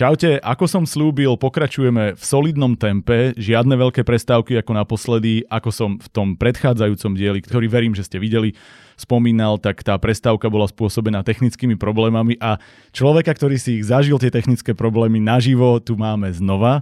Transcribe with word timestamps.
Čaute, 0.00 0.40
ako 0.40 0.64
som 0.64 0.88
slúbil, 0.88 1.36
pokračujeme 1.36 2.16
v 2.16 2.22
solidnom 2.24 2.72
tempe, 2.72 3.36
žiadne 3.36 3.76
veľké 3.76 4.00
prestávky 4.00 4.56
ako 4.56 4.72
naposledy, 4.72 5.44
ako 5.52 5.68
som 5.68 5.90
v 6.00 6.08
tom 6.08 6.40
predchádzajúcom 6.40 7.12
dieli, 7.12 7.44
ktorý 7.44 7.68
verím, 7.68 7.92
že 7.92 8.08
ste 8.08 8.16
videli, 8.16 8.56
spomínal, 8.96 9.60
tak 9.60 9.84
tá 9.84 10.00
prestávka 10.00 10.48
bola 10.48 10.64
spôsobená 10.72 11.20
technickými 11.20 11.76
problémami 11.76 12.40
a 12.40 12.56
človeka, 12.96 13.36
ktorý 13.36 13.60
si 13.60 13.76
ich 13.76 13.92
zažil 13.92 14.16
tie 14.16 14.32
technické 14.32 14.72
problémy 14.72 15.20
naživo, 15.20 15.76
tu 15.84 16.00
máme 16.00 16.32
znova. 16.32 16.80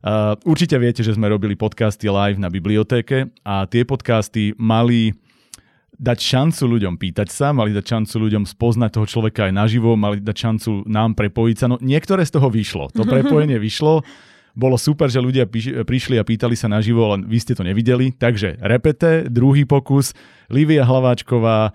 Uh, 0.00 0.32
určite 0.48 0.80
viete, 0.80 1.04
že 1.04 1.12
sme 1.12 1.28
robili 1.28 1.60
podcasty 1.60 2.08
live 2.08 2.40
na 2.40 2.48
bibliotéke 2.48 3.28
a 3.44 3.68
tie 3.68 3.84
podcasty 3.84 4.56
mali 4.56 5.12
dať 5.94 6.18
šancu 6.18 6.62
ľuďom 6.78 6.94
pýtať 6.98 7.28
sa, 7.30 7.54
mali 7.54 7.70
dať 7.70 7.84
šancu 7.86 8.14
ľuďom 8.26 8.44
spoznať 8.46 8.90
toho 8.98 9.06
človeka 9.06 9.50
aj 9.50 9.52
naživo, 9.54 9.94
mali 9.94 10.18
dať 10.18 10.36
šancu 10.36 10.70
nám 10.90 11.14
prepojiť 11.14 11.56
sa. 11.56 11.66
No 11.70 11.78
niektoré 11.78 12.26
z 12.26 12.34
toho 12.34 12.50
vyšlo. 12.50 12.90
To 12.98 13.06
prepojenie 13.14 13.58
vyšlo. 13.58 14.02
Bolo 14.54 14.78
super, 14.78 15.10
že 15.10 15.18
ľudia 15.18 15.50
prišli 15.82 16.14
a 16.14 16.22
pýtali 16.22 16.54
sa 16.54 16.70
naživo, 16.70 17.10
len 17.10 17.26
vy 17.26 17.42
ste 17.42 17.58
to 17.58 17.66
nevideli. 17.66 18.14
Takže 18.14 18.62
repete, 18.62 19.26
druhý 19.26 19.66
pokus, 19.66 20.14
Livia 20.46 20.86
Hlaváčková, 20.86 21.74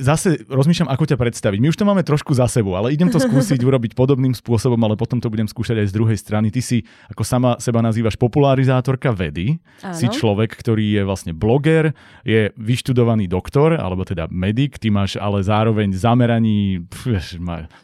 zase 0.00 0.42
rozmýšľam, 0.48 0.90
ako 0.90 1.04
ťa 1.06 1.16
predstaviť. 1.20 1.58
My 1.60 1.68
už 1.70 1.78
to 1.78 1.84
máme 1.86 2.02
trošku 2.02 2.32
za 2.32 2.48
sebou, 2.48 2.74
ale 2.74 2.96
idem 2.96 3.12
to 3.12 3.20
skúsiť 3.20 3.60
urobiť 3.60 3.92
podobným 3.94 4.32
spôsobom, 4.32 4.80
ale 4.82 4.96
potom 4.96 5.20
to 5.20 5.28
budem 5.28 5.46
skúšať 5.46 5.84
aj 5.84 5.86
z 5.92 5.96
druhej 5.96 6.18
strany. 6.18 6.48
Ty 6.48 6.60
si, 6.64 6.82
ako 7.12 7.22
sama 7.22 7.50
seba 7.60 7.84
nazývaš, 7.84 8.16
popularizátorka 8.16 9.12
vedy. 9.12 9.60
Áno. 9.84 9.94
Si 9.94 10.08
človek, 10.08 10.56
ktorý 10.56 11.00
je 11.00 11.02
vlastne 11.04 11.32
bloger, 11.36 11.92
je 12.24 12.50
vyštudovaný 12.56 13.30
doktor, 13.30 13.76
alebo 13.76 14.02
teda 14.02 14.26
medic. 14.32 14.80
Ty 14.80 14.88
máš 14.90 15.20
ale 15.20 15.44
zároveň 15.44 15.94
zameraní, 15.94 16.82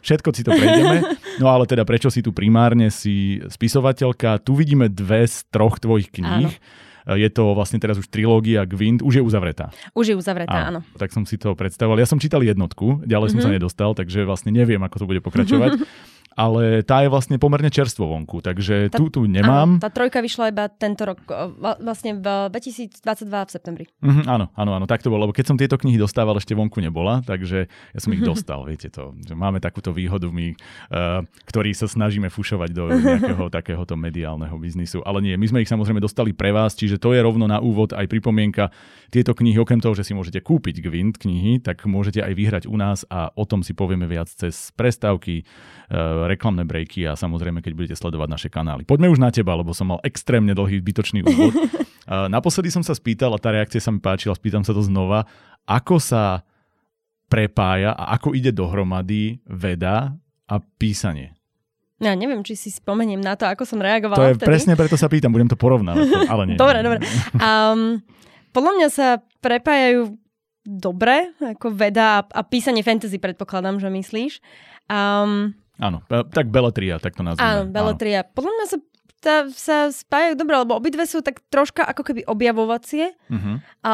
všetko 0.01 0.29
si 0.33 0.43
to 0.43 0.51
prejdeme. 0.51 0.99
No 1.37 1.53
ale 1.53 1.69
teda 1.69 1.85
prečo 1.85 2.09
si 2.09 2.25
tu 2.25 2.33
primárne, 2.33 2.89
si 2.89 3.37
spisovateľka. 3.45 4.41
Tu 4.41 4.57
vidíme 4.57 4.89
dve 4.89 5.21
z 5.29 5.45
troch 5.53 5.77
tvojich 5.77 6.09
kníh. 6.09 6.49
Áno 6.49 6.85
je 7.15 7.29
to 7.31 7.55
vlastne 7.55 7.79
teraz 7.79 7.95
už 7.95 8.11
trilógia 8.11 8.67
Gwind, 8.67 8.99
už 8.99 9.21
je 9.21 9.23
uzavretá. 9.23 9.71
Už 9.95 10.11
je 10.11 10.15
uzavretá, 10.19 10.67
áno. 10.67 10.83
Tak 10.99 11.15
som 11.15 11.23
si 11.23 11.39
to 11.39 11.55
predstavoval. 11.55 11.95
Ja 11.95 12.09
som 12.09 12.19
čítal 12.19 12.43
jednotku, 12.43 13.07
ďalej 13.07 13.31
mm-hmm. 13.31 13.39
som 13.39 13.39
sa 13.39 13.49
mhm. 13.53 13.55
nedostal, 13.55 13.91
takže 13.95 14.27
vlastne 14.27 14.51
neviem, 14.51 14.81
ako 14.83 14.95
to 14.99 15.05
bude 15.07 15.21
pokračovať. 15.23 15.79
ale 16.37 16.85
tá 16.85 17.01
je 17.01 17.09
vlastne 17.09 17.41
pomerne 17.41 17.73
čerstvo 17.73 18.05
vonku, 18.13 18.45
takže 18.45 18.93
tá, 18.93 19.01
tu, 19.01 19.09
tu 19.09 19.25
nemám. 19.25 19.81
Áno, 19.81 19.81
tá 19.81 19.89
trojka 19.89 20.21
vyšla 20.21 20.53
iba 20.53 20.69
tento 20.69 21.09
rok, 21.09 21.25
vlastne 21.81 22.13
v 22.13 22.53
2022 22.53 23.01
v 23.25 23.49
septembri. 23.49 23.85
Mm, 24.05 24.29
áno, 24.29 24.45
áno, 24.53 24.71
áno, 24.77 24.85
tak 24.85 25.01
to 25.01 25.09
bolo, 25.09 25.25
lebo 25.25 25.33
keď 25.33 25.45
som 25.49 25.57
tieto 25.57 25.81
knihy 25.81 25.97
dostával, 25.97 26.37
ešte 26.37 26.53
vonku 26.53 26.77
nebola, 26.77 27.25
takže 27.25 27.65
ja 27.65 27.99
som 27.99 28.13
ich 28.13 28.21
dostal, 28.29 28.61
viete 28.69 28.93
to, 28.93 29.17
máme 29.33 29.57
takúto 29.57 29.89
výhodu 29.89 30.29
my, 30.29 30.53
uh, 30.53 31.25
ktorí 31.49 31.73
sa 31.73 31.89
snažíme 31.89 32.29
fušovať 32.29 32.69
do 32.69 32.93
nejakého 32.93 33.49
takéhoto 33.57 33.97
mediálneho 33.97 34.53
biznisu, 34.61 35.01
ale 35.09 35.25
nie, 35.25 35.33
my 35.41 35.49
sme 35.49 35.65
ich 35.65 35.71
samozrejme 35.73 35.97
dostali 35.97 36.37
pre 36.37 36.53
vás, 36.53 36.77
čiže 36.77 37.01
to 37.01 37.17
je 37.17 37.19
rovno 37.25 37.49
na 37.49 37.57
úvod 37.57 37.97
aj 37.97 38.05
pripomienka, 38.05 38.69
tieto 39.09 39.33
knihy, 39.33 39.57
okrem 39.57 39.81
toho, 39.81 39.97
že 39.97 40.05
si 40.05 40.13
môžete 40.13 40.45
kúpiť 40.45 40.85
Gwind 40.85 41.17
knihy, 41.17 41.65
tak 41.65 41.81
môžete 41.89 42.21
aj 42.21 42.33
vyhrať 42.37 42.63
u 42.69 42.77
nás 42.77 43.09
a 43.09 43.33
o 43.33 43.41
tom 43.49 43.65
si 43.65 43.73
povieme 43.73 44.05
viac 44.05 44.29
cez 44.29 44.69
prestávky, 44.77 45.41
uh, 45.89 46.26
reklamné 46.27 46.67
breaky 46.67 47.07
a 47.07 47.15
samozrejme, 47.15 47.63
keď 47.63 47.73
budete 47.73 47.95
sledovať 47.95 48.29
naše 48.29 48.49
kanály. 48.51 48.83
Poďme 48.83 49.07
už 49.11 49.19
na 49.23 49.31
teba, 49.31 49.55
lebo 49.55 49.71
som 49.71 49.91
mal 49.95 49.99
extrémne 50.03 50.51
dlhý 50.51 50.83
bytočný 50.83 51.23
úvod. 51.23 51.55
Naposledy 52.35 52.71
som 52.71 52.83
sa 52.83 52.95
spýtal, 52.95 53.35
a 53.35 53.39
tá 53.39 53.51
reakcia 53.51 53.83
sa 53.83 53.91
mi 53.91 53.99
páčila, 53.99 54.35
spýtam 54.35 54.63
sa 54.63 54.71
to 54.71 54.83
znova, 54.83 55.27
ako 55.67 55.99
sa 55.99 56.47
prepája 57.27 57.91
a 57.91 58.15
ako 58.15 58.31
ide 58.31 58.55
dohromady 58.55 59.43
veda 59.43 60.15
a 60.47 60.55
písanie. 60.79 61.35
Ja 61.97 62.13
neviem, 62.13 62.45
či 62.45 62.53
si 62.53 62.69
spomeniem 62.69 63.19
na 63.19 63.33
to, 63.33 63.49
ako 63.49 63.65
som 63.65 63.81
reagovala 63.81 64.21
To 64.21 64.29
je 64.29 64.37
vtedy. 64.37 64.47
presne 64.47 64.73
preto 64.77 64.95
sa 64.95 65.09
pýtam, 65.09 65.33
budem 65.33 65.49
to 65.49 65.57
porovnávať, 65.57 66.29
ale 66.29 66.43
nie. 66.45 66.57
dobre, 66.61 66.85
dobre. 66.85 67.01
Um, 67.41 68.05
podľa 68.53 68.71
mňa 68.77 68.87
sa 68.93 69.07
prepájajú 69.41 70.13
dobre, 70.63 71.33
ako 71.41 71.73
veda 71.73 72.21
a, 72.21 72.25
a 72.27 72.41
písanie 72.45 72.85
fantasy 72.85 73.17
predpokladám, 73.17 73.81
že 73.81 73.89
myslíš. 73.89 74.33
Um, 74.87 75.57
Áno, 75.77 76.01
tak 76.09 76.49
Beletria, 76.49 76.97
tak 76.97 77.13
to 77.13 77.21
nazvime. 77.21 77.45
Áno, 77.45 77.61
Beletria. 77.69 78.25
Podľa 78.25 78.51
mňa 78.53 78.65
sa 78.65 78.77
tá, 79.17 79.49
sa 79.49 79.89
spájajú 79.89 80.37
dobre, 80.37 80.55
lebo 80.61 80.77
obidve 80.77 81.01
sú 81.09 81.25
tak 81.25 81.41
troška 81.49 81.81
ako 81.81 82.01
keby 82.05 82.21
objavovacie. 82.29 83.17
Uh-huh. 83.27 83.57
A, 83.81 83.91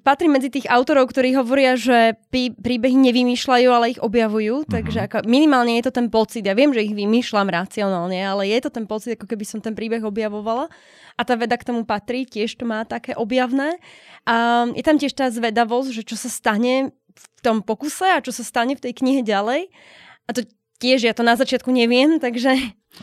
patrí 0.00 0.26
medzi 0.26 0.48
tých 0.48 0.64
autorov, 0.72 1.12
ktorí 1.12 1.36
hovoria, 1.36 1.76
že 1.76 2.16
pí, 2.32 2.56
príbehy 2.56 2.96
nevymýšľajú, 2.96 3.68
ale 3.68 3.92
ich 3.92 4.00
objavujú. 4.00 4.64
Uh-huh. 4.64 4.72
Takže 4.72 5.04
ako, 5.04 5.28
minimálne 5.28 5.76
je 5.76 5.84
to 5.84 5.92
ten 5.92 6.08
pocit. 6.08 6.48
Ja 6.48 6.56
viem, 6.56 6.72
že 6.72 6.80
ich 6.80 6.96
vymýšľam 6.96 7.48
racionálne, 7.52 8.18
ale 8.18 8.48
je 8.48 8.58
to 8.64 8.70
ten 8.72 8.88
pocit, 8.88 9.20
ako 9.20 9.28
keby 9.28 9.44
som 9.44 9.60
ten 9.60 9.76
príbeh 9.76 10.00
objavovala. 10.00 10.72
A 11.18 11.20
tá 11.28 11.36
veda 11.36 11.60
k 11.60 11.68
tomu 11.68 11.84
patrí, 11.84 12.24
tiež 12.24 12.56
to 12.56 12.64
má 12.64 12.88
také 12.88 13.12
objavné. 13.12 13.76
A 14.24 14.64
je 14.72 14.84
tam 14.84 14.96
tiež 14.96 15.12
tá 15.12 15.28
zvedavosť, 15.28 15.92
že 15.92 16.02
čo 16.08 16.16
sa 16.16 16.32
stane 16.32 16.96
v 17.12 17.26
tom 17.42 17.60
pokuse 17.60 18.06
a 18.06 18.22
čo 18.24 18.32
sa 18.32 18.46
stane 18.46 18.78
v 18.78 18.82
tej 18.82 18.96
knihe 18.96 19.20
ďalej. 19.26 19.68
A 20.28 20.30
to 20.36 20.44
tiež 20.78 21.10
ja 21.10 21.12
to 21.14 21.26
na 21.26 21.34
začiatku 21.34 21.68
neviem, 21.70 22.22
takže... 22.22 22.54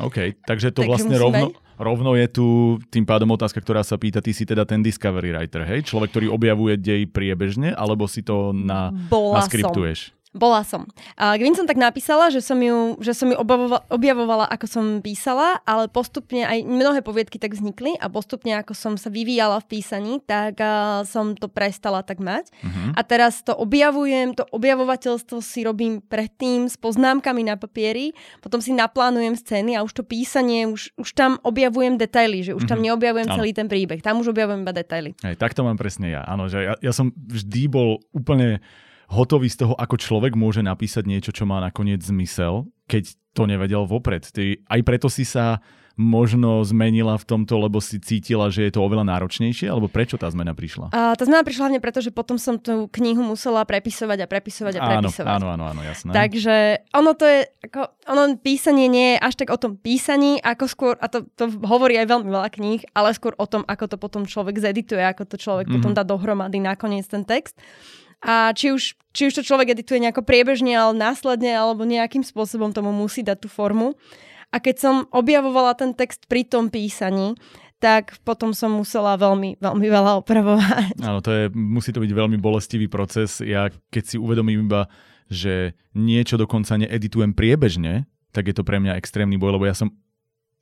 OK, 0.02 0.40
takže 0.48 0.72
to 0.72 0.82
takže 0.84 0.90
vlastne 0.90 1.16
rovno, 1.20 1.48
rovno 1.76 2.12
je 2.16 2.28
tu 2.32 2.48
tým 2.90 3.04
pádom 3.04 3.36
otázka, 3.36 3.60
ktorá 3.60 3.84
sa 3.84 4.00
pýta, 4.00 4.24
ty 4.24 4.32
si 4.32 4.48
teda 4.48 4.64
ten 4.64 4.80
discovery 4.80 5.36
writer, 5.36 5.68
hej? 5.68 5.86
Človek, 5.86 6.10
ktorý 6.16 6.28
objavuje 6.32 6.80
dej 6.80 7.08
priebežne, 7.12 7.76
alebo 7.76 8.08
si 8.08 8.24
to 8.24 8.56
na, 8.56 8.92
Bola 9.12 9.44
naskriptuješ? 9.44 10.12
Som. 10.12 10.25
Bola 10.36 10.68
som. 10.68 10.84
A 11.16 11.40
Gwyn 11.40 11.56
som 11.56 11.64
tak 11.64 11.80
napísala, 11.80 12.28
že 12.28 12.44
som 12.44 12.60
ju, 12.60 13.00
že 13.00 13.16
som 13.16 13.32
ju 13.32 13.40
objavovala, 13.40 13.88
objavovala, 13.88 14.46
ako 14.52 14.66
som 14.68 14.86
písala, 15.00 15.64
ale 15.64 15.88
postupne 15.88 16.44
aj 16.44 16.68
mnohé 16.68 17.00
poviedky 17.00 17.40
tak 17.40 17.56
vznikli 17.56 17.96
a 18.04 18.12
postupne, 18.12 18.52
ako 18.60 18.76
som 18.76 18.94
sa 19.00 19.08
vyvíjala 19.08 19.64
v 19.64 19.80
písaní, 19.80 20.20
tak 20.28 20.60
uh, 20.60 21.08
som 21.08 21.40
to 21.40 21.48
prestala 21.48 22.04
tak 22.04 22.20
mať. 22.20 22.52
Uh-huh. 22.60 22.92
A 23.00 23.02
teraz 23.08 23.48
to 23.48 23.56
objavujem, 23.56 24.36
to 24.36 24.44
objavovateľstvo 24.52 25.40
si 25.40 25.64
robím 25.64 26.04
predtým 26.04 26.68
s 26.68 26.76
poznámkami 26.76 27.48
na 27.48 27.56
papieri, 27.56 28.12
potom 28.44 28.60
si 28.60 28.76
naplánujem 28.76 29.40
scény 29.40 29.80
a 29.80 29.88
už 29.88 29.96
to 29.96 30.04
písanie, 30.04 30.68
už, 30.68 30.92
už 31.00 31.16
tam 31.16 31.40
objavujem 31.48 31.96
detaily, 31.96 32.44
že 32.44 32.52
už 32.52 32.68
tam 32.68 32.84
uh-huh. 32.84 32.92
neobjavujem 32.92 33.32
ano. 33.32 33.38
celý 33.40 33.56
ten 33.56 33.72
príbeh, 33.72 34.04
tam 34.04 34.20
už 34.20 34.36
objavujem 34.36 34.68
iba 34.68 34.76
detaily. 34.76 35.16
Hej, 35.24 35.40
tak 35.40 35.56
to 35.56 35.64
mám 35.64 35.80
presne 35.80 36.12
ja. 36.12 36.28
Áno, 36.28 36.52
že 36.52 36.60
ja, 36.60 36.76
ja 36.84 36.92
som 36.92 37.16
vždy 37.16 37.72
bol 37.72 38.04
úplne 38.12 38.60
hotový 39.10 39.50
z 39.52 39.66
toho, 39.66 39.74
ako 39.78 39.96
človek 39.98 40.34
môže 40.34 40.66
napísať 40.66 41.06
niečo, 41.06 41.32
čo 41.32 41.46
má 41.46 41.62
nakoniec 41.62 42.02
zmysel, 42.02 42.70
keď 42.90 43.14
to 43.36 43.44
nevedel 43.46 43.84
vopred. 43.84 44.24
Ty, 44.26 44.58
aj 44.66 44.82
preto 44.82 45.08
si 45.12 45.28
sa 45.28 45.60
možno 45.96 46.60
zmenila 46.68 47.16
v 47.16 47.24
tomto, 47.24 47.56
lebo 47.56 47.80
si 47.80 48.04
cítila, 48.04 48.52
že 48.52 48.68
je 48.68 48.76
to 48.76 48.84
oveľa 48.84 49.08
náročnejšie? 49.08 49.72
Alebo 49.72 49.88
prečo 49.88 50.20
tá 50.20 50.28
zmena 50.28 50.52
prišla? 50.52 50.92
A 50.92 51.16
tá 51.16 51.24
zmena 51.24 51.40
prišla 51.48 51.72
hlavne 51.72 51.80
preto, 51.80 52.04
že 52.04 52.12
potom 52.12 52.36
som 52.36 52.60
tú 52.60 52.92
knihu 53.00 53.24
musela 53.24 53.64
prepisovať 53.64 54.20
a 54.24 54.28
prepisovať 54.28 54.74
a 54.76 54.80
prepisovať. 54.84 55.36
Áno, 55.40 55.56
áno, 55.56 55.64
áno, 55.72 55.82
jasné. 55.88 56.12
Takže 56.12 56.56
ono 56.92 57.16
to 57.16 57.24
je, 57.24 57.40
ako, 57.64 57.82
ono 58.12 58.24
písanie 58.36 58.92
nie 58.92 59.16
je 59.16 59.24
až 59.24 59.34
tak 59.40 59.50
o 59.56 59.60
tom 59.60 59.80
písaní, 59.80 60.44
ako 60.44 60.66
skôr, 60.68 60.94
a 61.00 61.08
to, 61.08 61.24
to 61.40 61.48
hovorí 61.64 61.96
aj 61.96 62.12
veľmi 62.12 62.28
veľa 62.28 62.50
kníh, 62.52 62.84
ale 62.92 63.16
skôr 63.16 63.32
o 63.40 63.48
tom, 63.48 63.64
ako 63.64 63.96
to 63.96 63.98
potom 63.98 64.28
človek 64.28 64.60
zedituje, 64.60 65.00
ako 65.00 65.24
to 65.24 65.40
človek 65.40 65.72
mm-hmm. 65.72 65.80
potom 65.80 65.96
dá 65.96 66.04
dohromady 66.04 66.60
nakoniec 66.60 67.08
ten 67.08 67.24
text. 67.24 67.56
A 68.26 68.50
či 68.58 68.74
už, 68.74 68.98
či 69.14 69.30
už 69.30 69.34
to 69.38 69.46
človek 69.46 69.78
edituje 69.78 70.02
nejako 70.02 70.26
priebežne, 70.26 70.74
ale 70.74 70.98
následne, 70.98 71.54
alebo 71.54 71.86
nejakým 71.86 72.26
spôsobom 72.26 72.74
tomu 72.74 72.90
musí 72.90 73.22
dať 73.22 73.46
tú 73.46 73.50
formu. 73.54 73.94
A 74.50 74.58
keď 74.58 74.76
som 74.82 74.96
objavovala 75.14 75.78
ten 75.78 75.94
text 75.94 76.26
pri 76.26 76.42
tom 76.42 76.74
písaní, 76.74 77.38
tak 77.78 78.18
potom 78.26 78.56
som 78.56 78.74
musela 78.74 79.14
veľmi, 79.20 79.62
veľmi 79.62 79.88
veľa 79.88 80.18
opravovať. 80.26 81.06
Áno, 81.06 81.22
to 81.22 81.30
je, 81.30 81.44
musí 81.54 81.94
to 81.94 82.02
byť 82.02 82.12
veľmi 82.12 82.42
bolestivý 82.42 82.90
proces. 82.90 83.44
Ja 83.46 83.70
keď 83.94 84.04
si 84.10 84.18
uvedomím 84.18 84.66
iba, 84.66 84.90
že 85.30 85.78
niečo 85.94 86.40
dokonca 86.40 86.82
needitujem 86.82 87.38
priebežne, 87.38 88.10
tak 88.34 88.50
je 88.50 88.56
to 88.56 88.66
pre 88.66 88.82
mňa 88.82 88.98
extrémny 88.98 89.38
boj, 89.38 89.60
lebo 89.60 89.70
ja 89.70 89.76
som 89.76 89.94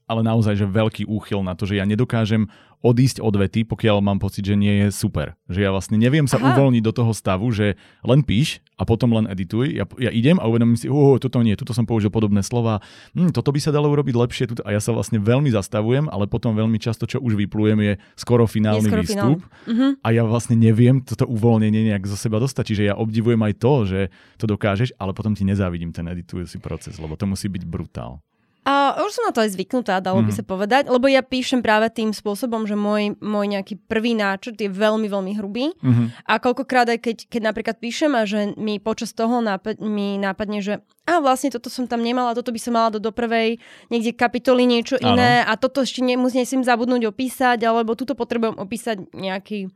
ale 0.07 0.21
naozaj, 0.21 0.59
že 0.59 0.67
veľký 0.67 1.03
úchyl 1.07 1.41
na 1.43 1.55
to, 1.55 1.67
že 1.67 1.79
ja 1.79 1.85
nedokážem 1.87 2.51
odísť 2.83 3.23
od 3.23 3.39
vety, 3.39 3.63
pokiaľ 3.63 4.03
mám 4.03 4.19
pocit, 4.19 4.43
že 4.43 4.59
nie 4.59 4.83
je 4.83 4.87
super. 4.91 5.39
Že 5.47 5.59
ja 5.63 5.71
vlastne 5.71 5.95
neviem 5.95 6.27
sa 6.27 6.35
Aha. 6.35 6.51
uvoľniť 6.51 6.83
do 6.83 6.91
toho 6.91 7.15
stavu, 7.15 7.47
že 7.55 7.79
len 8.03 8.19
píš 8.27 8.59
a 8.75 8.83
potom 8.83 9.15
len 9.15 9.23
edituj. 9.31 9.71
Ja, 9.71 9.87
ja 9.95 10.11
idem 10.11 10.35
a 10.35 10.45
uvedomím 10.51 10.75
si, 10.75 10.91
oh, 10.91 11.15
toto 11.15 11.39
nie, 11.39 11.55
tuto 11.55 11.71
som 11.71 11.87
použil 11.87 12.11
podobné 12.11 12.43
slova, 12.43 12.83
hm, 13.15 13.31
toto 13.31 13.55
by 13.55 13.59
sa 13.63 13.71
dalo 13.71 13.87
urobiť 13.87 14.15
lepšie. 14.19 14.43
Tuto. 14.51 14.61
A 14.67 14.75
ja 14.75 14.83
sa 14.83 14.91
vlastne 14.91 15.23
veľmi 15.23 15.47
zastavujem, 15.55 16.11
ale 16.11 16.27
potom 16.27 16.51
veľmi 16.51 16.75
často, 16.75 17.07
čo 17.07 17.23
už 17.23 17.39
vyplujem, 17.39 17.79
je 17.79 17.93
skoro 18.19 18.43
finálny 18.43 18.83
je 18.83 18.91
skoro 18.91 19.03
výstup. 19.07 19.39
Finál. 19.39 19.71
Uh-huh. 19.71 19.91
A 20.03 20.07
ja 20.11 20.27
vlastne 20.27 20.59
neviem 20.59 20.99
toto 20.99 21.23
uvoľnenie 21.23 21.87
nejak 21.95 22.03
zo 22.03 22.19
seba 22.19 22.43
dostať. 22.43 22.75
Čiže 22.75 22.83
ja 22.91 22.93
obdivujem 22.99 23.39
aj 23.39 23.53
to, 23.63 23.73
že 23.87 23.99
to 24.35 24.43
dokážeš, 24.43 24.91
ale 24.99 25.15
potom 25.15 25.31
ti 25.31 25.47
nezávidím 25.47 25.95
ten 25.95 26.03
editujúci 26.11 26.59
proces, 26.59 26.99
lebo 26.99 27.15
to 27.15 27.23
musí 27.23 27.47
byť 27.47 27.63
brutál. 27.63 28.19
A 28.63 28.95
už 29.03 29.11
som 29.11 29.27
na 29.27 29.35
to 29.35 29.43
aj 29.43 29.51
zvyknutá, 29.59 29.99
dalo 29.99 30.23
mm. 30.23 30.27
by 30.27 30.31
mhm. 30.31 30.39
sa 30.39 30.43
povedať, 30.47 30.83
lebo 30.87 31.05
ja 31.11 31.19
píšem 31.19 31.59
práve 31.59 31.91
tým 31.91 32.15
spôsobom, 32.15 32.63
že 32.63 32.79
môj, 32.79 33.19
môj 33.19 33.45
nejaký 33.51 33.75
prvý 33.85 34.15
náčrt 34.15 34.55
je 34.55 34.71
veľmi, 34.71 35.07
veľmi 35.11 35.31
hrubý. 35.35 35.75
Mm-hmm. 35.83 36.07
A 36.27 36.33
koľkokrát 36.39 36.87
aj 36.87 36.99
keď, 37.03 37.17
keď 37.27 37.41
napríklad 37.43 37.75
píšem 37.83 38.15
a 38.15 38.23
že 38.23 38.55
mi 38.55 38.79
počas 38.79 39.11
toho 39.11 39.43
nápad, 39.43 39.83
mi 39.83 40.15
nápadne, 40.15 40.63
že 40.63 40.79
a 41.03 41.19
vlastne 41.19 41.51
toto 41.51 41.67
som 41.67 41.83
tam 41.83 41.99
nemala, 41.99 42.31
toto 42.31 42.55
by 42.55 42.59
som 42.63 42.79
mala 42.79 42.95
do, 42.95 43.11
prvej 43.11 43.59
niekde 43.91 44.15
kapitoly 44.15 44.63
niečo 44.63 44.95
iné 44.95 45.43
a 45.43 45.59
toto 45.59 45.83
ešte 45.83 45.99
nemusím 45.99 46.63
zabudnúť 46.63 47.11
opísať, 47.11 47.59
alebo 47.67 47.99
tuto 47.99 48.15
potrebujem 48.15 48.55
opísať 48.55 49.11
nejaký 49.11 49.67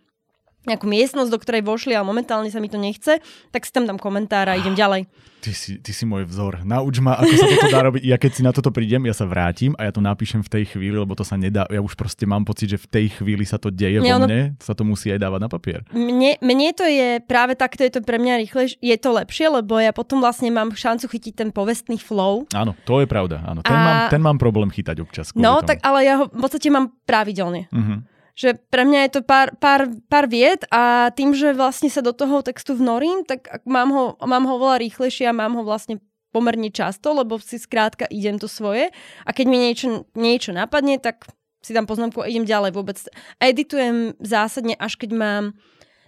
nejakú 0.68 0.86
miestnosť, 0.86 1.31
do 1.31 1.40
ktorej 1.40 1.64
vošli, 1.64 1.96
ale 1.96 2.04
momentálne 2.04 2.52
sa 2.52 2.60
mi 2.60 2.68
to 2.68 2.75
nechce, 2.75 3.24
tak 3.50 3.62
si 3.64 3.72
tam 3.72 3.88
dám 3.88 3.98
komentár 3.98 4.52
a 4.52 4.60
idem 4.60 4.75
ďalej. 4.75 5.08
Ty 5.38 5.54
si, 5.54 5.78
ty 5.78 5.94
si 5.94 6.04
môj 6.04 6.25
vzor. 6.25 6.66
Nauč 6.66 6.98
ma, 6.98 7.14
ako 7.14 7.34
sa 7.38 7.46
toto 7.46 7.69
dá 7.69 7.81
robiť. 7.86 8.02
Ja 8.04 8.18
keď 8.18 8.31
si 8.34 8.42
na 8.42 8.50
toto 8.50 8.74
prídem, 8.74 9.06
ja 9.06 9.14
sa 9.14 9.30
vrátim 9.30 9.78
a 9.78 9.86
ja 9.86 9.94
to 9.94 10.02
napíšem 10.02 10.42
v 10.42 10.50
tej 10.50 10.64
chvíli, 10.74 10.98
lebo 10.98 11.14
to 11.14 11.22
sa 11.22 11.38
nedá. 11.38 11.64
Ja 11.69 11.78
už 11.80 11.94
proste 11.94 12.25
mám 12.25 12.42
pocit, 12.42 12.74
že 12.74 12.81
v 12.81 12.88
tej 12.90 13.06
chvíli 13.22 13.46
sa 13.46 13.62
to 13.62 13.69
deje 13.69 14.02
mne, 14.02 14.12
vo 14.12 14.19
mne, 14.25 14.42
sa 14.58 14.74
to 14.74 14.81
musí 14.81 15.14
aj 15.14 15.22
dávať 15.22 15.40
na 15.46 15.50
papier. 15.50 15.80
Mne, 15.94 16.42
mne 16.42 16.69
to 16.74 16.84
je 16.90 17.22
práve 17.22 17.54
takto, 17.54 17.86
je 17.86 17.94
to 17.94 18.02
pre 18.02 18.18
mňa 18.18 18.34
rýchle, 18.44 18.75
je 18.81 18.98
to 18.98 19.10
lepšie, 19.14 19.46
lebo 19.48 19.78
ja 19.78 19.94
potom 19.94 20.19
vlastne 20.19 20.50
mám 20.50 20.74
šancu 20.74 21.06
chytiť 21.06 21.34
ten 21.38 21.50
povestný 21.54 22.02
flow. 22.02 22.50
Áno, 22.58 22.74
to 22.90 23.06
je 23.06 23.08
pravda. 23.08 23.46
Áno. 23.46 23.62
Ten, 23.62 23.78
a... 23.78 23.86
mám, 23.86 23.98
ten 24.10 24.22
mám 24.25 24.38
problém 24.42 24.74
chytať 24.74 25.06
občas. 25.06 25.31
No, 25.38 25.62
tomu. 25.62 25.69
tak 25.69 25.86
ale 25.86 26.02
ja 26.02 26.14
ho 26.18 26.34
v 26.34 26.42
podstate 26.42 26.74
mám 26.74 26.92
pravidelne. 27.06 27.69
Uh-huh 27.69 28.17
že 28.38 28.54
pre 28.69 28.86
mňa 28.86 29.10
je 29.10 29.12
to 29.18 29.22
pár, 29.25 29.57
pár, 29.57 29.89
pár 30.06 30.30
vied 30.30 30.62
a 30.69 31.10
tým, 31.10 31.34
že 31.34 31.57
vlastne 31.57 31.89
sa 31.89 32.06
do 32.06 32.13
toho 32.13 32.45
textu 32.45 32.78
vnorím, 32.78 33.25
tak 33.25 33.66
mám 33.66 33.89
ho, 33.89 34.06
mám 34.22 34.45
ho 34.45 34.62
veľa 34.62 34.78
rýchlejšie 34.86 35.25
a 35.25 35.34
mám 35.34 35.57
ho 35.57 35.66
vlastne 35.66 35.98
pomerne 36.30 36.69
často, 36.69 37.18
lebo 37.18 37.42
si 37.42 37.57
skrátka 37.57 38.06
idem 38.13 38.38
to 38.38 38.45
svoje 38.45 38.94
a 39.25 39.30
keď 39.34 39.45
mi 39.50 39.57
niečo, 39.57 40.06
niečo 40.13 40.54
napadne, 40.54 41.01
tak 41.01 41.25
si 41.66 41.74
tam 41.74 41.89
poznámku 41.89 42.22
a 42.22 42.30
idem 42.30 42.45
ďalej 42.45 42.72
vôbec. 42.78 43.01
Editujem 43.42 44.13
zásadne, 44.22 44.78
až 44.78 45.01
keď 45.01 45.18
mám 45.18 45.44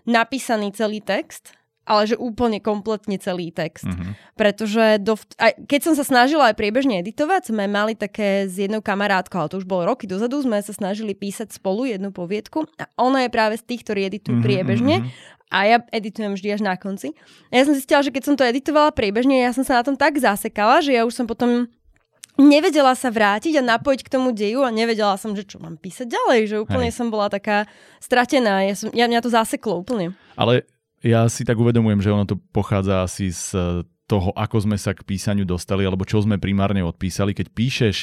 napísaný 0.06 0.70
celý 0.78 1.02
text 1.02 1.59
ale 1.89 2.06
že 2.06 2.15
úplne 2.21 2.62
kompletne 2.62 3.18
celý 3.18 3.50
text. 3.50 3.89
Mm-hmm. 3.89 4.38
Pretože 4.38 5.01
do, 5.01 5.18
aj, 5.41 5.57
keď 5.65 5.80
som 5.89 5.94
sa 5.97 6.06
snažila 6.06 6.53
aj 6.53 6.56
priebežne 6.56 7.01
editovať, 7.01 7.50
sme 7.50 7.65
mali 7.65 7.97
také 7.97 8.45
s 8.45 8.62
jednou 8.62 8.86
kamarátkou, 8.86 9.41
ale 9.41 9.50
to 9.50 9.57
už 9.57 9.65
bolo 9.65 9.89
roky 9.89 10.06
dozadu, 10.06 10.38
sme 10.45 10.62
sa 10.62 10.69
snažili 10.69 11.18
písať 11.18 11.57
spolu 11.57 11.89
jednu 11.89 12.13
poviedku 12.13 12.69
a 12.77 12.86
ona 13.01 13.25
je 13.25 13.33
práve 13.33 13.57
z 13.57 13.65
tých, 13.65 13.81
ktorí 13.81 14.06
editujú 14.06 14.38
mm-hmm, 14.38 14.45
priebežne 14.45 14.95
mm-hmm. 15.01 15.50
a 15.50 15.57
ja 15.65 15.77
editujem 15.89 16.38
vždy 16.38 16.47
až 16.53 16.62
na 16.62 16.77
konci. 16.77 17.18
A 17.50 17.57
ja 17.57 17.65
som 17.65 17.74
zistila, 17.74 18.06
že 18.06 18.13
keď 18.13 18.24
som 18.30 18.36
to 18.38 18.45
editovala 18.45 18.94
priebežne, 18.94 19.41
ja 19.41 19.50
som 19.50 19.65
sa 19.65 19.81
na 19.81 19.83
tom 19.83 19.97
tak 19.97 20.21
zasekala, 20.21 20.86
že 20.86 20.94
ja 20.94 21.09
už 21.09 21.18
som 21.18 21.25
potom 21.25 21.65
nevedela 22.39 22.95
sa 22.95 23.12
vrátiť 23.12 23.59
a 23.59 23.68
napojiť 23.75 24.01
k 24.07 24.13
tomu 24.15 24.31
deju 24.31 24.63
a 24.63 24.71
nevedela 24.71 25.19
som, 25.19 25.36
že 25.36 25.44
čo 25.44 25.59
mám 25.59 25.75
písať 25.75 26.07
ďalej, 26.07 26.39
že 26.47 26.63
úplne 26.63 26.88
Hej. 26.88 26.95
som 26.95 27.12
bola 27.12 27.27
taká 27.27 27.68
stratená, 28.00 28.63
ja 28.63 28.80
som, 28.80 28.88
ja, 28.95 29.12
mňa 29.12 29.19
to 29.19 29.30
zaseklo 29.30 29.83
úplne. 29.83 30.15
Ale 30.39 30.63
ja 31.04 31.28
si 31.31 31.48
tak 31.48 31.56
uvedomujem, 31.56 32.04
že 32.04 32.12
ono 32.12 32.28
to 32.28 32.36
pochádza 32.51 33.07
asi 33.07 33.31
z 33.31 33.56
eh, 33.56 33.63
toho, 34.10 34.34
ako 34.34 34.66
sme 34.66 34.78
sa 34.81 34.98
k 34.98 35.06
písaniu 35.06 35.46
dostali, 35.46 35.86
alebo 35.86 36.01
čo 36.01 36.18
sme 36.25 36.42
primárne 36.42 36.81
odpísali. 36.81 37.38
Keď 37.38 37.48
píšeš 37.54 37.98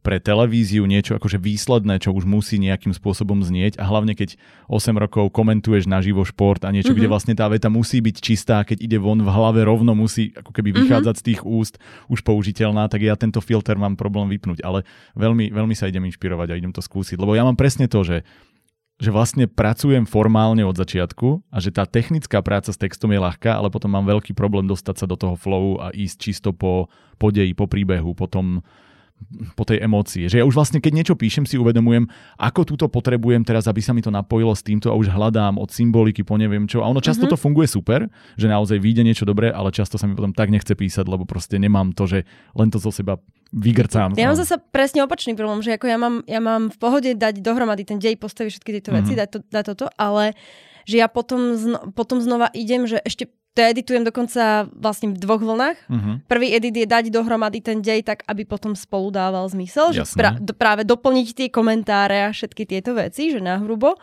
pre 0.00 0.16
televíziu 0.16 0.88
niečo 0.88 1.12
akože 1.12 1.36
výsledné, 1.36 2.00
čo 2.00 2.16
už 2.16 2.24
musí 2.24 2.56
nejakým 2.56 2.96
spôsobom 2.96 3.44
znieť 3.44 3.76
a 3.76 3.84
hlavne 3.84 4.16
keď 4.16 4.40
8 4.72 4.96
rokov 4.96 5.28
komentuješ 5.28 5.84
naživo 5.84 6.24
šport 6.24 6.64
a 6.64 6.72
niečo, 6.72 6.90
mm-hmm. 6.92 6.98
kde 6.98 7.08
mhm. 7.08 7.12
vlastne 7.12 7.34
tá 7.36 7.46
veta 7.52 7.68
musí 7.68 8.00
byť 8.00 8.16
čistá, 8.16 8.64
keď 8.64 8.80
ide 8.80 8.96
von 8.96 9.20
v 9.20 9.28
hlave 9.28 9.60
rovno 9.60 9.92
musí 9.92 10.32
ako 10.32 10.50
keby 10.56 10.72
mhm. 10.72 10.76
vychádzať 10.84 11.14
mm-hmm. 11.14 11.20
z 11.20 11.28
tých 11.28 11.40
úst 11.44 11.74
už 12.08 12.24
použiteľná, 12.24 12.88
tak 12.88 13.04
ja 13.04 13.14
tento 13.14 13.44
filter 13.44 13.76
mám 13.76 13.94
problém 13.94 14.32
vypnúť, 14.32 14.64
ale 14.64 14.88
veľmi, 15.14 15.52
veľmi 15.52 15.76
sa 15.76 15.86
idem 15.86 16.08
inšpirovať 16.08 16.56
a 16.56 16.58
idem 16.58 16.72
to 16.72 16.80
skúsiť, 16.80 17.20
lebo 17.20 17.36
ja 17.36 17.44
mám 17.44 17.60
presne 17.60 17.84
to, 17.86 18.00
že 18.00 18.24
že 19.00 19.08
vlastne 19.08 19.48
pracujem 19.48 20.04
formálne 20.04 20.60
od 20.60 20.76
začiatku 20.76 21.48
a 21.48 21.56
že 21.58 21.72
tá 21.72 21.88
technická 21.88 22.44
práca 22.44 22.68
s 22.68 22.76
textom 22.76 23.08
je 23.08 23.18
ľahká, 23.18 23.56
ale 23.56 23.72
potom 23.72 23.88
mám 23.88 24.04
veľký 24.04 24.36
problém 24.36 24.68
dostať 24.68 24.94
sa 25.02 25.06
do 25.08 25.16
toho 25.16 25.40
flowu 25.40 25.80
a 25.80 25.88
ísť 25.90 26.16
čisto 26.20 26.52
po, 26.52 26.92
po 27.16 27.32
deji, 27.32 27.56
po 27.56 27.64
príbehu, 27.64 28.12
potom 28.12 28.60
po 29.52 29.64
tej 29.68 29.84
emócii. 29.84 30.28
Že 30.28 30.40
ja 30.40 30.48
už 30.48 30.56
vlastne, 30.56 30.80
keď 30.80 30.92
niečo 30.96 31.14
píšem, 31.16 31.44
si 31.44 31.60
uvedomujem, 31.60 32.08
ako 32.40 32.64
túto 32.64 32.86
potrebujem 32.88 33.44
teraz, 33.44 33.68
aby 33.68 33.80
sa 33.84 33.92
mi 33.92 34.00
to 34.00 34.08
napojilo 34.08 34.52
s 34.56 34.64
týmto 34.64 34.88
a 34.88 34.96
už 34.96 35.12
hľadám 35.12 35.60
od 35.60 35.68
symboliky 35.68 36.24
po 36.24 36.40
neviem 36.40 36.64
čo. 36.64 36.80
A 36.80 36.88
ono 36.88 37.04
často 37.04 37.28
mm-hmm. 37.28 37.36
to 37.36 37.42
funguje 37.44 37.68
super, 37.68 38.08
že 38.36 38.48
naozaj 38.48 38.80
vyjde 38.80 39.04
niečo 39.04 39.28
dobré, 39.28 39.52
ale 39.52 39.72
často 39.72 40.00
sa 40.00 40.08
mi 40.08 40.16
potom 40.16 40.32
tak 40.32 40.48
nechce 40.48 40.72
písať, 40.72 41.04
lebo 41.04 41.28
proste 41.28 41.60
nemám 41.60 41.92
to, 41.92 42.08
že 42.08 42.18
len 42.56 42.72
to 42.72 42.80
zo 42.80 42.88
seba 42.88 43.20
vygrcám. 43.50 44.14
Ja 44.14 44.30
mám 44.30 44.38
zase 44.38 44.62
presne 44.70 45.02
opačný 45.02 45.34
problém, 45.34 45.60
že 45.60 45.74
ako 45.74 45.86
ja 45.90 45.98
mám, 45.98 46.22
ja 46.26 46.38
mám 46.38 46.70
v 46.70 46.78
pohode 46.78 47.10
dať 47.14 47.42
dohromady 47.42 47.82
ten 47.82 47.98
dej, 47.98 48.14
postaviť 48.16 48.50
všetky 48.58 48.70
tieto 48.78 48.90
mm-hmm. 48.94 49.06
veci, 49.06 49.12
dať, 49.18 49.28
to, 49.28 49.38
dať 49.46 49.64
toto, 49.74 49.86
ale 49.98 50.38
že 50.88 50.96
ja 51.02 51.06
potom, 51.10 51.54
zno, 51.54 51.78
potom 51.92 52.22
znova 52.22 52.48
idem, 52.54 52.86
že 52.86 53.02
ešte 53.02 53.30
to 53.50 53.66
editujem 53.66 54.06
dokonca 54.06 54.70
vlastne 54.70 55.10
v 55.10 55.18
dvoch 55.18 55.42
vlnách. 55.42 55.78
Uh-huh. 55.90 56.22
Prvý 56.30 56.54
edit 56.54 56.70
je 56.70 56.86
dať 56.86 57.10
dohromady 57.10 57.58
ten 57.58 57.82
dej 57.82 58.06
tak, 58.06 58.22
aby 58.30 58.46
potom 58.46 58.78
spolu 58.78 59.10
dával 59.10 59.42
zmysel. 59.50 59.90
Že 59.90 60.06
pra, 60.14 60.38
do, 60.38 60.54
práve 60.54 60.86
doplniť 60.86 61.28
tie 61.34 61.48
komentáre 61.50 62.30
a 62.30 62.30
všetky 62.30 62.62
tieto 62.62 62.94
veci, 62.94 63.34
že 63.34 63.42
nahrubo 63.42 63.98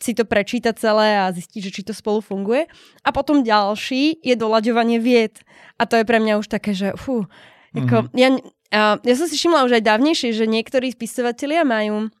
si 0.00 0.16
to 0.16 0.24
prečítať 0.26 0.74
celé 0.74 1.20
a 1.20 1.30
zistiť, 1.30 1.60
že 1.62 1.70
či 1.70 1.82
to 1.84 1.92
spolu 1.94 2.24
funguje. 2.24 2.66
A 3.04 3.08
potom 3.12 3.44
ďalší 3.44 4.24
je 4.24 4.34
doľaďovanie 4.34 4.98
vied. 4.98 5.38
A 5.78 5.86
to 5.86 6.00
je 6.00 6.08
pre 6.08 6.18
mňa 6.18 6.40
už 6.40 6.48
také, 6.50 6.72
že 6.74 6.96
fú, 6.98 7.28
ako, 7.72 7.96
uh-huh. 8.08 8.16
ja, 8.16 8.28
ja 9.00 9.14
som 9.16 9.26
si 9.28 9.36
všimla 9.36 9.64
už 9.64 9.80
aj 9.80 9.84
dávnejšie, 9.88 10.36
že 10.36 10.44
niektorí 10.44 10.92
spisovatelia 10.92 11.64
majú 11.64 12.12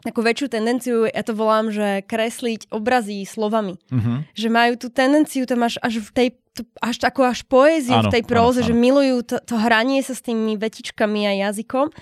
takú 0.00 0.24
väčšiu 0.24 0.48
tendenciu, 0.48 0.96
ja 1.04 1.20
to 1.20 1.36
volám, 1.36 1.68
že 1.68 2.00
kresliť 2.08 2.72
obrazy 2.72 3.20
slovami. 3.28 3.76
Uh-huh. 3.92 4.24
Že 4.32 4.48
majú 4.48 4.72
tú 4.80 4.88
tendenciu 4.88 5.44
tam 5.44 5.60
až, 5.68 5.76
až 5.84 6.00
v 6.00 6.10
tej, 6.12 6.28
až 6.80 6.96
takú 6.96 7.20
až 7.20 7.44
poéziu 7.44 8.00
áno, 8.00 8.08
v 8.08 8.12
tej 8.16 8.22
próze, 8.24 8.64
áno, 8.64 8.68
áno. 8.68 8.68
že 8.72 8.74
milujú 8.80 9.16
to, 9.28 9.36
to 9.44 9.60
hranie 9.60 10.00
sa 10.00 10.16
s 10.16 10.24
tými 10.24 10.56
vetičkami 10.56 11.28
a 11.28 11.32
jazykom. 11.52 11.92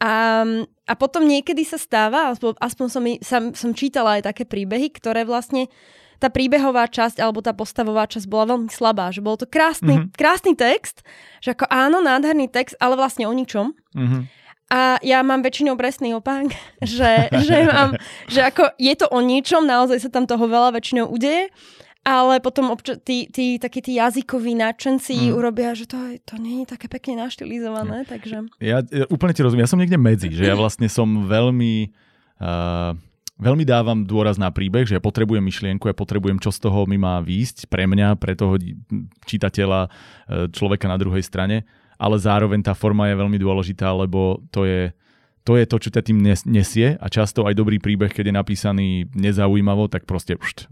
A, 0.00 0.46
a 0.86 0.92
potom 0.96 1.26
niekedy 1.26 1.66
sa 1.66 1.76
stáva, 1.76 2.32
aspoň, 2.32 2.56
aspoň 2.56 2.86
som, 2.86 3.04
som, 3.20 3.42
som 3.52 3.70
čítala 3.74 4.22
aj 4.22 4.32
také 4.32 4.48
príbehy, 4.48 4.94
ktoré 4.94 5.26
vlastne 5.26 5.68
tá 6.20 6.28
príbehová 6.28 6.84
časť 6.84 7.16
alebo 7.18 7.40
tá 7.40 7.56
postavová 7.56 8.04
časť 8.04 8.28
bola 8.28 8.54
veľmi 8.54 8.68
slabá, 8.68 9.08
že 9.08 9.24
bol 9.24 9.40
to 9.40 9.48
krásny, 9.48 9.96
mm-hmm. 9.96 10.12
krásny 10.12 10.52
text, 10.52 11.00
že 11.40 11.56
ako 11.56 11.64
áno, 11.72 12.04
nádherný 12.04 12.52
text, 12.52 12.76
ale 12.76 13.00
vlastne 13.00 13.24
o 13.24 13.32
ničom. 13.32 13.72
Mm-hmm. 13.96 14.22
A 14.70 15.02
ja 15.02 15.18
mám 15.26 15.42
väčšinou 15.42 15.74
presný 15.74 16.14
opak, 16.14 16.52
že, 16.84 17.32
že, 17.32 17.56
mám, 17.66 17.96
že 18.28 18.44
ako 18.44 18.76
je 18.76 18.94
to 18.94 19.08
o 19.08 19.18
ničom, 19.24 19.64
naozaj 19.64 20.04
sa 20.04 20.10
tam 20.12 20.28
toho 20.28 20.44
veľa 20.44 20.76
väčšinou 20.76 21.08
udeje, 21.08 21.48
ale 22.04 22.40
potom 22.40 22.72
obča- 22.72 23.00
tí, 23.00 23.28
tí, 23.28 23.56
takí 23.56 23.80
tí 23.80 23.96
jazykoví 23.96 24.56
nadšenci 24.56 25.32
mm. 25.32 25.36
urobia, 25.36 25.72
že 25.72 25.84
to, 25.88 25.96
to 26.24 26.36
nie 26.40 26.64
je 26.64 26.66
také 26.68 26.88
pekne 26.88 27.16
naštilizované, 27.24 28.08
takže... 28.08 28.48
Ja, 28.60 28.84
ja 28.84 29.04
úplne 29.08 29.32
ti 29.36 29.44
rozumiem, 29.44 29.64
ja 29.64 29.72
som 29.72 29.80
niekde 29.80 30.00
medzi, 30.00 30.28
že 30.32 30.44
ja 30.44 30.56
vlastne 30.60 30.86
som 30.92 31.28
veľmi... 31.28 31.92
Uh, 32.40 32.96
veľmi 33.40 33.64
dávam 33.64 34.04
dôraz 34.04 34.36
na 34.36 34.52
príbeh, 34.52 34.84
že 34.84 35.00
ja 35.00 35.02
potrebujem 35.02 35.40
myšlienku, 35.40 35.88
ja 35.88 35.96
potrebujem, 35.96 36.36
čo 36.36 36.52
z 36.52 36.60
toho 36.60 36.84
mi 36.84 37.00
má 37.00 37.24
výjsť 37.24 37.66
pre 37.72 37.88
mňa, 37.88 38.20
pre 38.20 38.36
toho 38.36 38.60
čitateľa, 39.24 39.88
e, 39.88 39.90
človeka 40.52 40.86
na 40.86 41.00
druhej 41.00 41.24
strane. 41.24 41.64
Ale 41.96 42.16
zároveň 42.20 42.64
tá 42.64 42.72
forma 42.76 43.08
je 43.08 43.20
veľmi 43.20 43.36
dôležitá, 43.40 43.92
lebo 43.92 44.40
to 44.52 44.64
je, 44.64 44.92
to 45.44 45.56
je 45.56 45.64
to, 45.64 45.76
čo 45.80 45.90
ťa 45.90 46.02
tým 46.04 46.18
nesie 46.44 47.00
a 47.00 47.06
často 47.08 47.48
aj 47.48 47.56
dobrý 47.56 47.80
príbeh, 47.80 48.12
keď 48.12 48.28
je 48.28 48.34
napísaný 48.34 48.88
nezaujímavo, 49.16 49.88
tak 49.88 50.04
proste 50.04 50.36
pšt, 50.36 50.68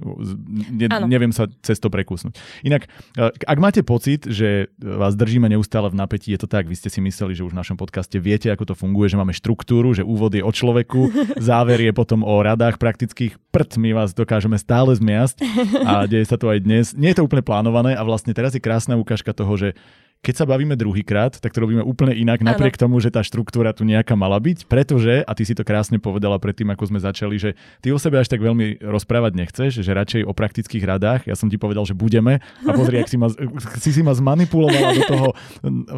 ne, 0.77 0.89
neviem 1.09 1.33
sa 1.33 1.49
cez 1.65 1.81
to 1.81 1.89
prekusnúť. 1.89 2.37
Inak, 2.63 2.93
e, 3.17 3.33
ak 3.33 3.59
máte 3.59 3.81
pocit, 3.81 4.29
že 4.29 4.69
vás 4.77 5.17
držíme 5.17 5.49
neustále 5.49 5.89
v 5.89 5.97
napätí, 5.97 6.37
je 6.37 6.41
to 6.45 6.49
tak, 6.49 6.69
vy 6.69 6.77
ste 6.77 6.93
si 6.93 7.01
mysleli, 7.01 7.33
že 7.33 7.49
už 7.49 7.57
v 7.57 7.61
našom 7.65 7.81
podcaste 7.81 8.21
viete, 8.21 8.53
ako 8.53 8.71
to 8.71 8.75
funguje, 8.77 9.09
že 9.09 9.17
máme 9.17 9.33
štruktúru, 9.33 9.97
že 9.97 10.05
úvod 10.05 10.37
je 10.37 10.45
o 10.45 10.53
človeku, 10.53 11.17
záver 11.49 11.81
je 11.81 11.93
potom 11.97 12.21
o 12.21 12.35
radách 12.45 12.77
praktických, 12.77 13.41
prd, 13.49 13.81
my 13.81 13.97
vás 13.97 14.13
dokážeme 14.13 14.61
stále 14.61 14.93
zmiasť 14.93 15.37
a 15.81 16.05
deje 16.11 16.29
sa 16.29 16.37
to 16.37 16.53
aj 16.53 16.61
dnes. 16.61 16.93
Nie 16.93 17.17
je 17.17 17.25
to 17.25 17.27
úplne 17.27 17.41
plánované 17.41 17.97
a 17.97 18.05
vlastne 18.05 18.37
teraz 18.37 18.53
je 18.53 18.61
krásna 18.61 19.01
ukážka 19.01 19.33
toho, 19.33 19.57
že 19.57 19.69
keď 20.19 20.35
sa 20.35 20.45
bavíme 20.45 20.75
druhýkrát, 20.75 21.39
tak 21.39 21.55
to 21.55 21.63
robíme 21.63 21.81
úplne 21.81 22.11
inak, 22.11 22.43
napriek 22.43 22.75
ano. 22.77 22.83
tomu, 22.85 22.97
že 22.99 23.15
tá 23.15 23.23
štruktúra 23.23 23.71
tu 23.71 23.87
nejaká 23.87 24.19
mala 24.19 24.37
byť, 24.43 24.67
pretože, 24.67 25.23
a 25.23 25.33
ty 25.33 25.47
si 25.47 25.55
to 25.55 25.63
krásne 25.63 26.03
povedala 26.03 26.37
predtým, 26.43 26.69
ako 26.75 26.91
sme 26.91 26.99
začali, 26.99 27.39
že 27.39 27.51
ty 27.81 27.95
o 27.95 27.99
sebe 28.03 28.19
až 28.21 28.29
tak 28.29 28.43
veľmi 28.43 28.83
rozprávať 28.83 29.33
nechceš, 29.39 29.71
že 29.81 29.91
radšej 29.91 30.23
o 30.27 30.35
praktických 30.35 30.85
radách. 30.85 31.23
Ja 31.31 31.39
som 31.39 31.47
ti 31.47 31.57
povedal, 31.57 31.87
že 31.87 31.95
budeme 31.95 32.43
a 32.43 32.71
pozri, 32.75 32.99
ak 32.99 33.09
si 33.09 33.17
ma, 33.17 33.31
si, 33.83 33.91
si 33.95 34.03
ma 34.05 34.13
zmanipulovala 34.13 34.91
do 34.99 35.05
toho 35.07 35.29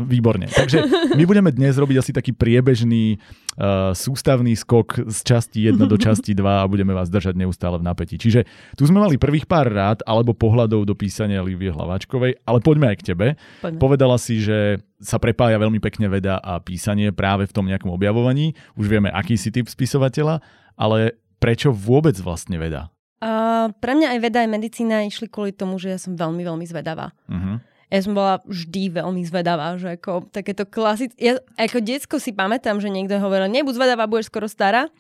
výborne. 0.05 0.47
Takže 0.53 0.85
my 1.19 1.25
budeme 1.27 1.50
dnes 1.50 1.75
robiť 1.81 1.97
asi 1.99 2.12
taký 2.15 2.37
priebežný 2.37 3.19
uh, 3.59 3.97
sústavný 3.97 4.53
skok 4.55 5.11
z 5.11 5.19
časti 5.27 5.67
1 5.75 5.81
do 5.91 5.97
časti 5.99 6.37
2 6.37 6.45
a 6.45 6.69
budeme 6.71 6.95
vás 6.95 7.11
držať 7.11 7.35
neustále 7.35 7.83
v 7.83 7.89
napätí. 7.89 8.15
Čiže 8.21 8.47
tu 8.79 8.87
sme 8.87 9.03
mali 9.03 9.19
prvých 9.19 9.49
pár 9.49 9.67
rád 9.67 10.07
alebo 10.07 10.37
pohľadov 10.37 10.87
do 10.87 10.95
písania 10.95 11.43
Lívie 11.43 11.73
Hlaváčkovej, 11.75 12.47
ale 12.47 12.59
poďme 12.62 12.95
aj 12.95 12.97
k 13.00 13.07
tebe. 13.11 13.27
Poďme. 13.65 13.81
Povedala 13.81 14.10
povedala 14.11 14.26
si, 14.26 14.43
že 14.43 14.83
sa 14.99 15.23
prepája 15.23 15.55
veľmi 15.62 15.79
pekne 15.79 16.11
veda 16.11 16.43
a 16.43 16.59
písanie 16.59 17.14
práve 17.14 17.47
v 17.47 17.55
tom 17.55 17.71
nejakom 17.71 17.95
objavovaní. 17.95 18.59
Už 18.75 18.90
vieme, 18.90 19.07
aký 19.07 19.38
si 19.38 19.55
typ 19.55 19.71
spisovateľa, 19.71 20.43
ale 20.75 21.14
prečo 21.38 21.71
vôbec 21.71 22.19
vlastne 22.19 22.59
veda? 22.59 22.90
Uh, 23.23 23.71
pre 23.79 23.95
mňa 23.95 24.17
aj 24.17 24.19
veda 24.19 24.38
aj 24.43 24.50
medicína 24.50 25.07
išli 25.07 25.31
kvôli 25.31 25.55
tomu, 25.55 25.79
že 25.79 25.95
ja 25.95 25.99
som 26.00 26.19
veľmi, 26.19 26.43
veľmi 26.43 26.67
zvedavá. 26.67 27.14
Uh-huh. 27.31 27.62
Ja 27.90 28.00
som 28.02 28.17
bola 28.17 28.43
vždy 28.49 28.99
veľmi 28.99 29.23
zvedavá, 29.29 29.79
že 29.79 29.95
ako 29.95 30.26
takéto 30.33 30.67
klasické... 30.67 31.14
Ja 31.21 31.38
ako 31.55 31.79
detsko 31.85 32.17
si 32.19 32.35
pamätám, 32.35 32.83
že 32.83 32.90
niekto 32.90 33.14
hovoril, 33.21 33.47
nebuď 33.47 33.76
zvedavá, 33.76 34.11
budeš 34.11 34.33
skoro 34.33 34.50
stará. 34.50 34.90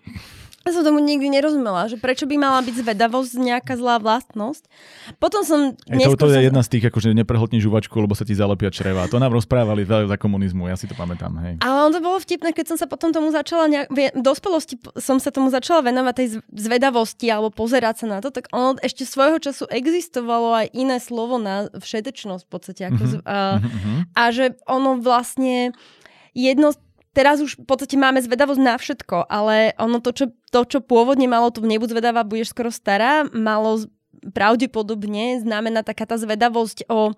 Ja 0.60 0.76
som 0.76 0.84
tomu 0.84 1.00
nikdy 1.00 1.32
nerozumela, 1.32 1.88
že 1.88 1.96
prečo 1.96 2.28
by 2.28 2.36
mala 2.36 2.60
byť 2.60 2.84
zvedavosť 2.84 3.32
nejaká 3.40 3.80
zlá 3.80 3.96
vlastnosť. 3.96 4.68
Potom 5.16 5.40
som... 5.40 5.72
Ej, 5.88 6.12
to, 6.12 6.20
to 6.20 6.28
je 6.28 6.36
som... 6.36 6.46
jedna 6.52 6.60
z 6.60 6.68
tých, 6.76 6.84
akože 6.92 7.16
neprehltni 7.16 7.64
žuvačku, 7.64 7.96
lebo 7.96 8.12
sa 8.12 8.28
ti 8.28 8.36
zalepia 8.36 8.68
čreva. 8.68 9.08
To 9.08 9.16
nám 9.16 9.32
rozprávali 9.32 9.88
za 9.88 10.20
komunizmu, 10.20 10.68
ja 10.68 10.76
si 10.76 10.84
to 10.84 10.92
pamätám. 10.92 11.32
Hej. 11.40 11.64
Ale 11.64 11.88
on 11.88 11.92
to 11.96 12.04
bolo 12.04 12.20
vtipné, 12.20 12.52
keď 12.52 12.76
som 12.76 12.76
sa 12.76 12.84
potom 12.84 13.08
tomu 13.08 13.32
začala, 13.32 13.72
nejak, 13.72 13.88
v 13.88 14.20
dospelosti 14.20 14.76
som 15.00 15.16
sa 15.16 15.32
tomu 15.32 15.48
začala 15.48 15.80
venovať 15.80 16.14
tej 16.20 16.28
zvedavosti 16.52 17.32
alebo 17.32 17.48
pozerať 17.48 18.04
sa 18.04 18.06
na 18.12 18.18
to, 18.20 18.28
tak 18.28 18.52
ono 18.52 18.76
ešte 18.84 19.08
svojho 19.08 19.40
času 19.40 19.64
existovalo 19.64 20.60
aj 20.60 20.76
iné 20.76 21.00
slovo 21.00 21.40
na 21.40 21.72
všetečnosť 21.72 22.42
v 22.44 22.50
podstate. 22.52 22.82
Ako, 22.92 23.00
mm-hmm. 23.00 23.24
a, 23.24 23.64
mm-hmm. 23.64 23.98
a 24.12 24.22
že 24.28 24.60
ono 24.68 25.00
vlastne 25.00 25.72
jedno 26.36 26.76
teraz 27.12 27.42
už 27.42 27.58
v 27.58 27.66
podstate 27.66 27.98
máme 27.98 28.22
zvedavosť 28.22 28.60
na 28.60 28.74
všetko, 28.78 29.26
ale 29.26 29.74
ono 29.78 29.98
to, 29.98 30.10
čo, 30.14 30.24
to, 30.54 30.60
čo 30.66 30.78
pôvodne 30.82 31.26
malo 31.26 31.50
tu 31.50 31.62
nebuď 31.62 31.94
zvedavá, 31.98 32.22
budeš 32.22 32.54
skoro 32.54 32.70
stará, 32.70 33.26
malo 33.30 33.82
pravdepodobne 34.20 35.40
znamená 35.40 35.80
taká 35.80 36.04
tá 36.04 36.20
zvedavosť 36.20 36.86
o 36.92 37.16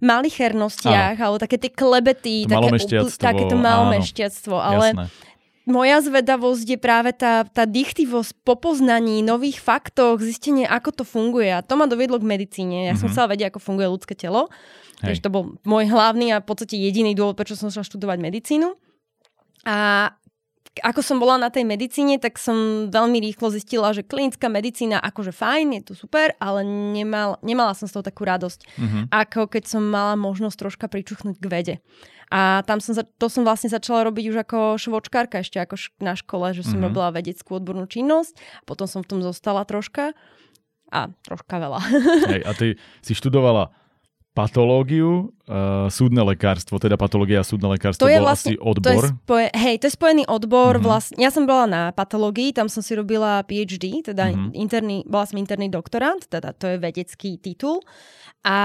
malichernostiach, 0.00 1.20
alebo 1.20 1.36
také 1.36 1.60
tie 1.60 1.68
klebety, 1.68 2.48
také, 2.48 2.72
takéto 3.20 3.56
malomešťactvo. 3.60 4.56
Ale 4.56 4.96
jasné. 4.96 5.04
moja 5.68 6.00
zvedavosť 6.00 6.66
je 6.72 6.78
práve 6.80 7.12
tá, 7.12 7.44
tá 7.44 7.68
dychtivosť 7.68 8.32
po 8.40 8.56
poznaní, 8.56 9.20
nových 9.20 9.60
faktoch, 9.60 10.24
zistenie, 10.24 10.64
ako 10.64 10.90
to 10.96 11.04
funguje. 11.04 11.52
A 11.52 11.60
to 11.60 11.76
ma 11.76 11.84
doviedlo 11.84 12.16
k 12.16 12.24
medicíne. 12.24 12.88
Ja 12.88 12.96
mm-hmm. 12.96 13.00
som 13.00 13.06
mhm. 13.06 13.12
chcela 13.12 13.30
vedieť, 13.36 13.46
ako 13.52 13.60
funguje 13.60 13.86
ľudské 13.92 14.16
telo. 14.16 14.48
Takže 15.00 15.20
to 15.24 15.32
bol 15.32 15.56
môj 15.64 15.88
hlavný 15.88 16.32
a 16.32 16.44
v 16.44 16.48
podstate 16.48 16.76
jediný 16.76 17.16
dôvod, 17.16 17.36
prečo 17.36 17.56
som 17.56 17.72
šla 17.72 17.84
študovať 17.84 18.20
medicínu. 18.20 18.89
A 19.66 20.10
ako 20.80 21.02
som 21.02 21.18
bola 21.18 21.34
na 21.36 21.50
tej 21.50 21.66
medicíne, 21.66 22.22
tak 22.22 22.38
som 22.38 22.88
veľmi 22.94 23.18
rýchlo 23.18 23.50
zistila, 23.50 23.90
že 23.90 24.06
klinická 24.06 24.46
medicína 24.46 25.02
akože 25.02 25.34
fajn, 25.34 25.66
je 25.76 25.82
to 25.82 25.94
super, 25.98 26.32
ale 26.38 26.62
nemal, 26.64 27.42
nemala 27.42 27.74
som 27.74 27.90
z 27.90 27.98
toho 27.98 28.06
takú 28.06 28.22
radosť, 28.22 28.78
mm-hmm. 28.78 29.04
ako 29.10 29.50
keď 29.50 29.66
som 29.66 29.82
mala 29.82 30.14
možnosť 30.14 30.56
troška 30.56 30.86
pričuchnúť 30.86 31.36
k 31.42 31.46
vede. 31.50 31.74
A 32.30 32.62
tam 32.62 32.78
som, 32.78 32.94
to 32.94 33.26
som 33.26 33.42
vlastne 33.42 33.66
začala 33.66 34.06
robiť 34.06 34.30
už 34.30 34.36
ako 34.46 34.78
švočkárka 34.78 35.42
ešte 35.42 35.58
ako 35.58 35.74
na 35.98 36.14
škole, 36.14 36.54
že 36.54 36.62
som 36.62 36.78
mm-hmm. 36.78 36.86
robila 36.86 37.10
vedeckú 37.10 37.58
odbornú 37.58 37.90
činnosť, 37.90 38.38
a 38.38 38.62
potom 38.62 38.86
som 38.86 39.02
v 39.02 39.10
tom 39.10 39.20
zostala 39.26 39.66
troška 39.66 40.14
a 40.94 41.10
troška 41.26 41.58
veľa. 41.58 41.80
Hej, 42.30 42.42
a 42.46 42.50
ty 42.54 42.68
si 43.02 43.12
študovala 43.18 43.74
patológiu, 44.30 45.34
uh, 45.50 45.90
súdne 45.90 46.22
lekárstvo, 46.22 46.78
teda 46.78 46.94
patológia 46.94 47.42
a 47.42 47.46
súdne 47.46 47.66
lekárstvo 47.66 48.06
to 48.06 48.12
je 48.12 48.22
bol 48.22 48.30
vlastne, 48.30 48.54
asi 48.54 48.62
odbor. 48.62 49.02
To 49.02 49.10
je 49.10 49.18
spoje, 49.26 49.46
hej, 49.58 49.74
to 49.82 49.84
je 49.90 49.94
spojený 49.98 50.24
odbor. 50.30 50.78
Uh-huh. 50.78 50.86
Vlastne, 50.86 51.18
ja 51.18 51.34
som 51.34 51.50
bola 51.50 51.66
na 51.66 51.82
patológii, 51.90 52.54
tam 52.54 52.70
som 52.70 52.78
si 52.78 52.94
robila 52.94 53.42
PhD, 53.42 54.06
teda 54.06 54.30
uh-huh. 54.30 54.54
interný, 54.54 55.02
bola 55.02 55.26
som 55.26 55.34
interný 55.34 55.66
doktorant, 55.66 56.22
teda 56.30 56.54
to 56.54 56.70
je 56.70 56.76
vedecký 56.78 57.42
titul. 57.42 57.82
A, 58.40 58.58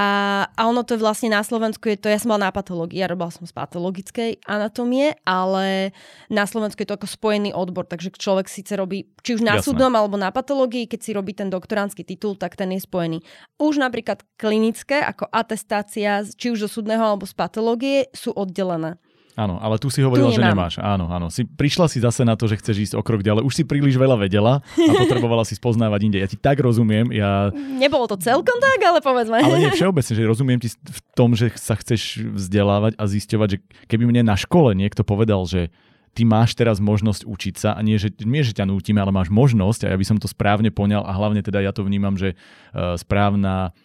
a 0.55 0.61
ono 0.71 0.87
to 0.87 0.95
je 0.95 1.03
vlastne 1.03 1.27
na 1.27 1.43
Slovensku, 1.43 1.91
je 1.91 1.99
to, 1.99 2.07
ja 2.07 2.15
som 2.15 2.31
bola 2.31 2.47
na 2.47 2.55
patológii, 2.55 3.03
ja 3.03 3.11
robila 3.11 3.27
som 3.27 3.43
z 3.43 3.51
patologickej 3.51 4.47
anatómie, 4.47 5.19
ale 5.27 5.91
na 6.31 6.47
Slovensku 6.47 6.79
je 6.79 6.87
to 6.87 6.95
ako 6.95 7.11
spojený 7.11 7.51
odbor, 7.51 7.83
takže 7.83 8.15
človek 8.15 8.47
síce 8.47 8.71
robí, 8.79 9.11
či 9.19 9.35
už 9.35 9.43
na 9.43 9.59
Jasné. 9.59 9.67
súdnom 9.67 9.91
alebo 9.91 10.15
na 10.15 10.31
patológii, 10.31 10.87
keď 10.87 10.99
si 11.03 11.11
robí 11.11 11.35
ten 11.35 11.51
doktoránsky 11.51 12.07
titul, 12.07 12.39
tak 12.39 12.55
ten 12.55 12.71
je 12.71 12.79
spojený. 12.87 13.19
Už 13.59 13.75
napríklad 13.83 14.23
klinické, 14.39 15.03
ako 15.03 15.27
atestácia, 15.27 16.23
či 16.23 16.55
už 16.55 16.71
zo 16.71 16.79
súdneho 16.79 17.03
alebo 17.03 17.27
z 17.27 17.35
patológie, 17.35 18.07
sú 18.15 18.31
oddelené. 18.31 18.95
Áno, 19.35 19.59
ale 19.59 19.75
tu 19.75 19.91
si 19.91 19.99
hovorila, 19.99 20.31
tu 20.31 20.39
že 20.39 20.47
nemáš. 20.47 20.79
Áno, 20.79 21.11
áno. 21.11 21.27
Si, 21.27 21.43
prišla 21.43 21.91
si 21.91 21.99
zase 21.99 22.23
na 22.23 22.39
to, 22.39 22.47
že 22.47 22.55
chceš 22.55 22.77
ísť 22.89 22.93
o 22.95 23.03
krok 23.03 23.19
ďalej. 23.19 23.43
Už 23.43 23.51
si 23.51 23.63
príliš 23.67 23.99
veľa 23.99 24.15
vedela 24.15 24.63
a 24.63 24.91
potrebovala 25.03 25.43
si 25.43 25.59
spoznávať 25.59 25.99
inde. 26.07 26.17
Ja 26.23 26.27
ti 26.31 26.39
tak 26.39 26.63
rozumiem. 26.63 27.11
Ja... 27.11 27.51
Nebolo 27.53 28.07
to 28.07 28.15
celkom 28.15 28.57
tak, 28.63 28.79
ale 28.79 29.03
povedzme. 29.03 29.43
Ale 29.43 29.59
nie 29.59 29.75
všeobecne, 29.75 30.13
že 30.15 30.23
rozumiem 30.23 30.59
ti 30.63 30.71
v 30.71 30.99
tom, 31.11 31.35
že 31.35 31.51
sa 31.59 31.75
chceš 31.75 32.23
vzdelávať 32.23 32.95
a 32.95 33.03
zisťovať, 33.03 33.47
že 33.51 33.57
keby 33.91 34.07
mne 34.07 34.23
na 34.23 34.39
škole 34.39 34.71
niekto 34.71 35.03
povedal, 35.03 35.43
že 35.43 35.67
ty 36.15 36.23
máš 36.23 36.55
teraz 36.55 36.79
možnosť 36.79 37.27
učiť 37.27 37.55
sa 37.59 37.69
a 37.75 37.83
nie, 37.83 37.99
že, 37.99 38.15
nie, 38.23 38.39
že 38.39 38.55
ťa 38.55 38.71
nútime, 38.71 39.03
ale 39.03 39.11
máš 39.11 39.27
možnosť 39.27 39.83
a 39.83 39.91
ja 39.91 39.99
by 39.99 40.05
som 40.07 40.15
to 40.15 40.31
správne 40.31 40.71
poňal 40.71 41.03
a 41.03 41.11
hlavne 41.11 41.43
teda 41.43 41.59
ja 41.59 41.75
to 41.75 41.83
vnímam, 41.83 42.15
že 42.15 42.39
uh, 42.71 42.95
správna 42.95 43.75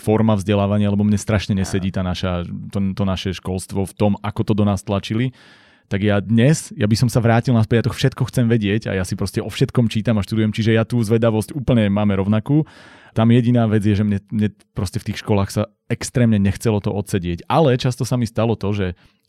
forma 0.00 0.36
vzdelávania, 0.36 0.88
lebo 0.88 1.04
mne 1.04 1.20
strašne 1.20 1.52
nesedí 1.52 1.92
tá 1.92 2.00
naša, 2.00 2.48
to, 2.72 2.96
to 2.96 3.04
naše 3.04 3.30
školstvo 3.36 3.84
v 3.84 3.94
tom, 3.96 4.12
ako 4.24 4.40
to 4.48 4.52
do 4.56 4.64
nás 4.64 4.80
tlačili 4.80 5.36
tak 5.92 6.08
ja 6.08 6.24
dnes, 6.24 6.72
ja 6.72 6.88
by 6.88 6.96
som 6.96 7.12
sa 7.12 7.20
vrátil 7.20 7.52
naspäť, 7.52 7.84
ja 7.84 7.86
to 7.92 7.92
všetko 7.92 8.22
chcem 8.32 8.48
vedieť 8.48 8.88
a 8.88 8.96
ja 8.96 9.04
si 9.04 9.12
proste 9.12 9.44
o 9.44 9.52
všetkom 9.52 9.92
čítam 9.92 10.16
a 10.16 10.24
študujem, 10.24 10.48
čiže 10.48 10.72
ja 10.72 10.88
tú 10.88 10.96
zvedavosť 11.04 11.52
úplne 11.52 11.92
máme 11.92 12.16
rovnakú. 12.16 12.64
Tam 13.12 13.28
jediná 13.28 13.68
vec 13.68 13.84
je, 13.84 14.00
že 14.00 14.00
mne, 14.00 14.24
mne 14.32 14.56
proste 14.72 14.96
v 14.96 15.12
tých 15.12 15.20
školách 15.20 15.52
sa 15.52 15.68
extrémne 15.92 16.40
nechcelo 16.40 16.80
to 16.80 16.88
odsedieť. 16.88 17.44
Ale 17.44 17.76
často 17.76 18.08
sa 18.08 18.16
mi 18.16 18.24
stalo 18.24 18.56
to, 18.56 18.72
že 18.72 18.86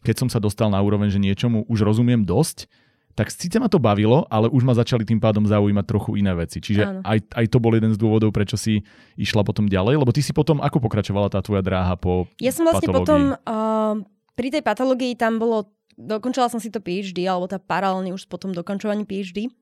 keď 0.07 0.15
som 0.23 0.29
sa 0.31 0.39
dostal 0.39 0.71
na 0.71 0.79
úroveň, 0.79 1.11
že 1.11 1.19
niečomu 1.19 1.67
už 1.67 1.83
rozumiem 1.83 2.23
dosť, 2.23 2.71
tak 3.13 3.29
síce 3.29 3.61
ma 3.61 3.69
to 3.69 3.77
bavilo, 3.77 4.25
ale 4.29 4.49
už 4.49 4.65
ma 4.65 4.73
začali 4.73 5.05
tým 5.05 5.21
pádom 5.21 5.45
zaujímať 5.45 5.85
trochu 5.85 6.17
iné 6.17 6.33
veci. 6.33 6.57
Čiže 6.57 7.05
aj, 7.05 7.17
aj 7.29 7.45
to 7.45 7.57
bol 7.61 7.73
jeden 7.73 7.93
z 7.93 8.01
dôvodov, 8.01 8.33
prečo 8.33 8.57
si 8.57 8.81
išla 9.17 9.45
potom 9.45 9.69
ďalej, 9.69 10.01
lebo 10.01 10.09
ty 10.09 10.25
si 10.25 10.33
potom, 10.33 10.57
ako 10.57 10.81
pokračovala 10.81 11.29
tá 11.29 11.39
tvoja 11.45 11.61
dráha 11.61 11.93
po 11.93 12.25
Ja 12.41 12.49
som 12.49 12.65
vlastne 12.65 12.89
patológii? 12.89 13.05
potom, 13.05 13.21
uh, 13.37 13.93
pri 14.33 14.47
tej 14.49 14.63
patológii 14.65 15.13
tam 15.13 15.37
bolo, 15.37 15.69
dokončila 15.93 16.49
som 16.49 16.57
si 16.57 16.73
to 16.73 16.81
PhD, 16.81 17.29
alebo 17.29 17.45
tá 17.45 17.61
paralelne 17.61 18.17
už 18.17 18.25
potom 18.25 18.49
dokončovaní 18.49 19.05
PhD, 19.05 19.53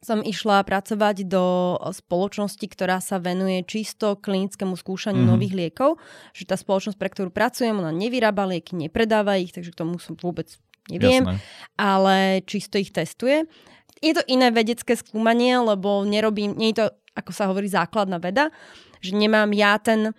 som 0.00 0.24
išla 0.24 0.64
pracovať 0.64 1.28
do 1.28 1.76
spoločnosti, 1.92 2.64
ktorá 2.64 3.04
sa 3.04 3.20
venuje 3.20 3.60
čisto 3.68 4.16
klinickému 4.16 4.72
skúšaniu 4.72 5.20
mm-hmm. 5.20 5.32
nových 5.36 5.52
liekov. 5.52 6.00
Že 6.32 6.44
tá 6.48 6.56
spoločnosť, 6.56 6.96
pre 6.96 7.12
ktorú 7.12 7.28
pracujem, 7.28 7.76
ona 7.76 7.92
nevyrába 7.92 8.48
lieky, 8.48 8.80
nepredáva 8.80 9.36
ich, 9.36 9.52
takže 9.52 9.76
k 9.76 9.80
tomu 9.84 10.00
som 10.00 10.16
vôbec 10.16 10.56
neviem, 10.90 11.24
Jasné. 11.26 11.36
ale 11.78 12.16
čisto 12.46 12.76
ich 12.80 12.90
testuje. 12.90 13.46
Je 14.00 14.12
to 14.16 14.24
iné 14.26 14.48
vedecké 14.48 14.96
skúmanie, 14.96 15.60
lebo 15.60 16.02
nerobím, 16.08 16.56
nie 16.56 16.72
je 16.72 16.84
to, 16.84 16.86
ako 17.14 17.30
sa 17.36 17.46
hovorí, 17.52 17.68
základná 17.68 18.16
veda, 18.16 18.48
že 19.04 19.12
nemám 19.12 19.52
ja 19.52 19.76
ten 19.76 20.16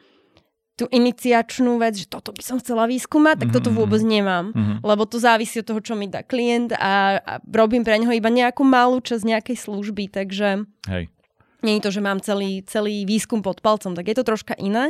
tú 0.81 0.89
iniciačnú 0.89 1.77
vec, 1.77 1.93
že 1.93 2.09
toto 2.09 2.33
by 2.33 2.41
som 2.41 2.57
chcela 2.57 2.89
vyskúmať, 2.89 3.45
tak 3.45 3.49
toto 3.53 3.69
mhm, 3.69 3.77
vôbec 3.77 4.01
nemám. 4.01 4.49
Mm-hmm. 4.49 4.77
Lebo 4.81 5.05
to 5.05 5.21
závisí 5.21 5.61
od 5.61 5.69
toho, 5.69 5.81
čo 5.83 5.93
mi 5.93 6.09
dá 6.09 6.25
klient 6.25 6.73
a, 6.73 7.21
a 7.21 7.33
robím 7.45 7.85
pre 7.85 8.01
neho 8.01 8.09
iba 8.09 8.33
nejakú 8.33 8.65
malú 8.65 8.97
časť 8.97 9.21
nejakej 9.21 9.57
služby, 9.61 10.09
takže 10.09 10.65
Hej. 10.89 11.13
nie 11.61 11.73
je 11.77 11.83
to, 11.85 11.91
že 11.93 12.01
mám 12.01 12.17
celý, 12.25 12.65
celý 12.65 13.05
výskum 13.05 13.45
pod 13.45 13.61
palcom, 13.61 13.93
tak 13.93 14.09
je 14.09 14.15
to 14.17 14.25
troška 14.25 14.57
iné. 14.57 14.89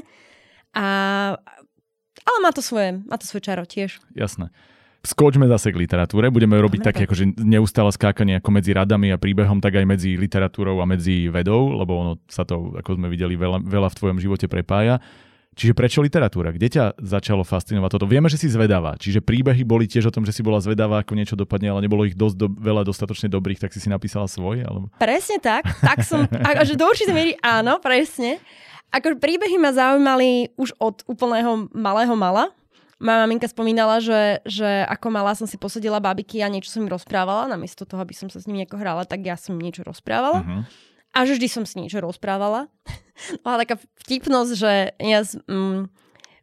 A, 0.72 0.88
ale 2.24 2.38
má 2.40 2.56
to 2.56 2.64
svoje, 2.64 2.96
má 3.04 3.20
to 3.20 3.28
svoje 3.28 3.52
čaro 3.52 3.68
tiež. 3.68 4.00
Jasné 4.16 4.48
skočme 5.02 5.50
zase 5.50 5.74
k 5.74 5.82
literatúre. 5.82 6.30
Budeme 6.30 6.58
robiť 6.62 6.82
také 6.86 7.02
akože 7.10 7.42
neustále 7.42 7.90
skákanie 7.90 8.38
ako 8.38 8.50
medzi 8.54 8.72
radami 8.72 9.10
a 9.10 9.18
príbehom, 9.18 9.58
tak 9.58 9.82
aj 9.82 9.86
medzi 9.86 10.14
literatúrou 10.18 10.78
a 10.82 10.86
medzi 10.86 11.28
vedou, 11.28 11.74
lebo 11.74 11.94
ono 11.98 12.14
sa 12.30 12.46
to, 12.46 12.78
ako 12.78 13.02
sme 13.02 13.10
videli, 13.10 13.34
veľa, 13.34 13.66
veľa 13.66 13.90
v 13.90 13.98
tvojom 13.98 14.18
živote 14.22 14.46
prepája. 14.46 15.02
Čiže 15.52 15.76
prečo 15.76 16.00
literatúra? 16.00 16.56
Kde 16.56 16.68
ťa 16.72 16.84
začalo 17.04 17.44
fascinovať 17.44 17.92
toto? 17.92 18.08
Vieme, 18.08 18.32
že 18.32 18.40
si 18.40 18.48
zvedavá, 18.48 18.96
čiže 18.96 19.20
príbehy 19.20 19.68
boli 19.68 19.84
tiež 19.84 20.08
o 20.08 20.14
tom, 20.16 20.24
že 20.24 20.32
si 20.32 20.40
bola 20.40 20.64
zvedavá, 20.64 21.04
ako 21.04 21.12
niečo 21.12 21.36
dopadne, 21.36 21.76
ale 21.76 21.84
nebolo 21.84 22.08
ich 22.08 22.16
dosť 22.16 22.36
do, 22.40 22.48
veľa 22.48 22.88
dostatočne 22.88 23.28
dobrých, 23.28 23.60
tak 23.60 23.76
si 23.76 23.84
si 23.84 23.92
napísala 23.92 24.32
svoj? 24.32 24.64
Alebo... 24.64 24.88
Presne 24.96 25.44
tak. 25.44 25.68
Tak 25.84 26.08
som, 26.08 26.24
akože 26.24 26.80
do 26.80 26.88
určitej 26.88 27.12
miery 27.12 27.34
áno, 27.44 27.84
presne. 27.84 28.40
Ako 28.96 29.20
príbehy 29.20 29.60
ma 29.60 29.76
zaujímali 29.76 30.56
už 30.56 30.72
od 30.80 31.04
úplného 31.12 31.68
malého 31.76 32.16
mala. 32.16 32.56
Moja 33.02 33.18
maminka 33.26 33.50
spomínala, 33.50 33.98
že, 33.98 34.46
že 34.46 34.86
ako 34.86 35.10
malá 35.10 35.34
som 35.34 35.50
si 35.50 35.58
posadila 35.58 35.98
babiky 35.98 36.38
a 36.46 36.52
niečo 36.54 36.70
som 36.70 36.86
im 36.86 36.94
rozprávala, 36.94 37.50
namiesto 37.50 37.82
toho, 37.82 37.98
aby 38.06 38.14
som 38.14 38.30
sa 38.30 38.38
s 38.38 38.46
nimi 38.46 38.62
nejako 38.62 38.78
hrala, 38.78 39.10
tak 39.10 39.26
ja 39.26 39.34
som 39.34 39.58
niečo 39.58 39.82
rozprávala. 39.82 40.46
Uh-huh. 40.46 40.62
A 41.12 41.26
že 41.26 41.42
vždy 41.42 41.48
som 41.50 41.64
si 41.66 41.82
niečo 41.82 41.98
rozprávala. 41.98 42.70
Bola 43.44 43.66
taká 43.66 43.82
vtipnosť, 44.06 44.52
že 44.54 44.74
ja, 45.02 45.26
mm, 45.26 45.90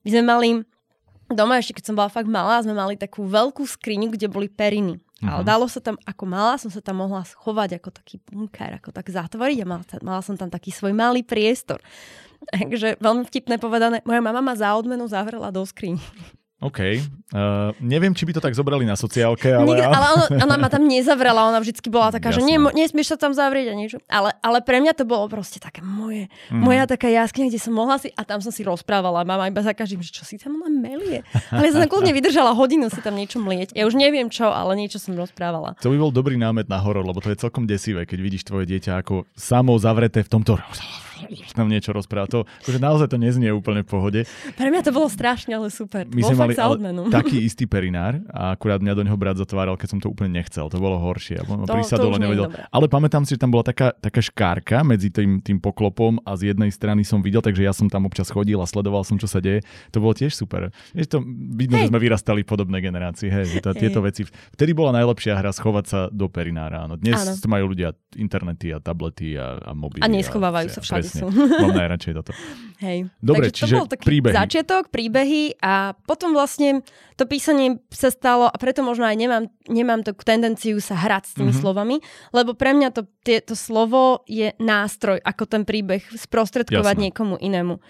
my 0.02 0.08
sme 0.10 0.22
mali 0.26 0.48
doma, 1.30 1.62
ešte 1.62 1.78
keď 1.78 1.84
som 1.92 1.96
bola 1.96 2.10
fakt 2.10 2.26
malá, 2.26 2.58
sme 2.64 2.72
mali 2.72 2.96
takú 2.96 3.28
veľkú 3.28 3.62
skriňu, 3.62 4.10
kde 4.16 4.26
boli 4.26 4.50
periny. 4.50 4.98
Uh-huh. 4.98 5.30
Ale 5.30 5.42
dalo 5.46 5.70
sa 5.70 5.78
tam, 5.78 5.94
ako 6.02 6.24
malá 6.26 6.58
som 6.58 6.74
sa 6.74 6.82
tam 6.82 7.02
mohla 7.02 7.22
schovať 7.22 7.78
ako 7.78 7.88
taký 7.94 8.18
bunker, 8.26 8.82
ako 8.82 8.90
tak 8.90 9.10
zatvoriť 9.10 9.62
a 9.62 9.66
mala, 9.66 9.84
mala 10.02 10.22
som 10.26 10.34
tam 10.34 10.50
taký 10.50 10.74
svoj 10.74 10.90
malý 10.90 11.22
priestor. 11.22 11.78
Takže 12.54 12.98
veľmi 13.02 13.26
vtipné 13.26 13.58
povedané, 13.58 14.02
moja 14.06 14.22
mama 14.22 14.42
ma 14.42 14.54
za 14.54 14.74
odmenu 14.74 15.06
zavrela 15.10 15.50
do 15.50 15.62
skriň. 15.62 15.98
OK. 16.58 16.80
Uh, 17.30 17.70
neviem, 17.78 18.10
či 18.10 18.26
by 18.26 18.34
to 18.34 18.42
tak 18.42 18.50
zobrali 18.50 18.82
na 18.82 18.98
sociálke, 18.98 19.46
ale... 19.46 19.62
Nikde, 19.62 19.84
ale 19.94 20.06
ona, 20.10 20.26
ona 20.42 20.56
ma 20.58 20.66
tam 20.66 20.90
nezavrela, 20.90 21.46
ona 21.46 21.62
vždycky 21.62 21.86
bola 21.86 22.10
taká, 22.10 22.34
Jasne. 22.34 22.50
že 22.50 22.74
nesmieš 22.74 23.14
sa 23.14 23.16
tam 23.20 23.30
zavrieť 23.30 23.70
a 23.70 23.74
niečo. 23.78 24.02
Ale, 24.10 24.34
ale 24.42 24.58
pre 24.66 24.82
mňa 24.82 24.98
to 24.98 25.06
bolo 25.06 25.30
proste 25.30 25.62
také 25.62 25.86
moje, 25.86 26.26
mm. 26.50 26.58
moja 26.58 26.90
taká 26.90 27.06
jaskyňa, 27.14 27.54
kde 27.54 27.62
som 27.62 27.78
mohla 27.78 28.02
si, 28.02 28.10
a 28.10 28.26
tam 28.26 28.42
som 28.42 28.50
si 28.50 28.66
rozprávala, 28.66 29.22
mama 29.22 29.46
iba 29.46 29.62
za 29.62 29.70
každým, 29.70 30.02
že 30.02 30.10
čo 30.10 30.26
si 30.26 30.34
tam 30.34 30.58
ona 30.58 30.66
melie. 30.66 31.22
Ale 31.54 31.70
ja 31.70 31.78
som 31.78 31.86
kľudne 31.86 32.10
vydržala 32.10 32.50
hodinu 32.58 32.90
si 32.90 32.98
tam 33.06 33.14
niečo 33.14 33.38
mlieť. 33.38 33.78
Ja 33.78 33.86
už 33.86 33.94
neviem 33.94 34.26
čo, 34.26 34.50
ale 34.50 34.74
niečo 34.74 34.98
som 34.98 35.14
rozprávala. 35.14 35.78
To 35.78 35.94
by 35.94 35.96
bol 36.00 36.10
dobrý 36.10 36.34
námet 36.34 36.66
na 36.66 36.82
horor, 36.82 37.06
lebo 37.06 37.22
to 37.22 37.30
je 37.30 37.38
celkom 37.38 37.70
desivé, 37.70 38.02
keď 38.02 38.18
vidíš 38.18 38.42
tvoje 38.50 38.66
dieťa 38.66 38.98
ako 39.06 39.30
samo 39.38 39.78
zavreté 39.78 40.26
v 40.26 40.30
tomto 40.34 40.58
tam 41.52 41.68
niečo 41.68 41.92
rozpráva. 41.92 42.26
To, 42.32 42.44
akože 42.64 42.78
naozaj 42.80 43.08
to 43.12 43.18
neznie 43.20 43.50
úplne 43.52 43.84
v 43.84 43.88
pohode. 43.88 44.20
Pre 44.56 44.68
mňa 44.68 44.82
to 44.84 44.92
bolo 44.92 45.08
strašne, 45.10 45.56
ale 45.56 45.68
super. 45.68 46.08
My 46.08 46.22
sme 46.24 46.36
mali 46.36 46.54
taký 47.18 47.44
istý 47.44 47.68
perinár 47.68 48.20
a 48.32 48.56
akurát 48.56 48.80
mňa 48.80 48.92
do 48.96 49.02
neho 49.04 49.16
brat 49.16 49.36
zatváral, 49.36 49.76
keď 49.76 49.88
som 49.96 49.98
to 50.00 50.08
úplne 50.08 50.34
nechcel. 50.34 50.68
To 50.68 50.78
bolo 50.78 50.96
horšie. 50.98 51.40
To, 51.44 51.68
prisadol 51.68 52.16
to 52.16 52.20
nevedel. 52.20 52.50
Ale 52.72 52.86
pamätám 52.88 53.24
si, 53.28 53.36
že 53.36 53.40
tam 53.40 53.52
bola 53.52 53.64
taká, 53.66 53.92
taká 53.96 54.20
škárka 54.24 54.80
medzi 54.82 55.12
tým, 55.12 55.40
tým 55.44 55.58
poklopom 55.60 56.20
a 56.24 56.34
z 56.36 56.54
jednej 56.54 56.72
strany 56.72 57.04
som 57.04 57.20
videl, 57.20 57.44
takže 57.44 57.62
ja 57.64 57.72
som 57.72 57.86
tam 57.88 58.08
občas 58.08 58.28
chodil 58.32 58.58
a 58.58 58.66
sledoval 58.66 59.04
som, 59.04 59.20
čo 59.20 59.28
sa 59.28 59.42
deje. 59.42 59.64
To 59.92 60.00
bolo 60.00 60.16
tiež 60.16 60.32
super. 60.32 60.70
Vieš, 60.94 61.08
to 61.12 61.18
vidno, 61.54 61.78
hey. 61.78 61.86
že 61.86 61.90
sme 61.92 62.00
vyrastali 62.00 62.40
v 62.44 62.48
podobnej 62.48 62.80
generácii. 62.80 63.28
Hej, 63.28 63.60
hey. 63.60 63.76
tieto 63.76 64.00
veci. 64.00 64.24
Vtedy 64.28 64.72
bola 64.72 64.96
najlepšia 65.00 65.36
hra 65.36 65.52
schovať 65.52 65.84
sa 65.84 66.00
do 66.08 66.30
perinára. 66.30 66.86
Áno. 66.86 66.94
Dnes 66.96 67.18
Áno. 67.18 67.34
majú 67.50 67.74
ľudia 67.74 67.92
internety 68.16 68.72
a 68.72 68.78
tablety 68.78 69.34
a, 69.34 69.58
a 69.60 69.72
mobily. 69.74 70.02
A 70.04 70.08
neschovávajú 70.08 70.68
a, 70.70 70.74
sa 70.74 70.80
všade 70.80 71.08
sú. 71.18 71.26
Mám 71.66 71.74
najradšej 71.74 72.12
toto. 72.22 72.32
Hej. 72.78 73.10
Dobre, 73.18 73.50
Takže 73.50 73.56
čiže 73.58 73.74
to 73.74 73.80
bol 73.82 73.90
taký 73.90 74.04
príbehy. 74.06 74.34
začiatok, 74.34 74.82
príbehy 74.94 75.58
a 75.58 75.98
potom 76.06 76.30
vlastne 76.30 76.86
to 77.18 77.26
písanie 77.26 77.82
sa 77.90 78.14
stalo 78.14 78.46
a 78.46 78.56
preto 78.56 78.86
možno 78.86 79.04
aj 79.04 79.16
nemám, 79.18 79.44
nemám 79.66 80.06
takú 80.06 80.22
tendenciu 80.22 80.78
sa 80.78 80.94
hrať 80.94 81.24
s 81.26 81.32
tými 81.34 81.50
mm-hmm. 81.50 81.60
slovami, 81.60 81.96
lebo 82.30 82.54
pre 82.54 82.70
mňa 82.72 82.94
to, 82.94 83.02
tie, 83.26 83.42
to 83.42 83.58
slovo 83.58 84.22
je 84.30 84.54
nástroj, 84.62 85.18
ako 85.26 85.44
ten 85.50 85.62
príbeh 85.66 86.06
sprostredkovať 86.14 86.94
Jasne. 86.94 87.04
niekomu 87.10 87.34
inému. 87.42 87.82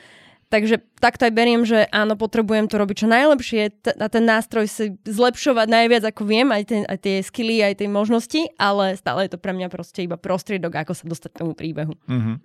Takže 0.49 0.81
takto 0.97 1.29
aj 1.29 1.33
beriem, 1.37 1.69
že 1.69 1.85
áno, 1.93 2.17
potrebujem 2.17 2.73
to 2.73 2.81
robiť 2.81 3.05
čo 3.05 3.09
najlepšie 3.13 3.61
a 4.01 4.07
ten 4.09 4.25
nástroj 4.25 4.65
si 4.65 4.97
zlepšovať 5.05 5.69
najviac, 5.69 6.09
ako 6.09 6.25
viem, 6.25 6.49
aj, 6.49 6.63
ten, 6.65 6.83
aj 6.89 6.99
tie 7.05 7.21
skily, 7.21 7.61
aj 7.61 7.85
tie 7.85 7.89
možnosti, 7.89 8.57
ale 8.57 8.97
stále 8.97 9.29
je 9.29 9.37
to 9.37 9.39
pre 9.39 9.53
mňa 9.53 9.69
proste 9.69 10.09
iba 10.09 10.17
prostriedok, 10.17 10.73
ako 10.73 10.97
sa 10.97 11.05
dostať 11.05 11.31
k 11.37 11.41
tomu 11.45 11.53
príbehu. 11.53 11.93
Mm-hmm. 12.09 12.37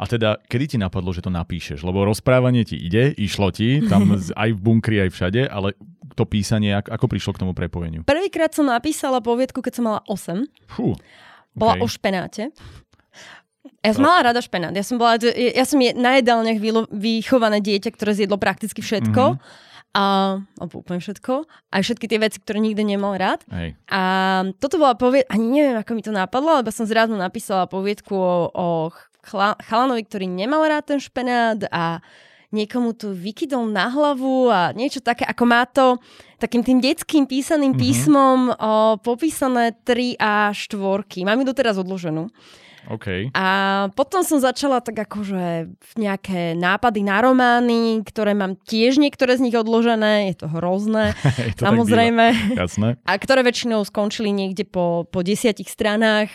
A 0.00 0.04
teda, 0.08 0.40
kedy 0.48 0.74
ti 0.74 0.76
napadlo, 0.80 1.12
že 1.12 1.22
to 1.22 1.30
napíšeš? 1.30 1.84
Lebo 1.84 2.02
rozprávanie 2.08 2.64
ti 2.64 2.80
ide, 2.80 3.12
išlo 3.12 3.52
ti, 3.52 3.84
tam 3.86 4.16
aj 4.42 4.50
v 4.52 4.60
bunkri, 4.60 4.96
aj 5.04 5.10
všade, 5.12 5.46
ale 5.46 5.76
to 6.12 6.28
písanie, 6.28 6.76
ako 6.76 7.08
prišlo 7.08 7.32
k 7.36 7.40
tomu 7.44 7.52
prepojeniu? 7.52 8.04
Prvýkrát 8.04 8.52
som 8.52 8.68
napísala 8.68 9.24
poviedku, 9.24 9.64
keď 9.64 9.72
som 9.72 9.84
mala 9.88 10.00
8. 10.08 10.44
Fú, 10.68 10.96
Bola 11.52 11.76
okay. 11.76 11.84
o 11.84 11.86
špenáte. 11.88 12.42
Ja 13.82 13.92
som 13.94 14.06
mala 14.06 14.30
rada 14.30 14.38
špenát. 14.38 14.72
Ja 14.72 14.86
som, 14.86 14.96
bola, 14.96 15.18
ja 15.34 15.64
som 15.66 15.78
je 15.82 15.90
na 15.94 16.18
jedálniach 16.18 16.58
vychované 16.90 17.58
dieťa, 17.58 17.90
ktoré 17.90 18.14
zjedlo 18.14 18.38
prakticky 18.38 18.78
všetko. 18.78 19.36
Mm-hmm. 19.36 19.70
A, 19.92 20.04
alebo 20.56 20.80
úplne 20.80 21.04
všetko. 21.04 21.44
Aj 21.68 21.82
všetky 21.84 22.08
tie 22.08 22.16
veci, 22.16 22.40
ktoré 22.40 22.62
nikdy 22.64 22.80
nemal 22.80 23.12
rád. 23.18 23.44
Hej. 23.52 23.76
A 23.92 24.00
toto 24.56 24.80
bola 24.80 24.96
poviedka, 24.96 25.28
ani 25.36 25.60
neviem, 25.60 25.76
ako 25.76 25.92
mi 25.92 26.02
to 26.02 26.14
napadlo, 26.14 26.64
lebo 26.64 26.72
som 26.72 26.88
zrazu 26.88 27.12
napísala 27.12 27.68
poviedku 27.68 28.16
o, 28.16 28.48
o 28.48 28.66
chalanovi, 29.22 30.02
ktorý 30.04 30.26
nemal 30.26 30.66
rád 30.66 30.94
ten 30.94 31.00
špenát 31.00 31.66
a 31.70 32.02
niekomu 32.52 32.92
tu 32.92 33.16
vykydol 33.16 33.64
na 33.64 33.88
hlavu 33.88 34.52
a 34.52 34.76
niečo 34.76 35.00
také, 35.00 35.24
ako 35.24 35.44
má 35.48 35.64
to 35.64 35.96
takým 36.36 36.60
tým 36.60 36.78
detským 36.84 37.24
písaným 37.24 37.72
mm-hmm. 37.72 37.82
písmom 37.82 38.38
o, 38.52 38.54
popísané 39.00 39.72
3 39.88 40.20
a 40.20 40.52
4. 40.52 40.76
Mám 41.24 41.40
ju 41.42 41.44
doteraz 41.48 41.80
odloženú. 41.80 42.28
Okay. 42.82 43.30
A 43.30 43.46
potom 43.94 44.26
som 44.26 44.42
začala 44.42 44.82
tak 44.82 45.06
akože 45.06 45.70
nejaké 45.94 46.58
nápady 46.58 47.06
na 47.06 47.22
romány, 47.22 48.02
ktoré 48.02 48.34
mám 48.34 48.58
tiež 48.58 48.98
niektoré 48.98 49.38
z 49.38 49.46
nich 49.46 49.54
odložené, 49.54 50.34
je 50.34 50.42
to 50.42 50.46
hrozné, 50.50 51.14
to 51.58 51.62
samozrejme. 51.62 52.58
A 53.06 53.12
ktoré 53.22 53.46
väčšinou 53.46 53.86
skončili 53.86 54.34
niekde 54.34 54.66
po, 54.66 55.06
po 55.06 55.22
desiatich 55.22 55.70
stranách, 55.70 56.34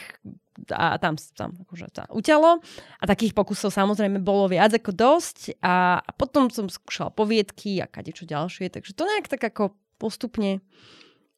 a 0.74 0.98
tam, 0.98 1.16
tam 1.38 1.54
akože 1.68 1.88
to 1.94 2.02
uťalo. 2.14 2.60
A 3.00 3.04
takých 3.06 3.38
pokusov 3.38 3.70
samozrejme 3.70 4.20
bolo 4.22 4.50
viac 4.50 4.74
ako 4.74 4.92
dosť. 4.94 5.62
A, 5.62 6.02
a 6.02 6.12
potom 6.16 6.50
som 6.50 6.66
skúšala 6.66 7.14
poviedky 7.14 7.80
a 7.80 7.88
čo 7.88 8.26
ďalšie. 8.26 8.74
Takže 8.74 8.98
to 8.98 9.04
nejak 9.06 9.30
tak 9.30 9.44
ako 9.44 9.78
postupne 10.02 10.62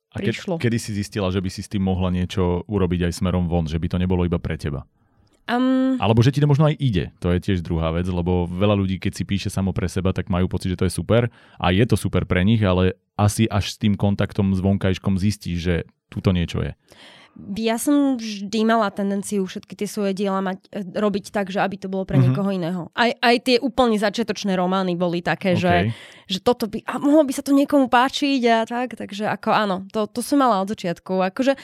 a 0.09 0.17
prišlo. 0.17 0.57
Ke, 0.57 0.67
kedy 0.67 0.77
si 0.81 0.91
zistila, 0.97 1.29
že 1.29 1.43
by 1.43 1.49
si 1.51 1.61
s 1.61 1.69
tým 1.69 1.85
mohla 1.85 2.09
niečo 2.09 2.65
urobiť 2.65 3.09
aj 3.09 3.13
smerom 3.21 3.45
von, 3.45 3.69
že 3.69 3.77
by 3.77 3.87
to 3.91 3.97
nebolo 4.01 4.25
iba 4.25 4.41
pre 4.41 4.57
teba? 4.57 4.83
Um, 5.49 5.97
Alebo 5.97 6.21
že 6.21 6.29
ti 6.29 6.37
to 6.37 6.45
možno 6.45 6.69
aj 6.69 6.77
ide, 6.77 7.09
to 7.17 7.33
je 7.33 7.41
tiež 7.41 7.65
druhá 7.65 7.89
vec, 7.89 8.05
lebo 8.05 8.45
veľa 8.45 8.77
ľudí, 8.77 9.01
keď 9.01 9.17
si 9.17 9.23
píše 9.25 9.49
samo 9.49 9.73
pre 9.73 9.89
seba, 9.89 10.13
tak 10.13 10.29
majú 10.29 10.45
pocit, 10.45 10.77
že 10.77 10.77
to 10.77 10.85
je 10.85 10.93
super 10.93 11.25
a 11.57 11.73
je 11.73 11.81
to 11.89 11.97
super 11.97 12.29
pre 12.29 12.45
nich, 12.45 12.61
ale 12.61 12.93
asi 13.17 13.49
až 13.49 13.73
s 13.73 13.81
tým 13.81 13.97
kontaktom 13.97 14.53
s 14.53 14.61
vonkajškom 14.61 15.17
zistí, 15.17 15.57
že 15.57 15.89
tuto 16.05 16.29
niečo 16.29 16.61
je 16.61 16.77
ja 17.57 17.79
som 17.79 18.19
vždy 18.19 18.59
mala 18.67 18.91
tendenciu 18.93 19.47
všetky 19.47 19.73
tie 19.73 19.87
svoje 19.89 20.11
diela 20.13 20.43
mať, 20.43 20.59
e, 20.69 20.81
robiť 20.97 21.31
tak, 21.33 21.49
že 21.49 21.63
aby 21.63 21.75
to 21.79 21.87
bolo 21.87 22.03
pre 22.03 22.19
mm-hmm. 22.19 22.31
niekoho 22.31 22.49
iného. 22.51 22.81
Aj, 22.93 23.11
aj 23.19 23.35
tie 23.45 23.57
úplne 23.57 23.97
začiatočné 23.97 24.53
romány 24.53 24.93
boli 24.99 25.23
také, 25.23 25.55
okay. 25.55 25.61
že, 25.61 25.75
že 26.27 26.39
toto 26.43 26.67
by, 26.67 26.83
a 26.85 26.99
mohlo 26.99 27.23
by 27.23 27.33
sa 27.33 27.43
to 27.43 27.55
niekomu 27.55 27.87
páčiť 27.87 28.41
a 28.49 28.57
tak, 28.67 28.99
takže 28.99 29.27
ako 29.27 29.49
áno, 29.51 29.75
to, 29.89 30.05
to 30.09 30.19
som 30.21 30.41
mala 30.41 30.61
od 30.61 30.71
začiatku. 30.71 31.19
Akože 31.33 31.57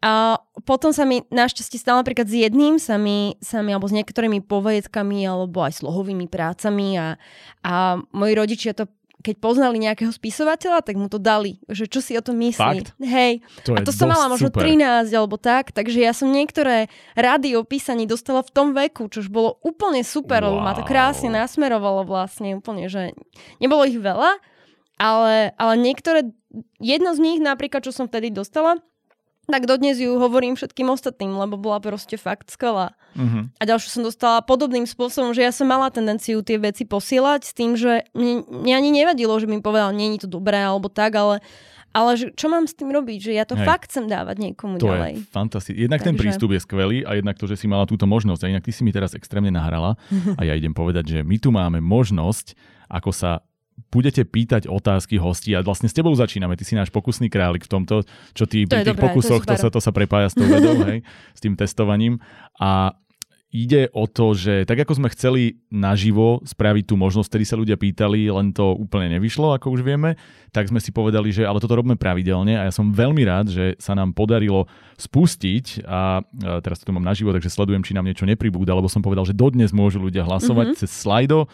a 0.00 0.40
potom 0.64 0.96
sa 0.96 1.04
mi 1.04 1.20
našťastie 1.28 1.76
stalo 1.76 2.00
napríklad 2.00 2.24
s 2.24 2.32
jedným 2.32 2.80
sa 2.80 2.96
mi, 2.96 3.36
sa 3.44 3.60
mi 3.60 3.76
alebo 3.76 3.84
s 3.84 3.92
niektorými 3.92 4.40
povedkami 4.40 5.28
alebo 5.28 5.60
aj 5.60 5.84
slohovými 5.84 6.24
prácami 6.24 6.96
a, 6.96 7.20
a 7.60 8.00
moji 8.16 8.32
rodičia 8.32 8.72
to 8.72 8.88
keď 9.20 9.36
poznali 9.36 9.76
nejakého 9.76 10.08
spisovateľa, 10.10 10.80
tak 10.80 10.96
mu 10.96 11.06
to 11.12 11.20
dali, 11.20 11.60
že 11.68 11.84
čo 11.84 12.00
si 12.00 12.16
o 12.16 12.24
tom 12.24 12.40
myslí. 12.40 12.56
Fakt? 12.56 12.96
Hej. 12.98 13.44
To 13.68 13.76
a 13.76 13.84
to 13.84 13.92
som 13.92 14.08
mala 14.08 14.32
možno 14.32 14.48
super. 14.48 14.64
13 14.64 15.12
alebo 15.12 15.36
tak, 15.36 15.76
takže 15.76 16.00
ja 16.00 16.16
som 16.16 16.32
niektoré 16.32 16.88
rady 17.14 17.54
o 17.54 17.62
písaní 17.62 18.08
dostala 18.08 18.40
v 18.40 18.50
tom 18.50 18.72
veku, 18.72 19.12
čo 19.12 19.20
bolo 19.28 19.60
úplne 19.60 20.00
super, 20.00 20.40
wow. 20.40 20.48
lebo 20.48 20.58
ma 20.64 20.72
to 20.72 20.82
krásne 20.88 21.28
nasmerovalo 21.28 22.08
vlastne 22.08 22.56
úplne, 22.56 22.88
že 22.88 23.12
nebolo 23.60 23.84
ich 23.84 24.00
veľa, 24.00 24.40
ale, 25.00 25.52
ale 25.56 25.74
niektoré, 25.80 26.32
jedno 26.80 27.12
z 27.16 27.20
nich 27.20 27.38
napríklad, 27.40 27.84
čo 27.84 27.92
som 27.92 28.08
vtedy 28.08 28.32
dostala, 28.32 28.80
tak 29.50 29.66
dodnes 29.66 29.98
ju 29.98 30.16
hovorím 30.16 30.54
všetkým 30.54 30.88
ostatným, 30.88 31.34
lebo 31.34 31.58
bola 31.58 31.82
proste 31.82 32.16
fakt 32.16 32.50
skvelá. 32.54 32.94
Uh-huh. 33.18 33.50
A 33.58 33.62
ďalšiu 33.66 34.00
som 34.00 34.02
dostala 34.06 34.40
podobným 34.40 34.86
spôsobom, 34.86 35.34
že 35.34 35.42
ja 35.42 35.52
som 35.52 35.66
mala 35.66 35.90
tendenciu 35.90 36.40
tie 36.46 36.56
veci 36.56 36.86
posielať 36.86 37.40
s 37.42 37.52
tým, 37.52 37.74
že 37.74 38.06
mne, 38.14 38.46
mne 38.46 38.74
ani 38.74 38.90
nevadilo, 38.94 39.34
že 39.36 39.50
mi 39.50 39.58
povedal, 39.58 39.90
nie 39.90 40.14
je 40.16 40.24
to 40.24 40.40
dobré 40.40 40.62
alebo 40.62 40.86
tak, 40.86 41.18
ale 41.18 41.42
ale 41.90 42.14
že, 42.14 42.30
čo 42.38 42.46
mám 42.46 42.70
s 42.70 42.78
tým 42.78 42.94
robiť? 42.94 43.18
Že 43.18 43.32
ja 43.34 43.42
to 43.42 43.58
Hej. 43.58 43.66
fakt 43.66 43.90
chcem 43.90 44.06
dávať 44.06 44.38
niekomu 44.38 44.78
to 44.78 44.86
ďalej. 44.86 45.26
je 45.26 45.26
fantastické. 45.26 45.74
Jednak 45.74 46.06
Takže... 46.06 46.06
ten 46.06 46.14
prístup 46.14 46.50
je 46.54 46.60
skvelý 46.62 46.98
a 47.02 47.18
jednak 47.18 47.34
to, 47.34 47.50
že 47.50 47.58
si 47.58 47.66
mala 47.66 47.82
túto 47.82 48.06
možnosť. 48.06 48.46
A 48.46 48.50
inak 48.54 48.62
ty 48.62 48.70
si 48.70 48.86
mi 48.86 48.94
teraz 48.94 49.10
extrémne 49.18 49.50
nahrala 49.50 49.98
a 50.38 50.42
ja 50.46 50.54
idem 50.54 50.70
povedať, 50.70 51.18
že 51.18 51.20
my 51.26 51.36
tu 51.42 51.50
máme 51.50 51.82
možnosť, 51.82 52.54
ako 52.86 53.10
sa 53.10 53.42
budete 53.88 54.28
pýtať 54.28 54.68
otázky 54.68 55.16
hostí 55.16 55.56
a 55.56 55.64
vlastne 55.64 55.88
s 55.88 55.96
tebou 55.96 56.12
začíname. 56.12 56.54
Ty 56.60 56.64
si 56.68 56.76
náš 56.76 56.92
pokusný 56.92 57.32
králik 57.32 57.64
v 57.64 57.72
tomto, 57.72 58.04
čo 58.36 58.44
ty 58.44 58.68
to 58.68 58.76
pri 58.76 58.84
tých 58.84 59.00
dobré, 59.00 59.04
pokusoch, 59.08 59.42
to, 59.48 59.56
to, 59.56 59.56
sa, 59.56 59.68
to 59.72 59.80
sa 59.80 59.90
prepája 59.96 60.28
s 60.28 60.36
tou 60.36 60.44
vedou, 60.44 60.76
hej, 60.90 61.00
s 61.32 61.40
tým 61.40 61.56
testovaním. 61.56 62.20
A 62.60 62.92
ide 63.50 63.90
o 63.90 64.06
to, 64.06 64.30
že 64.38 64.62
tak 64.62 64.78
ako 64.78 65.02
sme 65.02 65.10
chceli 65.10 65.58
naživo 65.74 66.38
spraviť 66.46 66.84
tú 66.86 66.94
možnosť, 66.94 67.28
ktorý 67.34 67.44
sa 67.44 67.58
ľudia 67.58 67.76
pýtali, 67.76 68.30
len 68.30 68.54
to 68.54 68.78
úplne 68.78 69.18
nevyšlo, 69.18 69.58
ako 69.58 69.74
už 69.74 69.82
vieme, 69.82 70.14
tak 70.54 70.70
sme 70.70 70.78
si 70.78 70.94
povedali, 70.94 71.34
že 71.34 71.42
ale 71.42 71.58
toto 71.58 71.74
robíme 71.74 71.98
pravidelne 71.98 72.54
a 72.54 72.70
ja 72.70 72.72
som 72.72 72.94
veľmi 72.94 73.22
rád, 73.26 73.50
že 73.50 73.74
sa 73.82 73.98
nám 73.98 74.14
podarilo 74.14 74.70
spustiť 75.02 75.82
a 75.82 76.22
teraz 76.62 76.78
to 76.78 76.86
tu 76.86 76.94
mám 76.94 77.02
naživo, 77.02 77.34
takže 77.34 77.50
sledujem, 77.50 77.82
či 77.82 77.90
nám 77.90 78.06
niečo 78.06 78.22
nepribúda, 78.22 78.70
lebo 78.70 78.86
som 78.86 79.02
povedal, 79.02 79.26
že 79.26 79.34
dodnes 79.34 79.74
môžu 79.74 79.98
ľudia 79.98 80.22
hlasovať 80.22 80.70
mm-hmm. 80.70 80.80
cez 80.86 80.90
slajdo 80.94 81.50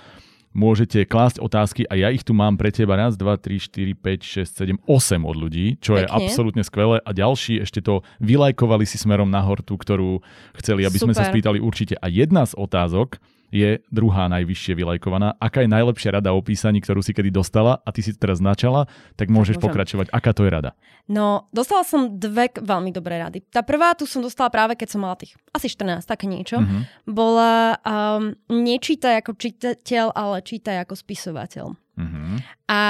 môžete 0.57 1.05
klásť 1.05 1.37
otázky 1.45 1.85
a 1.85 2.01
ja 2.01 2.09
ich 2.09 2.25
tu 2.25 2.33
mám 2.33 2.57
pre 2.57 2.73
teba 2.73 2.97
raz, 2.97 3.21
dva, 3.21 3.37
tri, 3.37 3.61
štyri, 3.61 3.93
5, 3.93 4.25
6, 4.49 4.81
7, 4.81 4.89
8 4.89 5.29
od 5.29 5.37
ľudí, 5.37 5.77
čo 5.85 6.01
Pekne. 6.01 6.09
je 6.09 6.17
absolútne 6.17 6.65
skvelé 6.65 7.05
a 7.05 7.11
ďalší 7.13 7.61
ešte 7.61 7.85
to 7.85 8.01
vylajkovali 8.25 8.89
si 8.89 8.97
smerom 8.97 9.29
nahor 9.29 9.61
tú, 9.61 9.77
ktorú 9.77 10.25
chceli, 10.57 10.89
aby 10.89 10.97
Super. 10.97 11.13
sme 11.13 11.15
sa 11.21 11.29
spýtali 11.29 11.61
určite. 11.61 12.01
A 12.01 12.09
jedna 12.09 12.49
z 12.49 12.57
otázok, 12.57 13.21
je 13.51 13.79
druhá 13.91 14.27
najvyššie 14.31 14.73
vylajkovaná. 14.75 15.39
Aká 15.39 15.63
je 15.63 15.71
najlepšia 15.71 16.19
rada 16.19 16.35
o 16.35 16.41
písaní, 16.43 16.83
ktorú 16.83 17.01
si 17.01 17.15
kedy 17.15 17.31
dostala 17.31 17.79
a 17.83 17.89
ty 17.95 18.03
si 18.03 18.15
teraz 18.15 18.43
načala, 18.43 18.91
tak 19.15 19.31
môžeš 19.31 19.59
tak 19.59 19.71
pokračovať. 19.71 20.07
Aká 20.11 20.35
to 20.35 20.47
je 20.47 20.51
rada? 20.51 20.75
No, 21.07 21.47
dostala 21.55 21.87
som 21.87 22.19
dve 22.19 22.51
veľmi 22.51 22.91
dobré 22.91 23.23
rady. 23.23 23.47
Tá 23.47 23.63
prvá 23.63 23.95
tu 23.95 24.05
som 24.05 24.21
dostala 24.21 24.51
práve, 24.51 24.75
keď 24.75 24.89
som 24.97 25.01
mala 25.07 25.15
tých 25.15 25.39
asi 25.55 25.71
14, 25.71 26.03
také 26.03 26.27
niečo. 26.27 26.59
Mm-hmm. 26.59 26.83
Bola 27.07 27.79
um, 27.83 28.35
nečítaj 28.51 29.23
ako 29.23 29.39
čitateľ, 29.39 30.13
ale 30.13 30.43
čítaj 30.43 30.83
ako 30.83 30.95
spisovateľ. 30.99 31.67
Uh-huh. 31.97 32.37
A 32.69 32.81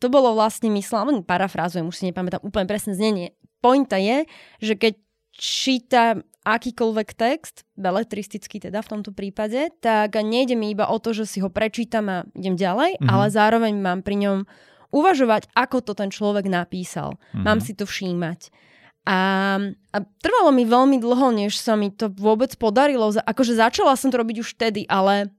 to 0.00 0.08
bolo 0.08 0.32
vlastne 0.32 0.72
myslím, 0.72 1.20
parafrázujem, 1.20 1.84
už 1.84 2.00
si 2.00 2.08
nepamätám 2.08 2.40
úplne 2.40 2.64
presne 2.64 2.96
znenie. 2.96 3.36
Pointa 3.60 4.00
je, 4.00 4.24
že 4.60 4.76
keď 4.76 5.03
číta 5.34 6.22
akýkoľvek 6.44 7.08
text, 7.16 7.64
beletristický 7.74 8.60
teda 8.60 8.84
v 8.84 8.90
tomto 8.90 9.10
prípade, 9.16 9.72
tak 9.80 10.20
nejde 10.20 10.54
mi 10.54 10.70
iba 10.70 10.84
o 10.92 11.00
to, 11.00 11.16
že 11.16 11.24
si 11.24 11.38
ho 11.40 11.48
prečítam 11.48 12.04
a 12.12 12.28
idem 12.36 12.54
ďalej, 12.54 13.00
uh-huh. 13.00 13.08
ale 13.08 13.32
zároveň 13.32 13.72
mám 13.80 14.04
pri 14.04 14.16
ňom 14.20 14.38
uvažovať, 14.92 15.48
ako 15.56 15.80
to 15.80 15.92
ten 15.96 16.12
človek 16.12 16.46
napísal. 16.46 17.16
Uh-huh. 17.16 17.42
Mám 17.42 17.64
si 17.64 17.72
to 17.72 17.88
všímať. 17.88 18.52
A, 19.04 19.18
a 19.92 19.96
trvalo 20.20 20.52
mi 20.52 20.64
veľmi 20.64 20.96
dlho, 21.00 21.28
než 21.32 21.60
sa 21.60 21.76
mi 21.76 21.92
to 21.92 22.08
vôbec 22.12 22.56
podarilo. 22.56 23.12
Akože 23.12 23.56
začala 23.56 23.96
som 24.00 24.08
to 24.08 24.20
robiť 24.20 24.40
už 24.40 24.56
vtedy, 24.56 24.88
ale 24.88 25.32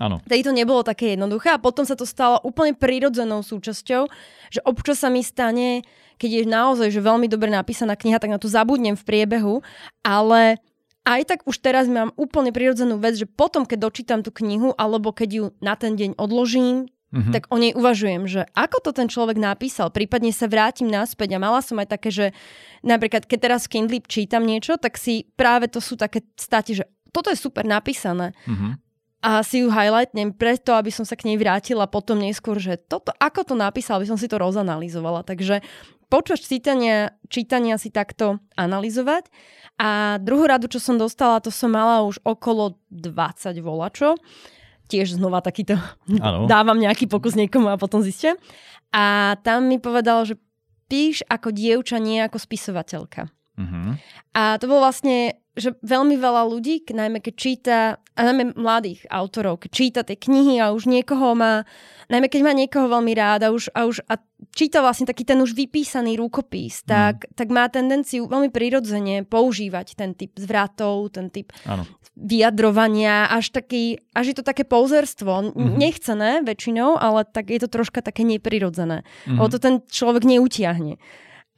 Áno. 0.00 0.24
Tedy 0.24 0.40
to 0.40 0.56
nebolo 0.56 0.80
také 0.80 1.12
jednoduché 1.12 1.52
a 1.52 1.60
potom 1.60 1.84
sa 1.84 1.92
to 1.92 2.08
stalo 2.08 2.40
úplne 2.48 2.72
prirodzenou 2.72 3.44
súčasťou, 3.44 4.08
že 4.48 4.64
občas 4.64 5.04
sa 5.04 5.12
mi 5.12 5.20
stane, 5.20 5.84
keď 6.16 6.30
je 6.30 6.42
naozaj 6.48 6.88
že 6.92 7.00
veľmi 7.00 7.30
dobre 7.30 7.48
napísaná 7.48 7.94
kniha, 7.94 8.20
tak 8.20 8.32
na 8.32 8.40
to 8.40 8.50
zabudnem 8.50 8.98
v 8.98 9.06
priebehu, 9.06 9.60
ale 10.04 10.60
aj 11.02 11.20
tak 11.26 11.40
už 11.46 11.58
teraz 11.58 11.90
mám 11.90 12.14
úplne 12.14 12.54
prirodzenú 12.54 12.98
vec, 13.02 13.18
že 13.18 13.26
potom, 13.26 13.66
keď 13.66 13.78
dočítam 13.90 14.20
tú 14.22 14.30
knihu, 14.30 14.70
alebo 14.78 15.10
keď 15.10 15.28
ju 15.30 15.44
na 15.58 15.74
ten 15.74 15.98
deň 15.98 16.14
odložím, 16.14 16.86
mm-hmm. 17.10 17.32
tak 17.34 17.50
o 17.50 17.58
nej 17.58 17.74
uvažujem, 17.74 18.30
že 18.30 18.46
ako 18.54 18.78
to 18.86 18.90
ten 18.94 19.10
človek 19.10 19.34
napísal, 19.34 19.90
prípadne 19.90 20.30
sa 20.30 20.46
vrátim 20.46 20.86
naspäť 20.86 21.34
a 21.34 21.42
mala 21.42 21.58
som 21.58 21.82
aj 21.82 21.88
také, 21.90 22.14
že 22.14 22.26
napríklad 22.86 23.26
keď 23.26 23.38
teraz 23.38 23.66
v 23.66 23.78
Kindle 23.78 24.06
čítam 24.06 24.46
niečo, 24.46 24.78
tak 24.78 24.94
si 24.94 25.26
práve 25.34 25.66
to 25.66 25.82
sú 25.82 25.98
také 25.98 26.22
státi, 26.38 26.78
že 26.78 26.86
toto 27.10 27.28
je 27.28 27.38
super 27.38 27.66
napísané. 27.66 28.32
Mm-hmm. 28.46 28.72
A 29.22 29.46
si 29.46 29.62
ju 29.62 29.70
highlightnem 29.70 30.34
preto, 30.34 30.74
aby 30.74 30.90
som 30.90 31.06
sa 31.06 31.14
k 31.14 31.30
nej 31.30 31.38
vrátila 31.38 31.86
potom 31.86 32.18
neskôr, 32.18 32.58
že 32.58 32.74
toto, 32.74 33.14
ako 33.22 33.46
to 33.46 33.54
napísal, 33.54 34.02
aby 34.02 34.10
som 34.10 34.18
si 34.18 34.26
to 34.26 34.34
rozanalizovala. 34.34 35.22
Takže 35.22 35.62
počas 36.12 36.44
čítania, 36.44 37.16
čítania 37.32 37.80
si 37.80 37.88
takto 37.88 38.44
analyzovať. 38.60 39.32
A 39.80 40.20
druhú 40.20 40.44
radu, 40.44 40.68
čo 40.68 40.76
som 40.76 41.00
dostala, 41.00 41.40
to 41.40 41.48
som 41.48 41.72
mala 41.72 42.04
už 42.04 42.20
okolo 42.20 42.76
20 42.92 43.56
volačov 43.64 44.20
tiež 44.92 45.16
znova 45.16 45.40
takýto 45.40 45.80
ano. 46.20 46.44
dávam 46.52 46.76
nejaký 46.76 47.08
pokus 47.08 47.32
niekomu 47.32 47.72
a 47.72 47.80
potom 47.80 48.04
zistia. 48.04 48.36
A 48.92 49.34
tam 49.40 49.72
mi 49.72 49.80
povedal, 49.80 50.28
že 50.28 50.36
píš 50.92 51.24
ako 51.24 51.48
dievča, 51.48 51.96
nie 51.96 52.20
ako 52.20 52.36
spisovateľka. 52.36 53.32
Uh-huh. 53.56 53.96
A 54.36 54.60
to 54.60 54.68
bolo 54.68 54.84
vlastne, 54.84 55.40
že 55.52 55.76
veľmi 55.84 56.16
veľa 56.16 56.48
ľudí, 56.48 56.80
najmä 56.88 57.20
keď 57.20 57.34
číta, 57.36 57.76
a 58.16 58.20
najmä 58.24 58.56
mladých 58.56 59.04
autorov, 59.12 59.60
keď 59.60 59.70
číta 59.72 60.00
tie 60.00 60.16
knihy 60.16 60.56
a 60.60 60.72
už 60.72 60.88
niekoho 60.88 61.36
má, 61.36 61.68
najmä 62.08 62.32
keď 62.32 62.40
má 62.40 62.52
niekoho 62.56 62.88
veľmi 62.88 63.12
rád 63.12 63.40
a 63.44 63.48
už, 63.52 63.68
a 63.76 63.84
už 63.84 64.00
a 64.08 64.16
číta 64.56 64.80
vlastne 64.80 65.04
taký 65.04 65.28
ten 65.28 65.36
už 65.40 65.52
vypísaný 65.52 66.16
rukopis, 66.16 66.84
tak, 66.88 67.28
mm. 67.28 67.36
tak 67.36 67.48
má 67.52 67.68
tendenciu 67.68 68.24
veľmi 68.28 68.48
prirodzene 68.48 69.28
používať 69.28 69.92
ten 69.92 70.16
typ 70.16 70.32
zvratov, 70.40 71.12
ten 71.12 71.28
typ 71.28 71.52
ano. 71.68 71.84
vyjadrovania, 72.16 73.28
až, 73.28 73.52
taký, 73.52 74.00
až 74.16 74.32
je 74.32 74.36
to 74.40 74.44
také 74.44 74.64
pouzerstvo. 74.64 75.52
Mm-hmm. 75.52 75.76
Nechcené 75.76 76.30
väčšinou, 76.44 76.96
ale 76.96 77.28
tak 77.28 77.52
je 77.52 77.60
to 77.60 77.68
troška 77.68 78.00
také 78.00 78.24
neprirodzené. 78.24 79.04
Mm-hmm. 79.04 79.36
Lebo 79.36 79.48
to 79.52 79.60
ten 79.60 79.74
človek 79.84 80.24
neutiahne. 80.24 80.96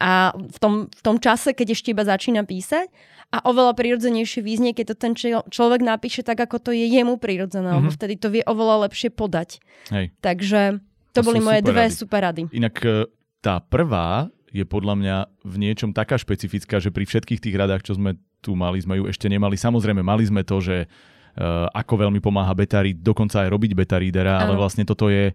A 0.03 0.35
v 0.35 0.59
tom, 0.59 0.75
v 0.91 1.03
tom 1.03 1.17
čase, 1.23 1.55
keď 1.55 1.79
ešte 1.79 1.95
iba 1.95 2.03
začína 2.03 2.43
písať, 2.43 2.91
a 3.35 3.43
oveľa 3.51 3.75
prirodzenejšie 3.75 4.47
význie, 4.47 4.71
keď 4.79 4.95
to 4.95 4.97
ten 4.97 5.13
človek 5.51 5.83
napíše 5.83 6.23
tak, 6.23 6.39
ako 6.39 6.63
to 6.63 6.71
je 6.71 6.87
jemu 6.87 7.19
prirodzené, 7.19 7.67
mm-hmm. 7.67 7.79
lebo 7.83 7.91
mhm. 7.91 7.97
vtedy 7.99 8.15
to 8.15 8.29
vie 8.31 8.43
oveľa 8.47 8.87
lepšie 8.87 9.11
podať. 9.11 9.59
Hej. 9.91 10.15
Takže 10.23 10.79
to, 11.11 11.19
to 11.19 11.27
boli 11.27 11.43
moje 11.43 11.63
super 11.63 11.71
dve 11.75 11.85
rady. 11.87 11.95
super 11.95 12.21
rady. 12.23 12.43
Inak 12.55 12.77
e, 12.87 13.11
tá 13.43 13.59
prvá 13.59 14.31
je 14.55 14.63
podľa 14.63 14.95
mňa 14.95 15.17
v 15.43 15.55
niečom 15.59 15.91
taká 15.91 16.15
špecifická, 16.15 16.79
že 16.79 16.95
pri 16.95 17.11
všetkých 17.11 17.43
tých 17.43 17.59
radách, 17.59 17.83
čo 17.83 17.99
sme 17.99 18.15
tu 18.39 18.55
mali, 18.55 18.79
sme 18.79 19.03
ju 19.03 19.11
ešte 19.11 19.27
nemali. 19.27 19.59
Samozrejme, 19.59 19.99
mali 19.99 20.23
sme 20.23 20.47
to, 20.47 20.63
že 20.63 20.87
uh, 20.87 21.67
ako 21.75 22.07
veľmi 22.07 22.23
pomáha 22.23 22.55
beta 22.55 22.79
read, 22.79 23.03
dokonca 23.03 23.43
aj 23.43 23.51
robiť 23.51 23.75
beta 23.75 23.99
readera, 23.99 24.39
ale 24.39 24.55
vlastne 24.55 24.87
toto 24.87 25.11
je 25.11 25.35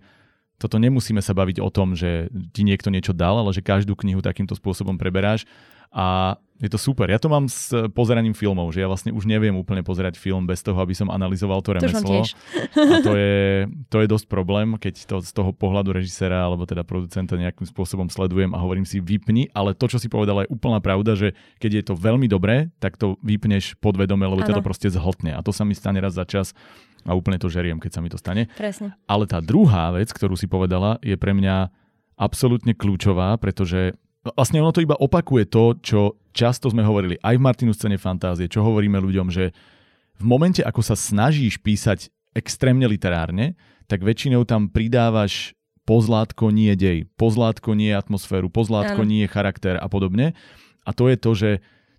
toto 0.60 0.76
nemusíme 0.78 1.24
sa 1.24 1.32
baviť 1.32 1.64
o 1.64 1.70
tom, 1.72 1.96
že 1.96 2.28
ti 2.52 2.68
niekto 2.68 2.92
niečo 2.92 3.16
dal, 3.16 3.40
ale 3.40 3.56
že 3.56 3.64
každú 3.64 3.96
knihu 3.96 4.20
takýmto 4.20 4.54
spôsobom 4.60 5.00
preberáš 5.00 5.48
a 5.90 6.38
je 6.60 6.68
to 6.68 6.76
super. 6.76 7.08
Ja 7.08 7.16
to 7.16 7.32
mám 7.32 7.48
s 7.48 7.72
pozeraním 7.96 8.36
filmov, 8.36 8.76
že 8.76 8.84
ja 8.84 8.92
vlastne 8.92 9.16
už 9.16 9.24
neviem 9.24 9.56
úplne 9.56 9.80
pozerať 9.80 10.20
film 10.20 10.44
bez 10.44 10.60
toho, 10.60 10.76
aby 10.84 10.92
som 10.92 11.08
analyzoval 11.08 11.64
to 11.64 11.72
remeslo. 11.72 12.28
A 12.76 12.98
to 13.00 13.16
je, 13.16 13.64
to 13.88 13.98
je 14.04 14.08
dosť 14.12 14.28
problém, 14.28 14.76
keď 14.76 15.08
to 15.08 15.16
z 15.24 15.32
toho 15.32 15.56
pohľadu 15.56 15.96
režisera 15.96 16.44
alebo 16.44 16.68
teda 16.68 16.84
producenta 16.84 17.40
nejakým 17.40 17.64
spôsobom 17.64 18.12
sledujem 18.12 18.52
a 18.52 18.60
hovorím 18.60 18.84
si 18.84 19.00
vypni, 19.00 19.48
ale 19.56 19.72
to, 19.72 19.88
čo 19.88 20.04
si 20.04 20.12
povedala, 20.12 20.44
je 20.44 20.52
úplná 20.52 20.84
pravda, 20.84 21.16
že 21.16 21.32
keď 21.64 21.72
je 21.80 21.84
to 21.90 21.94
veľmi 21.96 22.28
dobré, 22.28 22.68
tak 22.84 23.00
to 23.00 23.16
vypneš 23.24 23.80
podvedome, 23.80 24.28
lebo 24.28 24.44
ťa 24.44 24.60
to 24.60 24.66
proste 24.66 24.92
zhltne. 24.92 25.32
A 25.32 25.40
to 25.40 25.56
sa 25.56 25.64
mi 25.64 25.72
stane 25.74 26.04
raz 26.04 26.20
za 26.20 26.28
čas 26.28 26.52
a 27.08 27.16
úplne 27.16 27.40
to 27.40 27.52
žeriem, 27.52 27.80
keď 27.80 27.92
sa 27.96 28.02
mi 28.04 28.10
to 28.12 28.20
stane. 28.20 28.52
Presne. 28.60 28.96
Ale 29.08 29.28
tá 29.30 29.40
druhá 29.40 29.96
vec, 29.96 30.12
ktorú 30.12 30.36
si 30.36 30.50
povedala, 30.50 31.00
je 31.00 31.16
pre 31.16 31.32
mňa 31.32 31.72
absolútne 32.20 32.76
kľúčová, 32.76 33.40
pretože 33.40 33.96
vlastne 34.36 34.60
ono 34.60 34.76
to 34.76 34.84
iba 34.84 35.00
opakuje 35.00 35.48
to, 35.48 35.64
čo 35.80 36.00
často 36.36 36.68
sme 36.68 36.84
hovorili 36.84 37.16
aj 37.24 37.40
v 37.40 37.46
Martinu 37.46 37.72
scéne 37.72 37.96
fantázie, 37.96 38.52
čo 38.52 38.64
hovoríme 38.66 39.00
ľuďom, 39.00 39.28
že 39.32 39.56
v 40.20 40.24
momente, 40.28 40.60
ako 40.60 40.84
sa 40.84 41.00
snažíš 41.00 41.64
písať 41.64 42.12
extrémne 42.36 42.86
literárne, 42.86 43.56
tak 43.88 44.04
väčšinou 44.04 44.44
tam 44.44 44.68
pridávaš 44.68 45.56
pozlátko 45.88 46.54
nie 46.54 46.76
dej, 46.78 47.10
pozlátko 47.18 47.74
nie 47.74 47.90
atmosféru, 47.90 48.52
pozlátko 48.52 49.02
nie 49.08 49.26
charakter 49.26 49.80
a 49.80 49.90
podobne. 49.90 50.38
A 50.86 50.94
to 50.94 51.10
je 51.10 51.18
to, 51.18 51.32
že 51.34 51.50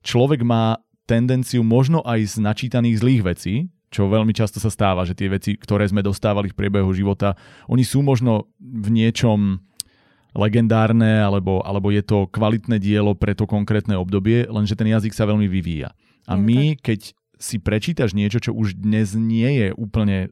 človek 0.06 0.46
má 0.46 0.78
tendenciu 1.10 1.66
možno 1.66 2.06
aj 2.06 2.38
z 2.38 2.44
načítaných 2.44 3.02
zlých 3.02 3.22
vecí, 3.26 3.54
čo 3.90 4.06
veľmi 4.06 4.30
často 4.30 4.62
sa 4.62 4.70
stáva, 4.70 5.02
že 5.02 5.18
tie 5.18 5.26
veci, 5.26 5.58
ktoré 5.58 5.84
sme 5.90 6.00
dostávali 6.00 6.50
v 6.50 6.58
priebehu 6.58 6.90
života, 6.94 7.34
oni 7.66 7.82
sú 7.82 8.06
možno 8.06 8.46
v 8.62 8.88
niečom 8.94 9.58
legendárne, 10.30 11.18
alebo, 11.26 11.58
alebo 11.66 11.90
je 11.90 12.06
to 12.06 12.30
kvalitné 12.30 12.78
dielo 12.78 13.18
pre 13.18 13.34
to 13.34 13.50
konkrétne 13.50 13.98
obdobie, 13.98 14.46
lenže 14.46 14.78
ten 14.78 14.86
jazyk 14.86 15.10
sa 15.10 15.26
veľmi 15.26 15.50
vyvíja. 15.50 15.90
A 16.30 16.38
my, 16.38 16.78
keď 16.78 17.18
si 17.40 17.56
prečítaš 17.56 18.12
niečo, 18.12 18.38
čo 18.38 18.52
už 18.52 18.76
dnes 18.76 19.16
nie 19.16 19.48
je 19.64 19.68
úplne... 19.72 20.28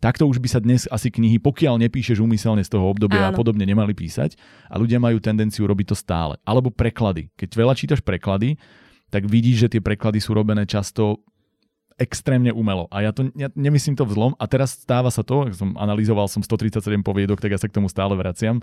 Takto 0.00 0.24
už 0.24 0.40
by 0.40 0.48
sa 0.48 0.58
dnes 0.64 0.88
asi 0.88 1.12
knihy, 1.12 1.36
pokiaľ 1.38 1.76
nepíšeš 1.86 2.24
úmyselne 2.24 2.64
z 2.64 2.72
toho 2.72 2.88
obdobia 2.88 3.28
Áno. 3.28 3.30
a 3.30 3.36
podobne, 3.36 3.68
nemali 3.68 3.92
písať. 3.92 4.34
A 4.72 4.80
ľudia 4.80 4.96
majú 4.96 5.20
tendenciu 5.20 5.68
robiť 5.68 5.92
to 5.92 5.96
stále. 6.00 6.40
Alebo 6.48 6.72
preklady. 6.72 7.28
Keď 7.36 7.48
veľa 7.52 7.74
čítaš 7.76 8.00
preklady, 8.00 8.56
tak 9.12 9.28
vidíš, 9.28 9.68
že 9.68 9.76
tie 9.76 9.84
preklady 9.84 10.24
sú 10.24 10.32
robené 10.32 10.64
často 10.64 11.20
extrémne 11.98 12.54
umelo. 12.54 12.86
A 12.94 13.02
ja 13.02 13.10
to 13.10 13.28
ja 13.34 13.50
nemyslím 13.58 13.98
to 13.98 14.06
vzlom. 14.06 14.38
A 14.38 14.46
teraz 14.46 14.78
stáva 14.78 15.10
sa 15.10 15.26
to, 15.26 15.50
som 15.52 15.74
analyzoval 15.74 16.30
som 16.30 16.40
137 16.40 17.02
poviedok, 17.02 17.42
tak 17.42 17.52
ja 17.52 17.60
sa 17.60 17.66
k 17.66 17.74
tomu 17.74 17.90
stále 17.90 18.14
vraciam. 18.14 18.62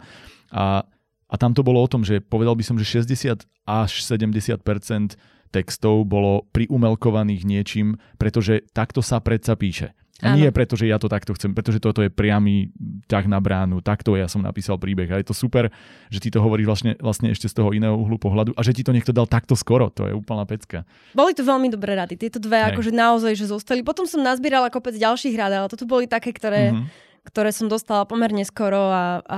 A, 0.50 0.88
a 1.28 1.36
tam 1.36 1.52
to 1.52 1.62
bolo 1.62 1.84
o 1.84 1.92
tom, 1.92 2.08
že 2.08 2.24
povedal 2.24 2.56
by 2.56 2.64
som, 2.64 2.80
že 2.80 2.88
60 2.88 3.44
až 3.68 3.92
70% 4.02 5.20
textov 5.52 6.08
bolo 6.08 6.48
priumelkovaných 6.52 7.44
niečím, 7.48 8.00
pretože 8.20 8.64
takto 8.72 9.04
sa 9.04 9.20
predsa 9.20 9.56
píše. 9.56 9.96
A 10.24 10.32
nie 10.32 10.48
preto, 10.48 10.80
že 10.80 10.88
ja 10.88 10.96
to 10.96 11.12
takto 11.12 11.36
chcem, 11.36 11.52
pretože 11.52 11.84
toto 11.84 12.00
je 12.00 12.08
priamy 12.08 12.72
ťah 13.12 13.28
na 13.28 13.44
bránu, 13.44 13.84
takto 13.84 14.16
ja 14.16 14.32
som 14.32 14.40
napísal 14.40 14.80
príbeh 14.80 15.12
a 15.12 15.20
je 15.20 15.28
to 15.28 15.36
super, 15.36 15.68
že 16.08 16.24
ty 16.24 16.32
to 16.32 16.40
hovoríš 16.40 16.68
vlastne, 16.72 16.92
vlastne 17.04 17.36
ešte 17.36 17.52
z 17.52 17.60
toho 17.60 17.76
iného 17.76 18.00
uhlu 18.00 18.16
pohľadu 18.16 18.56
a 18.56 18.62
že 18.64 18.72
ti 18.72 18.88
to 18.88 18.96
niekto 18.96 19.12
dal 19.12 19.28
takto 19.28 19.60
skoro, 19.60 19.92
to 19.92 20.08
je 20.08 20.16
úplná 20.16 20.48
pecka. 20.48 20.88
Boli 21.12 21.36
to 21.36 21.44
veľmi 21.44 21.68
dobré 21.68 22.00
rady, 22.00 22.16
tieto 22.16 22.40
dve 22.40 22.64
Hej. 22.64 22.68
akože 22.72 22.92
naozaj, 22.96 23.34
že 23.36 23.52
zostali. 23.52 23.84
Potom 23.84 24.08
som 24.08 24.24
nazbierala 24.24 24.72
kopec 24.72 24.96
ďalších 24.96 25.36
rád, 25.36 25.52
ale 25.52 25.68
toto 25.68 25.84
boli 25.84 26.08
také, 26.08 26.32
ktoré, 26.32 26.72
mm-hmm. 26.72 26.88
ktoré 27.28 27.52
som 27.52 27.68
dostala 27.68 28.08
pomerne 28.08 28.48
skoro 28.48 28.88
a, 28.88 29.20
a 29.20 29.38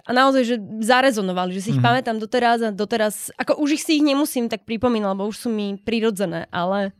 a 0.00 0.16
naozaj, 0.16 0.42
že 0.48 0.56
zarezonovali, 0.80 1.52
že 1.52 1.60
si 1.60 1.68
ich 1.74 1.76
mm-hmm. 1.76 1.84
pamätám 1.84 2.16
doteraz 2.16 2.64
a 2.64 2.72
doteraz, 2.72 3.28
ako 3.36 3.60
už 3.60 3.76
ich 3.76 3.82
si 3.84 4.00
ich 4.00 4.04
nemusím 4.06 4.48
tak 4.48 4.64
pripomínať, 4.64 5.12
lebo 5.12 5.28
už 5.28 5.36
sú 5.44 5.48
mi 5.52 5.76
prirodzené, 5.76 6.48
ale 6.48 6.96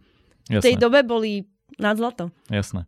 v 0.50 0.60
tej 0.60 0.76
dobe 0.76 1.00
boli 1.00 1.48
nad 1.80 1.96
zlato. 1.96 2.28
Jasné. 2.52 2.84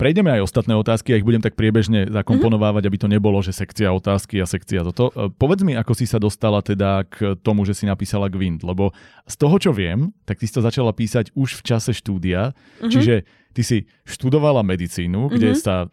Prejdeme 0.00 0.34
aj 0.34 0.50
ostatné 0.50 0.74
otázky, 0.74 1.14
ja 1.14 1.20
ich 1.20 1.28
budem 1.28 1.38
tak 1.38 1.54
priebežne 1.54 2.10
zakomponovávať, 2.10 2.90
aby 2.90 2.98
to 2.98 3.06
nebolo, 3.06 3.38
že 3.38 3.54
sekcia 3.54 3.92
otázky 3.94 4.40
a 4.42 4.50
sekcia 4.50 4.82
toto. 4.82 5.14
E, 5.14 5.30
povedz 5.30 5.62
mi, 5.62 5.78
ako 5.78 5.94
si 5.94 6.10
sa 6.10 6.18
dostala 6.18 6.58
teda 6.58 7.06
k 7.06 7.38
tomu, 7.38 7.62
že 7.62 7.76
si 7.76 7.86
napísala 7.86 8.26
Gwind, 8.26 8.66
lebo 8.66 8.90
z 9.30 9.34
toho, 9.38 9.56
čo 9.62 9.70
viem, 9.70 10.10
tak 10.26 10.42
ty 10.42 10.50
si 10.50 10.54
to 10.58 10.64
začala 10.64 10.90
písať 10.90 11.30
už 11.38 11.54
v 11.54 11.62
čase 11.62 11.94
štúdia, 11.94 12.50
uh-huh. 12.50 12.90
čiže 12.90 13.28
ty 13.54 13.62
si 13.62 13.78
študovala 14.02 14.66
medicínu, 14.66 15.28
uh-huh. 15.28 15.38
kde 15.38 15.54
sa 15.54 15.86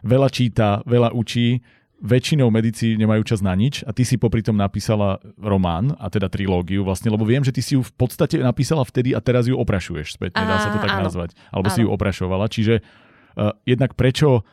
veľa 0.00 0.32
číta, 0.32 0.80
veľa 0.88 1.12
učí, 1.12 1.60
väčšinou 2.04 2.52
medici 2.52 3.00
nemajú 3.00 3.24
čas 3.24 3.40
na 3.40 3.56
nič 3.56 3.80
a 3.88 3.96
ty 3.96 4.04
si 4.04 4.20
popri 4.20 4.44
tom 4.44 4.60
napísala 4.60 5.16
román, 5.40 5.96
a 5.96 6.12
teda 6.12 6.28
trilógiu 6.28 6.84
vlastne, 6.84 7.08
lebo 7.08 7.24
viem, 7.24 7.40
že 7.40 7.50
ty 7.50 7.64
si 7.64 7.74
ju 7.74 7.80
v 7.80 7.92
podstate 7.96 8.36
napísala 8.44 8.84
vtedy 8.84 9.16
a 9.16 9.24
teraz 9.24 9.48
ju 9.48 9.56
oprašuješ 9.56 10.20
späť, 10.20 10.36
nedá 10.36 10.60
sa 10.60 10.68
to 10.68 10.84
tak 10.84 11.00
áno. 11.00 11.08
nazvať. 11.08 11.32
Alebo 11.48 11.72
áno. 11.72 11.74
si 11.74 11.80
ju 11.80 11.88
oprašovala, 11.88 12.46
čiže 12.52 12.84
uh, 12.84 13.56
jednak 13.64 13.96
prečo 13.96 14.44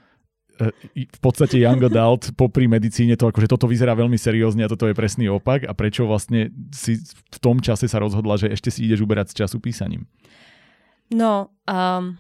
v 0.92 1.20
podstate 1.22 1.58
Young 1.58 1.82
Adult 1.82 2.34
popri 2.40 2.70
medicíne 2.70 3.18
to 3.18 3.30
akože 3.30 3.50
toto 3.50 3.66
vyzerá 3.66 3.98
veľmi 3.98 4.18
seriózne 4.18 4.68
a 4.68 4.72
toto 4.72 4.86
je 4.86 4.98
presný 4.98 5.32
opak 5.32 5.66
a 5.66 5.74
prečo 5.74 6.06
vlastne 6.06 6.54
si 6.70 7.02
v 7.08 7.38
tom 7.42 7.58
čase 7.58 7.90
sa 7.90 7.98
rozhodla, 7.98 8.38
že 8.38 8.52
ešte 8.52 8.70
si 8.70 8.86
ideš 8.86 9.02
uberať 9.02 9.34
z 9.34 9.46
času 9.46 9.58
písaním? 9.58 10.06
No, 11.12 11.52
um, 11.68 12.16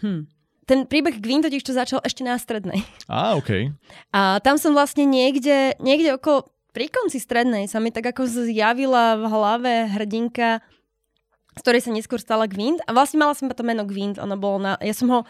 hm. 0.00 0.26
Ten 0.72 0.88
príbeh 0.88 1.20
Gwyn 1.20 1.44
totiž 1.44 1.68
to 1.68 1.76
začal 1.76 2.00
ešte 2.00 2.24
na 2.24 2.40
strednej. 2.40 2.80
Á, 3.04 3.36
OK. 3.36 3.76
A 4.08 4.40
tam 4.40 4.56
som 4.56 4.72
vlastne 4.72 5.04
niekde, 5.04 5.76
niekde 5.76 6.16
okolo, 6.16 6.48
pri 6.72 6.88
konci 6.88 7.20
strednej 7.20 7.68
sa 7.68 7.76
mi 7.76 7.92
tak 7.92 8.08
ako 8.08 8.24
zjavila 8.24 9.20
v 9.20 9.24
hlave 9.28 9.72
hrdinka, 9.92 10.64
z 11.52 11.60
ktorej 11.60 11.84
sa 11.84 11.92
neskôr 11.92 12.16
stala 12.16 12.48
Gwyn. 12.48 12.80
A 12.88 12.96
vlastne 12.96 13.20
mala 13.20 13.36
som 13.36 13.52
to 13.52 13.60
meno 13.60 13.84
Gwyn, 13.84 14.16
ono 14.16 14.40
bolo 14.40 14.64
na, 14.64 14.80
ja 14.80 14.96
som 14.96 15.12
ho 15.12 15.20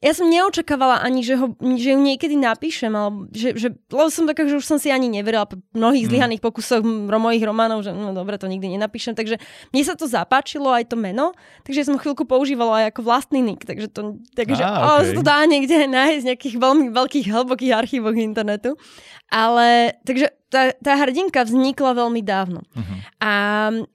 ja 0.00 0.16
som 0.16 0.32
neočakávala 0.32 1.04
ani, 1.04 1.20
že, 1.20 1.36
ho, 1.36 1.52
že 1.76 1.92
ju 1.92 2.00
niekedy 2.00 2.32
napíšem, 2.32 2.88
alebo 2.88 3.28
že, 3.36 3.52
že 3.52 3.68
lebo 3.92 4.08
som 4.08 4.24
taká, 4.24 4.48
že 4.48 4.56
už 4.56 4.64
som 4.64 4.80
si 4.80 4.88
ani 4.88 5.12
neverila 5.12 5.44
po 5.44 5.60
mnohých 5.76 6.08
mm. 6.08 6.10
zlyhaných 6.10 6.40
pokusoch 6.40 6.80
mojich 6.80 7.44
románov, 7.44 7.84
že 7.84 7.92
no 7.92 8.16
dobre, 8.16 8.40
to 8.40 8.48
nikdy 8.48 8.72
nenapíšem, 8.72 9.12
takže 9.12 9.36
mne 9.76 9.82
sa 9.84 9.92
to 9.92 10.08
zapáčilo 10.08 10.72
aj 10.72 10.88
to 10.88 10.96
meno, 10.96 11.36
takže 11.68 11.84
som 11.84 12.00
chvíľku 12.00 12.24
používala 12.24 12.80
aj 12.80 12.96
ako 12.96 13.00
vlastný 13.04 13.44
nick, 13.44 13.68
takže 13.68 13.92
to, 13.92 14.16
takže 14.32 14.64
ah, 14.64 15.04
okay. 15.04 15.12
to 15.12 15.20
dá 15.20 15.44
niekde 15.44 15.84
nájsť 15.84 16.22
v 16.24 16.28
nejakých 16.32 16.56
veľmi 16.56 16.86
veľkých 16.96 17.26
hlbokých 17.28 17.76
archívoch 17.76 18.16
internetu. 18.16 18.80
Ale, 19.28 20.00
takže 20.08 20.32
tá, 20.48 20.74
tá 20.80 20.96
hrdinka 20.96 21.44
vznikla 21.44 21.94
veľmi 21.94 22.24
dávno. 22.24 22.64
Uh-huh. 22.66 22.98
A, 23.22 23.32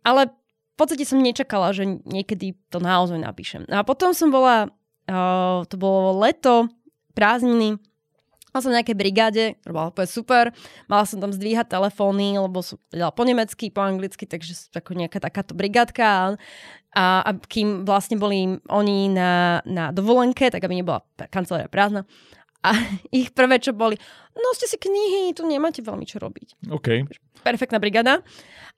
ale 0.06 0.22
v 0.32 0.76
podstate 0.78 1.04
som 1.04 1.20
nečakala, 1.20 1.76
že 1.76 1.84
niekedy 2.08 2.56
to 2.72 2.80
naozaj 2.80 3.20
napíšem. 3.20 3.68
A 3.68 3.84
potom 3.84 4.16
som 4.16 4.32
bola 4.32 4.72
Uh, 5.06 5.62
to 5.70 5.78
bolo 5.78 6.18
leto, 6.18 6.70
prázdniny, 7.14 7.78
Mal 8.56 8.64
som 8.64 8.72
v 8.72 8.80
nejakej 8.80 8.96
brigáde, 8.96 9.46
to 9.68 9.76
bolo 9.76 9.92
úplne 9.92 10.08
super. 10.08 10.44
Mala 10.88 11.04
som 11.04 11.20
tam 11.20 11.36
zdvíhať 11.36 11.68
telefóny, 11.68 12.40
lebo 12.40 12.64
som 12.64 12.80
vedela 12.88 13.12
po 13.12 13.28
nemecky, 13.28 13.68
po 13.68 13.84
anglicky, 13.84 14.24
takže 14.24 14.72
ako 14.72 14.96
nejaká 14.96 15.20
takáto 15.20 15.52
brigádka. 15.52 16.40
A, 16.96 17.06
a 17.20 17.30
kým 17.36 17.84
vlastne 17.84 18.16
boli 18.16 18.56
oni 18.72 19.12
na, 19.12 19.60
na 19.68 19.92
dovolenke, 19.92 20.48
tak 20.48 20.64
aby 20.64 20.80
nebola 20.80 21.04
kancelária 21.28 21.68
prázdna. 21.68 22.08
A 22.64 22.72
ich 23.12 23.36
prvé, 23.36 23.60
čo 23.60 23.76
boli, 23.76 24.00
no 24.32 24.56
ste 24.56 24.72
si 24.72 24.80
knihy, 24.80 25.36
tu 25.36 25.44
nemáte 25.44 25.84
veľmi 25.84 26.08
čo 26.08 26.24
robiť. 26.24 26.72
OK. 26.72 27.12
Perfektná 27.44 27.84
brigada. 27.84 28.24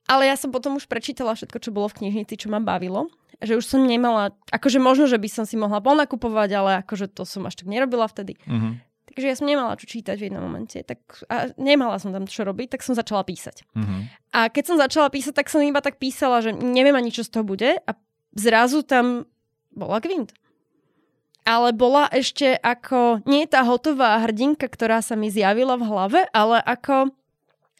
Ale 0.07 0.23
ja 0.25 0.39
som 0.39 0.55
potom 0.55 0.79
už 0.79 0.87
prečítala 0.87 1.35
všetko, 1.35 1.59
čo 1.59 1.75
bolo 1.75 1.91
v 1.91 2.03
knižnici, 2.03 2.39
čo 2.39 2.47
ma 2.47 2.63
bavilo 2.63 3.11
že 3.37 3.53
už 3.53 3.65
som 3.65 3.85
nemala, 3.85 4.33
akože 4.49 4.81
možno, 4.81 5.05
že 5.05 5.21
by 5.21 5.29
som 5.29 5.45
si 5.45 5.53
mohla 5.59 5.77
ponakupovať, 5.77 6.49
ale 6.57 6.71
akože 6.81 7.13
to 7.13 7.21
som 7.21 7.45
až 7.45 7.61
tak 7.61 7.69
nerobila 7.69 8.09
vtedy. 8.09 8.33
Uh-huh. 8.49 8.81
Takže 9.13 9.25
ja 9.29 9.35
som 9.37 9.45
nemala 9.49 9.77
čo 9.77 9.85
čítať 9.85 10.17
v 10.17 10.25
jednom 10.29 10.41
momente. 10.41 10.81
Tak, 10.81 11.25
a 11.29 11.53
nemala 11.57 12.01
som 12.01 12.09
tam 12.09 12.25
čo 12.25 12.45
robiť, 12.45 12.77
tak 12.77 12.81
som 12.81 12.97
začala 12.97 13.21
písať. 13.21 13.61
Uh-huh. 13.77 14.09
A 14.33 14.49
keď 14.49 14.63
som 14.73 14.81
začala 14.81 15.13
písať, 15.13 15.37
tak 15.37 15.53
som 15.53 15.61
iba 15.61 15.81
tak 15.85 16.01
písala, 16.01 16.41
že 16.41 16.53
neviem 16.53 16.97
ani 16.97 17.13
čo 17.13 17.21
z 17.21 17.37
toho 17.37 17.45
bude 17.45 17.77
a 17.77 17.91
zrazu 18.33 18.81
tam 18.81 19.29
bola 19.69 20.01
Gwent. 20.01 20.33
Ale 21.47 21.71
bola 21.71 22.11
ešte 22.11 22.59
ako, 22.59 23.23
nie 23.23 23.47
tá 23.47 23.63
hotová 23.63 24.19
hrdinka, 24.19 24.67
ktorá 24.67 24.99
sa 24.99 25.15
mi 25.15 25.31
zjavila 25.31 25.79
v 25.79 25.87
hlave, 25.87 26.19
ale 26.35 26.59
ako 26.59 27.13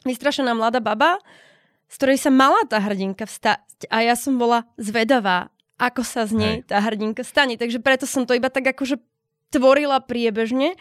vystrašená 0.08 0.56
mladá 0.56 0.80
baba, 0.80 1.20
z 1.88 1.94
ktorej 1.96 2.18
sa 2.20 2.28
mala 2.28 2.62
tá 2.68 2.78
hrdinka 2.78 3.24
vstať 3.24 3.88
a 3.88 4.04
ja 4.04 4.14
som 4.14 4.36
bola 4.36 4.68
zvedavá, 4.76 5.48
ako 5.80 6.04
sa 6.04 6.28
z 6.28 6.32
nej 6.36 6.54
Hej. 6.60 6.68
tá 6.68 6.78
hrdinka 6.84 7.24
stane. 7.24 7.56
Takže 7.56 7.80
preto 7.80 8.04
som 8.04 8.28
to 8.28 8.36
iba 8.36 8.52
tak 8.52 8.68
akože 8.76 9.00
tvorila 9.48 10.02
priebežne. 10.04 10.76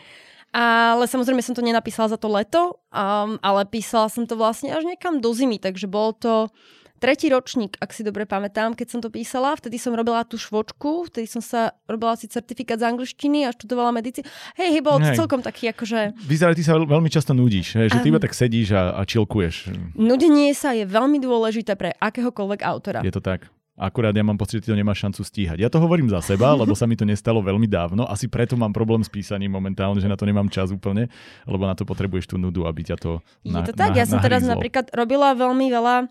Ale 0.55 1.03
samozrejme 1.11 1.43
som 1.43 1.51
to 1.51 1.59
nenapísala 1.59 2.07
za 2.07 2.15
to 2.15 2.31
leto, 2.31 2.79
um, 2.89 3.35
ale 3.43 3.67
písala 3.67 4.07
som 4.07 4.23
to 4.23 4.39
vlastne 4.39 4.71
až 4.71 4.87
niekam 4.87 5.19
do 5.19 5.35
zimy, 5.35 5.59
takže 5.59 5.91
bol 5.91 6.15
to 6.15 6.47
tretí 6.97 7.29
ročník, 7.29 7.77
ak 7.77 7.93
si 7.93 8.01
dobre 8.01 8.25
pamätám, 8.25 8.73
keď 8.73 8.87
som 8.89 8.99
to 8.99 9.09
písala. 9.13 9.53
Vtedy 9.55 9.77
som 9.77 9.93
robila 9.93 10.25
tú 10.25 10.35
švočku, 10.35 11.07
vtedy 11.07 11.29
som 11.29 11.39
sa 11.39 11.77
robila 11.85 12.17
si 12.17 12.25
certifikát 12.27 12.81
z 12.81 12.89
angličtiny 12.89 13.45
a 13.47 13.53
študovala 13.53 13.93
medicínu. 13.95 14.25
Hej, 14.57 14.69
hej, 14.77 14.81
bolo 14.81 15.01
to 15.01 15.09
celkom 15.13 15.41
taký 15.45 15.71
akože... 15.71 16.17
Vyzerá, 16.25 16.51
ty 16.57 16.65
sa 16.65 16.75
veľmi 16.75 17.07
často 17.07 17.31
nudíš, 17.37 17.77
hej, 17.77 17.87
že 17.93 17.97
ty 18.01 18.09
iba 18.09 18.19
tak 18.19 18.33
sedíš 18.33 18.73
a, 18.73 18.97
a 18.97 19.01
čilkuješ. 19.05 19.71
Nudenie 19.95 20.51
sa 20.57 20.73
je 20.73 20.83
veľmi 20.83 21.21
dôležité 21.21 21.77
pre 21.77 21.93
akéhokoľvek 21.97 22.59
autora. 22.65 22.99
Je 23.05 23.13
to 23.13 23.21
tak. 23.21 23.47
Akurát 23.77 24.09
ja 24.09 24.25
mám 24.25 24.41
pocit, 24.41 24.65
že 24.65 24.73
to 24.73 24.79
nemá 24.81 24.97
šancu 24.97 25.21
stíhať. 25.21 25.61
Ja 25.61 25.69
to 25.69 25.77
hovorím 25.77 26.09
za 26.09 26.17
seba, 26.25 26.57
lebo 26.57 26.73
sa 26.73 26.89
mi 26.89 26.97
to 26.97 27.05
nestalo 27.05 27.45
veľmi 27.45 27.69
dávno. 27.69 28.09
Asi 28.09 28.25
preto 28.25 28.57
mám 28.57 28.73
problém 28.73 29.05
s 29.05 29.09
písaním 29.13 29.53
momentálne, 29.53 30.01
že 30.01 30.09
na 30.09 30.17
to 30.17 30.25
nemám 30.25 30.49
čas 30.49 30.73
úplne, 30.73 31.13
lebo 31.45 31.61
na 31.61 31.77
to 31.77 31.85
potrebuješ 31.85 32.33
tú 32.33 32.41
nudu, 32.41 32.65
aby 32.65 32.81
ťa 32.81 32.97
to 32.97 33.21
na, 33.45 33.61
Je 33.61 33.69
to 33.69 33.77
tak, 33.77 33.93
na, 33.93 34.01
ja 34.01 34.05
som 34.09 34.17
teraz 34.17 34.41
napríklad 34.41 34.89
robila 34.97 35.37
veľmi 35.37 35.69
veľa 35.69 36.09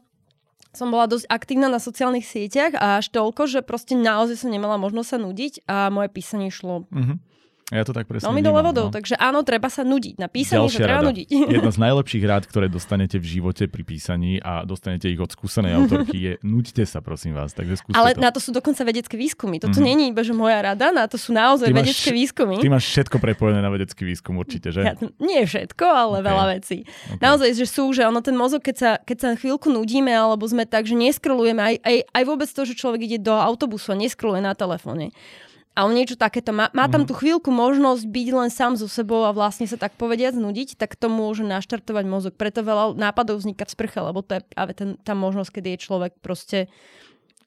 som 0.77 0.93
bola 0.93 1.09
dosť 1.09 1.25
aktívna 1.33 1.73
na 1.73 1.81
sociálnych 1.81 2.29
sieťach 2.29 2.77
a 2.77 3.01
až 3.01 3.09
toľko, 3.09 3.49
že 3.49 3.65
proste 3.65 3.97
naozaj 3.97 4.45
som 4.45 4.53
nemala 4.53 4.77
možnosť 4.77 5.09
sa 5.09 5.19
nudiť 5.19 5.53
a 5.65 5.89
moje 5.89 6.13
písanie 6.13 6.53
šlo. 6.53 6.85
Uh-huh. 6.93 7.17
Ja 7.75 7.83
to 7.83 7.91
tak 7.91 8.07
presne 8.07 8.31
Veľmi 8.31 8.47
dole 8.47 8.63
vodou, 8.63 8.87
no. 8.87 8.95
takže 8.95 9.19
áno, 9.19 9.43
treba 9.43 9.67
sa 9.67 9.83
nudiť. 9.83 10.23
Na 10.23 10.31
písaní 10.31 10.71
sa 10.71 10.87
treba 10.87 11.03
rada. 11.03 11.11
nudiť. 11.11 11.27
Jedna 11.59 11.75
z 11.75 11.79
najlepších 11.91 12.23
rád, 12.23 12.47
ktoré 12.47 12.71
dostanete 12.71 13.19
v 13.19 13.27
živote 13.27 13.67
pri 13.67 13.83
písaní 13.83 14.39
a 14.39 14.63
dostanete 14.63 15.11
ich 15.11 15.19
od 15.19 15.35
skúsenej 15.35 15.75
autorky 15.75 16.15
je 16.15 16.33
nuďte 16.47 16.87
sa, 16.87 17.03
prosím 17.03 17.35
vás. 17.35 17.51
Takže 17.59 17.83
skúste 17.83 17.99
Ale 17.99 18.15
to. 18.15 18.23
na 18.23 18.31
to 18.31 18.39
sú 18.39 18.55
dokonca 18.55 18.87
vedecké 18.87 19.19
výskumy. 19.19 19.59
Toto 19.59 19.83
mm-hmm. 19.83 19.91
není 19.91 20.05
iba, 20.15 20.23
že 20.23 20.31
moja 20.31 20.63
rada, 20.63 20.95
na 20.95 21.11
to 21.11 21.19
sú 21.19 21.35
naozaj 21.35 21.67
ty 21.67 21.75
vedecké 21.75 22.15
máš, 22.15 22.19
výskumy. 22.23 22.55
Ty 22.63 22.71
máš 22.71 22.87
všetko 22.87 23.17
prepojené 23.19 23.59
na 23.59 23.71
vedecký 23.75 24.07
výskum 24.07 24.39
určite, 24.39 24.71
že? 24.71 24.87
Ja, 24.87 24.95
nie 25.19 25.43
všetko, 25.43 25.87
ale 25.91 26.23
okay. 26.23 26.29
veľa 26.31 26.45
vecí. 26.55 26.79
Okay. 26.87 27.19
Naozaj, 27.19 27.51
že 27.51 27.67
sú, 27.67 27.91
že 27.91 28.07
ono 28.07 28.23
ten 28.23 28.39
mozog, 28.39 28.63
keď 28.63 28.77
sa, 28.79 28.91
keď 29.03 29.17
sa 29.19 29.29
chvíľku 29.35 29.75
nudíme, 29.75 30.15
alebo 30.15 30.47
sme 30.47 30.71
tak, 30.71 30.87
že 30.87 30.95
neskrolujeme, 30.95 31.59
aj, 31.59 31.75
aj, 31.83 31.97
aj 32.15 32.23
vôbec 32.31 32.47
to, 32.47 32.63
že 32.63 32.79
človek 32.79 33.11
ide 33.11 33.19
do 33.19 33.35
autobusu 33.35 33.91
a 33.91 33.99
neskroluje 33.99 34.39
na 34.39 34.55
telefóne 34.55 35.11
alebo 35.77 35.93
niečo 35.93 36.17
takéto. 36.17 36.57
Má, 36.57 36.73
má 36.73 36.89
tam 36.89 37.05
mhm. 37.05 37.09
tú 37.13 37.15
chvíľku 37.21 37.53
možnosť 37.53 38.09
byť 38.09 38.29
len 38.33 38.49
sám 38.49 38.81
so 38.81 38.89
sebou 38.89 39.29
a 39.29 39.37
vlastne 39.37 39.69
sa 39.69 39.77
tak 39.77 39.93
povediať 40.01 40.41
znudiť, 40.41 40.81
tak 40.81 40.97
to 40.97 41.13
môže 41.13 41.45
naštartovať 41.45 42.05
mozog. 42.09 42.33
Preto 42.33 42.65
veľa 42.65 42.97
nápadov 42.97 43.45
vzniká 43.45 43.69
v 43.69 43.77
sprche, 43.77 44.01
lebo 44.01 44.25
to 44.25 44.41
je 44.41 44.43
práve 44.49 44.73
ten, 44.73 44.97
tá 45.05 45.13
možnosť, 45.13 45.61
kedy 45.61 45.69
je 45.77 45.85
človek 45.85 46.13
proste 46.25 46.73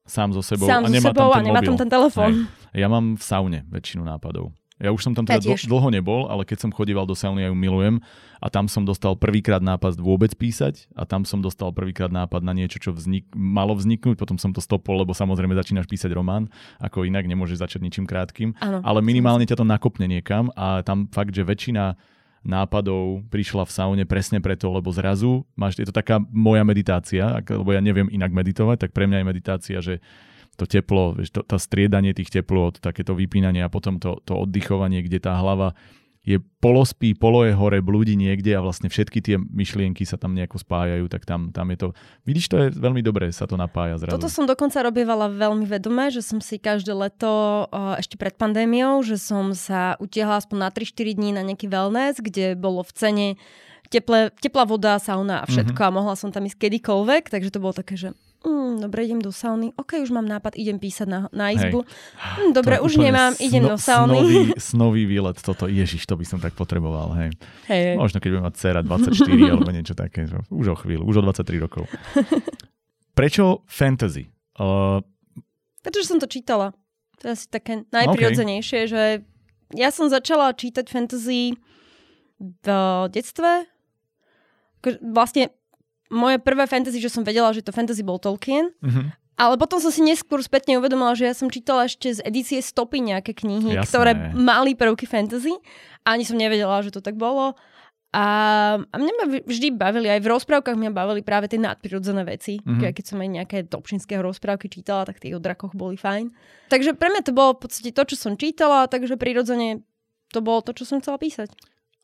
sám 0.06 0.34
so 0.34 0.46
sebou 0.46 0.70
sám 0.70 0.86
a 0.86 0.90
nemá 0.94 1.10
sebou 1.10 1.34
tam 1.34 1.42
ten 1.42 1.42
a 1.42 1.48
nemá 1.50 1.62
tam 1.66 1.78
ten 1.78 1.90
telefón. 1.90 2.32
Ja 2.70 2.86
mám 2.86 3.18
v 3.18 3.24
saune 3.26 3.60
väčšinu 3.74 4.06
nápadov. 4.06 4.54
Ja 4.80 4.96
už 4.96 5.04
som 5.04 5.12
tam 5.12 5.28
teda 5.28 5.44
ja 5.44 5.60
dlho 5.60 5.92
nebol, 5.92 6.32
ale 6.32 6.48
keď 6.48 6.64
som 6.64 6.72
chodíval 6.72 7.04
do 7.04 7.12
sauny, 7.12 7.44
ja 7.44 7.52
ju 7.52 7.58
milujem. 7.60 8.00
A 8.40 8.48
tam 8.48 8.72
som 8.72 8.88
dostal 8.88 9.20
prvýkrát 9.20 9.60
nápad 9.60 10.00
vôbec 10.00 10.32
písať 10.32 10.88
a 10.96 11.04
tam 11.04 11.28
som 11.28 11.44
dostal 11.44 11.76
prvýkrát 11.76 12.08
nápad 12.08 12.40
na 12.40 12.56
niečo, 12.56 12.80
čo 12.80 12.96
vznik, 12.96 13.28
malo 13.36 13.76
vzniknúť, 13.76 14.16
potom 14.16 14.40
som 14.40 14.56
to 14.56 14.64
stopol, 14.64 15.04
lebo 15.04 15.12
samozrejme 15.12 15.52
začínaš 15.52 15.92
písať 15.92 16.16
román, 16.16 16.48
ako 16.80 17.04
inak 17.04 17.28
nemôžeš 17.28 17.60
začať 17.60 17.84
ničím 17.84 18.08
krátkým, 18.08 18.56
ano, 18.64 18.80
ale 18.80 19.04
minimálne 19.04 19.44
ťa 19.44 19.60
to 19.60 19.68
nakopne 19.68 20.08
niekam 20.08 20.56
a 20.56 20.80
tam 20.88 21.12
fakt, 21.12 21.36
že 21.36 21.44
väčšina 21.44 22.00
nápadov 22.40 23.28
prišla 23.28 23.68
v 23.68 23.72
saune 23.76 24.04
presne 24.08 24.40
preto, 24.40 24.72
lebo 24.72 24.88
zrazu 24.96 25.44
máš, 25.60 25.76
je 25.76 25.88
to 25.88 25.96
taká 25.96 26.24
moja 26.32 26.64
meditácia, 26.64 27.44
lebo 27.44 27.76
ja 27.76 27.84
neviem 27.84 28.08
inak 28.08 28.32
meditovať, 28.32 28.88
tak 28.88 28.92
pre 28.96 29.12
mňa 29.12 29.20
je 29.20 29.28
meditácia, 29.28 29.78
že 29.84 30.00
to 30.60 30.68
teplo, 30.68 31.16
vieš, 31.16 31.32
to, 31.32 31.42
to 31.48 31.56
striedanie 31.56 32.12
tých 32.12 32.28
teplôt, 32.28 32.76
takéto 32.76 33.16
vypínanie 33.16 33.64
a 33.64 33.72
potom 33.72 33.96
to, 33.98 34.20
to 34.28 34.36
oddychovanie, 34.36 35.00
kde 35.00 35.24
tá 35.24 35.40
hlava 35.40 35.72
je 36.20 36.38
polospí, 36.60 37.16
polo 37.16 37.48
je 37.48 37.56
hore, 37.56 37.80
blúdi 37.80 38.20
niekde 38.20 38.52
a 38.52 38.60
vlastne 38.60 38.92
všetky 38.92 39.24
tie 39.24 39.36
myšlienky 39.40 40.04
sa 40.04 40.20
tam 40.20 40.36
nejako 40.36 40.60
spájajú, 40.60 41.08
tak 41.08 41.24
tam, 41.24 41.56
tam 41.56 41.72
je 41.72 41.78
to... 41.80 41.88
Vidíš, 42.28 42.46
to 42.52 42.56
je 42.60 42.68
veľmi 42.76 43.00
dobré, 43.00 43.32
sa 43.32 43.48
to 43.48 43.56
napája 43.56 43.98
zrazu. 43.98 44.20
Toto 44.20 44.28
som 44.28 44.44
dokonca 44.44 44.84
robievala 44.84 45.32
veľmi 45.32 45.64
vedomé, 45.64 46.12
že 46.12 46.20
som 46.20 46.44
si 46.44 46.60
každé 46.60 46.92
leto, 46.92 47.66
ešte 47.96 48.20
pred 48.20 48.36
pandémiou, 48.36 49.00
že 49.02 49.16
som 49.16 49.56
sa 49.56 49.96
utiahla 49.98 50.44
aspoň 50.44 50.58
na 50.60 50.70
3-4 50.70 51.18
dní 51.18 51.30
na 51.32 51.42
nejaký 51.42 51.72
wellness, 51.72 52.20
kde 52.20 52.60
bolo 52.60 52.84
v 52.84 52.92
cene 52.94 53.28
teple, 53.90 54.30
teplá 54.44 54.68
voda, 54.68 55.00
sauna 55.02 55.42
a 55.42 55.50
všetko 55.50 55.80
mm-hmm. 55.82 55.96
a 55.96 55.98
mohla 55.98 56.16
som 56.20 56.30
tam 56.30 56.46
ísť 56.46 56.62
kedykoľvek, 56.62 57.34
takže 57.34 57.50
to 57.50 57.64
bolo 57.64 57.74
také, 57.74 57.98
že 57.98 58.14
mm, 58.46 58.84
dobre, 58.84 59.06
idem 59.06 59.20
do 59.20 59.32
sauny, 59.32 59.72
ok, 59.76 60.00
už 60.04 60.12
mám 60.16 60.28
nápad, 60.28 60.56
idem 60.56 60.80
písať 60.80 61.08
na, 61.08 61.20
na 61.36 61.52
izbu. 61.52 61.84
Mm, 61.84 62.52
dobre, 62.56 62.80
už 62.80 62.96
nemám, 62.96 63.36
sno, 63.36 63.44
idem 63.44 63.64
do 63.68 63.78
sauny. 63.78 64.20
Snový, 64.20 64.40
snový 64.72 65.04
výlet 65.06 65.38
toto, 65.42 65.68
ježiš, 65.68 66.08
to 66.08 66.16
by 66.16 66.26
som 66.26 66.40
tak 66.40 66.56
potreboval, 66.56 67.12
hej. 67.20 67.30
Hey. 67.68 68.00
Možno 68.00 68.24
keď 68.24 68.30
budem 68.40 68.46
mať 68.48 68.56
dcera 68.56 68.80
24 68.86 69.20
alebo 69.54 69.70
niečo 69.72 69.96
také, 69.96 70.28
už 70.50 70.68
o 70.72 70.78
chvíľu, 70.80 71.04
už 71.08 71.20
o 71.20 71.24
23 71.26 71.64
rokov. 71.64 71.84
Prečo 73.20 73.68
fantasy? 73.68 74.32
Uh... 74.56 75.04
Pretože 75.84 76.08
som 76.08 76.20
to 76.20 76.28
čítala. 76.28 76.72
To 77.20 77.28
je 77.28 77.32
asi 77.36 77.48
také 77.52 77.84
najprirodzenejšie, 77.92 78.80
okay. 78.88 78.92
že 78.92 79.04
ja 79.76 79.92
som 79.92 80.08
začala 80.08 80.56
čítať 80.56 80.88
fantasy 80.88 81.60
v 82.40 82.68
detstve. 83.12 83.68
Vlastne 85.04 85.52
moje 86.10 86.38
prvé 86.42 86.66
fantasy, 86.66 86.98
že 86.98 87.14
som 87.14 87.22
vedela, 87.22 87.54
že 87.54 87.62
to 87.62 87.74
fantasy 87.74 88.02
bol 88.02 88.18
Tolkien. 88.18 88.74
Uh-huh. 88.82 89.14
Ale 89.40 89.56
potom 89.56 89.80
som 89.80 89.88
si 89.88 90.04
neskôr 90.04 90.44
spätne 90.44 90.76
uvedomila, 90.76 91.16
že 91.16 91.32
ja 91.32 91.32
som 91.32 91.48
čítala 91.48 91.88
ešte 91.88 92.12
z 92.12 92.20
edície 92.28 92.60
stopy 92.60 93.00
nejaké 93.00 93.32
knihy, 93.32 93.80
Jasné. 93.80 93.88
ktoré 93.88 94.12
mali 94.36 94.76
prvky 94.76 95.08
fantasy. 95.08 95.56
Ani 96.04 96.28
som 96.28 96.36
nevedela, 96.36 96.84
že 96.84 96.92
to 96.92 97.00
tak 97.00 97.16
bolo. 97.16 97.56
A, 98.10 98.26
a 98.82 98.96
mňa 98.98 99.14
ma 99.22 99.26
vždy 99.46 99.70
bavili, 99.70 100.10
aj 100.10 100.26
v 100.26 100.32
rozprávkach 100.34 100.74
mňa 100.74 100.92
bavili 100.92 101.22
práve 101.22 101.46
tie 101.46 101.62
nadprirodzené 101.62 102.26
veci. 102.26 102.58
Mm-hmm. 102.58 102.90
Keď 102.90 103.06
som 103.06 103.22
aj 103.22 103.30
nejaké 103.30 103.58
topčinské 103.70 104.18
rozprávky 104.18 104.66
čítala, 104.66 105.06
tak 105.06 105.22
tie 105.22 105.38
o 105.38 105.40
drakoch 105.40 105.78
boli 105.78 105.96
fajn. 105.96 106.34
Takže 106.74 106.98
pre 106.98 107.14
mňa 107.14 107.22
to 107.22 107.32
bolo 107.32 107.54
v 107.56 107.70
podstate 107.70 107.94
to, 107.94 108.04
čo 108.10 108.16
som 108.18 108.34
čítala, 108.34 108.90
takže 108.90 109.14
prirodzene 109.14 109.86
to 110.34 110.42
bolo 110.42 110.66
to, 110.66 110.74
čo 110.74 110.90
som 110.90 111.00
chcela 111.00 111.22
písať. 111.22 111.54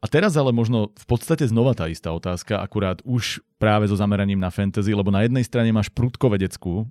A 0.04 0.12
teraz 0.12 0.38
ale 0.38 0.54
možno 0.54 0.94
v 0.94 1.06
podstate 1.08 1.48
znova 1.50 1.74
tá 1.74 1.90
istá 1.90 2.14
otázka, 2.14 2.62
akurát 2.62 3.02
už 3.08 3.42
práve 3.58 3.90
so 3.90 3.98
zameraním 3.98 4.38
na 4.38 4.54
fantasy, 4.54 4.94
lebo 4.94 5.10
na 5.10 5.26
jednej 5.26 5.42
strane 5.42 5.74
máš 5.74 5.90
prudkovedeckú 5.90 6.86
uh, 6.86 6.88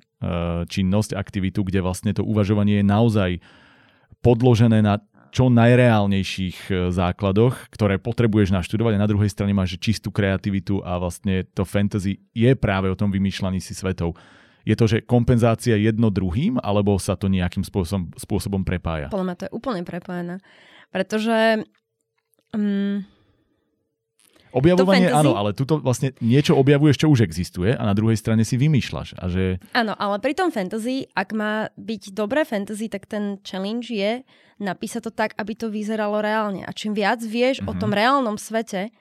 činnosť, 0.66 1.14
aktivitu, 1.14 1.62
kde 1.62 1.84
vlastne 1.84 2.10
to 2.10 2.26
uvažovanie 2.26 2.82
je 2.82 2.86
naozaj 2.86 3.30
podložené 4.24 4.82
na 4.82 4.98
čo 5.34 5.50
najreálnejších 5.50 6.58
e, 6.70 6.72
základoch, 6.94 7.66
ktoré 7.74 7.98
potrebuješ 7.98 8.54
naštudovať 8.54 8.94
a 8.94 9.02
na 9.02 9.10
druhej 9.10 9.26
strane 9.26 9.50
máš 9.50 9.74
čistú 9.82 10.14
kreativitu 10.14 10.78
a 10.86 10.94
vlastne 11.02 11.42
to 11.50 11.66
fantasy 11.66 12.22
je 12.30 12.54
práve 12.54 12.86
o 12.86 12.94
tom 12.94 13.10
vymýšľaní 13.10 13.58
si 13.58 13.74
svetov. 13.74 14.14
Je 14.62 14.78
to, 14.78 14.86
že 14.86 15.02
kompenzácia 15.02 15.74
jedno 15.74 16.08
druhým, 16.14 16.62
alebo 16.62 16.94
sa 17.02 17.18
to 17.18 17.26
nejakým 17.26 17.66
spôsobom, 17.66 18.14
spôsobom 18.14 18.62
prepája? 18.62 19.10
Podľa 19.10 19.26
mňa 19.26 19.36
to 19.36 19.44
je 19.50 19.52
úplne 19.52 19.82
prepojené. 19.82 20.38
Pretože 20.94 21.66
um, 22.54 23.04
Objavovanie 24.54 25.10
áno, 25.10 25.34
ale 25.34 25.50
tuto 25.50 25.82
vlastne 25.82 26.14
niečo 26.22 26.54
objavuješ, 26.54 27.02
čo 27.02 27.10
už 27.10 27.26
existuje 27.26 27.74
a 27.74 27.82
na 27.82 27.90
druhej 27.90 28.14
strane 28.14 28.46
si 28.46 28.54
vymýšľaš. 28.54 29.18
A 29.18 29.26
že... 29.26 29.58
Áno, 29.74 29.98
ale 29.98 30.22
pri 30.22 30.38
tom 30.38 30.54
fantasy, 30.54 31.10
ak 31.10 31.34
má 31.34 31.74
byť 31.74 32.14
dobré 32.14 32.46
fantasy, 32.46 32.86
tak 32.86 33.10
ten 33.10 33.42
challenge 33.42 33.90
je 33.90 34.22
napísať 34.62 35.10
to 35.10 35.12
tak, 35.12 35.34
aby 35.42 35.58
to 35.58 35.66
vyzeralo 35.74 36.22
reálne. 36.22 36.62
A 36.62 36.70
čím 36.70 36.94
viac 36.94 37.18
vieš 37.26 37.66
mm-hmm. 37.66 37.70
o 37.74 37.78
tom 37.82 37.90
mhm. 37.90 37.98
reálnom 37.98 38.36
svete, 38.38 38.94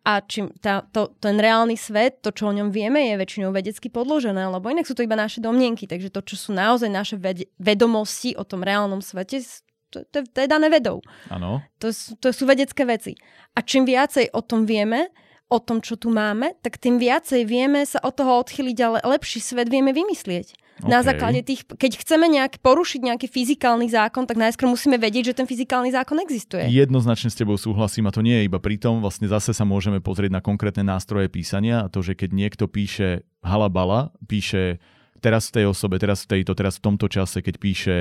a 0.00 0.24
čím 0.24 0.48
tá, 0.64 0.80
to, 0.96 1.12
ten 1.20 1.36
reálny 1.36 1.76
svet, 1.76 2.24
to, 2.24 2.32
čo 2.32 2.48
o 2.48 2.56
ňom 2.56 2.72
vieme, 2.72 3.12
je 3.12 3.20
väčšinou 3.20 3.52
vedecky 3.52 3.92
podložené, 3.92 4.48
lebo 4.48 4.72
inak 4.72 4.88
sú 4.88 4.96
to 4.96 5.04
iba 5.04 5.12
naše 5.12 5.44
domnienky. 5.44 5.84
Takže 5.84 6.08
to, 6.08 6.24
čo 6.24 6.40
sú 6.40 6.50
naozaj 6.56 6.88
naše 6.88 7.20
ved- 7.20 7.52
vedomosti 7.60 8.32
o 8.32 8.40
tom 8.48 8.64
reálnom 8.64 9.04
svete, 9.04 9.44
to, 9.90 10.06
to, 10.08 10.22
to 10.24 10.38
je 10.40 10.48
dané 10.48 10.70
vedou. 10.70 11.02
Áno. 11.28 11.60
To, 11.82 11.90
to 11.92 12.30
sú 12.30 12.46
vedecké 12.46 12.86
veci. 12.86 13.18
A 13.58 13.66
čím 13.66 13.84
viacej 13.84 14.30
o 14.32 14.40
tom 14.40 14.64
vieme, 14.64 15.10
o 15.50 15.58
tom, 15.58 15.82
čo 15.82 15.98
tu 15.98 16.14
máme, 16.14 16.54
tak 16.62 16.78
tým 16.78 17.02
viacej 17.02 17.42
vieme 17.42 17.82
sa 17.82 17.98
od 18.06 18.14
toho 18.14 18.38
odchyliť, 18.38 18.78
ale 18.86 18.98
lepší 19.02 19.42
svet 19.42 19.66
vieme 19.66 19.90
vymyslieť. 19.90 20.54
Okay. 20.80 20.88
Na 20.88 21.04
základe 21.04 21.44
tých, 21.44 21.68
keď 21.68 22.00
chceme 22.00 22.24
nejak 22.24 22.64
porušiť 22.64 23.04
nejaký 23.04 23.28
fyzikálny 23.28 23.92
zákon, 23.92 24.24
tak 24.24 24.40
najskôr 24.40 24.64
musíme 24.64 24.96
vedieť, 24.96 25.34
že 25.34 25.36
ten 25.36 25.44
fyzikálny 25.44 25.92
zákon 25.92 26.16
existuje. 26.24 26.64
Jednoznačne 26.72 27.28
s 27.28 27.36
tebou 27.36 27.60
súhlasím 27.60 28.08
a 28.08 28.14
to 28.14 28.24
nie 28.24 28.40
je 28.40 28.46
iba 28.48 28.56
pri 28.56 28.80
tom, 28.80 29.04
vlastne 29.04 29.28
zase 29.28 29.52
sa 29.52 29.68
môžeme 29.68 30.00
pozrieť 30.00 30.32
na 30.32 30.40
konkrétne 30.40 30.80
nástroje 30.86 31.28
písania 31.28 31.84
a 31.84 31.92
to, 31.92 32.00
že 32.00 32.16
keď 32.16 32.32
niekto 32.32 32.64
píše 32.64 33.28
halabala, 33.44 34.14
píše 34.24 34.80
teraz 35.20 35.52
v 35.52 35.60
tej 35.60 35.64
osobe, 35.68 36.00
teraz 36.00 36.24
v 36.24 36.40
tejto, 36.40 36.56
teraz 36.56 36.80
v 36.80 36.84
tomto 36.88 37.12
čase, 37.12 37.44
keď 37.44 37.54
píše 37.60 37.96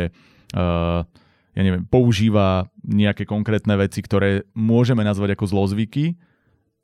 uh, 0.55 1.03
ja 1.57 1.61
neviem, 1.65 1.85
používa 1.85 2.69
nejaké 2.85 3.25
konkrétne 3.25 3.73
veci, 3.79 3.99
ktoré 4.03 4.45
môžeme 4.53 5.01
nazvať 5.01 5.35
ako 5.37 5.45
zlozvyky, 5.49 6.15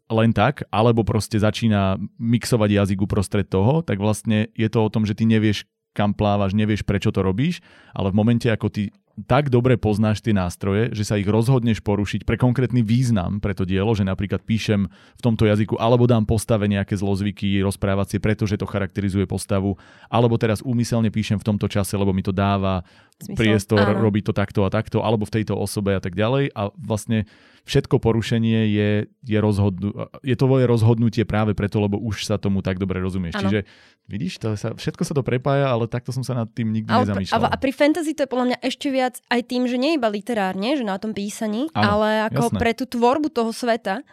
len 0.06 0.32
tak, 0.38 0.66
alebo 0.70 1.02
proste 1.02 1.42
začína 1.42 1.98
mixovať 2.22 2.70
jazyk 2.70 3.00
uprostred 3.02 3.50
toho, 3.50 3.82
tak 3.82 3.98
vlastne 3.98 4.54
je 4.54 4.70
to 4.70 4.86
o 4.86 4.92
tom, 4.94 5.06
že 5.06 5.18
ty 5.18 5.26
nevieš, 5.26 5.66
kam 5.98 6.14
plávaš, 6.14 6.54
nevieš, 6.54 6.86
prečo 6.86 7.10
to 7.10 7.26
robíš, 7.26 7.64
ale 7.96 8.14
v 8.14 8.18
momente, 8.22 8.46
ako 8.46 8.70
ty 8.70 8.94
tak 9.24 9.48
dobre 9.48 9.80
poznáš 9.80 10.20
tie 10.20 10.36
nástroje, 10.36 10.92
že 10.92 11.08
sa 11.08 11.16
ich 11.16 11.24
rozhodneš 11.24 11.80
porušiť 11.80 12.28
pre 12.28 12.36
konkrétny 12.36 12.84
význam 12.84 13.40
pre 13.40 13.56
to 13.56 13.64
dielo, 13.64 13.96
že 13.96 14.04
napríklad 14.04 14.44
píšem 14.44 14.92
v 14.92 15.22
tomto 15.24 15.48
jazyku, 15.48 15.80
alebo 15.80 16.04
dám 16.04 16.28
postave 16.28 16.68
nejaké 16.68 17.00
zlozvyky 17.00 17.64
rozprávacie, 17.64 18.20
pretože 18.20 18.60
to 18.60 18.68
charakterizuje 18.68 19.24
postavu, 19.24 19.80
alebo 20.12 20.36
teraz 20.36 20.60
úmyselne 20.60 21.08
píšem 21.08 21.40
v 21.40 21.48
tomto 21.48 21.72
čase, 21.72 21.96
lebo 21.96 22.12
mi 22.12 22.28
to 22.28 22.36
dáva 22.36 22.84
Zmysel. 23.24 23.40
priestor 23.40 23.88
Áno. 23.88 24.04
robiť 24.04 24.24
to 24.28 24.34
takto 24.36 24.62
a 24.68 24.70
takto, 24.70 25.00
alebo 25.00 25.24
v 25.24 25.40
tejto 25.40 25.56
osobe 25.56 25.96
a 25.96 26.04
tak 26.04 26.20
ďalej. 26.20 26.52
A 26.52 26.76
vlastne 26.76 27.24
všetko 27.66 27.98
porušenie 27.98 28.70
je, 28.70 28.90
je, 29.26 29.38
rozhodnu, 29.42 29.90
je 30.22 30.36
to 30.38 30.46
tvoje 30.46 30.70
rozhodnutie 30.70 31.26
práve 31.26 31.58
preto, 31.58 31.82
lebo 31.82 31.98
už 31.98 32.30
sa 32.30 32.38
tomu 32.38 32.62
tak 32.62 32.78
dobre 32.78 33.02
rozumieš. 33.02 33.42
Ano. 33.42 33.50
Čiže 33.50 33.60
vidíš, 34.06 34.34
to 34.38 34.54
sa, 34.54 34.78
všetko 34.78 35.02
sa 35.02 35.14
to 35.18 35.26
prepája, 35.26 35.74
ale 35.74 35.90
takto 35.90 36.14
som 36.14 36.22
sa 36.22 36.38
nad 36.38 36.46
tým 36.54 36.70
nikdy 36.70 36.94
ale, 36.94 37.10
nezamýšľal. 37.10 37.50
A, 37.50 37.58
a 37.58 37.58
pri 37.58 37.74
fantasy 37.74 38.14
to 38.14 38.24
je 38.24 38.30
podľa 38.30 38.48
mňa 38.54 38.58
ešte 38.62 38.88
viac 38.94 39.18
aj 39.34 39.42
tým, 39.50 39.66
že 39.66 39.82
nie 39.82 39.98
iba 39.98 40.08
literárne, 40.08 40.78
že 40.78 40.86
na 40.86 41.02
tom 41.02 41.18
písaní, 41.18 41.74
ano, 41.74 42.00
ale 42.00 42.30
ako 42.30 42.54
jasné. 42.54 42.60
pre 42.62 42.72
tú 42.78 42.86
tvorbu 42.86 43.34
toho 43.34 43.50
sveta. 43.50 44.06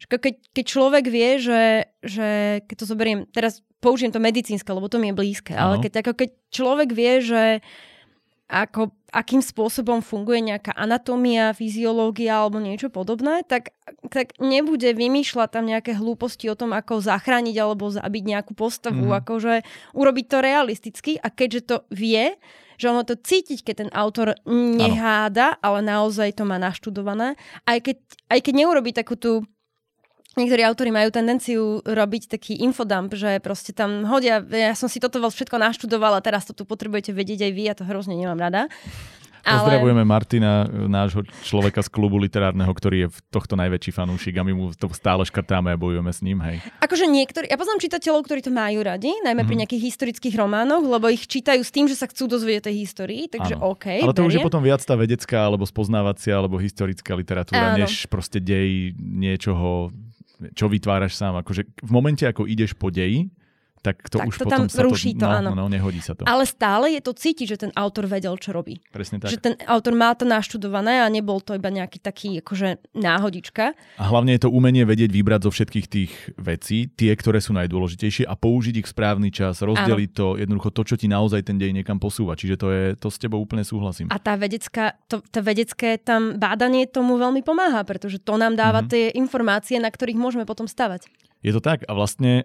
Keď, 0.00 0.56
keď 0.56 0.64
človek 0.64 1.04
vie, 1.08 1.40
že, 1.40 1.62
že 2.04 2.28
keď 2.68 2.76
to 2.76 2.86
zoberiem, 2.88 3.20
teraz 3.32 3.64
použijem 3.80 4.12
to 4.12 4.20
medicínske, 4.20 4.68
lebo 4.68 4.88
to 4.92 5.00
mi 5.00 5.12
je 5.12 5.16
blízke, 5.16 5.52
ano. 5.56 5.76
ale 5.76 5.88
keď, 5.88 6.04
ako 6.04 6.12
keď 6.20 6.30
človek 6.52 6.88
vie, 6.92 7.12
že 7.24 7.42
ako, 8.50 8.90
akým 9.10 9.42
spôsobom 9.42 10.00
funguje 10.00 10.40
nejaká 10.40 10.74
anatómia, 10.74 11.54
fyziológia 11.54 12.42
alebo 12.42 12.62
niečo 12.62 12.88
podobné, 12.88 13.42
tak, 13.46 13.74
tak 14.08 14.38
nebude 14.38 14.90
vymýšľať 14.94 15.48
tam 15.50 15.64
nejaké 15.66 15.98
hlúposti 15.98 16.46
o 16.50 16.58
tom, 16.58 16.70
ako 16.72 17.02
zachrániť 17.02 17.56
alebo 17.58 17.90
zabiť 17.90 18.24
nejakú 18.24 18.52
postavu, 18.54 19.10
mm. 19.10 19.18
akože 19.22 19.54
urobiť 19.94 20.26
to 20.30 20.38
realisticky 20.38 21.12
a 21.18 21.28
keďže 21.28 21.60
to 21.66 21.76
vie, 21.90 22.38
že 22.80 22.86
ono 22.88 23.04
to 23.04 23.18
cítiť, 23.18 23.60
keď 23.60 23.74
ten 23.76 23.90
autor 23.92 24.32
neháda, 24.48 25.58
ano. 25.58 25.60
ale 25.60 25.78
naozaj 25.84 26.32
to 26.32 26.48
má 26.48 26.56
naštudované, 26.56 27.36
aj 27.68 27.78
keď, 27.84 27.96
aj 28.32 28.40
keď 28.40 28.54
neurobí 28.56 28.90
takú 28.96 29.20
tú 29.20 29.44
Niektorí 30.38 30.62
autori 30.62 30.94
majú 30.94 31.10
tendenciu 31.10 31.82
robiť 31.82 32.38
taký 32.38 32.62
infodump, 32.62 33.10
že 33.18 33.42
proste 33.42 33.74
tam 33.74 34.06
hodia, 34.06 34.38
ja 34.46 34.78
som 34.78 34.86
si 34.86 35.02
toto 35.02 35.18
všetko 35.18 35.58
naštudovala, 35.58 36.22
teraz 36.22 36.46
to 36.46 36.54
tu 36.54 36.62
potrebujete 36.62 37.10
vedieť 37.10 37.50
aj 37.50 37.52
vy, 37.52 37.62
ja 37.66 37.74
to 37.74 37.82
hrozne 37.82 38.14
nemám 38.14 38.38
rada. 38.38 38.70
Pozdravujeme 39.40 40.04
ale... 40.04 40.08
Martina, 40.08 40.68
nášho 40.68 41.24
človeka 41.44 41.80
z 41.80 41.88
klubu 41.88 42.20
literárneho, 42.20 42.68
ktorý 42.68 43.08
je 43.08 43.08
tohto 43.32 43.56
najväčší 43.56 43.90
fanúšik 43.96 44.36
a 44.36 44.44
my 44.44 44.52
mu 44.52 44.64
to 44.76 44.86
stále 44.92 45.24
škrtáme 45.24 45.72
a 45.72 45.80
bojujeme 45.80 46.12
s 46.12 46.20
ním, 46.20 46.44
hej. 46.44 46.60
Akože 46.84 47.08
niektorí, 47.08 47.48
ja 47.48 47.56
poznám 47.56 47.80
čitateľov, 47.80 48.20
ktorí 48.28 48.40
to 48.44 48.52
majú 48.52 48.84
radi, 48.84 49.10
najmä 49.24 49.40
mm-hmm. 49.40 49.48
pri 49.48 49.54
mhm. 49.56 49.60
nejakých 49.64 49.82
historických 49.92 50.34
románoch, 50.36 50.84
lebo 50.84 51.08
ich 51.08 51.24
čítajú 51.24 51.64
s 51.64 51.72
tým, 51.72 51.88
že 51.88 51.96
sa 51.96 52.06
chcú 52.06 52.28
dozvedieť 52.28 52.68
tej 52.68 52.76
histórii, 52.84 53.26
takže 53.32 53.56
ano. 53.56 53.72
OK. 53.74 54.04
Ale 54.04 54.12
to 54.12 54.22
berie. 54.22 54.28
už 54.28 54.34
je 54.38 54.44
potom 54.44 54.62
viac 54.62 54.82
tá 54.84 54.94
vedecká, 54.94 55.48
alebo 55.48 55.64
spoznávacia, 55.64 56.36
alebo 56.36 56.60
historická 56.60 57.16
literatúra, 57.16 57.74
ano. 57.74 57.80
než 57.80 58.04
proste 58.12 58.38
dej 58.38 58.92
niečoho 59.00 59.88
čo 60.52 60.66
vytváraš 60.68 61.16
sám. 61.16 61.40
Akože 61.40 61.68
v 61.80 61.90
momente, 61.90 62.24
ako 62.26 62.44
ideš 62.48 62.76
po 62.76 62.92
deji, 62.92 63.32
tak 63.80 64.12
to 64.12 64.20
tak 64.20 64.28
už 64.28 64.36
to 64.36 64.44
potom 64.44 64.68
tam 64.68 64.72
sa 64.72 64.84
ruší 64.84 65.16
to, 65.16 65.24
to 65.24 65.26
no, 65.26 65.32
áno. 65.40 65.50
No, 65.56 65.64
nehodí 65.72 66.04
sa 66.04 66.12
to. 66.12 66.28
Ale 66.28 66.44
stále 66.44 66.92
je 66.92 67.00
to 67.00 67.16
cítiť, 67.16 67.46
že 67.48 67.56
ten 67.64 67.72
autor 67.72 68.04
vedel, 68.04 68.36
čo 68.36 68.52
robí. 68.52 68.76
Presne 68.92 69.16
tak. 69.16 69.32
Že 69.32 69.38
ten 69.40 69.54
autor 69.64 69.96
má 69.96 70.12
to 70.12 70.28
naštudované 70.28 71.00
a 71.00 71.08
nebol 71.08 71.40
to 71.40 71.56
iba 71.56 71.72
nejaký 71.72 71.96
taký 71.96 72.44
akože 72.44 72.92
náhodička. 72.92 73.72
A 73.96 74.04
hlavne 74.04 74.36
je 74.36 74.44
to 74.44 74.52
umenie 74.52 74.84
vedieť 74.84 75.08
vybrať 75.08 75.48
zo 75.48 75.50
všetkých 75.56 75.86
tých 75.88 76.12
vecí, 76.36 76.92
tie, 76.92 77.12
ktoré 77.16 77.40
sú 77.40 77.56
najdôležitejšie 77.56 78.28
a 78.28 78.36
použiť 78.36 78.84
ich 78.84 78.86
v 78.86 78.92
správny 78.92 79.32
čas, 79.32 79.64
rozdeliť 79.64 80.10
áno. 80.12 80.18
to, 80.20 80.26
jednoducho 80.36 80.68
to, 80.76 80.82
čo 80.84 80.94
ti 81.00 81.08
naozaj 81.08 81.40
ten 81.48 81.56
dej 81.56 81.72
niekam 81.72 81.96
posúva. 81.96 82.36
Čiže 82.36 82.56
to 82.60 82.68
je, 82.68 82.84
to 83.00 83.08
s 83.08 83.16
tebou 83.16 83.40
úplne 83.40 83.64
súhlasím. 83.64 84.12
A 84.12 84.20
tá 84.20 84.36
vedecká, 84.36 85.00
to, 85.08 85.24
tá 85.24 85.40
vedecké 85.40 85.96
tam 85.96 86.36
bádanie 86.36 86.84
tomu 86.84 87.16
veľmi 87.16 87.40
pomáha, 87.40 87.80
pretože 87.88 88.20
to 88.20 88.36
nám 88.36 88.60
dáva 88.60 88.84
mm-hmm. 88.84 88.92
tie 88.92 89.04
informácie, 89.16 89.80
na 89.80 89.88
ktorých 89.88 90.20
môžeme 90.20 90.44
potom 90.44 90.68
stavať. 90.68 91.08
Je 91.40 91.56
to 91.56 91.64
tak 91.64 91.88
a 91.88 91.96
vlastne 91.96 92.44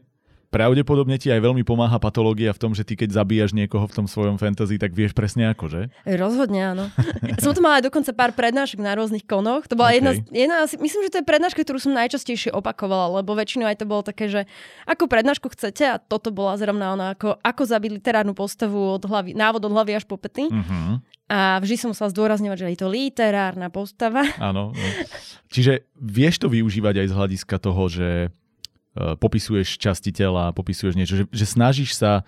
pravdepodobne 0.56 1.20
ti 1.20 1.28
aj 1.28 1.44
veľmi 1.44 1.68
pomáha 1.68 2.00
patológia 2.00 2.56
v 2.56 2.62
tom, 2.63 2.72
že 2.72 2.88
ty 2.88 2.96
keď 2.96 3.12
zabíjaš 3.12 3.52
niekoho 3.52 3.84
v 3.84 3.96
tom 4.00 4.08
svojom 4.08 4.39
fantasy, 4.39 4.80
tak 4.80 4.96
vieš 4.96 5.12
presne 5.12 5.52
ako, 5.52 5.68
že? 5.68 5.82
Rozhodne 6.08 6.72
áno. 6.72 6.88
som 7.44 7.52
to 7.52 7.60
mala 7.60 7.84
aj 7.84 7.91
dokonca 7.91 8.15
pár 8.15 8.32
prednášok 8.32 8.80
na 8.80 8.96
rôznych 8.96 9.28
konoch. 9.28 9.68
To 9.68 9.76
bola 9.76 9.91
okay. 9.91 10.00
jedna, 10.00 10.12
jedna, 10.32 10.56
myslím, 10.80 11.02
že 11.04 11.12
to 11.12 11.20
je 11.20 11.28
prednáška, 11.28 11.60
ktorú 11.60 11.84
som 11.84 11.91
najčastejšie 11.91 12.56
opakovala, 12.56 13.20
lebo 13.20 13.36
väčšinou 13.36 13.68
aj 13.68 13.84
to 13.84 13.86
bolo 13.86 14.08
také, 14.08 14.32
že 14.32 14.48
ako 14.88 15.12
prednášku 15.12 15.51
chcete 15.51 15.84
a 15.84 15.99
toto 15.99 16.32
bola 16.32 16.56
zrovna 16.56 16.95
ona, 16.95 17.06
ako, 17.20 17.36
ako 17.43 17.62
zabiť 17.68 17.91
literárnu 17.99 18.32
postavu 18.32 18.95
od 18.95 19.03
hlavy, 19.03 19.36
návod 19.36 19.60
od 19.68 19.76
hlavy 19.76 19.99
až 19.99 20.08
po 20.08 20.16
pety. 20.16 20.47
Uh-huh. 20.47 21.03
A 21.26 21.58
vždy 21.60 21.76
som 21.76 21.89
musela 21.89 22.14
zdôrazňovať, 22.14 22.58
že 22.64 22.68
je 22.70 22.80
to 22.80 22.88
literárna 22.88 23.74
postava. 23.74 24.24
Áno. 24.39 24.72
No. 24.72 24.88
Čiže 25.49 25.89
vieš 25.97 26.38
to 26.38 26.47
využívať 26.53 27.01
aj 27.01 27.08
z 27.10 27.18
hľadiska 27.18 27.56
toho, 27.58 27.84
že 27.89 28.08
popisuješ 28.96 29.76
časti 29.76 30.16
tela, 30.16 30.56
popisuješ 30.56 30.96
niečo, 30.96 31.16
že, 31.20 31.26
že 31.30 31.46
snažíš 31.46 32.00
sa 32.00 32.24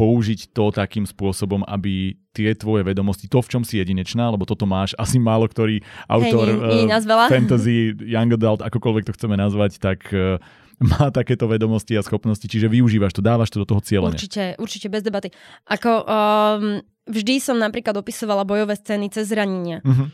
použiť 0.00 0.56
to 0.56 0.72
takým 0.72 1.04
spôsobom, 1.04 1.60
aby 1.68 2.16
tie 2.32 2.56
tvoje 2.56 2.88
vedomosti, 2.88 3.28
to 3.28 3.44
v 3.44 3.50
čom 3.52 3.62
si 3.68 3.76
jedinečná, 3.76 4.32
lebo 4.32 4.48
toto 4.48 4.64
máš 4.64 4.96
asi 4.96 5.20
málo 5.20 5.44
ktorý 5.44 5.84
autor 6.08 6.46
hey, 6.48 6.88
nie, 6.88 6.88
nie 6.88 6.96
uh, 6.96 7.28
fantasy, 7.28 7.92
young 8.08 8.32
adult, 8.32 8.64
akokoľvek 8.64 9.04
to 9.04 9.12
chceme 9.12 9.36
nazvať, 9.36 9.76
tak 9.76 10.08
uh, 10.16 10.40
má 10.80 11.12
takéto 11.12 11.44
vedomosti 11.44 11.92
a 11.96 12.02
schopnosti, 12.04 12.48
čiže 12.48 12.72
využívaš 12.72 13.12
to, 13.12 13.20
dávaš 13.20 13.52
to 13.52 13.60
do 13.60 13.68
toho 13.68 13.84
cieľa. 13.84 14.16
Určite, 14.16 14.56
určite, 14.56 14.88
bez 14.88 15.04
debaty. 15.04 15.28
Ako 15.68 15.90
um, 16.08 16.80
vždy 17.04 17.36
som 17.36 17.60
napríklad 17.60 17.92
opisovala 18.00 18.48
bojové 18.48 18.80
scény 18.80 19.12
cez 19.12 19.28
zranenia. 19.28 19.84
Uh-huh. 19.84 20.08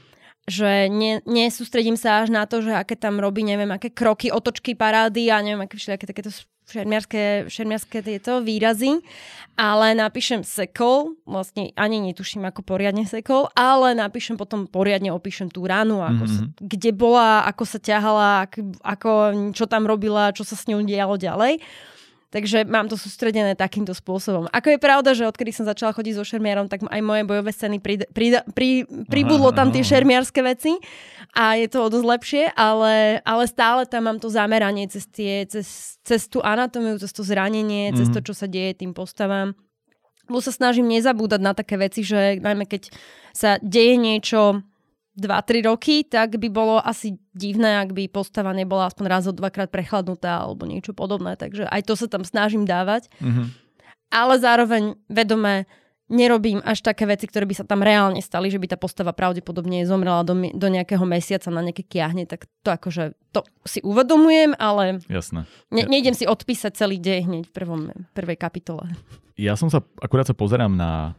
Že 0.47 0.70
ne, 0.94 1.12
nesústredím 1.26 1.99
sa 1.99 2.22
až 2.22 2.30
na 2.30 2.47
to, 2.47 2.62
že 2.62 2.70
aké 2.70 2.94
tam 2.94 3.18
robí, 3.18 3.42
neviem, 3.42 3.70
aké 3.74 3.90
kroky, 3.90 4.30
otočky, 4.30 4.78
parády 4.78 5.26
a 5.26 5.42
neviem, 5.42 5.66
aké 5.66 5.74
všelijaké 5.74 6.07
takéto 6.07 6.30
šermiarské, 6.66 7.47
šermiarské 7.47 8.03
tieto 8.03 8.42
výrazy, 8.42 8.99
ale 9.55 9.94
napíšem 9.94 10.42
sekol, 10.42 11.14
vlastne 11.22 11.70
ani 11.78 12.03
netuším, 12.03 12.42
ako 12.51 12.66
poriadne 12.66 13.07
sekol, 13.07 13.47
ale 13.55 13.94
napíšem 13.94 14.34
potom 14.34 14.66
poriadne, 14.66 15.14
opíšem 15.14 15.47
tú 15.47 15.62
ránu, 15.64 16.03
ako 16.03 16.24
mm-hmm. 16.26 16.47
sa, 16.59 16.62
kde 16.62 16.90
bola, 16.90 17.47
ako 17.47 17.64
sa 17.64 17.78
ťahala, 17.78 18.30
ako, 18.51 18.59
ako, 18.82 19.11
čo 19.55 19.64
tam 19.70 19.86
robila, 19.86 20.34
čo 20.34 20.42
sa 20.42 20.59
s 20.59 20.66
ňou 20.66 20.82
dialo 20.82 21.14
ďalej. 21.14 21.62
Takže 22.27 22.66
mám 22.66 22.91
to 22.91 22.99
sústredené 22.99 23.55
takýmto 23.55 23.95
spôsobom. 23.95 24.51
Ako 24.51 24.74
je 24.74 24.83
pravda, 24.83 25.14
že 25.14 25.31
odkedy 25.31 25.55
som 25.55 25.62
začala 25.62 25.95
chodiť 25.95 26.18
so 26.18 26.27
šermiarom, 26.27 26.66
tak 26.66 26.83
aj 26.83 27.03
moje 27.03 27.22
bojové 27.22 27.55
scény 27.55 27.79
pri, 27.79 28.03
pri, 28.11 28.43
pri, 28.51 28.83
pribudlo 29.07 29.55
tam 29.55 29.70
tie 29.70 29.87
šermiarské 29.87 30.43
veci 30.43 30.74
a 31.39 31.55
je 31.55 31.70
to 31.70 31.87
o 31.87 31.89
dosť 31.89 32.07
lepšie, 32.07 32.45
ale, 32.59 33.22
ale 33.22 33.45
stále 33.47 33.87
tam 33.87 34.11
mám 34.11 34.18
to 34.18 34.27
zameranie 34.27 34.91
cez, 34.91 35.07
tie, 35.07 35.47
cez, 35.47 35.99
cez 36.03 36.27
tú 36.27 36.43
anatomiu, 36.43 36.99
cez 36.99 37.14
to 37.14 37.22
zranenie, 37.22 37.95
mm-hmm. 37.95 37.99
cez 38.03 38.09
to, 38.11 38.18
mhm. 38.18 38.27
čo 38.27 38.35
sa 38.35 38.47
deje 38.51 38.74
tým 38.74 38.91
postavám. 38.91 39.55
Bo 40.27 40.43
sa 40.43 40.51
snažím 40.51 40.91
nezabúdať 40.91 41.39
na 41.39 41.55
také 41.55 41.79
veci, 41.79 42.03
že 42.03 42.43
najmä 42.43 42.66
keď 42.66 42.91
sa 43.31 43.62
deje 43.62 43.95
niečo 43.95 44.66
2-3 45.17 45.64
roky, 45.64 46.05
tak 46.05 46.37
by 46.37 46.49
bolo 46.53 46.77
asi 46.77 47.17
divné, 47.33 47.81
ak 47.81 47.97
by 47.97 48.07
postava 48.12 48.53
nebola 48.53 48.93
aspoň 48.93 49.05
raz 49.09 49.25
o 49.25 49.33
dvakrát 49.33 49.73
prechladnutá 49.73 50.45
alebo 50.45 50.69
niečo 50.69 50.93
podobné. 50.93 51.41
Takže 51.41 51.64
aj 51.64 51.83
to 51.89 51.97
sa 51.97 52.07
tam 52.07 52.23
snažím 52.23 52.69
dávať. 52.69 53.09
Mm-hmm. 53.19 53.47
Ale 54.12 54.35
zároveň 54.39 55.01
vedome 55.11 55.67
nerobím 56.07 56.62
až 56.62 56.87
také 56.87 57.03
veci, 57.07 57.27
ktoré 57.27 57.47
by 57.47 57.55
sa 57.59 57.64
tam 57.67 57.83
reálne 57.83 58.23
stali, 58.23 58.47
že 58.47 58.62
by 58.62 58.71
tá 58.71 58.79
postava 58.79 59.11
pravdepodobne 59.11 59.83
zomrela 59.83 60.23
do, 60.23 60.39
do 60.39 60.69
nejakého 60.71 61.03
mesiaca 61.03 61.51
na 61.51 61.67
nejaké 61.67 61.83
kiahne, 61.83 62.31
tak 62.31 62.47
to 62.62 62.71
akože 62.71 63.19
to 63.35 63.43
si 63.67 63.83
uvedomujem, 63.83 64.55
ale 64.57 65.03
Jasné. 65.11 65.51
Ne, 65.75 65.83
nejdem 65.91 66.14
si 66.14 66.23
odpísať 66.23 66.79
celý 66.79 67.03
dej 67.03 67.27
hneď 67.27 67.51
v 67.51 67.53
prvom, 67.53 67.81
prvej 68.14 68.39
kapitole. 68.39 68.87
Ja 69.37 69.59
som 69.59 69.69
sa, 69.69 69.83
akurát 69.99 70.31
sa 70.31 70.33
pozerám 70.33 70.73
na 70.79 71.19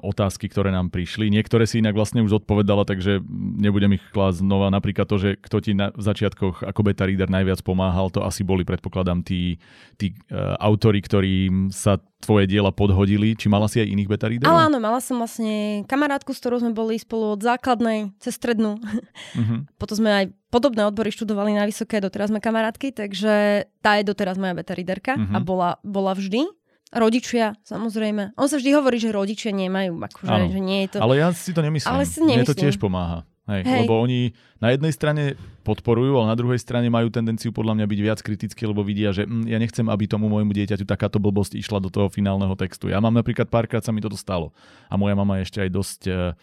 otázky, 0.00 0.48
ktoré 0.48 0.72
nám 0.72 0.88
prišli. 0.88 1.28
Niektoré 1.28 1.68
si 1.68 1.84
inak 1.84 1.92
vlastne 1.92 2.24
už 2.24 2.40
odpovedala, 2.40 2.88
takže 2.88 3.20
nebudem 3.60 4.00
ich 4.00 4.04
klásť 4.16 4.40
znova. 4.40 4.72
Napríklad 4.72 5.04
to, 5.04 5.20
že 5.20 5.36
kto 5.36 5.60
ti 5.60 5.72
na, 5.76 5.92
v 5.92 6.00
začiatkoch 6.00 6.64
ako 6.64 6.80
beta 6.80 7.04
reader 7.04 7.28
najviac 7.28 7.60
pomáhal, 7.60 8.08
to 8.08 8.24
asi 8.24 8.48
boli, 8.48 8.64
predpokladám, 8.64 9.20
tí, 9.20 9.60
tí 10.00 10.16
uh, 10.32 10.56
autory, 10.56 11.04
ktorým 11.04 11.68
sa 11.68 12.00
tvoje 12.24 12.48
diela 12.48 12.72
podhodili. 12.72 13.36
Či 13.36 13.52
mala 13.52 13.68
si 13.68 13.84
aj 13.84 13.92
iných 13.92 14.08
beta 14.08 14.32
readerov? 14.32 14.56
Ale 14.56 14.72
áno, 14.72 14.80
mala 14.80 15.04
som 15.04 15.20
vlastne 15.20 15.84
kamarátku, 15.84 16.32
s 16.32 16.40
ktorou 16.40 16.64
sme 16.64 16.72
boli 16.72 16.96
spolu 16.96 17.36
od 17.36 17.40
základnej 17.44 18.16
cez 18.24 18.40
strednú. 18.40 18.80
Uh-huh. 18.80 19.68
Potom 19.80 20.00
sme 20.00 20.10
aj 20.24 20.24
podobné 20.48 20.88
odbory 20.88 21.12
študovali 21.12 21.52
na 21.52 21.68
vysoké, 21.68 22.00
doteraz 22.00 22.32
sme 22.32 22.40
kamarátky, 22.40 22.96
takže 22.96 23.68
tá 23.84 24.00
je 24.00 24.04
doteraz 24.08 24.40
moja 24.40 24.56
beta 24.56 24.72
readerka 24.72 25.20
uh-huh. 25.20 25.36
a 25.36 25.38
bola, 25.44 25.70
bola 25.84 26.16
vždy. 26.16 26.48
Rodičia, 26.88 27.52
samozrejme. 27.68 28.32
On 28.40 28.48
sa 28.48 28.56
vždy 28.56 28.70
hovorí, 28.72 28.96
že 28.96 29.12
rodičia 29.12 29.52
nemajú, 29.52 30.00
akože, 30.00 30.56
že 30.56 30.60
nie 30.60 30.88
je 30.88 30.96
to... 30.96 31.04
Ale 31.04 31.20
ja 31.20 31.28
si 31.36 31.52
to 31.52 31.60
nemyslím. 31.60 31.92
Ale 31.92 32.04
si 32.08 32.24
nemyslím. 32.24 32.44
Mne 32.44 32.48
to 32.48 32.56
tiež 32.56 32.80
pomáha. 32.80 33.28
Hej, 33.48 33.64
Hej. 33.64 33.88
Lebo 33.88 34.04
oni 34.04 34.36
na 34.60 34.76
jednej 34.76 34.92
strane 34.92 35.22
podporujú, 35.64 36.20
ale 36.20 36.32
na 36.32 36.36
druhej 36.36 36.60
strane 36.60 36.92
majú 36.92 37.08
tendenciu 37.08 37.48
podľa 37.48 37.80
mňa 37.80 37.86
byť 37.88 38.00
viac 38.04 38.20
kritickí, 38.20 38.68
lebo 38.68 38.84
vidia, 38.84 39.08
že 39.08 39.24
hm, 39.24 39.48
ja 39.48 39.56
nechcem, 39.56 39.88
aby 39.88 40.04
tomu 40.04 40.28
môjmu 40.28 40.52
dieťaťu 40.52 40.84
takáto 40.84 41.16
blbosť 41.16 41.56
išla 41.56 41.80
do 41.80 41.88
toho 41.88 42.12
finálneho 42.12 42.52
textu. 42.60 42.92
Ja 42.92 43.00
mám 43.00 43.16
napríklad 43.16 43.48
párkrát 43.48 43.80
sa 43.80 43.88
mi 43.88 44.04
toto 44.04 44.20
stalo. 44.20 44.52
A 44.92 45.00
moja 45.00 45.16
mama 45.16 45.40
je 45.40 45.48
ešte 45.48 45.58
aj 45.64 45.70
dosť 45.72 46.00
uh, 46.12 46.36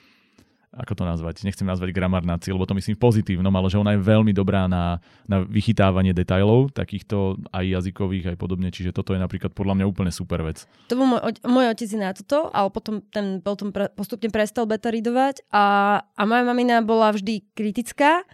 ako 0.76 0.94
to 1.00 1.04
nazvať, 1.08 1.48
nechcem 1.48 1.64
nazvať 1.64 1.96
gramarnáci, 1.96 2.52
lebo 2.52 2.68
to 2.68 2.76
myslím 2.76 3.00
v 3.00 3.04
pozitívnom, 3.04 3.52
ale 3.56 3.72
že 3.72 3.80
ona 3.80 3.96
je 3.96 4.04
veľmi 4.04 4.36
dobrá 4.36 4.68
na, 4.68 5.00
na 5.24 5.42
vychytávanie 5.48 6.12
detajlov, 6.12 6.76
takýchto 6.76 7.40
aj 7.56 7.64
jazykových, 7.64 8.36
aj 8.36 8.38
podobne, 8.38 8.70
čiže 8.70 8.92
toto 8.92 9.16
je 9.16 9.20
napríklad 9.24 9.56
podľa 9.56 9.80
mňa 9.80 9.86
úplne 9.88 10.12
super 10.12 10.44
vec. 10.44 10.68
To 10.92 11.00
bol 11.00 11.08
môj, 11.08 11.40
môj 11.48 11.66
otec 11.72 11.90
na 11.96 12.12
toto, 12.12 12.52
ale 12.52 12.68
potom 12.70 13.00
ten 13.00 13.40
potom 13.40 13.72
pre, 13.72 13.88
postupne 13.96 14.28
prestal 14.28 14.68
beta 14.68 14.92
readovať 14.92 15.48
a, 15.50 15.66
a 16.04 16.22
moja 16.28 16.44
mamina 16.44 16.84
bola 16.84 17.16
vždy 17.16 17.48
kritická, 17.56 18.28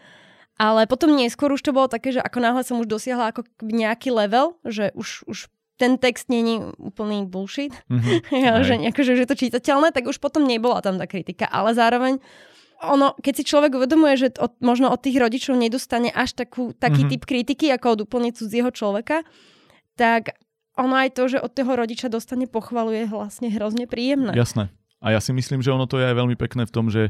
ale 0.58 0.86
potom 0.90 1.14
neskôr 1.14 1.54
už 1.54 1.62
to 1.62 1.74
bolo 1.74 1.90
také, 1.90 2.14
že 2.14 2.22
ako 2.22 2.38
náhle 2.42 2.62
som 2.66 2.78
už 2.82 2.90
dosiahla 2.90 3.34
ako 3.34 3.46
nejaký 3.62 4.14
level, 4.14 4.58
že 4.66 4.94
už, 4.98 5.26
už 5.30 5.50
ten 5.82 5.98
text 5.98 6.30
není 6.30 6.62
úplný 6.78 7.26
bullshit, 7.26 7.74
mm-hmm. 7.90 8.30
ja, 8.46 8.62
že, 8.62 8.78
akože, 8.78 9.18
že 9.18 9.26
je 9.26 9.30
to 9.34 9.42
čítateľné, 9.42 9.90
tak 9.90 10.06
už 10.06 10.22
potom 10.22 10.46
nebola 10.46 10.86
tam 10.86 11.02
tá 11.02 11.10
kritika. 11.10 11.50
Ale 11.50 11.74
zároveň 11.74 12.22
ono, 12.86 13.18
keď 13.18 13.34
si 13.42 13.44
človek 13.50 13.74
uvedomuje, 13.78 14.14
že 14.18 14.28
od, 14.38 14.54
možno 14.62 14.94
od 14.94 15.02
tých 15.02 15.18
rodičov 15.18 15.58
nedostane 15.58 16.14
až 16.14 16.38
takú, 16.38 16.78
taký 16.78 17.06
mm-hmm. 17.06 17.14
typ 17.18 17.24
kritiky, 17.26 17.66
ako 17.74 17.98
od 17.98 18.00
úplne 18.06 18.30
cudzieho 18.30 18.70
človeka, 18.70 19.26
tak 19.98 20.38
ono 20.78 20.98
aj 20.98 21.18
to, 21.18 21.24
že 21.30 21.38
od 21.42 21.52
toho 21.54 21.74
rodiča 21.74 22.10
dostane 22.10 22.46
pochvalu, 22.46 22.94
je 22.94 23.06
vlastne 23.10 23.50
hrozne 23.50 23.86
príjemné. 23.86 24.34
Jasné. 24.34 24.70
A 25.02 25.14
ja 25.14 25.20
si 25.22 25.34
myslím, 25.34 25.66
že 25.66 25.74
ono 25.74 25.90
to 25.90 25.98
je 25.98 26.10
aj 26.10 26.16
veľmi 26.18 26.38
pekné 26.38 26.70
v 26.70 26.74
tom, 26.74 26.94
že 26.94 27.10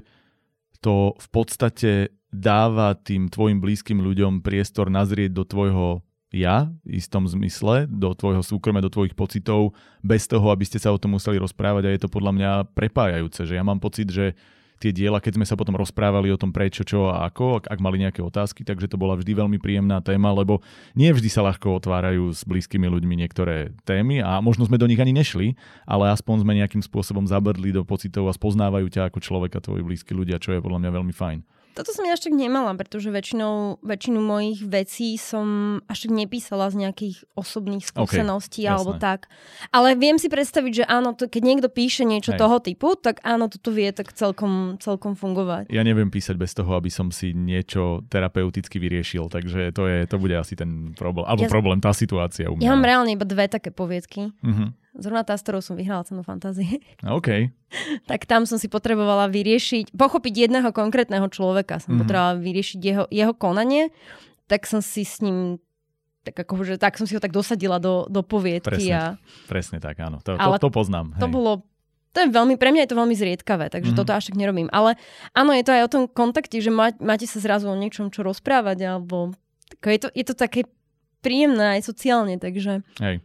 to 0.80 1.16
v 1.20 1.28
podstate 1.30 1.92
dáva 2.32 2.96
tým 2.96 3.28
tvojim 3.28 3.60
blízkym 3.60 4.00
ľuďom 4.00 4.40
priestor 4.40 4.88
nazrieť 4.88 5.36
do 5.36 5.44
tvojho 5.44 6.04
ja 6.32 6.72
v 6.88 6.96
istom 6.96 7.28
zmysle 7.28 7.92
do 7.92 8.16
tvojho 8.16 8.40
súkromia, 8.40 8.84
do 8.84 8.92
tvojich 8.92 9.14
pocitov, 9.14 9.76
bez 10.00 10.26
toho, 10.26 10.48
aby 10.50 10.64
ste 10.64 10.80
sa 10.80 10.96
o 10.96 10.98
tom 10.98 11.20
museli 11.20 11.36
rozprávať 11.36 11.84
a 11.86 11.94
je 11.94 12.02
to 12.02 12.10
podľa 12.10 12.32
mňa 12.32 12.52
prepájajúce, 12.72 13.44
že 13.44 13.60
ja 13.60 13.64
mám 13.68 13.84
pocit, 13.84 14.08
že 14.08 14.34
tie 14.82 14.90
diela, 14.90 15.22
keď 15.22 15.38
sme 15.38 15.46
sa 15.46 15.54
potom 15.54 15.78
rozprávali 15.78 16.34
o 16.34 16.42
tom 16.42 16.50
prečo, 16.50 16.82
čo 16.82 17.14
a 17.14 17.30
ako, 17.30 17.62
ak, 17.62 17.70
ak 17.70 17.80
mali 17.86 18.02
nejaké 18.02 18.26
otázky, 18.26 18.66
takže 18.66 18.90
to 18.90 18.98
bola 18.98 19.14
vždy 19.14 19.38
veľmi 19.38 19.62
príjemná 19.62 20.02
téma, 20.02 20.34
lebo 20.34 20.66
nie 20.98 21.14
vždy 21.14 21.30
sa 21.30 21.46
ľahko 21.46 21.78
otvárajú 21.78 22.34
s 22.34 22.42
blízkymi 22.42 22.90
ľuďmi 22.90 23.14
niektoré 23.22 23.78
témy 23.86 24.26
a 24.26 24.42
možno 24.42 24.66
sme 24.66 24.82
do 24.82 24.90
nich 24.90 24.98
ani 24.98 25.14
nešli, 25.14 25.54
ale 25.86 26.10
aspoň 26.10 26.42
sme 26.42 26.58
nejakým 26.58 26.82
spôsobom 26.82 27.30
zabrdli 27.30 27.70
do 27.70 27.86
pocitov 27.86 28.26
a 28.26 28.34
spoznávajú 28.34 28.90
ťa 28.90 29.14
ako 29.14 29.22
človeka, 29.22 29.62
tvoji 29.62 29.86
blízki 29.86 30.18
ľudia, 30.18 30.42
čo 30.42 30.58
je 30.58 30.64
podľa 30.66 30.82
mňa 30.82 30.92
veľmi 30.98 31.14
fajn. 31.14 31.61
Toto 31.72 31.96
som 31.96 32.04
ja 32.04 32.20
tak 32.20 32.36
nemala, 32.36 32.76
pretože 32.76 33.08
väčšinou, 33.08 33.80
väčšinu 33.80 34.20
mojich 34.20 34.60
vecí 34.68 35.16
som 35.16 35.80
až 35.88 36.12
nepísala 36.12 36.68
z 36.68 36.86
nejakých 36.86 37.24
osobných 37.34 37.88
skúseností 37.88 38.68
okay, 38.68 38.72
alebo 38.72 39.00
tak. 39.00 39.32
Ale 39.72 39.96
viem 39.96 40.20
si 40.20 40.28
predstaviť, 40.28 40.84
že 40.84 40.86
áno, 40.86 41.16
to, 41.16 41.32
keď 41.32 41.42
niekto 41.42 41.68
píše 41.72 42.04
niečo 42.04 42.36
Hej. 42.36 42.40
toho 42.40 42.58
typu, 42.60 43.00
tak 43.00 43.24
áno, 43.24 43.48
toto 43.48 43.72
vie 43.72 43.88
tak 43.96 44.12
celkom, 44.12 44.76
celkom 44.84 45.16
fungovať. 45.16 45.72
Ja 45.72 45.82
neviem 45.88 46.12
písať 46.12 46.36
bez 46.36 46.52
toho, 46.52 46.76
aby 46.76 46.92
som 46.92 47.10
si 47.10 47.32
niečo 47.32 48.04
terapeuticky 48.12 48.78
vyriešil, 48.78 49.32
takže 49.32 49.72
to, 49.72 49.88
je, 49.88 50.04
to 50.06 50.18
bude 50.20 50.36
asi 50.36 50.60
ten 50.60 50.92
problém. 50.94 51.24
Alebo 51.26 51.48
ja, 51.48 51.52
problém, 51.52 51.80
tá 51.80 51.96
situácia 51.96 52.52
u 52.52 52.60
mňa. 52.60 52.66
Ja 52.68 52.76
mám 52.76 52.84
reálne 52.84 53.16
iba 53.16 53.24
dve 53.24 53.48
také 53.48 53.72
poviedky. 53.72 54.36
Uh-huh. 54.44 54.76
Zrovna 54.92 55.24
tá, 55.24 55.39
s 55.39 55.44
ktorou 55.48 55.64
som 55.64 55.80
vyhrala 55.80 56.04
cenu 56.04 56.22
fantázie. 56.22 56.84
OK. 57.08 57.52
tak 58.12 58.28
tam 58.28 58.44
som 58.44 58.60
si 58.60 58.68
potrebovala 58.68 59.32
vyriešiť, 59.32 59.96
pochopiť 59.96 60.50
jedného 60.50 60.70
konkrétneho 60.76 61.28
človeka. 61.32 61.80
Som 61.80 61.96
mm-hmm. 61.96 62.02
potrebovala 62.04 62.36
vyriešiť 62.39 62.80
jeho, 62.80 63.06
jeho 63.08 63.34
konanie. 63.36 63.89
Tak 64.52 64.68
som 64.68 64.84
si 64.84 65.08
s 65.08 65.24
ním 65.24 65.64
tak 66.22 66.38
ako, 66.38 66.62
že 66.62 66.76
tak 66.78 67.02
som 67.02 67.10
si 67.10 67.18
ho 67.18 67.22
tak 67.24 67.34
dosadila 67.34 67.82
do, 67.82 68.06
do 68.06 68.22
poviedky. 68.22 68.78
Presne, 68.78 68.94
a... 68.94 69.06
presne 69.50 69.78
tak, 69.82 69.98
áno. 69.98 70.22
To, 70.22 70.38
to, 70.38 70.70
to 70.70 70.70
poznám. 70.70 71.18
To 71.18 71.26
hej. 71.26 71.34
bolo 71.34 71.66
to 72.12 72.28
je 72.28 72.28
veľmi, 72.28 72.60
pre 72.60 72.76
mňa 72.76 72.84
je 72.84 72.92
to 72.92 73.00
veľmi 73.00 73.16
zriedkavé, 73.16 73.72
takže 73.72 73.96
mm-hmm. 73.96 74.00
toto 74.04 74.12
až 74.12 74.28
tak 74.28 74.36
nerobím. 74.36 74.68
Ale 74.76 75.00
áno, 75.32 75.56
je 75.56 75.64
to 75.64 75.72
aj 75.72 75.82
o 75.88 75.92
tom 75.92 76.04
kontakte, 76.12 76.60
že 76.60 76.68
má, 76.68 76.92
máte 77.00 77.24
sa 77.24 77.39
zrazu 77.39 77.72
o 77.72 77.76
niečom, 77.80 78.12
čo 78.12 78.28
rozprávať, 78.28 78.84
alebo 78.84 79.32
je 79.80 80.00
to, 80.00 80.12
je 80.12 80.26
to 80.28 80.36
také 80.36 80.68
príjemné 81.24 81.80
aj 81.80 81.88
sociálne, 81.88 82.36
takže... 82.36 82.84
Hej. 83.00 83.24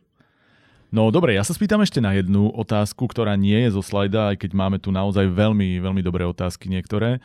No 0.95 1.11
dobre, 1.11 1.35
ja 1.35 1.43
sa 1.43 1.53
spýtam 1.53 1.83
ešte 1.83 1.99
na 1.99 2.15
jednu 2.15 2.49
otázku, 2.55 3.11
ktorá 3.11 3.35
nie 3.35 3.67
je 3.67 3.75
zo 3.75 3.83
slajda, 3.83 4.35
aj 4.35 4.47
keď 4.47 4.51
máme 4.55 4.79
tu 4.79 4.95
naozaj 4.95 5.27
veľmi, 5.27 5.83
veľmi 5.83 6.03
dobré 6.03 6.23
otázky 6.23 6.71
niektoré. 6.71 7.19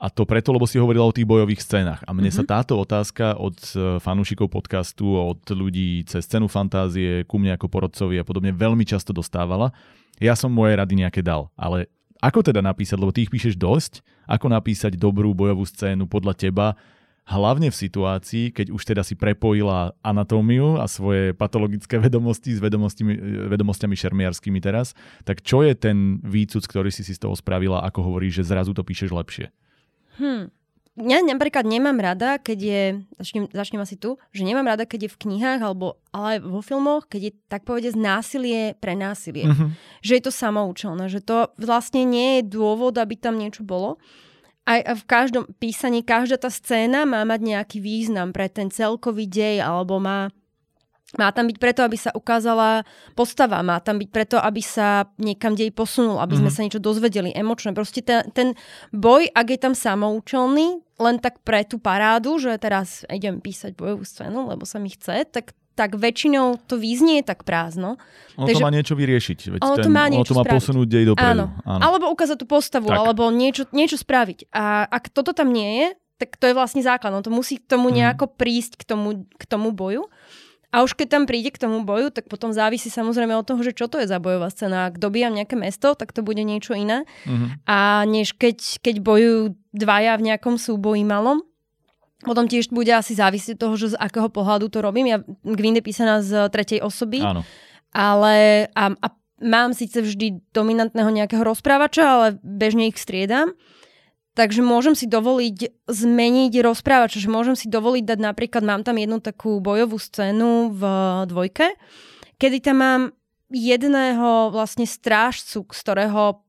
A 0.00 0.08
to 0.08 0.24
preto, 0.24 0.48
lebo 0.56 0.64
si 0.64 0.80
hovorila 0.80 1.04
o 1.04 1.12
tých 1.12 1.28
bojových 1.28 1.60
scénach. 1.60 2.00
A 2.08 2.16
mne 2.16 2.32
mm-hmm. 2.32 2.40
sa 2.40 2.44
mhm. 2.46 2.50
táto 2.50 2.72
otázka 2.80 3.36
od 3.36 3.56
e, 3.76 4.00
fanúšikov 4.00 4.48
podcastu, 4.48 5.12
od 5.12 5.44
ľudí 5.52 6.08
cez 6.08 6.24
scénu 6.24 6.48
fantázie, 6.48 7.28
ku 7.28 7.36
mne 7.36 7.52
ako 7.60 7.68
porodcovi 7.68 8.16
a 8.16 8.24
podobne 8.24 8.48
veľmi 8.56 8.88
často 8.88 9.12
dostávala. 9.12 9.76
Ja 10.16 10.32
som 10.32 10.48
moje 10.48 10.72
rady 10.72 11.04
nejaké 11.04 11.20
dal, 11.20 11.52
ale 11.52 11.92
ako 12.20 12.44
teda 12.44 12.64
napísať, 12.64 12.96
lebo 12.96 13.12
ty 13.12 13.28
ich 13.28 13.32
píšeš 13.32 13.56
dosť, 13.56 14.00
ako 14.24 14.52
napísať 14.52 14.96
dobrú 14.96 15.32
bojovú 15.36 15.64
scénu 15.68 16.08
podľa 16.08 16.36
teba, 16.36 16.66
hlavne 17.30 17.70
v 17.70 17.76
situácii, 17.76 18.50
keď 18.50 18.74
už 18.74 18.82
teda 18.82 19.06
si 19.06 19.14
prepojila 19.14 19.94
anatómiu 20.02 20.82
a 20.82 20.90
svoje 20.90 21.30
patologické 21.30 22.02
vedomosti 22.02 22.58
s 22.58 22.60
vedomostiami 22.60 23.94
šermiarskými 23.94 24.58
teraz, 24.58 24.98
tak 25.22 25.46
čo 25.46 25.62
je 25.62 25.78
ten 25.78 26.18
výcud, 26.26 26.66
ktorý 26.66 26.90
si 26.90 27.06
si 27.06 27.14
z 27.14 27.22
toho 27.22 27.38
spravila, 27.38 27.86
ako 27.86 28.10
hovoríš, 28.10 28.42
že 28.42 28.50
zrazu 28.50 28.74
to 28.74 28.82
píšeš 28.82 29.14
lepšie? 29.14 29.46
Hmm. 30.18 30.52
ja 31.00 31.22
napríklad 31.24 31.64
nemám 31.64 31.96
rada, 31.96 32.36
keď 32.36 32.58
je, 32.60 32.82
začnem, 33.16 33.48
začnem 33.48 33.80
asi 33.80 33.96
tu, 33.96 34.20
že 34.34 34.44
nemám 34.44 34.68
rada, 34.68 34.84
keď 34.84 35.08
je 35.08 35.14
v 35.14 35.20
knihách 35.22 35.60
alebo 35.64 35.96
ale 36.12 36.42
vo 36.42 36.60
filmoch, 36.60 37.06
keď 37.06 37.30
je 37.30 37.32
tak 37.46 37.62
povedať 37.64 37.94
násilie 37.94 38.74
pre 38.76 38.98
násilie. 38.98 39.48
Mm-hmm. 39.48 39.70
Že 40.02 40.12
je 40.12 40.22
to 40.26 40.32
samoučelné, 40.34 41.04
že 41.08 41.24
to 41.24 41.48
vlastne 41.56 42.04
nie 42.04 42.42
je 42.42 42.52
dôvod, 42.52 42.98
aby 42.98 43.14
tam 43.16 43.38
niečo 43.38 43.62
bolo. 43.64 43.96
Aj 44.70 44.80
v 44.86 45.02
každom 45.02 45.50
písaní, 45.58 46.06
každá 46.06 46.38
tá 46.38 46.46
scéna 46.46 47.02
má 47.02 47.26
mať 47.26 47.42
nejaký 47.42 47.82
význam 47.82 48.30
pre 48.30 48.46
ten 48.46 48.70
celkový 48.70 49.26
dej 49.26 49.66
alebo 49.66 49.98
má 49.98 50.30
má 51.18 51.34
tam 51.34 51.50
byť 51.50 51.58
preto, 51.58 51.82
aby 51.82 51.98
sa 51.98 52.14
ukázala 52.14 52.86
postava, 53.18 53.58
má 53.66 53.82
tam 53.82 53.98
byť 53.98 54.10
preto, 54.14 54.36
aby 54.38 54.62
sa 54.62 55.10
niekam 55.18 55.58
dej 55.58 55.74
posunul, 55.74 56.22
aby 56.22 56.38
sme 56.38 56.46
mm-hmm. 56.46 56.54
sa 56.54 56.62
niečo 56.62 56.78
dozvedeli 56.78 57.34
emočné. 57.34 57.74
Proste 57.74 57.98
ten, 57.98 58.22
ten 58.30 58.54
boj, 58.94 59.26
ak 59.34 59.46
je 59.50 59.58
tam 59.58 59.74
samoučelný, 59.74 60.78
len 61.02 61.16
tak 61.18 61.42
pre 61.42 61.66
tú 61.66 61.82
parádu, 61.82 62.38
že 62.38 62.54
teraz 62.62 63.02
idem 63.10 63.42
písať 63.42 63.74
bojovú 63.74 64.06
scénu, 64.06 64.54
lebo 64.54 64.62
sa 64.62 64.78
mi 64.78 64.92
chce, 64.92 65.26
tak 65.26 65.50
tak 65.74 65.96
väčšinou 65.96 66.60
to 66.68 66.76
význie 66.76 67.22
tak 67.24 67.46
prázdno. 67.46 67.96
Ono 68.36 68.46
Takže, 68.46 68.60
to 68.60 68.66
má 68.66 68.72
niečo 68.72 68.94
vyriešiť. 68.98 69.38
Veď 69.56 69.60
ono 69.64 69.76
ten, 69.76 69.84
to 69.86 69.90
má, 69.90 70.04
niečo 70.10 70.20
ono 70.20 70.28
to 70.28 70.38
má 70.38 70.44
posunúť 70.44 70.86
dej 70.88 71.04
dopredu. 71.14 71.26
Áno. 71.26 71.44
Áno. 71.64 71.80
Alebo 71.80 72.04
ukázať 72.12 72.36
tú 72.40 72.46
postavu, 72.46 72.88
tak. 72.90 72.98
alebo 73.00 73.28
niečo, 73.32 73.64
niečo 73.72 73.96
spraviť. 73.96 74.50
A 74.52 74.84
ak 74.90 75.08
toto 75.14 75.32
tam 75.32 75.54
nie 75.54 75.84
je, 75.84 75.86
tak 76.20 76.36
to 76.36 76.52
je 76.52 76.54
vlastne 76.54 76.84
základ. 76.84 77.16
No 77.16 77.24
to 77.24 77.32
musí 77.32 77.56
k 77.56 77.64
tomu 77.64 77.88
mhm. 77.88 77.96
nejako 77.96 78.28
prísť, 78.36 78.80
k 78.80 78.84
tomu, 78.84 79.24
k 79.24 79.44
tomu 79.48 79.72
boju. 79.72 80.04
A 80.70 80.86
už 80.86 80.94
keď 80.94 81.18
tam 81.18 81.24
príde 81.26 81.50
k 81.50 81.58
tomu 81.58 81.82
boju, 81.82 82.14
tak 82.14 82.30
potom 82.30 82.54
závisí 82.54 82.94
samozrejme 82.94 83.34
od 83.34 83.42
toho, 83.42 83.58
že 83.58 83.74
čo 83.74 83.90
to 83.90 83.98
je 83.98 84.06
za 84.06 84.22
bojová 84.22 84.54
scéna. 84.54 84.86
Ak 84.86 85.02
dobíjam 85.02 85.34
nejaké 85.34 85.58
mesto, 85.58 85.98
tak 85.98 86.14
to 86.14 86.22
bude 86.22 86.38
niečo 86.46 86.78
iné. 86.78 87.02
Mm-hmm. 87.26 87.66
A 87.66 88.06
než 88.06 88.38
keď, 88.38 88.78
keď 88.78 89.02
bojujú 89.02 89.58
dvaja 89.74 90.14
v 90.14 90.30
nejakom 90.30 90.62
súboji 90.62 91.02
malom, 91.02 91.42
potom 92.20 92.44
tiež 92.44 92.68
bude 92.68 92.92
asi 92.92 93.16
závisieť 93.16 93.56
toho, 93.56 93.74
že 93.80 93.96
z 93.96 94.00
akého 94.00 94.28
pohľadu 94.28 94.68
to 94.68 94.84
robím. 94.84 95.08
Ja 95.08 95.18
Gwyn 95.44 95.80
je 95.80 95.84
písaná 95.84 96.20
z 96.20 96.52
tretej 96.52 96.84
osoby. 96.84 97.24
Áno. 97.24 97.42
Ale 97.90 98.68
a, 98.76 98.84
a 98.92 99.06
mám 99.40 99.72
síce 99.72 100.04
vždy 100.04 100.52
dominantného 100.52 101.08
nejakého 101.10 101.42
rozprávača, 101.42 102.04
ale 102.04 102.26
bežne 102.44 102.92
ich 102.92 103.00
striedam. 103.00 103.56
Takže 104.38 104.62
môžem 104.62 104.94
si 104.94 105.10
dovoliť 105.10 105.90
zmeniť 105.90 106.52
rozprávač, 106.62 107.18
že 107.18 107.26
môžem 107.26 107.58
si 107.58 107.66
dovoliť 107.66 108.04
dať 108.06 108.18
napríklad, 108.22 108.62
mám 108.62 108.86
tam 108.86 108.94
jednu 108.94 109.18
takú 109.18 109.58
bojovú 109.58 109.98
scénu 109.98 110.70
v 110.70 110.82
dvojke, 111.26 111.74
kedy 112.38 112.62
tam 112.62 112.76
mám 112.78 113.02
jedného 113.50 114.54
vlastne 114.54 114.86
strážcu, 114.86 115.66
z 115.66 115.80
ktorého 115.82 116.46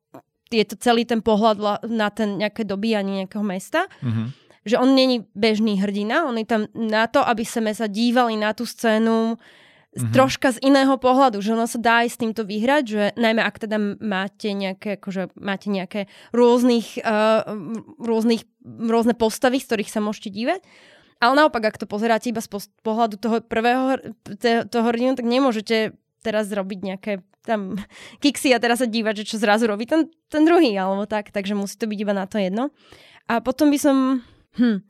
je 0.54 0.66
to 0.68 0.76
celý 0.78 1.08
ten 1.08 1.24
pohľad 1.26 1.88
na 1.90 2.12
ten 2.14 2.38
nejaké 2.38 2.68
dobíjanie 2.68 3.26
nejakého 3.26 3.42
mesta. 3.42 3.88
Mm-hmm. 4.04 4.28
Že 4.62 4.78
on 4.78 4.94
není 4.94 5.26
bežný 5.34 5.82
hrdina, 5.82 6.30
on 6.30 6.38
je 6.38 6.46
tam 6.46 6.70
na 6.78 7.10
to, 7.10 7.26
aby 7.26 7.42
sme 7.42 7.74
sa 7.74 7.90
dívali 7.90 8.38
na 8.38 8.54
tú 8.54 8.70
scénu 8.70 9.36
mm-hmm. 9.36 10.14
troška 10.14 10.54
z 10.56 10.62
iného 10.62 10.96
pohľadu, 11.02 11.42
že 11.42 11.58
ono 11.58 11.66
sa 11.66 11.82
dá 11.82 12.06
aj 12.06 12.10
s 12.14 12.20
týmto 12.22 12.46
vyhrať, 12.46 12.84
že 12.86 13.04
najmä 13.18 13.42
ak 13.42 13.58
teda 13.58 13.78
máte 14.00 14.54
nejaké, 14.54 15.02
akože 15.02 15.34
máte 15.36 15.68
nejaké 15.74 16.06
rôznych, 16.32 17.02
uh, 17.02 17.42
rôznych, 17.98 18.46
rôzne 18.66 19.18
postavy, 19.18 19.58
z 19.58 19.68
ktorých 19.68 19.92
sa 19.92 20.00
môžete 20.00 20.30
dívať. 20.30 20.62
Ale 21.22 21.38
naopak, 21.38 21.62
ak 21.70 21.78
to 21.78 21.86
pozeráte 21.86 22.34
iba 22.34 22.42
z 22.42 22.50
pohľadu 22.82 23.22
toho 23.22 23.46
prvého 23.46 24.02
toho 24.42 24.86
hrdinu, 24.90 25.14
tak 25.14 25.30
nemôžete 25.30 25.94
teraz 26.26 26.50
robiť 26.50 26.80
nejaké 26.82 27.12
tam 27.46 27.78
kiksy 28.24 28.54
a 28.54 28.62
teraz 28.62 28.82
sa 28.82 28.88
dívať, 28.90 29.22
že 29.22 29.28
čo 29.34 29.38
zrazu 29.38 29.70
robí 29.70 29.86
ten, 29.86 30.10
ten 30.30 30.46
druhý, 30.46 30.74
alebo 30.78 31.06
tak. 31.06 31.30
Takže 31.30 31.54
musí 31.58 31.78
to 31.78 31.86
byť 31.86 32.00
iba 32.02 32.14
na 32.18 32.26
to 32.26 32.42
jedno. 32.42 32.74
A 33.30 33.42
potom 33.42 33.70
by 33.70 33.78
som... 33.78 34.26
Hm, 34.60 34.84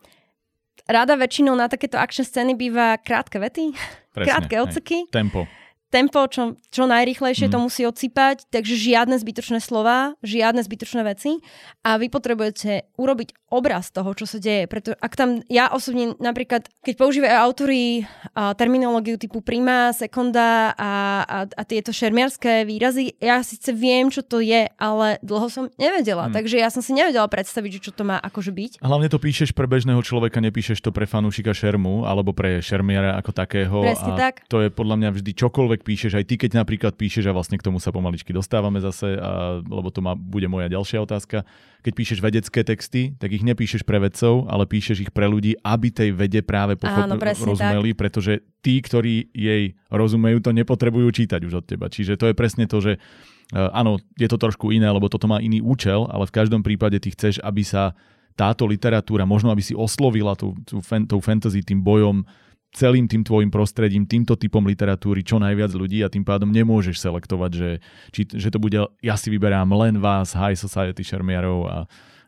rada 0.90 1.14
väčšinou 1.14 1.54
na 1.54 1.70
takéto 1.70 2.02
akčné 2.02 2.26
scény 2.26 2.54
býva 2.58 2.98
krátke 2.98 3.38
vety, 3.38 3.78
Presne, 4.12 4.26
krátke 4.26 4.56
odseky. 4.62 4.98
Tempo 5.14 5.46
tempo 5.92 6.24
čo, 6.32 6.56
čo 6.72 6.88
najrychlejšie 6.88 7.52
mm. 7.52 7.54
to 7.54 7.58
musí 7.60 7.82
odsypať, 7.84 8.48
takže 8.48 8.80
žiadne 8.80 9.20
zbytočné 9.20 9.60
slova, 9.60 10.16
žiadne 10.24 10.64
zbytočné 10.64 11.04
veci 11.04 11.44
a 11.84 12.00
vy 12.00 12.08
potrebujete 12.08 12.96
urobiť 12.96 13.36
obraz 13.52 13.92
toho, 13.92 14.16
čo 14.16 14.24
sa 14.24 14.40
deje. 14.40 14.66
Preto 14.72 14.96
ak 14.96 15.14
tam, 15.20 15.44
ja 15.52 15.68
osobne 15.68 16.16
napríklad, 16.24 16.72
keď 16.80 16.94
používajú 16.96 17.36
autory 17.36 18.08
a, 18.32 18.56
terminológiu 18.56 19.20
typu 19.20 19.44
prima, 19.44 19.92
sekunda 19.92 20.72
a, 20.80 20.92
a, 21.28 21.38
a 21.52 21.62
tieto 21.68 21.92
šermiarské 21.92 22.64
výrazy, 22.64 23.20
ja 23.20 23.44
síce 23.44 23.76
viem, 23.76 24.08
čo 24.08 24.24
to 24.24 24.40
je, 24.40 24.72
ale 24.80 25.20
dlho 25.20 25.52
som 25.52 25.68
nevedela, 25.76 26.32
mm. 26.32 26.34
takže 26.34 26.56
ja 26.64 26.72
som 26.72 26.80
si 26.80 26.96
nevedela 26.96 27.28
predstaviť, 27.28 27.84
čo 27.84 27.92
to 27.92 28.08
má 28.08 28.16
akože 28.24 28.56
byť. 28.56 28.72
Hlavne 28.80 29.12
to 29.12 29.20
píšeš 29.20 29.52
pre 29.52 29.68
bežného 29.68 30.00
človeka, 30.00 30.40
nepíšeš 30.40 30.80
to 30.80 30.96
pre 30.96 31.04
fanúšika 31.04 31.52
šermu 31.52 32.08
alebo 32.08 32.32
pre 32.32 32.64
šermiara 32.64 33.20
ako 33.20 33.36
takého. 33.36 33.84
Presne 33.84 34.16
a 34.16 34.32
tak. 34.32 34.48
To 34.48 34.64
je 34.64 34.72
podľa 34.72 34.96
mňa 34.96 35.10
vždy 35.20 35.32
čokoľvek 35.36 35.81
čokoľvek 35.82 35.84
píšeš, 35.84 36.14
aj 36.14 36.26
ty 36.30 36.36
keď 36.38 36.52
napríklad 36.62 36.94
píšeš, 36.94 37.26
a 37.28 37.34
vlastne 37.34 37.58
k 37.58 37.66
tomu 37.66 37.82
sa 37.82 37.90
pomaličky 37.90 38.30
dostávame 38.32 38.78
zase, 38.80 39.18
a, 39.18 39.60
lebo 39.66 39.90
to 39.90 40.00
má, 40.06 40.14
bude 40.14 40.46
moja 40.46 40.70
ďalšia 40.70 41.02
otázka, 41.02 41.44
keď 41.82 41.94
píšeš 41.98 42.20
vedecké 42.22 42.62
texty, 42.62 43.18
tak 43.18 43.34
ich 43.34 43.42
nepíšeš 43.42 43.82
pre 43.82 43.98
vedcov, 43.98 44.46
ale 44.46 44.70
píšeš 44.70 45.10
ich 45.10 45.12
pre 45.12 45.26
ľudí, 45.26 45.58
aby 45.66 45.90
tej 45.90 46.14
vede 46.14 46.46
práve 46.46 46.78
pochop- 46.78 47.10
Áno, 47.10 47.18
rozumeli, 47.18 47.98
tak. 47.98 48.00
pretože 48.06 48.34
tí, 48.62 48.78
ktorí 48.78 49.34
jej 49.34 49.74
rozumejú, 49.90 50.38
to 50.46 50.54
nepotrebujú 50.54 51.10
čítať 51.10 51.42
už 51.42 51.54
od 51.58 51.66
teba. 51.66 51.90
Čiže 51.90 52.22
to 52.22 52.30
je 52.30 52.36
presne 52.38 52.70
to, 52.70 52.78
že 52.78 53.02
uh, 53.02 53.74
áno, 53.74 53.98
je 54.22 54.30
to 54.30 54.38
trošku 54.38 54.70
iné, 54.70 54.86
lebo 54.86 55.10
toto 55.10 55.26
má 55.26 55.42
iný 55.42 55.66
účel, 55.66 56.06
ale 56.14 56.30
v 56.30 56.36
každom 56.38 56.62
prípade 56.62 57.02
ty 57.02 57.10
chceš, 57.10 57.42
aby 57.42 57.66
sa 57.66 57.98
táto 58.38 58.64
literatúra, 58.70 59.28
možno 59.28 59.50
aby 59.52 59.66
si 59.66 59.74
oslovila 59.76 60.38
tú, 60.38 60.54
tú, 60.64 60.80
tú 60.86 61.18
fantasy 61.20 61.66
tým 61.66 61.82
bojom 61.82 62.24
celým 62.72 63.06
tým 63.06 63.22
tvojim 63.28 63.52
prostredím, 63.52 64.08
týmto 64.08 64.40
typom 64.40 64.64
literatúry 64.64 65.28
čo 65.28 65.38
najviac 65.38 65.76
ľudí 65.76 66.02
a 66.02 66.12
tým 66.12 66.24
pádom 66.24 66.48
nemôžeš 66.50 67.04
selektovať, 67.04 67.52
že, 67.52 67.70
či, 68.16 68.22
že 68.32 68.48
to 68.48 68.64
bude, 68.64 68.80
ja 69.04 69.16
si 69.20 69.28
vyberám 69.28 69.68
len 69.76 70.00
vás, 70.00 70.32
high 70.32 70.56
society 70.56 71.04
šermiarov 71.04 71.60
a 71.68 71.78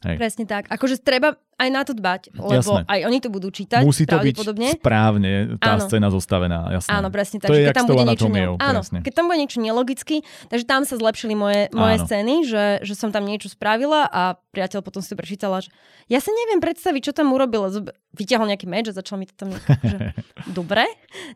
Hej. 0.03 0.17
Presne 0.19 0.43
tak. 0.43 0.67
Akože 0.67 0.99
treba 0.99 1.39
aj 1.55 1.69
na 1.71 1.81
to 1.87 1.95
dbať, 1.95 2.35
lebo 2.35 2.81
jasné. 2.81 2.89
aj 2.91 2.99
oni 3.07 3.19
to 3.23 3.29
budú 3.31 3.47
čítať. 3.47 3.87
Musí 3.87 4.03
to 4.03 4.19
byť 4.19 4.35
správne 4.83 5.55
tá 5.61 5.79
áno. 5.79 5.85
scéna 5.87 6.09
zostavená. 6.11 6.67
Jasné. 6.75 6.91
Áno, 6.91 7.07
presne 7.07 7.37
tak. 7.39 7.49
To 7.49 7.55
je 7.55 7.71
keď 7.71 7.75
tam 7.77 7.87
bude 7.87 8.03
niečo, 8.03 8.27
ne... 8.27 8.43
áno, 8.59 8.79
keď 8.83 9.13
tam 9.15 9.25
bude 9.31 9.39
niečo 9.39 9.59
nelogicky, 9.63 10.15
takže 10.51 10.65
tam 10.67 10.83
sa 10.83 10.99
zlepšili 10.99 11.33
moje, 11.37 11.71
moje 11.71 12.03
scény, 12.03 12.43
že, 12.43 12.65
že 12.83 12.93
som 12.99 13.15
tam 13.15 13.23
niečo 13.23 13.47
spravila 13.47 14.09
a 14.11 14.35
priateľ 14.51 14.83
potom 14.83 14.99
si 14.99 15.15
prečítala, 15.15 15.63
že 15.63 15.71
ja 16.11 16.19
sa 16.19 16.35
neviem 16.35 16.59
predstaviť, 16.59 17.01
čo 17.09 17.13
tam 17.15 17.31
urobil. 17.31 17.69
Vyťahol 18.13 18.51
nejaký 18.51 18.67
meč 18.67 18.91
a 18.91 18.93
začal 18.93 19.17
mi 19.21 19.25
to 19.29 19.33
tam... 19.37 19.55
že... 19.91 20.13
Dobre. 20.51 20.83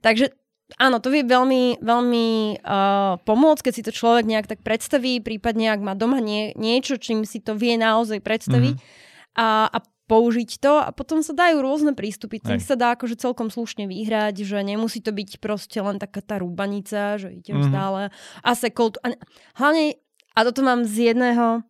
Takže 0.04 0.34
Áno, 0.76 1.00
to 1.00 1.08
vie 1.08 1.24
veľmi, 1.24 1.80
veľmi 1.80 2.60
uh, 2.60 3.16
pomôcť, 3.24 3.62
keď 3.64 3.74
si 3.74 3.86
to 3.88 3.96
človek 3.96 4.28
nejak 4.28 4.52
tak 4.52 4.60
predstaví, 4.68 5.24
prípadne 5.24 5.72
ak 5.72 5.80
má 5.80 5.96
doma 5.96 6.20
nie, 6.20 6.52
niečo, 6.60 7.00
čím 7.00 7.24
si 7.24 7.40
to 7.40 7.56
vie 7.56 7.80
naozaj 7.80 8.20
predstaviť 8.20 8.76
mm-hmm. 8.76 9.40
a, 9.40 9.72
a 9.72 9.78
použiť 10.12 10.50
to 10.60 10.74
a 10.84 10.92
potom 10.92 11.24
sa 11.24 11.36
dajú 11.36 11.64
rôzne 11.64 11.96
prístupy. 11.96 12.44
Tým 12.44 12.60
sa 12.60 12.80
dá 12.80 12.96
akože 12.96 13.20
celkom 13.20 13.48
slušne 13.48 13.88
vyhrať, 13.88 14.44
že 14.44 14.60
nemusí 14.64 15.04
to 15.04 15.12
byť 15.16 15.40
proste 15.40 15.80
len 15.80 16.00
taká 16.00 16.20
tá 16.20 16.40
rúbanica, 16.40 17.16
že 17.16 17.32
idem 17.32 17.60
mm-hmm. 17.60 17.72
stále 17.72 18.02
a 18.44 18.52
sekol. 18.52 18.96
A 19.04 19.16
hlavne, 19.60 20.00
a 20.36 20.40
toto 20.48 20.64
mám 20.64 20.84
z 20.84 21.12
jedného 21.12 21.64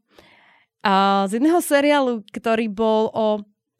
a 0.86 1.26
z 1.26 1.42
jedného 1.42 1.60
seriálu, 1.60 2.24
ktorý 2.30 2.70
bol 2.70 3.10
o 3.12 3.26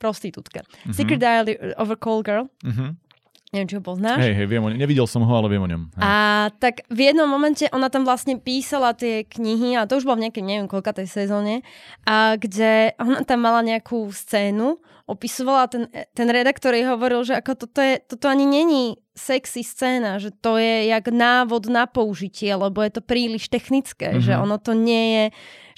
prostitútke. 0.02 0.66
Mm-hmm. 0.66 0.94
Secret 0.94 1.22
Diary 1.22 1.54
of 1.78 1.94
a 1.94 1.98
Call 1.98 2.26
Girl. 2.26 2.50
Mm-hmm. 2.66 3.07
Neviem, 3.56 3.68
či 3.72 3.78
ho 3.80 3.84
poznáš. 3.84 4.20
Hej, 4.20 4.34
hej, 4.44 4.48
viem 4.52 4.60
o 4.60 4.68
ňom. 4.68 4.76
Nevidel 4.76 5.08
som 5.08 5.24
ho, 5.24 5.32
ale 5.32 5.48
viem 5.48 5.64
o 5.64 5.72
ňom. 5.72 5.88
Hej. 5.96 6.04
A 6.04 6.14
tak 6.60 6.84
v 6.92 7.00
jednom 7.08 7.32
momente 7.32 7.64
ona 7.72 7.88
tam 7.88 8.04
vlastne 8.04 8.36
písala 8.36 8.92
tie 8.92 9.24
knihy, 9.24 9.80
a 9.80 9.88
to 9.88 9.96
už 9.96 10.04
bolo 10.04 10.20
v 10.20 10.28
nejakej, 10.28 10.44
neviem 10.44 10.68
koľka 10.68 11.00
tej 11.00 11.08
sezóne, 11.08 11.64
a 12.04 12.36
kde 12.36 12.92
ona 13.00 13.24
tam 13.24 13.40
mala 13.48 13.64
nejakú 13.64 14.12
scénu, 14.12 14.84
opisovala 15.08 15.72
ten, 15.72 15.88
ten 16.12 16.28
redaktor 16.28 16.76
jej 16.76 16.84
hovoril, 16.84 17.24
že 17.24 17.40
ako 17.40 17.52
toto, 17.56 17.80
je, 17.80 18.04
toto 18.04 18.28
ani 18.28 18.44
není 18.44 19.00
sexy 19.16 19.64
scéna, 19.64 20.20
že 20.20 20.36
to 20.36 20.60
je 20.60 20.92
jak 20.92 21.08
návod 21.08 21.72
na 21.72 21.88
použitie, 21.88 22.52
lebo 22.52 22.84
je 22.84 23.00
to 23.00 23.02
príliš 23.02 23.48
technické, 23.48 24.12
mm-hmm. 24.12 24.28
že 24.28 24.34
ono 24.36 24.60
to 24.60 24.76
nie 24.76 25.06
je, 25.16 25.26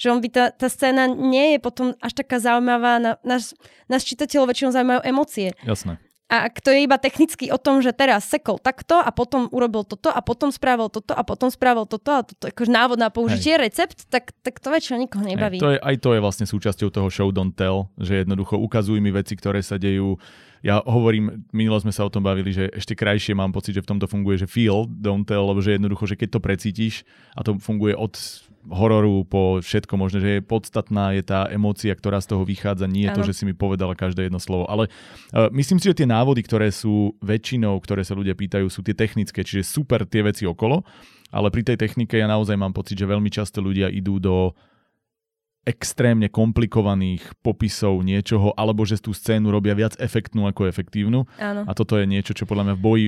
že 0.02 0.06
on 0.10 0.18
by 0.18 0.28
tá, 0.28 0.50
tá 0.50 0.66
scéna 0.66 1.06
nie 1.06 1.54
je 1.54 1.58
potom 1.62 1.94
až 2.02 2.18
taká 2.18 2.42
zaujímavá, 2.42 2.98
na, 2.98 3.12
nás, 3.22 3.54
nás 3.86 4.02
čitateľov 4.02 4.50
väčšinou 4.50 4.74
zaujímajú 4.74 5.00
emócie. 5.06 5.54
Jasné. 5.62 6.02
A 6.30 6.46
ak 6.46 6.62
to 6.62 6.70
je 6.70 6.86
iba 6.86 6.94
technicky 6.94 7.50
o 7.50 7.58
tom, 7.58 7.82
že 7.82 7.90
teraz 7.90 8.30
sekol 8.30 8.62
takto 8.62 9.02
a 9.02 9.10
potom 9.10 9.50
urobil 9.50 9.82
toto 9.82 10.14
a 10.14 10.22
potom 10.22 10.54
spravil 10.54 10.86
toto 10.86 11.10
a 11.10 11.26
potom 11.26 11.50
spravil 11.50 11.90
toto 11.90 12.10
a 12.14 12.22
toto, 12.22 12.46
akože 12.46 12.70
návod 12.70 13.02
na 13.02 13.10
použitie, 13.10 13.58
Hej. 13.58 13.66
recept, 13.66 13.98
tak, 14.06 14.30
tak 14.46 14.62
to 14.62 14.70
väčšinou 14.70 15.02
nikoho 15.02 15.26
nebaví. 15.26 15.58
Hej, 15.58 15.66
to 15.66 15.74
je, 15.74 15.78
aj 15.82 15.96
to 15.98 16.10
je 16.14 16.20
vlastne 16.22 16.46
súčasťou 16.46 16.88
toho 16.94 17.10
show 17.10 17.34
don't 17.34 17.58
tell, 17.58 17.90
že 17.98 18.22
jednoducho 18.22 18.54
ukazuj 18.62 19.02
mi 19.02 19.10
veci, 19.10 19.34
ktoré 19.34 19.58
sa 19.58 19.74
dejú. 19.74 20.22
Ja 20.62 20.78
hovorím, 20.86 21.50
minule 21.50 21.82
sme 21.82 21.90
sa 21.90 22.06
o 22.06 22.12
tom 22.12 22.22
bavili, 22.22 22.54
že 22.54 22.70
ešte 22.70 22.94
krajšie 22.94 23.34
mám 23.34 23.50
pocit, 23.50 23.74
že 23.74 23.82
v 23.82 23.90
tomto 23.96 24.06
funguje, 24.06 24.38
že 24.38 24.46
feel, 24.46 24.86
don't 24.86 25.26
tell, 25.26 25.50
lebo 25.50 25.58
že 25.58 25.82
jednoducho, 25.82 26.06
že 26.06 26.14
keď 26.14 26.38
to 26.38 26.40
precítiš 26.40 26.94
a 27.34 27.42
to 27.42 27.58
funguje 27.58 27.96
od 27.96 28.14
hororu 28.68 29.24
po 29.24 29.64
všetko 29.64 29.94
možné, 29.96 30.18
že 30.20 30.30
je 30.38 30.42
podstatná 30.44 31.16
je 31.16 31.24
tá 31.24 31.48
emócia, 31.48 31.96
ktorá 31.96 32.20
z 32.20 32.36
toho 32.36 32.44
vychádza, 32.44 32.84
nie 32.84 33.08
je 33.08 33.16
to, 33.16 33.22
že 33.24 33.32
si 33.32 33.44
mi 33.48 33.56
povedala 33.56 33.96
každé 33.96 34.28
jedno 34.28 34.36
slovo. 34.36 34.68
Ale 34.68 34.92
uh, 35.32 35.48
myslím 35.54 35.80
si, 35.80 35.88
že 35.88 36.04
tie 36.04 36.08
návody, 36.08 36.44
ktoré 36.44 36.68
sú 36.68 37.16
väčšinou, 37.24 37.80
ktoré 37.80 38.04
sa 38.04 38.12
ľudia 38.12 38.36
pýtajú, 38.36 38.68
sú 38.68 38.84
tie 38.84 38.92
technické, 38.92 39.40
čiže 39.40 39.64
super 39.64 40.04
tie 40.04 40.20
veci 40.20 40.44
okolo, 40.44 40.84
ale 41.32 41.48
pri 41.48 41.72
tej 41.72 41.80
technike 41.80 42.20
ja 42.20 42.28
naozaj 42.28 42.58
mám 42.58 42.76
pocit, 42.76 43.00
že 43.00 43.08
veľmi 43.08 43.32
často 43.32 43.64
ľudia 43.64 43.88
idú 43.88 44.20
do 44.20 44.52
extrémne 45.64 46.32
komplikovaných 46.32 47.36
popisov 47.44 48.00
niečoho, 48.00 48.56
alebo 48.56 48.84
že 48.88 48.96
tú 48.96 49.12
scénu 49.12 49.52
robia 49.52 49.76
viac 49.76 49.92
efektnú 50.00 50.48
ako 50.48 50.66
efektívnu. 50.66 51.28
Áno. 51.36 51.68
A 51.68 51.72
toto 51.76 52.00
je 52.00 52.08
niečo, 52.08 52.32
čo 52.32 52.48
podľa 52.48 52.72
mňa 52.72 52.74
v 52.80 52.84
boji 52.84 53.06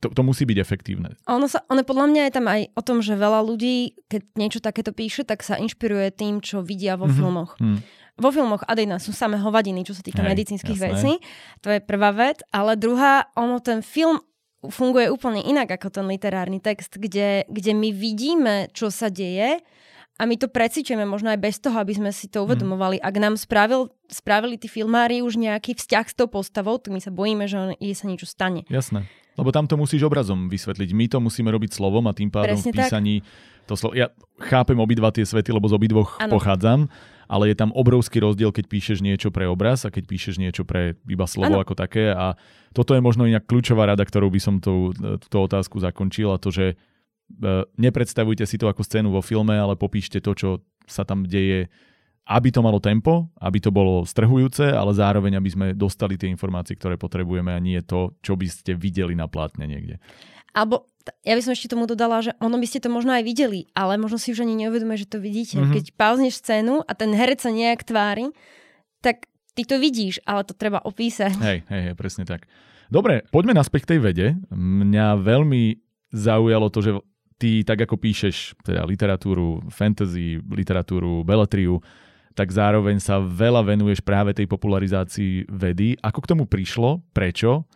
to, 0.00 0.08
to 0.08 0.22
musí 0.24 0.48
byť 0.48 0.58
efektívne. 0.60 1.16
Ono, 1.28 1.44
sa, 1.44 1.60
ono 1.68 1.84
podľa 1.84 2.06
mňa 2.08 2.22
je 2.28 2.32
tam 2.32 2.46
aj 2.48 2.60
o 2.72 2.82
tom, 2.82 2.98
že 3.04 3.16
veľa 3.16 3.40
ľudí, 3.44 4.00
keď 4.08 4.22
niečo 4.36 4.60
takéto 4.64 4.96
píše, 4.96 5.28
tak 5.28 5.44
sa 5.44 5.60
inšpiruje 5.60 6.08
tým, 6.14 6.40
čo 6.40 6.64
vidia 6.64 6.96
vo 6.96 7.04
mm-hmm. 7.04 7.18
filmoch. 7.20 7.52
Mm. 7.60 7.78
Vo 8.20 8.30
filmoch 8.32 8.64
Adina 8.68 9.00
sú 9.00 9.16
samé 9.16 9.40
hovadiny, 9.40 9.80
čo 9.84 9.96
sa 9.96 10.04
týka 10.04 10.20
Hej, 10.20 10.36
medicínskych 10.36 10.76
jasné. 10.76 10.88
vecí. 10.92 11.12
To 11.64 11.72
je 11.72 11.80
prvá 11.80 12.12
vec. 12.12 12.44
Ale 12.52 12.76
druhá, 12.76 13.32
ono 13.32 13.64
ten 13.64 13.80
film 13.80 14.20
funguje 14.60 15.08
úplne 15.08 15.40
inak 15.40 15.72
ako 15.72 15.88
ten 15.88 16.04
literárny 16.04 16.60
text, 16.60 17.00
kde, 17.00 17.48
kde 17.48 17.72
my 17.72 17.88
vidíme, 17.96 18.68
čo 18.76 18.92
sa 18.92 19.08
deje 19.08 19.64
a 20.20 20.28
my 20.28 20.36
to 20.36 20.52
precíčeme 20.52 21.08
možno 21.08 21.32
aj 21.32 21.40
bez 21.40 21.56
toho, 21.64 21.80
aby 21.80 21.96
sme 21.96 22.12
si 22.12 22.28
to 22.28 22.44
mhm. 22.44 22.46
uvedomovali. 22.52 22.96
Ak 23.00 23.16
nám 23.16 23.40
spravil, 23.40 23.88
spravili 24.12 24.60
tí 24.60 24.68
filmári 24.68 25.24
už 25.24 25.40
nejaký 25.40 25.72
vzťah 25.80 26.04
s 26.04 26.14
tou 26.14 26.28
postavou, 26.28 26.76
tak 26.76 26.92
my 26.92 27.00
sa 27.00 27.08
bojíme, 27.08 27.48
že 27.48 27.56
on, 27.56 27.70
jej 27.80 27.96
sa 27.96 28.04
niečo 28.04 28.28
stane. 28.28 28.68
Jasné. 28.68 29.08
Lebo 29.38 29.50
tam 29.54 29.64
to 29.70 29.78
musíš 29.78 30.04
obrazom 30.04 30.50
vysvetliť. 30.50 30.90
My 30.92 31.06
to 31.06 31.18
musíme 31.22 31.48
robiť 31.48 31.70
slovom 31.76 32.06
a 32.10 32.12
tým 32.12 32.28
pádom 32.28 32.58
Presne 32.58 32.70
v 32.70 32.76
písaní 32.76 33.14
to 33.64 33.78
slovo... 33.78 33.94
Ja 33.94 34.10
chápem 34.42 34.76
obidva 34.76 35.14
tie 35.14 35.22
svety, 35.22 35.54
lebo 35.54 35.70
z 35.70 35.78
obidvoch 35.78 36.18
ano. 36.18 36.34
pochádzam, 36.34 36.90
ale 37.30 37.54
je 37.54 37.56
tam 37.56 37.70
obrovský 37.70 38.18
rozdiel, 38.18 38.50
keď 38.50 38.66
píšeš 38.66 38.98
niečo 39.00 39.30
pre 39.30 39.46
obraz 39.46 39.86
a 39.86 39.94
keď 39.94 40.10
píšeš 40.10 40.42
niečo 40.42 40.66
pre 40.66 40.98
iba 41.06 41.24
slovo 41.30 41.56
ano. 41.58 41.62
ako 41.62 41.78
také. 41.78 42.10
A 42.10 42.34
toto 42.74 42.92
je 42.92 43.00
možno 43.00 43.24
inak 43.24 43.46
kľúčová 43.46 43.86
rada, 43.86 44.02
ktorou 44.02 44.28
by 44.28 44.40
som 44.42 44.58
tú, 44.58 44.90
tú 45.30 45.36
otázku 45.38 45.78
zakončil 45.78 46.34
a 46.34 46.42
to, 46.42 46.50
že 46.50 46.74
E, 47.30 47.62
nepredstavujte 47.78 48.42
si 48.42 48.58
to 48.58 48.66
ako 48.66 48.82
scénu 48.82 49.14
vo 49.14 49.22
filme, 49.22 49.54
ale 49.54 49.78
popíšte 49.78 50.18
to, 50.18 50.34
čo 50.34 50.48
sa 50.90 51.06
tam 51.06 51.22
deje, 51.22 51.70
aby 52.30 52.54
to 52.54 52.62
malo 52.62 52.78
tempo, 52.78 53.26
aby 53.42 53.58
to 53.58 53.74
bolo 53.74 54.06
strhujúce, 54.06 54.62
ale 54.62 54.94
zároveň, 54.94 55.42
aby 55.42 55.50
sme 55.50 55.66
dostali 55.74 56.14
tie 56.14 56.30
informácie, 56.30 56.78
ktoré 56.78 56.94
potrebujeme 56.94 57.50
a 57.50 57.58
nie 57.58 57.82
to, 57.82 58.14
čo 58.22 58.38
by 58.38 58.46
ste 58.46 58.78
videli 58.78 59.18
na 59.18 59.26
plátne 59.26 59.66
niekde. 59.66 59.98
Alebo 60.54 60.86
ja 61.26 61.34
by 61.34 61.42
som 61.42 61.52
ešte 61.54 61.74
tomu 61.74 61.90
dodala, 61.90 62.22
že 62.22 62.38
ono 62.38 62.54
by 62.54 62.66
ste 62.70 62.78
to 62.78 62.90
možno 62.90 63.10
aj 63.10 63.26
videli, 63.26 63.66
ale 63.74 63.98
možno 63.98 64.22
si 64.22 64.30
už 64.30 64.46
ani 64.46 64.54
neuvedomuje, 64.62 65.02
že 65.02 65.10
to 65.10 65.18
vidíte. 65.18 65.58
Mm-hmm. 65.58 65.74
Keď 65.74 65.84
pauzneš 65.98 66.38
scénu 66.38 66.86
a 66.86 66.92
ten 66.94 67.10
herec 67.10 67.42
sa 67.42 67.50
nejak 67.50 67.82
tvári, 67.82 68.30
tak 69.02 69.26
ty 69.58 69.66
to 69.66 69.82
vidíš, 69.82 70.22
ale 70.22 70.46
to 70.46 70.54
treba 70.54 70.78
opísať. 70.82 71.34
Hej, 71.42 71.58
hej, 71.66 71.82
hej 71.90 71.94
presne 71.98 72.22
tak. 72.22 72.46
Dobre, 72.90 73.26
poďme 73.30 73.58
naspäť 73.58 73.86
k 73.86 73.90
tej 73.94 74.00
vede. 74.02 74.26
Mňa 74.54 75.18
veľmi 75.18 75.78
zaujalo 76.10 76.70
to, 76.70 76.78
že 76.82 76.92
ty 77.38 77.62
tak 77.62 77.86
ako 77.86 77.96
píšeš 77.96 78.58
teda 78.66 78.82
literatúru, 78.84 79.62
fantasy, 79.70 80.42
literatúru, 80.42 81.22
beletriu, 81.22 81.78
tak 82.34 82.54
zároveň 82.54 83.02
sa 83.02 83.18
veľa 83.18 83.66
venuješ 83.66 84.00
práve 84.00 84.32
tej 84.32 84.46
popularizácii 84.46 85.50
vedy. 85.50 85.98
Ako 86.00 86.22
k 86.22 86.30
tomu 86.30 86.44
prišlo? 86.46 87.02
Prečo? 87.10 87.66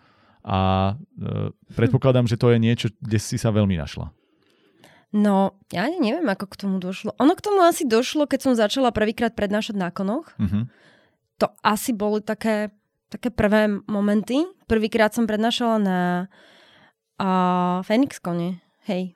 A 0.44 0.92
e, 0.94 1.50
predpokladám, 1.72 2.28
že 2.28 2.36
to 2.36 2.52
je 2.52 2.58
niečo, 2.60 2.92
kde 3.00 3.18
si 3.18 3.40
sa 3.40 3.48
veľmi 3.50 3.80
našla. 3.80 4.12
No, 5.14 5.62
ja 5.70 5.86
ani 5.86 6.02
neviem, 6.02 6.26
ako 6.26 6.50
k 6.50 6.58
tomu 6.66 6.76
došlo. 6.82 7.14
Ono 7.22 7.32
k 7.38 7.44
tomu 7.44 7.62
asi 7.62 7.86
došlo, 7.86 8.26
keď 8.26 8.40
som 8.50 8.58
začala 8.58 8.90
prvýkrát 8.90 9.32
prednášať 9.32 9.78
na 9.78 9.94
konoch. 9.94 10.34
Uh-huh. 10.42 10.66
To 11.38 11.54
asi 11.62 11.94
boli 11.94 12.18
také, 12.18 12.74
také 13.14 13.30
prvé 13.30 13.70
momenty. 13.86 14.42
Prvýkrát 14.66 15.14
som 15.14 15.30
prednášala 15.30 15.76
na 15.78 15.98
Phoenix 17.86 18.18
kone. 18.18 18.58
Hej, 18.90 19.14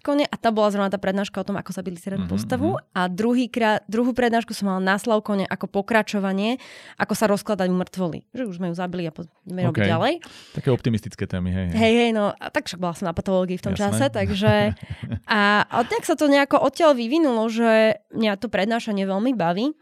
Kone 0.00 0.24
a 0.24 0.36
tá 0.40 0.48
bola 0.48 0.72
zrovna 0.72 0.88
tá 0.88 0.96
prednáška 0.96 1.36
o 1.36 1.44
tom, 1.44 1.60
ako 1.60 1.76
zabiť 1.76 1.92
literárnu 1.92 2.24
mm-hmm. 2.24 2.40
postavu. 2.40 2.80
Mhm. 2.80 2.96
A 2.96 3.00
druhý 3.12 3.46
krát, 3.52 3.84
druhú 3.84 4.16
prednášku 4.16 4.56
som 4.56 4.72
mala 4.72 4.80
na 4.80 4.96
Slavkone 4.96 5.44
ako 5.44 5.68
pokračovanie, 5.68 6.56
ako 6.96 7.12
sa 7.12 7.28
rozkladať 7.28 7.68
mŕtvoly. 7.68 8.24
Že 8.32 8.42
už 8.48 8.54
sme 8.56 8.72
ju 8.72 8.74
zabili 8.74 9.04
a 9.04 9.12
poďme 9.12 9.68
okay. 9.68 9.84
ďalej. 9.84 10.12
Také 10.56 10.68
optimistické 10.72 11.28
témy, 11.28 11.52
hej. 11.52 11.66
Hej, 11.76 11.94
hej, 12.00 12.10
no 12.16 12.32
a 12.32 12.46
tak 12.48 12.64
však 12.64 12.80
bola 12.80 12.96
som 12.96 13.06
na 13.06 13.14
patológii 13.14 13.60
v 13.60 13.64
tom 13.68 13.76
Jasné. 13.76 13.84
čase, 13.84 14.04
takže 14.08 14.52
a, 15.28 15.68
a 15.68 15.76
tak 15.84 16.08
sa 16.08 16.16
to 16.16 16.32
nejako 16.32 16.64
odtiaľ 16.64 16.96
vyvinulo, 16.96 17.52
že 17.52 18.00
mňa 18.16 18.40
to 18.40 18.48
prednášanie 18.48 19.04
veľmi 19.04 19.36
baví. 19.36 19.76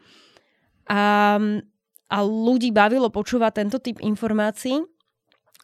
A, 0.90 1.38
a 2.06 2.16
ľudí 2.22 2.70
bavilo 2.74 3.10
počúvať 3.10 3.62
tento 3.62 3.78
typ 3.78 4.02
informácií. 4.02 4.82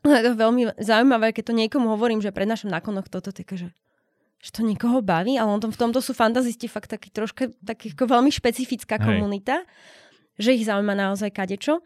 Je 0.02 0.22
to 0.26 0.34
veľmi 0.34 0.82
zaujímavé, 0.82 1.30
keď 1.30 1.54
to 1.54 1.54
niekomu 1.54 1.94
hovorím, 1.94 2.18
že 2.18 2.34
prednášam 2.34 2.74
na 2.74 2.82
konoch 2.82 3.06
toto, 3.06 3.30
také, 3.30 3.54
že 3.54 3.70
že 4.42 4.50
to 4.50 4.66
niekoho 4.66 4.98
baví, 5.00 5.38
ale 5.38 5.54
on 5.54 5.62
tom, 5.62 5.70
v 5.70 5.78
tomto 5.78 6.02
sú 6.02 6.12
fantazisti 6.18 6.66
fakt 6.66 6.90
taký 6.90 7.14
troška 7.14 7.54
taký 7.62 7.94
ako 7.94 8.10
veľmi 8.10 8.34
špecifická 8.34 8.98
Hej. 8.98 9.06
komunita, 9.06 9.62
že 10.34 10.58
ich 10.58 10.66
zaujíma 10.66 10.98
naozaj 10.98 11.30
kadečo. 11.30 11.80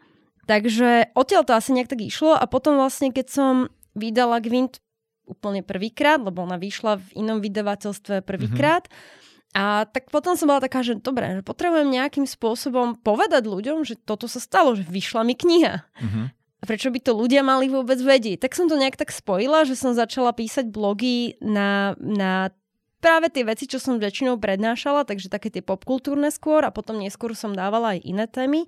Takže 0.49 1.13
odtiaľ 1.13 1.45
to 1.45 1.53
asi 1.53 1.75
nejak 1.75 1.91
tak 1.91 2.01
išlo 2.01 2.33
a 2.33 2.43
potom 2.49 2.81
vlastne, 2.81 3.13
keď 3.13 3.27
som 3.29 3.53
vydala 3.93 4.41
Gwent 4.41 4.81
úplne 5.27 5.61
prvýkrát, 5.61 6.17
lebo 6.17 6.41
ona 6.41 6.57
vyšla 6.57 6.97
v 6.97 7.07
inom 7.19 7.43
vydavateľstve 7.43 8.25
prvýkrát, 8.25 8.89
mm-hmm. 8.89 9.25
A 9.55 9.87
tak 9.87 10.11
potom 10.11 10.35
som 10.35 10.51
bola 10.51 10.59
taká, 10.59 10.83
že 10.83 10.99
dobre, 10.99 11.39
že 11.39 11.41
potrebujem 11.41 11.87
nejakým 11.87 12.27
spôsobom 12.27 12.99
povedať 12.99 13.47
ľuďom, 13.47 13.87
že 13.87 13.95
toto 13.95 14.27
sa 14.27 14.37
stalo, 14.37 14.75
že 14.75 14.83
vyšla 14.85 15.23
mi 15.23 15.33
kniha. 15.33 15.81
Mm-hmm. 15.81 16.25
Prečo 16.57 16.89
by 16.89 16.99
to 16.99 17.13
ľudia 17.13 17.45
mali 17.45 17.69
vôbec 17.69 18.01
vedieť? 18.01 18.41
Tak 18.41 18.57
som 18.57 18.65
to 18.65 18.79
nejak 18.79 18.97
tak 18.97 19.13
spojila, 19.13 19.61
že 19.63 19.77
som 19.77 19.93
začala 19.93 20.33
písať 20.33 20.73
blogy 20.73 21.37
na, 21.37 21.93
na 22.01 22.49
práve 22.97 23.29
tie 23.29 23.45
veci, 23.45 23.69
čo 23.69 23.77
som 23.77 24.01
väčšinou 24.01 24.41
prednášala, 24.41 25.05
takže 25.05 25.29
také 25.29 25.53
tie 25.53 25.61
popkultúrne 25.61 26.33
skôr 26.33 26.65
a 26.65 26.73
potom 26.73 26.97
neskôr 26.97 27.37
som 27.37 27.53
dávala 27.53 27.93
aj 27.97 27.99
iné 28.01 28.25
témy. 28.25 28.65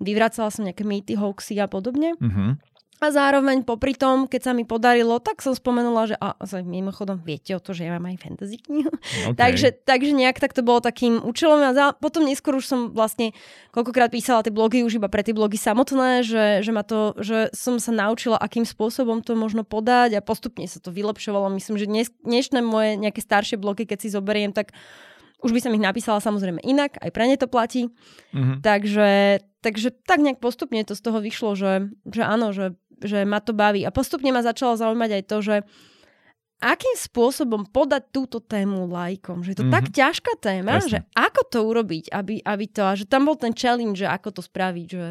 Vyvracala 0.00 0.48
som 0.48 0.64
nejaké 0.64 0.84
mýty, 0.84 1.16
hoaxy 1.16 1.60
a 1.60 1.68
podobne. 1.68 2.16
Mm-hmm. 2.16 2.75
A 2.96 3.12
zároveň 3.12 3.60
popri 3.60 3.92
tom, 3.92 4.24
keď 4.24 4.40
sa 4.40 4.52
mi 4.56 4.64
podarilo, 4.64 5.20
tak 5.20 5.44
som 5.44 5.52
spomenula, 5.52 6.08
že 6.08 6.16
a, 6.16 6.32
a 6.32 6.44
mimochodom 6.64 7.20
viete 7.20 7.52
o 7.52 7.60
to, 7.60 7.76
že 7.76 7.84
ja 7.84 7.92
mám 7.92 8.08
aj 8.08 8.24
fantasy 8.24 8.56
knihu. 8.64 8.88
Okay. 8.88 9.36
takže, 9.36 9.68
takže 9.84 10.16
nejak 10.16 10.40
tak 10.40 10.56
to 10.56 10.64
bolo 10.64 10.80
takým 10.80 11.20
účelom 11.20 11.60
a 11.60 11.76
za, 11.76 11.84
potom 11.92 12.24
neskôr 12.24 12.56
už 12.56 12.64
som 12.64 12.80
vlastne 12.96 13.36
koľkokrát 13.76 14.08
písala 14.08 14.40
tie 14.40 14.48
blogy 14.48 14.80
už 14.80 14.96
iba 14.96 15.12
pre 15.12 15.20
tie 15.20 15.36
blogy 15.36 15.60
samotné, 15.60 16.24
že, 16.24 16.64
že, 16.64 16.72
ma 16.72 16.80
to, 16.88 17.12
že 17.20 17.52
som 17.52 17.76
sa 17.76 17.92
naučila, 17.92 18.40
akým 18.40 18.64
spôsobom 18.64 19.20
to 19.20 19.36
možno 19.36 19.60
podať 19.60 20.16
a 20.16 20.24
postupne 20.24 20.64
sa 20.64 20.80
to 20.80 20.88
vylepšovalo. 20.88 21.52
Myslím, 21.52 21.76
že 21.76 21.84
dnes, 21.84 22.08
dnešné 22.24 22.64
moje 22.64 22.96
nejaké 22.96 23.20
staršie 23.20 23.60
blogy, 23.60 23.84
keď 23.84 23.98
si 24.00 24.08
zoberiem, 24.08 24.56
tak 24.56 24.72
už 25.44 25.52
by 25.52 25.60
som 25.60 25.74
ich 25.76 25.84
napísala 25.84 26.18
samozrejme 26.24 26.64
inak, 26.64 26.96
aj 26.96 27.10
pre 27.12 27.28
ne 27.28 27.36
to 27.36 27.44
platí. 27.44 27.92
Mm-hmm. 28.32 28.64
Takže, 28.64 29.10
takže 29.60 29.92
tak 29.92 30.24
nejak 30.24 30.40
postupne 30.40 30.80
to 30.80 30.96
z 30.96 31.02
toho 31.04 31.20
vyšlo, 31.20 31.52
že, 31.52 31.92
že 32.08 32.22
áno, 32.24 32.56
že 32.56 32.72
že 33.02 33.24
ma 33.28 33.40
to 33.40 33.52
baví. 33.52 33.84
A 33.84 33.94
postupne 33.94 34.32
ma 34.32 34.40
začalo 34.40 34.76
zaujímať 34.76 35.10
aj 35.20 35.22
to, 35.28 35.38
že 35.44 35.56
akým 36.60 36.96
spôsobom 36.96 37.68
podať 37.68 38.08
túto 38.12 38.40
tému 38.40 38.88
lajkom. 38.88 39.44
Že 39.44 39.50
je 39.52 39.58
to 39.60 39.64
mm-hmm. 39.68 39.76
tak 39.76 39.84
mhm. 39.88 39.94
ťažká 39.94 40.32
téma, 40.40 40.70
Jasne. 40.80 40.88
že 40.88 40.98
ako 41.12 41.40
to 41.52 41.58
urobiť, 41.68 42.04
aby, 42.12 42.34
aby 42.40 42.64
to, 42.68 42.82
a 42.84 42.92
že 42.96 43.04
tam 43.04 43.28
bol 43.28 43.36
ten 43.36 43.52
challenge, 43.52 44.00
že 44.00 44.08
ako 44.08 44.40
to 44.40 44.42
spraviť. 44.42 44.86
Že... 44.88 45.06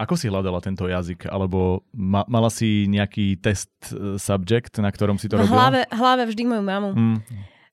Ako 0.00 0.14
si 0.16 0.32
hľadala 0.32 0.64
tento 0.64 0.88
jazyk? 0.88 1.28
Alebo 1.28 1.84
ma, 1.92 2.24
mala 2.24 2.48
si 2.48 2.88
nejaký 2.88 3.36
test 3.44 3.72
uh, 3.92 4.16
subject, 4.16 4.80
na 4.80 4.88
ktorom 4.88 5.20
si 5.20 5.28
to 5.28 5.36
v 5.36 5.44
robila? 5.44 5.68
Hlave, 5.68 5.80
hlave 5.92 6.22
vždy 6.32 6.42
moju 6.48 6.62
mamu. 6.64 6.90
Mm. 6.96 7.18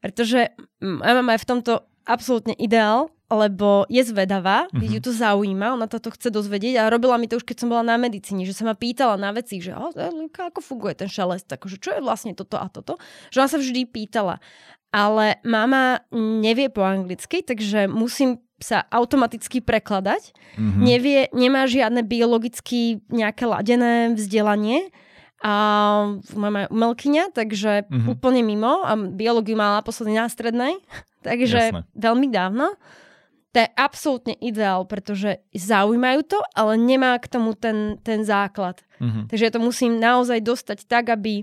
Pretože 0.04 0.52
ja 0.84 1.14
mám 1.16 1.32
aj 1.32 1.40
v 1.42 1.48
tomto 1.48 1.74
absolútne 2.06 2.56
ideál, 2.56 3.12
lebo 3.28 3.84
je 3.92 4.04
zvedavá, 4.08 4.72
mm-hmm. 4.72 4.88
ju 4.88 5.00
to 5.04 5.12
zaujíma, 5.12 5.76
ona 5.76 5.88
to 5.92 6.00
chce 6.00 6.32
dozvedieť 6.32 6.80
a 6.80 6.92
robila 6.92 7.20
mi 7.20 7.28
to 7.28 7.36
už 7.36 7.44
keď 7.44 7.58
som 7.60 7.68
bola 7.68 7.84
na 7.84 8.00
medicíne, 8.00 8.48
že 8.48 8.56
sa 8.56 8.64
ma 8.64 8.76
pýtala 8.76 9.20
na 9.20 9.36
veci, 9.36 9.60
že 9.60 9.76
ako 9.76 10.64
funguje 10.64 10.96
ten 10.96 11.12
šelest, 11.12 11.52
akože 11.52 11.78
čo 11.84 11.92
je 11.92 12.00
vlastne 12.00 12.32
toto 12.32 12.56
a 12.56 12.72
toto, 12.72 12.96
že 13.28 13.44
ona 13.44 13.52
sa 13.52 13.60
vždy 13.60 13.84
pýtala. 13.84 14.40
Ale 14.96 15.44
mama 15.44 16.08
nevie 16.16 16.72
po 16.72 16.80
anglicky, 16.80 17.44
takže 17.44 17.92
musím 17.92 18.40
sa 18.58 18.88
automaticky 18.90 19.60
prekladať. 19.60 20.34
Mm-hmm. 20.56 20.82
Nevie, 20.82 21.20
nemá 21.36 21.68
žiadne 21.68 22.02
biologicky 22.08 23.04
nejaké 23.12 23.44
ladené 23.46 24.16
vzdelanie 24.16 24.90
a 25.44 25.54
mama 26.34 26.66
je 26.66 26.68
umelkyňa, 26.74 27.24
takže 27.36 27.86
mm-hmm. 27.86 28.10
úplne 28.10 28.42
mimo 28.42 28.82
a 28.82 28.98
biológiu 28.98 29.54
mala 29.54 29.86
posledný 29.86 30.18
na 30.18 30.32
strednej, 30.32 30.82
takže 31.28 31.76
Jasne. 31.76 31.82
veľmi 31.94 32.28
dávno. 32.32 32.74
To 33.58 33.66
je 33.66 33.74
absolútne 33.74 34.38
ideál, 34.38 34.86
pretože 34.86 35.42
zaujímajú 35.50 36.30
to, 36.30 36.38
ale 36.54 36.78
nemá 36.78 37.18
k 37.18 37.26
tomu 37.26 37.58
ten, 37.58 37.98
ten 38.06 38.22
základ. 38.22 38.86
Mm-hmm. 39.02 39.34
Takže 39.34 39.46
ja 39.50 39.52
to 39.58 39.58
musím 39.58 39.98
naozaj 39.98 40.46
dostať 40.46 40.86
tak, 40.86 41.10
aby 41.10 41.42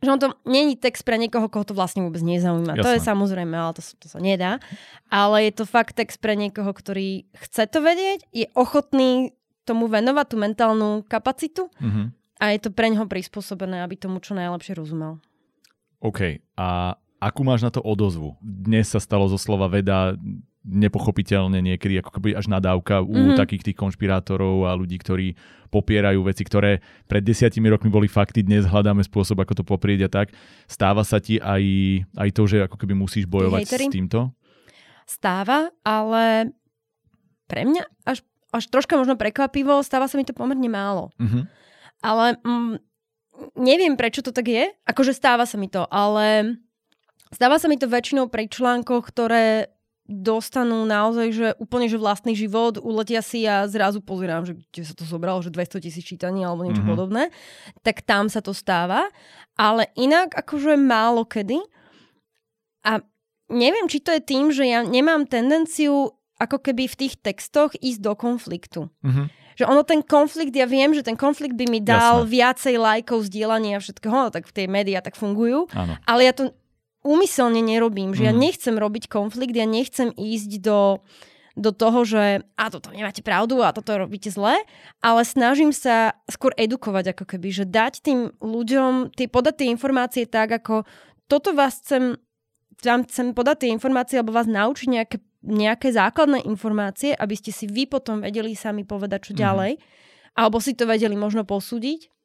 že 0.00 0.08
on 0.10 0.18
to 0.18 0.32
není 0.42 0.74
text 0.80 1.06
pre 1.06 1.20
niekoho, 1.20 1.46
koho 1.46 1.62
to 1.62 1.76
vlastne 1.76 2.02
vôbec 2.02 2.24
nezaujíma. 2.24 2.72
Jasné. 2.72 2.82
To 2.82 2.94
je 2.96 3.00
samozrejme, 3.04 3.52
ale 3.52 3.76
to, 3.78 3.84
to 4.00 4.08
sa 4.10 4.16
nedá. 4.16 4.56
Ale 5.06 5.46
je 5.46 5.52
to 5.60 5.68
fakt 5.68 5.94
text 5.94 6.18
pre 6.18 6.34
niekoho, 6.34 6.72
ktorý 6.72 7.28
chce 7.36 7.68
to 7.70 7.78
vedieť, 7.78 8.26
je 8.34 8.50
ochotný 8.58 9.36
tomu 9.68 9.86
venovať 9.86 10.26
tú 10.26 10.36
mentálnu 10.40 11.04
kapacitu 11.06 11.70
mm-hmm. 11.78 12.06
a 12.42 12.44
je 12.56 12.58
to 12.58 12.74
pre 12.74 12.90
neho 12.90 13.06
prispôsobené, 13.06 13.86
aby 13.86 13.94
tomu 13.94 14.18
čo 14.18 14.34
najlepšie 14.34 14.74
rozumel. 14.74 15.22
OK. 16.02 16.42
A 16.58 16.96
akú 17.20 17.44
máš 17.44 17.62
na 17.62 17.70
to 17.70 17.84
odozvu? 17.84 18.34
Dnes 18.40 18.88
sa 18.88 18.98
stalo 18.98 19.28
zo 19.28 19.36
slova 19.36 19.68
veda 19.68 20.16
nepochopiteľne 20.60 21.64
niekedy 21.64 22.04
ako 22.04 22.20
keby 22.20 22.36
až 22.36 22.52
nadávka 22.52 23.00
u 23.00 23.08
mm-hmm. 23.08 23.38
takých 23.40 23.72
tých 23.72 23.76
konšpirátorov 23.80 24.68
a 24.68 24.76
ľudí, 24.76 25.00
ktorí 25.00 25.32
popierajú 25.72 26.20
veci, 26.26 26.44
ktoré 26.44 26.84
pred 27.08 27.24
desiatimi 27.24 27.72
rokmi 27.72 27.88
boli 27.88 28.10
fakty, 28.10 28.44
dnes 28.44 28.68
hľadáme 28.68 29.00
spôsob, 29.00 29.40
ako 29.40 29.62
to 29.62 29.64
poprieť 29.64 30.00
a 30.06 30.10
tak. 30.12 30.36
Stáva 30.68 31.00
sa 31.06 31.16
ti 31.16 31.40
aj, 31.40 31.62
aj 32.12 32.28
to, 32.36 32.42
že 32.44 32.56
ako 32.68 32.76
keby 32.76 32.92
musíš 32.92 33.24
bojovať 33.24 33.64
s 33.64 33.88
týmto? 33.88 34.36
Stáva, 35.08 35.72
ale 35.80 36.52
pre 37.48 37.64
mňa 37.64 37.82
až, 38.04 38.20
až 38.52 38.64
troška 38.68 39.00
možno 39.00 39.16
prekvapivo, 39.16 39.80
stáva 39.80 40.12
sa 40.12 40.20
mi 40.20 40.28
to 40.28 40.36
pomerne 40.36 40.68
málo. 40.68 41.08
Mm-hmm. 41.16 41.42
Ale 42.04 42.36
mm, 42.36 42.74
neviem, 43.56 43.96
prečo 43.96 44.20
to 44.20 44.34
tak 44.34 44.44
je. 44.44 44.68
Akože 44.84 45.16
stáva 45.16 45.48
sa 45.48 45.56
mi 45.56 45.72
to, 45.72 45.88
ale 45.88 46.58
stáva 47.32 47.56
sa 47.56 47.66
mi 47.70 47.80
to 47.80 47.88
väčšinou 47.88 48.28
pri 48.28 48.50
článkoch, 48.50 49.08
ktoré 49.08 49.72
dostanú 50.10 50.82
naozaj, 50.82 51.28
že 51.30 51.46
úplne 51.62 51.86
že 51.86 51.94
vlastný 51.94 52.34
život, 52.34 52.82
uletia 52.82 53.22
si 53.22 53.46
a 53.46 53.62
zrazu 53.70 54.02
pozerám, 54.02 54.42
že 54.42 54.58
kde 54.58 54.82
sa 54.82 54.94
to 54.98 55.06
zobralo, 55.06 55.38
že 55.38 55.54
200 55.54 55.86
tisíc 55.86 56.02
čítaní 56.02 56.42
alebo 56.42 56.66
niečo 56.66 56.82
mm-hmm. 56.82 56.90
podobné, 56.98 57.30
tak 57.86 58.02
tam 58.02 58.26
sa 58.26 58.42
to 58.42 58.50
stáva. 58.50 59.06
Ale 59.54 59.86
inak 59.94 60.34
akože 60.34 60.74
málo 60.74 61.22
kedy. 61.22 61.62
A 62.82 62.98
neviem, 63.46 63.86
či 63.86 64.02
to 64.02 64.10
je 64.10 64.18
tým, 64.18 64.50
že 64.50 64.66
ja 64.66 64.82
nemám 64.82 65.30
tendenciu 65.30 66.10
ako 66.42 66.58
keby 66.58 66.90
v 66.90 66.98
tých 67.06 67.14
textoch 67.22 67.70
ísť 67.78 68.00
do 68.02 68.12
konfliktu. 68.18 68.90
Mm-hmm. 69.06 69.26
Že 69.60 69.64
ono 69.68 69.82
ten 69.84 70.00
konflikt, 70.00 70.56
ja 70.56 70.64
viem, 70.64 70.90
že 70.96 71.04
ten 71.04 71.14
konflikt 71.14 71.54
by 71.54 71.68
mi 71.68 71.84
dal 71.84 72.24
Jasné. 72.24 72.32
viacej 72.32 72.74
lajkov, 72.80 73.28
zdieľania 73.28 73.76
a 73.76 73.84
všetkého, 73.84 74.10
no, 74.10 74.32
tak 74.32 74.48
v 74.48 74.56
tej 74.56 74.66
médiá 74.72 75.04
tak 75.04 75.20
fungujú. 75.20 75.68
Áno. 75.76 76.00
Ale 76.08 76.24
ja 76.24 76.32
to 76.32 76.56
úmyselne 77.00 77.64
nerobím, 77.64 78.12
že 78.12 78.24
mm. 78.24 78.28
ja 78.28 78.32
mhm. 78.34 78.40
nechcem 78.40 78.74
robiť 78.76 79.04
konflikt, 79.08 79.56
ja 79.56 79.64
nechcem 79.64 80.12
ísť 80.12 80.60
do, 80.60 81.00
do 81.56 81.70
toho, 81.72 82.04
že 82.04 82.44
a 82.56 82.64
toto 82.68 82.92
nemáte 82.92 83.24
pravdu 83.24 83.64
a 83.64 83.74
toto 83.74 83.96
robíte 83.96 84.28
zle, 84.28 84.60
ale 85.00 85.20
snažím 85.24 85.72
sa 85.72 86.16
skôr 86.28 86.52
edukovať 86.54 87.16
ako 87.16 87.24
keby, 87.36 87.48
že 87.50 87.64
dať 87.66 88.04
tým 88.04 88.20
ľuďom, 88.38 89.16
tie, 89.16 89.26
podať 89.26 89.64
tie 89.64 89.68
informácie 89.72 90.24
tak, 90.28 90.52
ako 90.52 90.84
toto 91.26 91.56
vás 91.56 91.80
chcem, 91.80 92.20
vám 92.84 93.06
chcem 93.08 93.32
podať 93.32 93.66
tie 93.66 93.70
informácie 93.72 94.20
alebo 94.20 94.36
vás 94.36 94.50
naučiť 94.50 94.88
nejaké, 94.88 95.16
nejaké 95.40 95.88
základné 95.94 96.44
informácie, 96.44 97.16
aby 97.16 97.34
ste 97.36 97.50
si 97.50 97.64
vy 97.64 97.88
potom 97.88 98.20
vedeli 98.20 98.52
sami 98.52 98.84
povedať, 98.84 99.30
čo 99.30 99.32
mm. 99.34 99.40
ďalej, 99.40 99.72
alebo 100.36 100.62
si 100.62 100.76
to 100.76 100.84
vedeli 100.84 101.16
možno 101.16 101.48
posúdiť 101.48 102.19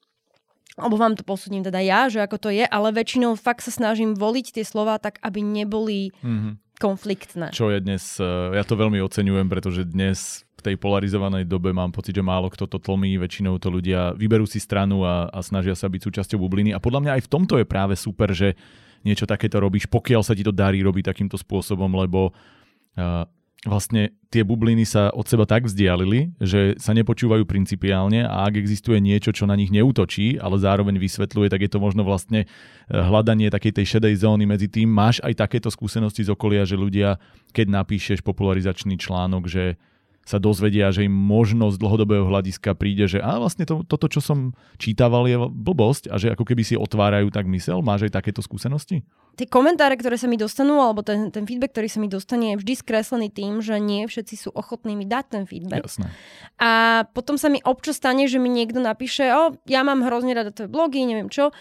alebo 0.76 0.99
vám 0.99 1.15
to 1.15 1.23
posúdim 1.23 1.63
teda 1.63 1.80
ja, 1.80 2.11
že 2.11 2.19
ako 2.19 2.38
to 2.38 2.49
je, 2.51 2.67
ale 2.67 2.91
väčšinou 2.91 3.39
fakt 3.39 3.63
sa 3.63 3.71
snažím 3.71 4.11
voliť 4.11 4.59
tie 4.59 4.65
slova 4.67 4.99
tak, 4.99 5.23
aby 5.23 5.39
neboli 5.39 6.11
mm-hmm. 6.19 6.53
konfliktné. 6.84 7.55
Čo 7.55 7.71
je 7.71 7.80
dnes, 7.80 8.03
eh, 8.19 8.26
ja 8.55 8.63
to 8.67 8.76
veľmi 8.76 8.99
oceňujem, 8.99 9.47
pretože 9.47 9.88
dnes 9.88 10.43
v 10.59 10.61
tej 10.61 10.76
polarizovanej 10.76 11.47
dobe 11.47 11.71
mám 11.71 11.95
pocit, 11.95 12.15
že 12.15 12.26
málo 12.26 12.51
kto 12.51 12.67
to 12.67 12.78
tlmí, 12.84 13.15
väčšinou 13.15 13.55
to 13.55 13.71
ľudia 13.71 14.11
vyberú 14.19 14.43
si 14.43 14.59
stranu 14.59 15.07
a, 15.07 15.32
a 15.32 15.39
snažia 15.39 15.80
sa 15.80 15.88
byť 15.88 16.01
súčasťou 16.11 16.43
bubliny 16.43 16.76
a 16.76 16.84
podľa 16.84 17.01
mňa 17.07 17.11
aj 17.19 17.21
v 17.23 17.32
tomto 17.32 17.55
je 17.55 17.65
práve 17.65 17.95
super, 17.95 18.36
že 18.36 18.59
niečo 19.05 19.30
takéto 19.30 19.61
robíš, 19.61 19.86
pokiaľ 19.86 20.26
sa 20.26 20.34
ti 20.34 20.41
to 20.41 20.49
darí 20.49 20.82
robiť 20.82 21.13
takýmto 21.13 21.38
spôsobom, 21.38 21.93
lebo 21.93 22.34
uh, 22.34 23.30
vlastne 23.66 24.13
tie 24.30 24.45
bubliny 24.45 24.86
sa 24.86 25.09
od 25.09 25.26
seba 25.26 25.49
tak 25.49 25.66
vzdialili, 25.66 26.38
že 26.38 26.78
sa 26.78 26.93
nepočúvajú 26.93 27.43
principiálne 27.49 28.24
a 28.24 28.45
ak 28.45 28.61
existuje 28.61 29.01
niečo, 29.01 29.34
čo 29.34 29.49
na 29.49 29.57
nich 29.57 29.74
neútočí, 29.74 30.38
ale 30.38 30.61
zároveň 30.61 31.01
vysvetľuje, 31.01 31.49
tak 31.49 31.66
je 31.66 31.72
to 31.74 31.82
možno 31.82 32.05
vlastne 32.05 32.45
eh, 32.45 32.47
hľadanie 32.89 33.49
takej 33.49 33.82
tej 33.82 33.86
šedej 33.97 34.22
zóny 34.22 34.45
medzi 34.45 34.70
tým. 34.70 34.88
Máš 34.88 35.20
aj 35.26 35.41
takéto 35.41 35.74
skúsenosti 35.74 36.24
z 36.24 36.32
okolia, 36.32 36.63
že 36.63 36.78
ľudia, 36.78 37.18
keď 37.51 37.84
napíšeš 37.84 38.22
popularizačný 38.22 39.01
článok, 39.01 39.49
že 39.49 39.82
sa 40.26 40.41
dozvedia, 40.41 40.89
že 40.89 41.05
im 41.05 41.13
možno 41.13 41.69
z 41.69 41.78
dlhodobého 41.78 42.26
hľadiska 42.26 42.73
príde, 42.73 43.05
že 43.05 43.21
a 43.21 43.38
vlastne 43.38 43.63
to, 43.63 43.86
toto, 43.86 44.09
čo 44.09 44.26
som 44.26 44.57
čítaval, 44.82 45.30
je 45.30 45.38
blbosť 45.38 46.09
a 46.09 46.17
že 46.17 46.34
ako 46.34 46.41
keby 46.41 46.65
si 46.65 46.73
otvárajú 46.73 47.30
tak 47.30 47.45
mysel. 47.45 47.86
Máš 47.86 48.09
aj 48.09 48.17
takéto 48.17 48.41
skúsenosti? 48.41 49.05
Tie 49.38 49.45
komentáre, 49.45 49.93
ktoré 49.99 50.17
sa 50.17 50.26
mi 50.26 50.39
dostanú, 50.39 50.82
alebo 50.82 51.05
ten, 51.05 51.30
ten 51.30 51.45
feedback, 51.45 51.78
ktorý 51.78 51.88
sa 51.91 51.99
mi 52.01 52.09
dostane, 52.09 52.55
je 52.55 52.59
vždy 52.65 52.73
skreslený 52.73 53.28
tým, 53.30 53.61
že 53.61 53.78
nie 53.78 54.09
všetci 54.09 54.36
sú 54.47 54.49
ochotní 54.49 54.97
mi 54.97 55.05
dať 55.05 55.26
ten 55.30 55.43
feedback. 55.45 55.86
Jasné. 55.86 56.09
A 56.57 57.03
potom 57.11 57.38
sa 57.38 57.51
mi 57.51 57.61
občas 57.61 58.01
stane, 58.01 58.26
že 58.26 58.41
mi 58.41 58.49
niekto 58.49 58.82
napíše, 58.82 59.30
o, 59.30 59.53
ja 59.69 59.86
mám 59.86 60.01
hrozne 60.01 60.34
rada 60.34 60.49
tvoje 60.49 60.71
blogy, 60.71 61.05
neviem 61.05 61.30
čo, 61.30 61.53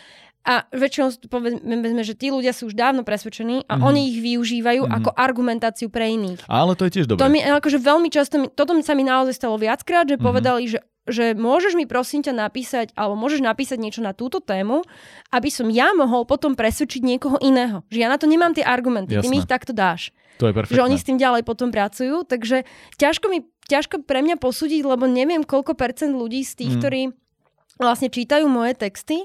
a 0.44 0.68
väčšinou 0.76 1.08
povedzme, 1.32 2.04
že 2.04 2.12
tí 2.12 2.28
ľudia 2.28 2.52
sú 2.52 2.68
už 2.68 2.76
dávno 2.76 3.00
presvedčení 3.00 3.64
a 3.64 3.74
mm-hmm. 3.74 3.88
oni 3.88 4.00
ich 4.12 4.18
využívajú 4.20 4.84
mm-hmm. 4.84 4.98
ako 5.00 5.10
argumentáciu 5.16 5.88
pre 5.88 6.12
iných. 6.12 6.44
Ale 6.46 6.76
to 6.76 6.84
je 6.84 7.00
tiež 7.00 7.06
dobré. 7.08 7.24
To 7.24 7.32
mi, 7.32 7.40
akože 7.40 7.80
veľmi 7.80 8.08
často, 8.12 8.36
mi, 8.36 8.46
toto 8.52 8.76
sa 8.84 8.92
mi 8.92 9.08
naozaj 9.08 9.34
stalo 9.40 9.56
viackrát, 9.56 10.04
že 10.04 10.20
mm-hmm. 10.20 10.28
povedali, 10.28 10.68
že 10.68 10.80
že 11.04 11.36
môžeš 11.36 11.76
mi 11.76 11.84
prosím 11.84 12.24
ťa 12.24 12.32
napísať, 12.32 12.96
alebo 12.96 13.12
môžeš 13.12 13.44
napísať 13.44 13.76
niečo 13.76 14.00
na 14.00 14.16
túto 14.16 14.40
tému, 14.40 14.80
aby 15.36 15.52
som 15.52 15.68
ja 15.68 15.92
mohol 15.92 16.24
potom 16.24 16.56
presvedčiť 16.56 17.04
niekoho 17.04 17.36
iného. 17.44 17.84
Že 17.92 17.98
ja 18.00 18.08
na 18.08 18.16
to 18.16 18.24
nemám 18.24 18.56
tie 18.56 18.64
argumenty, 18.64 19.12
Jasné. 19.12 19.20
ty 19.20 19.28
mi 19.28 19.44
ich 19.44 19.44
takto 19.44 19.76
dáš. 19.76 20.16
To 20.40 20.48
je 20.48 20.56
perfektné. 20.56 20.80
Že 20.80 20.86
oni 20.88 20.96
s 20.96 21.04
tým 21.04 21.20
ďalej 21.20 21.42
potom 21.44 21.68
pracujú, 21.68 22.24
takže 22.24 22.64
ťažko 22.96 23.26
mi 23.28 23.44
ťažko 23.68 24.04
pre 24.08 24.24
mňa 24.24 24.40
posúdiť, 24.40 24.80
lebo 24.84 25.04
neviem, 25.04 25.44
koľko 25.44 25.76
percent 25.76 26.16
ľudí 26.16 26.40
z 26.40 26.64
tých, 26.64 26.72
mm. 26.72 26.80
ktorí 26.80 27.00
vlastne 27.80 28.08
čítajú 28.08 28.48
moje 28.48 28.72
texty, 28.76 29.24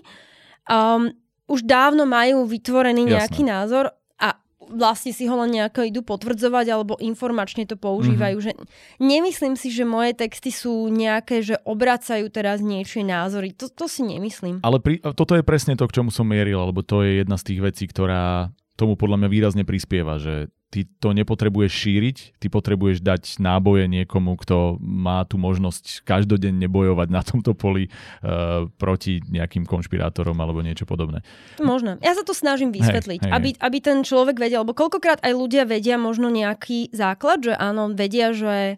um, 0.70 1.10
už 1.50 1.66
dávno 1.66 2.06
majú 2.06 2.46
vytvorený 2.46 3.10
nejaký 3.10 3.42
Jasné. 3.42 3.52
názor 3.52 3.86
a 4.22 4.38
vlastne 4.70 5.10
si 5.10 5.26
ho 5.26 5.34
len 5.42 5.50
nejako 5.58 5.82
idú 5.90 6.06
potvrdzovať 6.06 6.66
alebo 6.70 6.94
informačne 7.02 7.66
to 7.66 7.74
používajú. 7.74 8.38
Mm-hmm. 8.38 8.62
Že 8.62 9.02
nemyslím 9.02 9.56
si, 9.58 9.74
že 9.74 9.82
moje 9.82 10.14
texty 10.14 10.54
sú 10.54 10.94
nejaké, 10.94 11.42
že 11.42 11.58
obracajú 11.66 12.30
teraz 12.30 12.62
niečie 12.62 13.02
názory. 13.02 13.58
To, 13.58 13.66
to 13.66 13.90
si 13.90 14.06
nemyslím. 14.06 14.62
Ale 14.62 14.78
pri, 14.78 15.02
toto 15.02 15.34
je 15.34 15.42
presne 15.42 15.74
to, 15.74 15.90
k 15.90 16.00
čomu 16.00 16.14
som 16.14 16.30
mieril, 16.30 16.70
lebo 16.70 16.86
to 16.86 17.02
je 17.02 17.26
jedna 17.26 17.42
z 17.42 17.50
tých 17.50 17.60
vecí, 17.66 17.84
ktorá 17.90 18.54
tomu 18.78 18.94
podľa 18.94 19.26
mňa 19.26 19.30
výrazne 19.34 19.64
prispieva, 19.66 20.22
že 20.22 20.54
ty 20.70 20.86
to 21.02 21.18
nepotrebuješ 21.18 21.74
šíriť, 21.74 22.18
ty 22.38 22.48
potrebuješ 22.48 23.02
dať 23.02 23.42
náboje 23.42 23.90
niekomu, 23.90 24.38
kto 24.38 24.78
má 24.78 25.26
tú 25.26 25.42
možnosť 25.42 26.06
každodenne 26.06 26.70
bojovať 26.70 27.08
na 27.10 27.26
tomto 27.26 27.58
poli 27.58 27.90
uh, 27.90 28.70
proti 28.78 29.20
nejakým 29.26 29.66
konšpirátorom 29.66 30.38
alebo 30.38 30.62
niečo 30.62 30.86
podobné. 30.86 31.26
Možno. 31.58 31.98
Ja 32.06 32.14
sa 32.14 32.22
to 32.22 32.38
snažím 32.38 32.70
vysvetliť, 32.70 33.26
hej, 33.26 33.28
hej, 33.28 33.34
aby, 33.34 33.50
aby 33.58 33.78
ten 33.82 34.06
človek 34.06 34.38
vedel, 34.38 34.62
lebo 34.62 34.78
koľkokrát 34.78 35.26
aj 35.26 35.34
ľudia 35.34 35.66
vedia 35.66 35.98
možno 35.98 36.30
nejaký 36.30 36.94
základ, 36.94 37.42
že 37.42 37.54
áno, 37.58 37.90
vedia, 37.98 38.30
že 38.32 38.78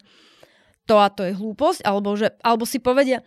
to 0.88 0.96
a 0.98 1.12
to 1.12 1.28
je 1.28 1.36
hlúposť, 1.36 1.84
alebo, 1.84 2.16
že, 2.16 2.34
alebo 2.40 2.64
si 2.64 2.80
povedia, 2.80 3.22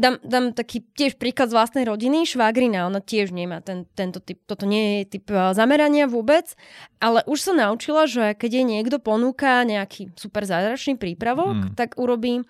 dám, 0.00 0.16
dám 0.24 0.56
taký 0.56 0.80
tiež 0.96 1.20
príklad 1.20 1.52
z 1.52 1.56
vlastnej 1.60 1.84
rodiny. 1.84 2.24
Švagrina, 2.24 2.88
ona 2.88 3.04
tiež 3.04 3.36
nemá 3.36 3.60
ten, 3.60 3.84
tento 3.92 4.24
typ, 4.24 4.40
toto 4.48 4.64
nie 4.64 5.04
je 5.04 5.20
typ 5.20 5.28
uh, 5.28 5.52
zamerania 5.52 6.08
vôbec, 6.08 6.56
ale 7.04 7.20
už 7.28 7.38
som 7.52 7.60
naučila, 7.60 8.08
že 8.08 8.32
keď 8.32 8.50
je 8.50 8.64
niekto 8.64 8.96
ponúka 8.96 9.60
nejaký 9.68 10.16
super 10.16 10.48
zázračný 10.48 10.96
prípravok, 10.96 11.70
mm. 11.70 11.72
tak 11.76 12.00
urobí, 12.00 12.40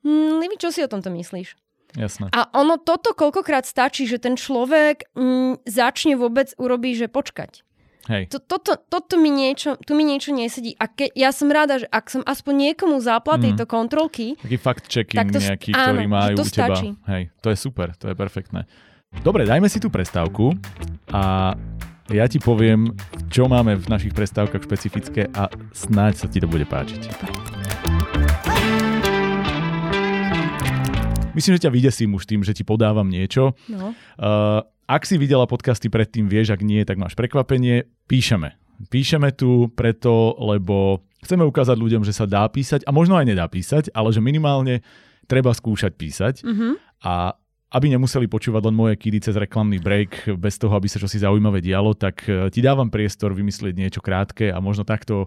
hm, 0.00 0.56
čo 0.56 0.72
si 0.72 0.80
o 0.80 0.88
tomto 0.88 1.12
myslíš. 1.12 1.60
Jasné. 1.94 2.26
A 2.34 2.50
ono 2.58 2.74
toto 2.80 3.14
koľkokrát 3.14 3.62
stačí, 3.62 4.10
že 4.10 4.18
ten 4.18 4.34
človek 4.34 5.14
mm, 5.14 5.62
začne 5.62 6.18
vôbec 6.18 6.50
urobiť, 6.58 7.06
že 7.06 7.08
počkať. 7.12 7.62
Hej. 8.04 8.28
To, 8.28 8.38
toto, 8.38 8.76
toto 8.76 9.16
mi 9.16 9.32
niečo, 9.32 9.80
tu 9.80 9.96
mi 9.96 10.04
niečo 10.04 10.36
nesedí. 10.36 10.76
A 10.76 10.92
ke, 10.92 11.08
ja 11.16 11.32
som 11.32 11.48
rada, 11.48 11.80
že 11.80 11.88
ak 11.88 12.12
som 12.12 12.20
aspoň 12.20 12.70
niekomu 12.70 13.00
zapla 13.00 13.40
mm. 13.40 13.42
tejto 13.48 13.64
kontrolky... 13.64 14.36
Taký 14.36 14.58
fact-checking 14.60 15.32
to, 15.32 15.40
nejaký, 15.40 15.70
áno, 15.72 15.96
ktorý 15.96 16.06
majú 16.12 16.34
u 16.36 16.44
teba. 16.44 16.76
Stačí. 16.76 16.88
Hej, 17.08 17.22
to 17.40 17.48
je 17.48 17.56
super, 17.56 17.96
to 17.96 18.12
je 18.12 18.14
perfektné. 18.16 18.68
Dobre, 19.24 19.48
dajme 19.48 19.72
si 19.72 19.80
tú 19.80 19.88
prestávku 19.88 20.52
a 21.14 21.54
ja 22.12 22.28
ti 22.28 22.36
poviem, 22.36 22.92
čo 23.32 23.48
máme 23.48 23.80
v 23.80 23.86
našich 23.88 24.12
prestávkach 24.12 24.68
špecifické 24.68 25.32
a 25.32 25.48
snáď 25.72 26.12
sa 26.20 26.26
ti 26.28 26.44
to 26.44 26.50
bude 26.50 26.68
páčiť. 26.68 27.08
Myslím, 31.34 31.56
že 31.58 31.66
ťa 31.66 31.74
vydesím 31.74 32.14
už 32.14 32.28
tým, 32.28 32.44
že 32.46 32.54
ti 32.54 32.62
podávam 32.62 33.08
niečo. 33.08 33.58
No. 33.66 33.96
Uh, 34.14 34.62
ak 34.84 35.02
si 35.08 35.16
videla 35.16 35.48
podcasty 35.48 35.88
predtým, 35.88 36.28
vieš, 36.28 36.52
ak 36.52 36.60
nie, 36.60 36.84
tak 36.84 37.00
máš 37.00 37.16
prekvapenie. 37.16 37.88
Píšeme. 38.04 38.52
Píšeme 38.92 39.32
tu 39.32 39.72
preto, 39.72 40.36
lebo 40.36 41.06
chceme 41.24 41.46
ukázať 41.46 41.76
ľuďom, 41.78 42.02
že 42.04 42.12
sa 42.12 42.28
dá 42.28 42.44
písať 42.50 42.84
a 42.84 42.90
možno 42.92 43.16
aj 43.16 43.26
nedá 43.32 43.48
písať, 43.48 43.88
ale 43.96 44.12
že 44.12 44.20
minimálne 44.20 44.84
treba 45.24 45.56
skúšať 45.56 45.92
písať. 45.96 46.34
Mm-hmm. 46.44 46.72
A 47.08 47.32
aby 47.74 47.90
nemuseli 47.90 48.30
počúvať 48.30 48.70
len 48.70 48.76
moje 48.76 48.94
kidy 48.94 49.18
cez 49.18 49.34
reklamný 49.34 49.82
break 49.82 50.30
bez 50.38 50.62
toho, 50.62 50.70
aby 50.78 50.86
sa 50.86 51.02
čosi 51.02 51.18
zaujímavé 51.18 51.58
dialo, 51.58 51.98
tak 51.98 52.22
e, 52.30 52.46
ti 52.54 52.62
dávam 52.62 52.86
priestor 52.86 53.34
vymyslieť 53.34 53.74
niečo 53.74 53.98
krátke 53.98 54.54
a 54.54 54.62
možno 54.62 54.86
takto 54.86 55.26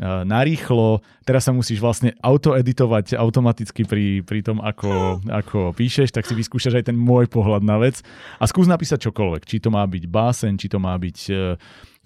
narýchlo. 0.00 1.04
Teraz 1.28 1.44
sa 1.44 1.52
musíš 1.52 1.76
vlastne 1.84 2.16
autoeditovať 2.24 3.12
automaticky 3.12 3.84
pri, 3.84 4.24
pri 4.24 4.40
tom, 4.40 4.58
ako, 4.64 5.20
ako 5.28 5.76
píšeš, 5.76 6.16
tak 6.16 6.24
si 6.24 6.32
vyskúšaš 6.32 6.80
aj 6.80 6.84
ten 6.88 6.96
môj 6.96 7.28
pohľad 7.28 7.60
na 7.60 7.76
vec 7.76 8.00
a 8.40 8.44
skús 8.48 8.64
napísať 8.64 9.12
čokoľvek. 9.12 9.44
Či 9.44 9.60
to 9.60 9.68
má 9.68 9.84
byť 9.84 10.04
básen, 10.08 10.56
či 10.56 10.72
to 10.72 10.80
má 10.80 10.96
byť 10.96 11.18
e, 11.28 11.34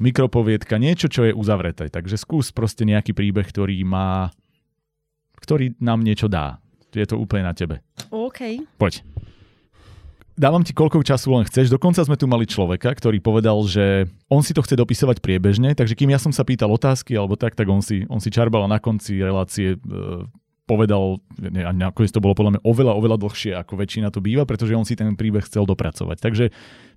mikropoviedka, 0.02 0.82
niečo, 0.82 1.06
čo 1.06 1.30
je 1.30 1.32
uzavreté. 1.32 1.86
Takže 1.86 2.18
skús 2.18 2.50
proste 2.50 2.82
nejaký 2.82 3.14
príbeh, 3.14 3.46
ktorý 3.46 3.78
má 3.86 4.34
ktorý 5.36 5.78
nám 5.78 6.02
niečo 6.02 6.26
dá. 6.26 6.58
Je 6.90 7.04
to 7.06 7.20
úplne 7.20 7.46
na 7.46 7.54
tebe. 7.54 7.84
OK. 8.10 8.66
Poď 8.80 9.15
dávam 10.36 10.62
ti 10.62 10.76
koľko 10.76 11.00
času 11.00 11.32
len 11.32 11.44
chceš. 11.48 11.72
Dokonca 11.72 12.04
sme 12.04 12.14
tu 12.14 12.28
mali 12.28 12.44
človeka, 12.44 12.92
ktorý 12.92 13.18
povedal, 13.18 13.56
že 13.64 14.06
on 14.28 14.44
si 14.44 14.52
to 14.52 14.60
chce 14.62 14.76
dopisovať 14.76 15.24
priebežne, 15.24 15.72
takže 15.72 15.96
kým 15.96 16.12
ja 16.12 16.20
som 16.20 16.30
sa 16.30 16.44
pýtal 16.44 16.68
otázky 16.70 17.16
alebo 17.16 17.34
tak, 17.34 17.56
tak 17.56 17.66
on 17.66 17.80
si, 17.80 18.04
on 18.06 18.20
si 18.20 18.28
čarbal 18.28 18.68
a 18.68 18.72
na 18.72 18.78
konci 18.78 19.16
relácie 19.18 19.74
e, 19.74 19.78
povedal, 20.68 21.18
ne, 21.40 21.62
a 21.64 21.72
nakoniec 21.72 22.12
to 22.12 22.20
bolo 22.20 22.36
podľa 22.36 22.58
mňa 22.58 22.62
oveľa, 22.62 22.92
oveľa 22.94 23.16
dlhšie, 23.22 23.52
ako 23.56 23.72
väčšina 23.80 24.12
to 24.12 24.20
býva, 24.20 24.44
pretože 24.44 24.76
on 24.76 24.84
si 24.84 24.94
ten 24.98 25.14
príbeh 25.16 25.46
chcel 25.46 25.64
dopracovať. 25.64 26.20
Takže 26.20 26.44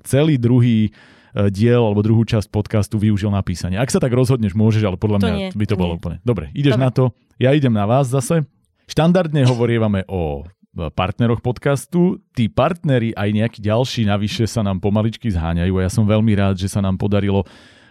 celý 0.03 0.35
druhý 0.35 0.89
e, 0.89 1.49
diel 1.49 1.79
alebo 1.79 2.03
druhú 2.03 2.27
časť 2.27 2.51
podcastu 2.51 2.99
využil 2.99 3.31
na 3.31 3.39
písanie. 3.39 3.79
Ak 3.79 3.93
sa 3.93 4.03
tak 4.03 4.11
rozhodneš, 4.11 4.51
môžeš, 4.57 4.83
ale 4.83 4.97
podľa 4.99 5.17
To 5.17 5.25
mňa 5.25 5.33
nie, 5.37 5.49
by 5.55 5.65
to 5.65 5.73
to 5.73 5.79
bolo 5.79 5.93
nie. 5.95 5.99
úplne. 6.03 6.17
Dobre, 6.27 6.51
ideš 6.51 6.75
Dobre. 6.75 6.85
na 6.85 6.89
to. 6.91 7.03
Ja 7.39 7.55
idem 7.55 7.71
na 7.71 7.87
vás 7.87 8.11
zase. 8.11 8.43
Štandardne 8.89 9.45
hovorievame 9.45 10.03
o 10.09 10.43
partneroch 10.88 11.43
podcastu. 11.43 12.23
Tí 12.32 12.47
partneri 12.47 13.11
aj 13.11 13.30
nejakí 13.36 13.59
ďalší 13.59 14.07
navyše 14.07 14.47
sa 14.47 14.63
nám 14.63 14.80
pomaličky 14.80 15.27
zháňajú 15.27 15.75
a 15.75 15.84
ja 15.84 15.91
som 15.91 16.07
veľmi 16.07 16.32
rád, 16.39 16.55
že 16.55 16.71
sa 16.71 16.80
nám 16.80 16.95
podarilo 16.95 17.43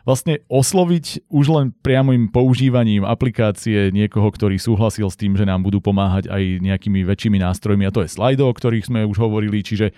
vlastne 0.08 0.40
osloviť 0.48 1.28
už 1.28 1.46
len 1.52 1.66
priamým 1.84 2.32
používaním 2.32 3.04
aplikácie 3.04 3.92
niekoho, 3.92 4.24
ktorý 4.32 4.56
súhlasil 4.56 5.04
s 5.12 5.20
tým, 5.20 5.36
že 5.36 5.44
nám 5.44 5.60
budú 5.60 5.84
pomáhať 5.84 6.32
aj 6.32 6.64
nejakými 6.64 7.04
väčšími 7.04 7.36
nástrojmi 7.36 7.84
a 7.84 7.92
to 7.92 8.00
je 8.00 8.08
Slido, 8.08 8.48
o 8.48 8.56
ktorých 8.56 8.88
sme 8.88 9.04
už 9.04 9.20
hovorili, 9.20 9.60
čiže 9.60 9.92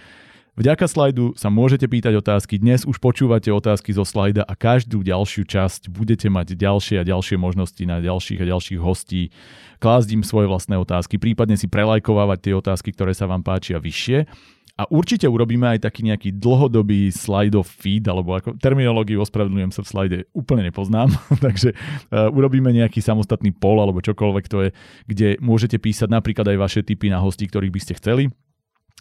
Vďaka 0.61 0.93
slajdu 0.93 1.33
sa 1.41 1.49
môžete 1.49 1.89
pýtať 1.89 2.21
otázky. 2.21 2.61
Dnes 2.61 2.85
už 2.85 3.01
počúvate 3.01 3.49
otázky 3.49 3.97
zo 3.97 4.05
slajda 4.05 4.45
a 4.45 4.53
každú 4.53 5.01
ďalšiu 5.01 5.49
časť 5.49 5.89
budete 5.89 6.29
mať 6.29 6.53
ďalšie 6.53 7.01
a 7.01 7.09
ďalšie 7.09 7.41
možnosti 7.41 7.81
na 7.89 7.97
ďalších 7.97 8.45
a 8.45 8.51
ďalších 8.53 8.77
hostí. 8.77 9.33
Klásť 9.81 10.21
im 10.21 10.21
svoje 10.21 10.53
vlastné 10.53 10.77
otázky, 10.77 11.17
prípadne 11.17 11.57
si 11.57 11.65
prelajkovávať 11.65 12.39
tie 12.45 12.53
otázky, 12.53 12.93
ktoré 12.93 13.17
sa 13.17 13.25
vám 13.25 13.41
páčia 13.41 13.81
vyššie. 13.81 14.29
A 14.77 14.85
určite 14.93 15.25
urobíme 15.33 15.65
aj 15.65 15.89
taký 15.89 16.05
nejaký 16.05 16.37
dlhodobý 16.37 17.09
slide 17.09 17.57
feed, 17.65 18.05
alebo 18.05 18.37
ako 18.37 18.61
terminológiu 18.61 19.17
ospravedlňujem 19.25 19.73
sa 19.73 19.81
v 19.81 19.89
slide, 19.89 20.19
úplne 20.37 20.69
nepoznám, 20.69 21.09
takže 21.49 21.73
uh, 21.73 22.29
urobíme 22.29 22.69
nejaký 22.69 23.01
samostatný 23.01 23.57
pol 23.57 23.81
alebo 23.81 24.05
čokoľvek 24.05 24.45
to 24.45 24.69
je, 24.69 24.71
kde 25.09 25.29
môžete 25.41 25.81
písať 25.81 26.13
napríklad 26.13 26.53
aj 26.53 26.61
vaše 26.61 26.81
tipy 26.85 27.09
na 27.09 27.17
hostí, 27.17 27.49
ktorých 27.49 27.73
by 27.73 27.81
ste 27.81 27.97
chceli, 27.97 28.29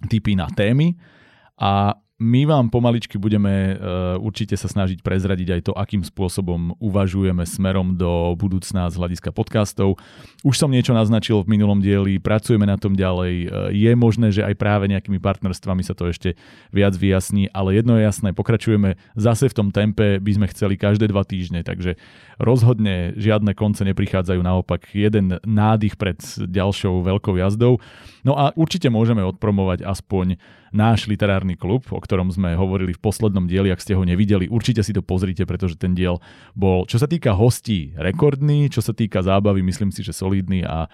tipy 0.07 0.39
na 0.39 0.47
témy 0.47 1.18
a 1.59 1.99
my 2.19 2.43
vám 2.43 2.67
pomaličky 2.67 3.15
budeme 3.15 3.79
uh, 3.79 4.19
určite 4.19 4.51
sa 4.59 4.67
snažiť 4.67 4.99
prezradiť 4.99 5.55
aj 5.55 5.61
to, 5.63 5.71
akým 5.71 6.03
spôsobom 6.03 6.75
uvažujeme 6.75 7.47
smerom 7.47 7.95
do 7.95 8.35
budúcna 8.35 8.91
z 8.91 8.99
hľadiska 8.99 9.31
podcastov. 9.31 9.95
Už 10.43 10.59
som 10.59 10.67
niečo 10.67 10.91
naznačil 10.91 11.39
v 11.39 11.55
minulom 11.55 11.79
dieli, 11.79 12.19
pracujeme 12.19 12.67
na 12.67 12.75
tom 12.75 12.91
ďalej. 12.91 13.33
Uh, 13.47 13.71
je 13.71 13.91
možné, 13.95 14.35
že 14.35 14.43
aj 14.43 14.51
práve 14.59 14.91
nejakými 14.91 15.15
partnerstvami 15.15 15.79
sa 15.79 15.95
to 15.95 16.11
ešte 16.11 16.35
viac 16.75 16.91
vyjasní, 16.91 17.55
ale 17.55 17.79
jedno 17.79 17.95
je 17.95 18.03
jasné, 18.03 18.35
pokračujeme 18.35 18.99
zase 19.15 19.47
v 19.47 19.55
tom 19.55 19.71
tempe, 19.71 20.19
by 20.19 20.31
sme 20.35 20.51
chceli 20.51 20.75
každé 20.75 21.07
dva 21.07 21.23
týždne, 21.23 21.63
takže 21.63 21.95
rozhodne 22.35 23.15
žiadne 23.15 23.55
konce 23.55 23.87
neprichádzajú, 23.87 24.43
naopak 24.43 24.91
jeden 24.91 25.39
nádych 25.47 25.95
pred 25.95 26.19
ďalšou 26.35 26.99
veľkou 26.99 27.39
jazdou. 27.39 27.79
No 28.27 28.35
a 28.35 28.51
určite 28.59 28.91
môžeme 28.91 29.23
odpromovať 29.23 29.87
aspoň 29.87 30.35
náš 30.71 31.09
literárny 31.09 31.57
klub, 31.57 31.85
o 31.89 31.99
ktorom 31.99 32.29
sme 32.29 32.53
hovorili 32.53 32.93
v 32.93 33.01
poslednom 33.01 33.45
dieli, 33.49 33.73
ak 33.73 33.81
ste 33.81 33.97
ho 33.97 34.03
nevideli, 34.05 34.49
určite 34.49 34.85
si 34.85 34.93
to 34.93 35.01
pozrite, 35.01 35.45
pretože 35.45 35.77
ten 35.77 35.93
diel 35.97 36.21
bol, 36.53 36.85
čo 36.85 37.01
sa 37.01 37.09
týka 37.09 37.33
hostí, 37.33 37.93
rekordný, 37.97 38.69
čo 38.69 38.79
sa 38.79 38.93
týka 38.93 39.21
zábavy, 39.25 39.65
myslím 39.65 39.89
si, 39.89 40.05
že 40.05 40.13
solidný 40.13 40.65
a 40.65 40.89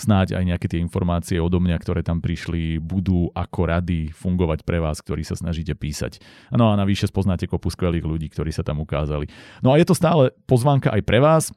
snáď 0.00 0.40
aj 0.40 0.44
nejaké 0.48 0.66
tie 0.72 0.80
informácie 0.80 1.36
odo 1.36 1.60
mňa, 1.60 1.76
ktoré 1.76 2.00
tam 2.00 2.24
prišli, 2.24 2.80
budú 2.80 3.28
ako 3.36 3.60
rady 3.68 4.08
fungovať 4.16 4.64
pre 4.64 4.80
vás, 4.80 5.04
ktorí 5.04 5.20
sa 5.20 5.36
snažíte 5.36 5.76
písať. 5.76 6.24
No 6.56 6.72
a 6.72 6.78
navyše 6.80 7.04
spoznáte 7.10 7.44
kopu 7.44 7.68
skvelých 7.68 8.08
ľudí, 8.08 8.32
ktorí 8.32 8.48
sa 8.48 8.64
tam 8.64 8.80
ukázali. 8.80 9.28
No 9.60 9.76
a 9.76 9.76
je 9.76 9.84
to 9.84 9.92
stále 9.92 10.32
pozvánka 10.48 10.88
aj 10.88 11.02
pre 11.04 11.20
vás. 11.20 11.52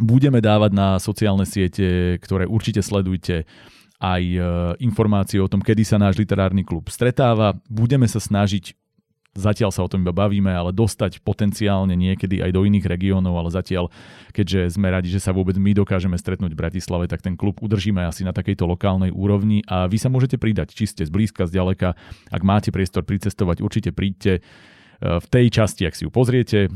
Budeme 0.00 0.40
dávať 0.40 0.72
na 0.72 0.96
sociálne 0.96 1.44
siete, 1.44 2.16
ktoré 2.20 2.48
určite 2.48 2.80
sledujte, 2.80 3.44
aj 4.02 4.22
e, 4.26 4.38
informácie 4.82 5.38
o 5.38 5.46
tom, 5.46 5.62
kedy 5.62 5.86
sa 5.86 5.94
náš 5.94 6.18
literárny 6.18 6.66
klub 6.66 6.90
stretáva. 6.90 7.54
Budeme 7.70 8.10
sa 8.10 8.18
snažiť, 8.18 8.74
zatiaľ 9.38 9.70
sa 9.70 9.86
o 9.86 9.88
tom 9.88 10.02
iba 10.02 10.10
bavíme, 10.10 10.50
ale 10.50 10.74
dostať 10.74 11.22
potenciálne 11.22 11.94
niekedy 11.94 12.42
aj 12.42 12.50
do 12.50 12.66
iných 12.66 12.82
regiónov, 12.82 13.38
ale 13.38 13.54
zatiaľ, 13.54 13.94
keďže 14.34 14.74
sme 14.74 14.90
radi, 14.90 15.06
že 15.06 15.22
sa 15.22 15.30
vôbec 15.30 15.54
my 15.54 15.70
dokážeme 15.70 16.18
stretnúť 16.18 16.50
v 16.50 16.60
Bratislave, 16.66 17.06
tak 17.06 17.22
ten 17.22 17.38
klub 17.38 17.62
udržíme 17.62 18.02
asi 18.02 18.26
na 18.26 18.34
takejto 18.34 18.66
lokálnej 18.66 19.14
úrovni 19.14 19.62
a 19.70 19.86
vy 19.86 20.02
sa 20.02 20.10
môžete 20.10 20.34
pridať, 20.34 20.74
či 20.74 20.90
ste 20.90 21.06
zblízka, 21.06 21.46
zďaleka. 21.46 21.94
Ak 22.34 22.42
máte 22.42 22.74
priestor 22.74 23.06
pricestovať, 23.06 23.62
určite 23.62 23.94
príďte 23.94 24.42
v 25.02 25.26
tej 25.26 25.50
časti, 25.50 25.82
ak 25.82 25.98
si 25.98 26.06
ju 26.06 26.14
pozriete, 26.14 26.70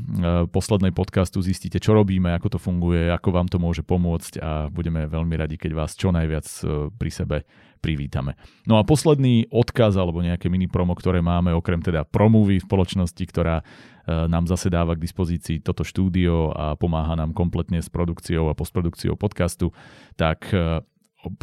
poslednej 0.50 0.90
podcastu 0.90 1.38
zistíte, 1.46 1.78
čo 1.78 1.94
robíme, 1.94 2.34
ako 2.34 2.56
to 2.56 2.58
funguje, 2.58 3.06
ako 3.06 3.30
vám 3.30 3.46
to 3.46 3.62
môže 3.62 3.86
pomôcť 3.86 4.42
a 4.42 4.66
budeme 4.66 5.06
veľmi 5.06 5.38
radi, 5.38 5.54
keď 5.54 5.70
vás 5.78 5.94
čo 5.94 6.10
najviac 6.10 6.42
e, 6.66 6.90
pri 6.90 7.10
sebe 7.14 7.36
privítame. 7.78 8.34
No 8.66 8.82
a 8.82 8.82
posledný 8.82 9.46
odkaz 9.46 9.94
alebo 9.94 10.26
nejaké 10.26 10.50
mini 10.50 10.66
promo, 10.66 10.98
ktoré 10.98 11.22
máme, 11.22 11.54
okrem 11.54 11.78
teda 11.78 12.02
promluvy 12.02 12.58
spoločnosti, 12.58 13.22
ktorá 13.30 13.62
nám 14.06 14.46
zase 14.46 14.70
dáva 14.70 14.94
k 14.94 15.02
dispozícii 15.02 15.62
toto 15.62 15.82
štúdio 15.82 16.54
a 16.54 16.74
pomáha 16.78 17.18
nám 17.18 17.34
kompletne 17.34 17.82
s 17.82 17.90
produkciou 17.90 18.50
a 18.50 18.58
postprodukciou 18.58 19.18
podcastu, 19.18 19.74
tak 20.14 20.46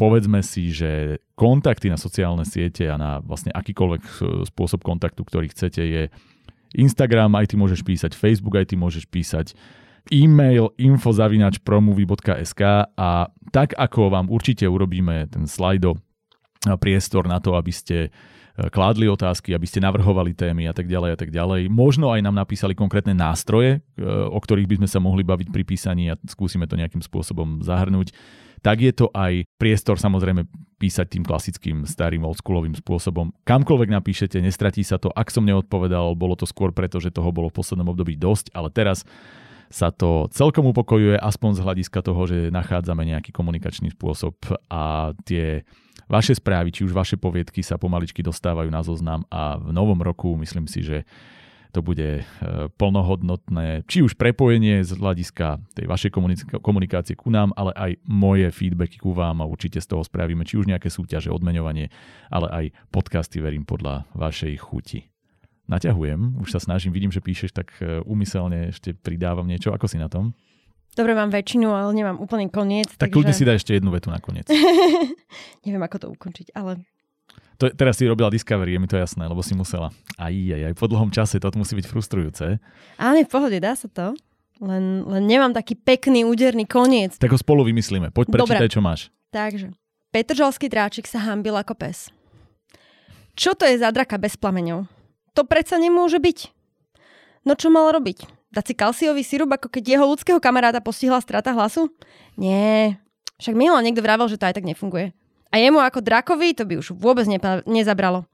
povedzme 0.00 0.40
si, 0.40 0.72
že 0.72 1.20
kontakty 1.36 1.92
na 1.92 2.00
sociálne 2.00 2.48
siete 2.48 2.88
a 2.88 2.96
na 2.96 3.20
vlastne 3.20 3.52
akýkoľvek 3.52 4.02
spôsob 4.48 4.80
kontaktu, 4.80 5.20
ktorý 5.28 5.52
chcete, 5.52 5.82
je 5.84 6.02
Instagram, 6.74 7.34
aj 7.38 7.54
ty 7.54 7.56
môžeš 7.56 7.80
písať, 7.86 8.12
Facebook, 8.18 8.58
aj 8.58 8.74
ty 8.74 8.76
môžeš 8.76 9.06
písať, 9.06 9.54
e-mail 10.12 10.68
info.promovy.sk 10.76 12.62
a 12.92 13.10
tak 13.54 13.72
ako 13.72 14.12
vám 14.12 14.28
určite 14.28 14.68
urobíme 14.68 15.30
ten 15.32 15.48
slajdo 15.48 15.96
priestor 16.80 17.28
na 17.28 17.40
to, 17.40 17.56
aby 17.56 17.72
ste 17.72 18.10
kládli 18.54 19.10
otázky, 19.10 19.50
aby 19.50 19.66
ste 19.66 19.82
navrhovali 19.82 20.30
témy 20.30 20.70
a 20.70 20.74
tak 20.74 20.86
ďalej 20.86 21.10
a 21.14 21.18
tak 21.18 21.30
ďalej. 21.34 21.66
Možno 21.66 22.14
aj 22.14 22.22
nám 22.22 22.38
napísali 22.38 22.78
konkrétne 22.78 23.10
nástroje, 23.10 23.82
e, 23.98 24.06
o 24.06 24.38
ktorých 24.38 24.70
by 24.70 24.76
sme 24.82 24.88
sa 24.88 25.02
mohli 25.02 25.26
baviť 25.26 25.50
pri 25.50 25.62
písaní 25.66 26.06
a 26.10 26.18
skúsime 26.30 26.70
to 26.70 26.78
nejakým 26.78 27.02
spôsobom 27.02 27.66
zahrnúť 27.66 28.14
tak 28.64 28.80
je 28.80 28.96
to 28.96 29.12
aj 29.12 29.44
priestor 29.60 30.00
samozrejme 30.00 30.48
písať 30.80 31.06
tým 31.12 31.24
klasickým 31.28 31.84
starým 31.84 32.24
oldschoolovým 32.24 32.72
spôsobom. 32.72 33.36
Kamkoľvek 33.44 33.92
napíšete, 33.92 34.40
nestratí 34.40 34.80
sa 34.80 34.96
to. 34.96 35.12
Ak 35.12 35.28
som 35.28 35.44
neodpovedal, 35.44 36.16
bolo 36.16 36.32
to 36.32 36.48
skôr 36.48 36.72
preto, 36.72 36.96
že 36.96 37.12
toho 37.12 37.28
bolo 37.28 37.52
v 37.52 37.60
poslednom 37.60 37.92
období 37.92 38.16
dosť, 38.16 38.56
ale 38.56 38.72
teraz 38.72 39.04
sa 39.68 39.92
to 39.92 40.32
celkom 40.32 40.64
upokojuje, 40.72 41.20
aspoň 41.20 41.60
z 41.60 41.64
hľadiska 41.64 42.00
toho, 42.00 42.24
že 42.24 42.48
nachádzame 42.48 43.04
nejaký 43.04 43.36
komunikačný 43.36 43.92
spôsob 43.92 44.32
a 44.72 45.12
tie 45.28 45.68
vaše 46.08 46.36
správy, 46.36 46.70
či 46.74 46.84
už 46.84 46.92
vaše 46.92 47.16
poviedky 47.16 47.64
sa 47.64 47.80
pomaličky 47.80 48.20
dostávajú 48.20 48.68
na 48.68 48.84
zoznam 48.84 49.24
a 49.32 49.56
v 49.60 49.70
novom 49.72 50.00
roku 50.00 50.36
myslím 50.40 50.68
si, 50.68 50.84
že 50.84 51.08
to 51.74 51.82
bude 51.82 52.22
e, 52.22 52.22
plnohodnotné, 52.78 53.82
či 53.90 54.06
už 54.06 54.14
prepojenie 54.14 54.86
z 54.86 54.94
hľadiska 54.94 55.58
tej 55.74 55.90
vašej 55.90 56.14
komunikácie 56.62 57.18
ku 57.18 57.34
nám, 57.34 57.50
ale 57.58 57.74
aj 57.74 57.90
moje 58.06 58.46
feedbacky 58.54 59.02
ku 59.02 59.10
vám 59.10 59.42
a 59.42 59.50
určite 59.50 59.82
z 59.82 59.90
toho 59.90 60.06
spravíme 60.06 60.46
či 60.46 60.54
už 60.54 60.70
nejaké 60.70 60.86
súťaže, 60.86 61.34
odmeňovanie, 61.34 61.90
ale 62.30 62.46
aj 62.54 62.64
podcasty, 62.94 63.42
verím, 63.42 63.66
podľa 63.66 64.06
vašej 64.14 64.54
chuti. 64.62 65.10
Naťahujem, 65.66 66.38
už 66.38 66.54
sa 66.54 66.62
snažím, 66.62 66.94
vidím, 66.94 67.10
že 67.10 67.18
píšeš, 67.18 67.50
tak 67.50 67.74
e, 67.82 67.98
úmyselne 68.06 68.70
ešte 68.70 68.94
pridávam 68.94 69.50
niečo. 69.50 69.74
Ako 69.74 69.90
si 69.90 69.98
na 69.98 70.06
tom? 70.06 70.30
Dobre, 70.94 71.12
mám 71.14 71.30
väčšinu, 71.30 71.74
ale 71.74 71.90
nemám 71.90 72.22
úplný 72.22 72.46
koniec. 72.50 72.94
Tak 72.94 73.10
takže... 73.10 73.14
kľudne 73.14 73.34
si 73.34 73.42
daj 73.42 73.58
ešte 73.58 73.74
jednu 73.74 73.90
vetu 73.90 74.14
nakoniec. 74.14 74.46
Neviem, 75.66 75.82
ako 75.82 75.96
to 75.98 76.06
ukončiť, 76.14 76.54
ale 76.54 76.86
to, 77.54 77.70
teraz 77.70 77.98
si 77.98 78.10
robila 78.10 78.30
Discovery, 78.30 78.74
je 78.74 78.80
mi 78.82 78.90
to 78.90 78.98
jasné, 78.98 79.30
lebo 79.30 79.38
si 79.42 79.54
musela. 79.54 79.94
Aj, 80.18 80.34
aj, 80.34 80.62
aj 80.70 80.74
po 80.74 80.90
dlhom 80.90 81.14
čase, 81.14 81.38
to 81.38 81.54
musí 81.54 81.78
byť 81.78 81.86
frustrujúce. 81.86 82.58
Ale 82.98 83.22
v 83.22 83.30
pohode, 83.30 83.58
dá 83.62 83.78
sa 83.78 83.86
to. 83.86 84.18
Len, 84.62 85.02
len 85.06 85.22
nemám 85.26 85.50
taký 85.54 85.74
pekný, 85.78 86.26
úderný 86.26 86.66
koniec. 86.66 87.18
Tak 87.18 87.30
ho 87.30 87.38
spolu 87.38 87.66
vymyslíme. 87.66 88.10
Poď 88.14 88.38
prečítaj, 88.38 88.70
čo 88.70 88.82
máš. 88.82 89.10
Takže, 89.34 89.74
Petržalský 90.14 90.70
dráčik 90.70 91.10
sa 91.10 91.22
hambil 91.26 91.58
ako 91.58 91.74
pes. 91.74 92.10
Čo 93.34 93.58
to 93.58 93.66
je 93.66 93.82
za 93.82 93.90
draka 93.90 94.14
bez 94.14 94.38
plameňov? 94.38 94.86
To 95.34 95.42
predsa 95.42 95.74
nemôže 95.74 96.22
byť. 96.22 96.54
No 97.42 97.58
čo 97.58 97.66
mal 97.66 97.90
robiť? 97.90 98.30
Dať 98.54 98.70
si 98.70 98.74
kalciový 98.78 99.22
sirup, 99.26 99.50
ako 99.50 99.66
keď 99.66 99.98
jeho 99.98 100.06
ľudského 100.06 100.38
kamaráta 100.38 100.78
postihla 100.78 101.18
strata 101.18 101.50
hlasu? 101.50 101.90
Nie. 102.38 103.02
Však 103.42 103.58
minul 103.58 103.82
niekto 103.82 103.98
vravel, 103.98 104.30
že 104.30 104.38
to 104.38 104.46
aj 104.46 104.54
tak 104.54 104.62
nefunguje. 104.62 105.10
A 105.50 105.58
jemu 105.58 105.82
ako 105.82 105.98
drakovi 105.98 106.54
to 106.54 106.62
by 106.62 106.78
už 106.78 106.94
vôbec 106.94 107.26
nepa- 107.26 107.66
nezabralo. 107.66 108.30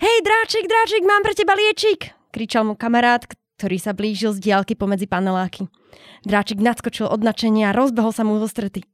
Hej, 0.00 0.16
dráčik, 0.24 0.64
dráčik, 0.64 1.04
mám 1.04 1.20
pre 1.20 1.36
teba 1.36 1.52
liečik, 1.52 2.16
kričal 2.32 2.64
mu 2.64 2.72
kamarát, 2.72 3.20
ktorý 3.60 3.76
sa 3.76 3.92
blížil 3.92 4.32
z 4.32 4.40
diálky 4.40 4.72
pomedzi 4.72 5.04
paneláky. 5.04 5.68
Dráčik 6.24 6.64
nadskočil 6.64 7.04
od 7.04 7.20
načenia 7.20 7.72
a 7.72 7.76
rozbehol 7.76 8.16
sa 8.16 8.24
mu 8.24 8.40
vo 8.40 8.48
strety. 8.48 8.88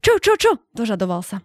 Čo, 0.00 0.16
čo, 0.16 0.40
čo? 0.40 0.64
Dožadoval 0.72 1.20
sa. 1.20 1.44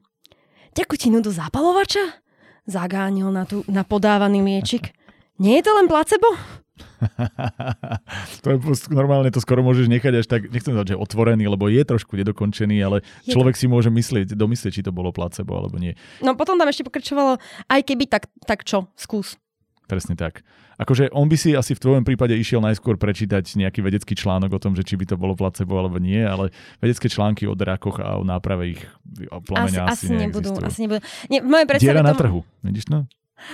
Ďakutinu 0.71 1.19
do 1.19 1.35
zapalovača? 1.35 2.23
Zagánil 2.63 3.27
na, 3.35 3.43
tu, 3.43 3.67
na 3.67 3.83
podávaný 3.83 4.39
liečik. 4.39 4.95
Nie 5.43 5.59
je 5.59 5.67
to 5.67 5.75
len 5.75 5.91
placebo? 5.91 6.31
to 8.43 8.47
je, 8.49 8.57
normálne 8.89 9.29
to 9.29 9.37
skoro 9.37 9.61
môžeš 9.61 9.85
nechať 9.85 10.13
až 10.19 10.25
tak, 10.25 10.49
nechcem 10.49 10.73
povedať, 10.73 10.97
že 10.97 11.01
otvorený, 11.01 11.45
lebo 11.45 11.69
je 11.69 11.85
trošku 11.85 12.17
nedokončený, 12.17 12.81
ale 12.81 13.05
je 13.25 13.33
človek 13.33 13.53
to. 13.53 13.61
si 13.61 13.65
môže 13.69 13.93
myslieť, 13.93 14.33
domyslieť, 14.33 14.81
či 14.81 14.85
to 14.85 14.89
bolo 14.89 15.13
placebo 15.13 15.53
alebo 15.53 15.77
nie. 15.77 15.93
No 16.25 16.33
potom 16.33 16.57
tam 16.57 16.65
ešte 16.65 16.85
pokračovalo, 16.85 17.37
aj 17.69 17.81
keby 17.85 18.09
tak, 18.09 18.25
tak 18.49 18.65
čo, 18.65 18.89
skús. 18.97 19.37
Presne 19.85 20.17
tak. 20.17 20.41
Akože 20.81 21.13
on 21.13 21.29
by 21.29 21.37
si 21.37 21.53
asi 21.53 21.77
v 21.77 21.83
tvojom 21.83 22.03
prípade 22.07 22.33
išiel 22.33 22.57
najskôr 22.57 22.97
prečítať 22.97 23.45
nejaký 23.45 23.85
vedecký 23.85 24.17
článok 24.17 24.57
o 24.57 24.63
tom, 24.63 24.73
že 24.73 24.81
či 24.81 24.97
by 24.97 25.05
to 25.05 25.15
bolo 25.19 25.37
placebo 25.37 25.77
alebo 25.77 26.01
nie, 26.01 26.17
ale 26.17 26.49
vedecké 26.81 27.05
články 27.11 27.45
o 27.45 27.53
drakoch 27.53 28.01
a 28.01 28.17
o 28.17 28.25
náprave 28.25 28.73
ich 28.73 28.81
plameňa 29.29 29.85
asi, 29.85 30.09
asi, 30.09 30.17
asi 30.17 30.21
nebudú. 30.25 30.49
Asi 30.57 30.79
nebudú. 30.87 30.99
Nie, 31.29 31.45
v 31.45 31.49
mojej 31.51 31.65
Diera 31.77 32.01
na 32.01 32.17
trhu, 32.17 32.41
vidíš 32.65 32.89
to? 32.89 33.05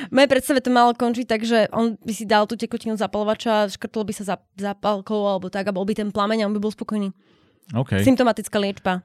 V 0.09 0.13
mojej 0.13 0.29
predstave 0.29 0.59
to 0.61 0.69
malo 0.69 0.91
končiť 0.93 1.25
tak, 1.25 1.41
že 1.47 1.65
on 1.71 1.97
by 2.03 2.13
si 2.13 2.27
dal 2.27 2.45
tú 2.45 2.59
tekutinu 2.59 2.99
zapalovača, 2.99 3.71
škrtol 3.71 4.05
by 4.05 4.13
sa 4.13 4.23
za, 4.23 4.35
zapalkou 4.59 5.25
alebo 5.25 5.47
tak 5.49 5.65
a 5.67 5.75
bol 5.75 5.87
by 5.87 5.95
ten 5.97 6.09
plameň 6.13 6.43
a 6.43 6.47
on 6.47 6.53
by 6.53 6.61
bol 6.61 6.73
spokojný. 6.73 7.09
Okay. 7.73 8.03
Symptomatická 8.03 8.59
liečba. 8.59 9.01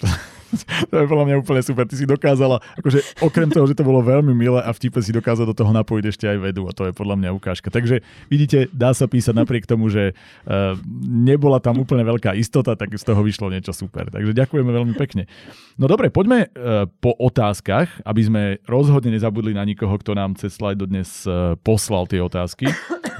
to 0.90 0.94
je 0.94 1.06
podľa 1.06 1.24
mňa 1.30 1.36
úplne 1.40 1.62
super. 1.62 1.84
Ty 1.84 1.96
si 1.98 2.06
dokázala, 2.06 2.62
akože 2.78 3.22
okrem 3.22 3.48
toho, 3.50 3.66
že 3.66 3.76
to 3.76 3.84
bolo 3.86 4.00
veľmi 4.00 4.32
milé 4.32 4.60
a 4.62 4.70
vtipe 4.70 4.98
si 5.02 5.10
dokázala 5.10 5.50
do 5.50 5.56
toho 5.56 5.70
napojiť 5.74 6.04
ešte 6.10 6.24
aj 6.30 6.38
vedu 6.40 6.66
a 6.68 6.72
to 6.72 6.88
je 6.88 6.92
podľa 6.92 7.16
mňa 7.20 7.30
ukážka. 7.34 7.68
Takže 7.68 8.02
vidíte, 8.28 8.70
dá 8.70 8.94
sa 8.96 9.10
písať 9.10 9.34
napriek 9.34 9.64
tomu, 9.68 9.90
že 9.90 10.14
uh, 10.14 10.78
nebola 11.04 11.58
tam 11.58 11.78
úplne 11.80 12.02
veľká 12.06 12.32
istota, 12.38 12.74
tak 12.74 12.94
z 12.94 13.04
toho 13.04 13.20
vyšlo 13.22 13.50
niečo 13.50 13.74
super. 13.74 14.08
Takže 14.08 14.32
ďakujeme 14.34 14.70
veľmi 14.70 14.94
pekne. 14.98 15.30
No 15.78 15.90
dobre, 15.90 16.08
poďme 16.08 16.50
uh, 16.50 16.86
po 16.88 17.14
otázkach, 17.18 18.02
aby 18.06 18.22
sme 18.22 18.42
rozhodne 18.64 19.14
nezabudli 19.14 19.52
na 19.54 19.66
nikoho, 19.66 19.94
kto 19.98 20.14
nám 20.14 20.38
cez 20.38 20.56
slide 20.56 20.78
dodnes 20.78 21.26
uh, 21.26 21.58
poslal 21.60 22.06
tie 22.06 22.22
otázky. 22.22 22.70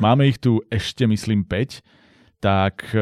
Máme 0.03 0.26
ich 0.26 0.43
tu 0.43 0.62
ešte, 0.70 1.07
myslím, 1.07 1.47
5. 1.47 1.82
Tak 2.43 2.93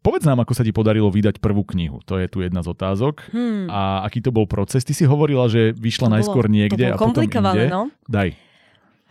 Povedz 0.00 0.24
nám, 0.24 0.40
ako 0.40 0.56
sa 0.56 0.64
ti 0.64 0.72
podarilo 0.72 1.12
vydať 1.12 1.44
prvú 1.44 1.60
knihu. 1.76 2.00
To 2.08 2.16
je 2.16 2.24
tu 2.24 2.40
jedna 2.40 2.64
z 2.64 2.72
otázok. 2.72 3.20
Hmm. 3.36 3.68
A 3.68 4.08
aký 4.08 4.24
to 4.24 4.32
bol 4.32 4.48
proces? 4.48 4.80
Ty 4.80 4.96
si 4.96 5.04
hovorila, 5.04 5.44
že 5.52 5.76
vyšla 5.76 6.08
to 6.08 6.14
najskôr 6.16 6.48
bolo, 6.48 6.56
niekde 6.56 6.84
to 6.88 6.96
bolo 6.96 6.96
a 6.96 7.08
potom 7.12 7.24
inde. 7.28 7.64
no. 7.68 7.82
Daj. 8.08 8.32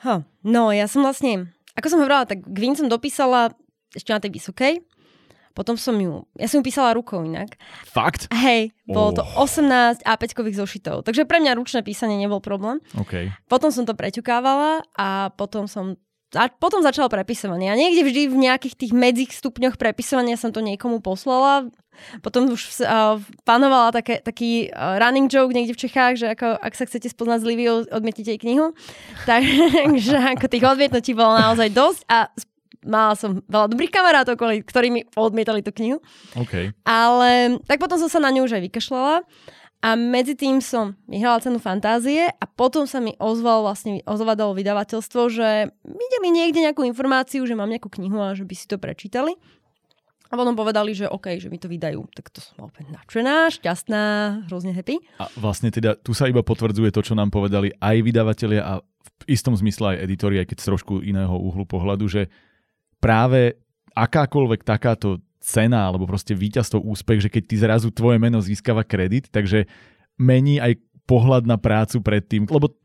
Ha, 0.02 0.26
no, 0.48 0.74
ja 0.74 0.90
som 0.90 1.06
vlastne, 1.06 1.54
ako 1.78 1.88
som 1.94 2.00
hovorila, 2.02 2.26
tak 2.26 2.42
Gwyn 2.42 2.74
som 2.74 2.90
dopísala 2.90 3.54
ešte 3.94 4.10
na 4.10 4.20
tej 4.24 4.32
vysokej. 4.34 4.74
Potom 5.54 5.76
som 5.76 5.98
ju, 6.00 6.24
ja 6.40 6.48
som 6.48 6.62
ju 6.62 6.64
písala 6.64 6.96
rukou 6.96 7.20
inak. 7.20 7.60
Fakt? 7.84 8.32
Hej, 8.32 8.72
bolo 8.88 9.12
oh. 9.12 9.16
to 9.20 9.24
18 9.44 10.08
A5-kových 10.08 10.56
zošitov. 10.56 11.04
Takže 11.04 11.28
pre 11.28 11.44
mňa 11.44 11.58
ručné 11.60 11.84
písanie 11.84 12.16
nebol 12.16 12.40
problém. 12.40 12.80
Okay. 12.96 13.34
Potom 13.52 13.68
som 13.68 13.84
to 13.84 13.92
preťukávala 13.92 14.88
a 14.96 15.36
potom 15.36 15.68
som 15.68 16.00
a 16.38 16.46
potom 16.50 16.86
začalo 16.86 17.10
prepisovanie. 17.10 17.74
A 17.74 17.80
niekde 17.80 18.06
vždy 18.06 18.22
v 18.30 18.38
nejakých 18.38 18.76
tých 18.78 18.94
medzích 18.94 19.34
stupňoch 19.34 19.82
prepisovania 19.82 20.38
som 20.38 20.54
to 20.54 20.62
niekomu 20.62 21.02
poslala. 21.02 21.66
Potom 22.24 22.48
už 22.54 22.86
uh, 22.86 23.20
panovala 23.44 23.92
také, 23.92 24.24
taký 24.24 24.72
uh, 24.72 25.02
running 25.02 25.28
joke 25.28 25.52
niekde 25.52 25.76
v 25.76 25.82
Čechách, 25.90 26.14
že 26.22 26.32
ako, 26.32 26.56
ak 26.62 26.74
sa 26.78 26.88
chcete 26.88 27.12
spoznať 27.12 27.40
s 27.44 27.50
Liviou, 27.50 27.76
odmietite 27.90 28.30
jej 28.38 28.40
knihu. 28.40 28.72
Takže 29.30 30.38
ako 30.38 30.46
tých 30.48 30.64
odmietnutí 30.64 31.12
bolo 31.18 31.36
naozaj 31.36 31.74
dosť 31.74 32.02
a 32.08 32.32
mala 32.86 33.18
som 33.20 33.44
veľa 33.44 33.68
dobrých 33.76 33.92
kamarátov, 33.92 34.40
ktorí 34.64 34.88
mi 34.88 35.02
odmietali 35.18 35.60
tú 35.60 35.76
knihu. 35.76 36.00
Okay. 36.48 36.72
Ale 36.88 37.60
tak 37.68 37.84
potom 37.84 38.00
som 38.00 38.08
sa 38.08 38.24
na 38.24 38.32
ňu 38.32 38.48
už 38.48 38.56
aj 38.56 38.64
vykašľala. 38.72 39.16
A 39.80 39.96
medzi 39.96 40.36
tým 40.36 40.60
som 40.60 41.00
vyhrala 41.08 41.40
cenu 41.40 41.56
fantázie 41.56 42.28
a 42.28 42.46
potom 42.46 42.84
sa 42.84 43.00
mi 43.00 43.16
ozval 43.16 43.64
vlastne, 43.64 44.04
ozvadalo 44.04 44.52
vydavateľstvo, 44.52 45.22
že 45.32 45.72
videli 45.88 46.28
niekde 46.36 46.60
nejakú 46.68 46.84
informáciu, 46.84 47.48
že 47.48 47.56
mám 47.56 47.72
nejakú 47.72 47.88
knihu 47.96 48.20
a 48.20 48.36
že 48.36 48.44
by 48.44 48.56
si 48.60 48.68
to 48.68 48.76
prečítali. 48.76 49.40
A 50.30 50.38
potom 50.38 50.54
povedali, 50.54 50.94
že 50.94 51.10
OK, 51.10 51.42
že 51.42 51.50
mi 51.50 51.58
to 51.58 51.72
vydajú. 51.72 52.06
Tak 52.12 52.30
to 52.30 52.44
som 52.44 52.70
opäť 52.70 52.92
nadšená, 52.94 53.50
šťastná, 53.50 54.04
hrozne 54.52 54.76
happy. 54.78 55.02
A 55.18 55.26
vlastne 55.40 55.74
teda 55.74 55.98
tu 55.98 56.14
sa 56.14 56.30
iba 56.30 56.46
potvrdzuje 56.46 56.94
to, 56.94 57.02
čo 57.02 57.18
nám 57.18 57.34
povedali 57.34 57.74
aj 57.80 57.96
vydavatelia 58.04 58.62
a 58.62 58.74
v 58.84 59.24
istom 59.32 59.58
zmysle 59.58 59.96
aj 59.96 60.06
editori, 60.06 60.44
aj 60.44 60.54
keď 60.54 60.58
z 60.60 60.68
trošku 60.70 60.94
iného 61.02 61.34
uhlu 61.34 61.66
pohľadu, 61.66 62.06
že 62.06 62.28
práve 63.02 63.58
akákoľvek 63.96 64.62
takáto 64.62 65.24
cena 65.40 65.88
alebo 65.88 66.06
proste 66.06 66.36
víťazstvo, 66.36 66.84
úspech, 66.84 67.28
že 67.28 67.30
keď 67.32 67.44
ty 67.48 67.56
zrazu 67.58 67.88
tvoje 67.90 68.20
meno 68.20 68.44
získava 68.44 68.84
kredit, 68.84 69.32
takže 69.32 69.66
mení 70.20 70.60
aj 70.60 70.78
pohľad 71.10 71.50
na 71.50 71.58
prácu 71.58 72.04
predtým, 72.06 72.46
lebo 72.46 72.76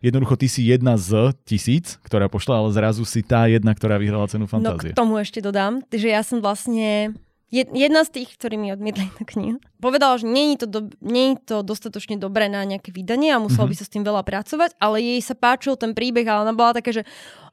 jednoducho 0.00 0.40
ty 0.40 0.48
si 0.48 0.72
jedna 0.72 0.96
z 0.96 1.36
tisíc, 1.44 2.00
ktorá 2.00 2.32
pošla, 2.32 2.64
ale 2.64 2.72
zrazu 2.72 3.04
si 3.04 3.20
tá 3.20 3.44
jedna, 3.44 3.76
ktorá 3.76 4.00
vyhrala 4.00 4.30
cenu 4.30 4.48
fantázie. 4.48 4.94
No 4.94 4.96
k 4.96 5.00
tomu 5.04 5.14
ešte 5.20 5.44
dodám, 5.44 5.84
že 5.92 6.08
ja 6.08 6.24
som 6.24 6.40
vlastne 6.40 7.12
jedna 7.52 8.02
z 8.02 8.10
tých, 8.20 8.34
ktorí 8.34 8.58
mi 8.58 8.74
odmietli 8.74 9.06
tú 9.14 9.22
knihu, 9.36 9.58
povedala, 9.78 10.18
že 10.18 10.26
je 10.26 10.58
to, 10.58 10.66
do, 10.66 10.80
je 11.04 11.36
to 11.44 11.62
dostatočne 11.62 12.16
dobré 12.18 12.50
na 12.50 12.64
nejaké 12.66 12.90
vydanie 12.90 13.30
a 13.30 13.38
musela 13.38 13.68
mm-hmm. 13.68 13.76
by 13.76 13.76
sa 13.78 13.84
s 13.86 13.92
tým 13.92 14.04
veľa 14.04 14.22
pracovať, 14.26 14.70
ale 14.80 14.96
jej 14.98 15.20
sa 15.22 15.38
páčil 15.38 15.78
ten 15.78 15.94
príbeh 15.94 16.26
a 16.26 16.42
ona 16.42 16.56
bola 16.56 16.74
taká, 16.74 16.90
že 16.90 17.02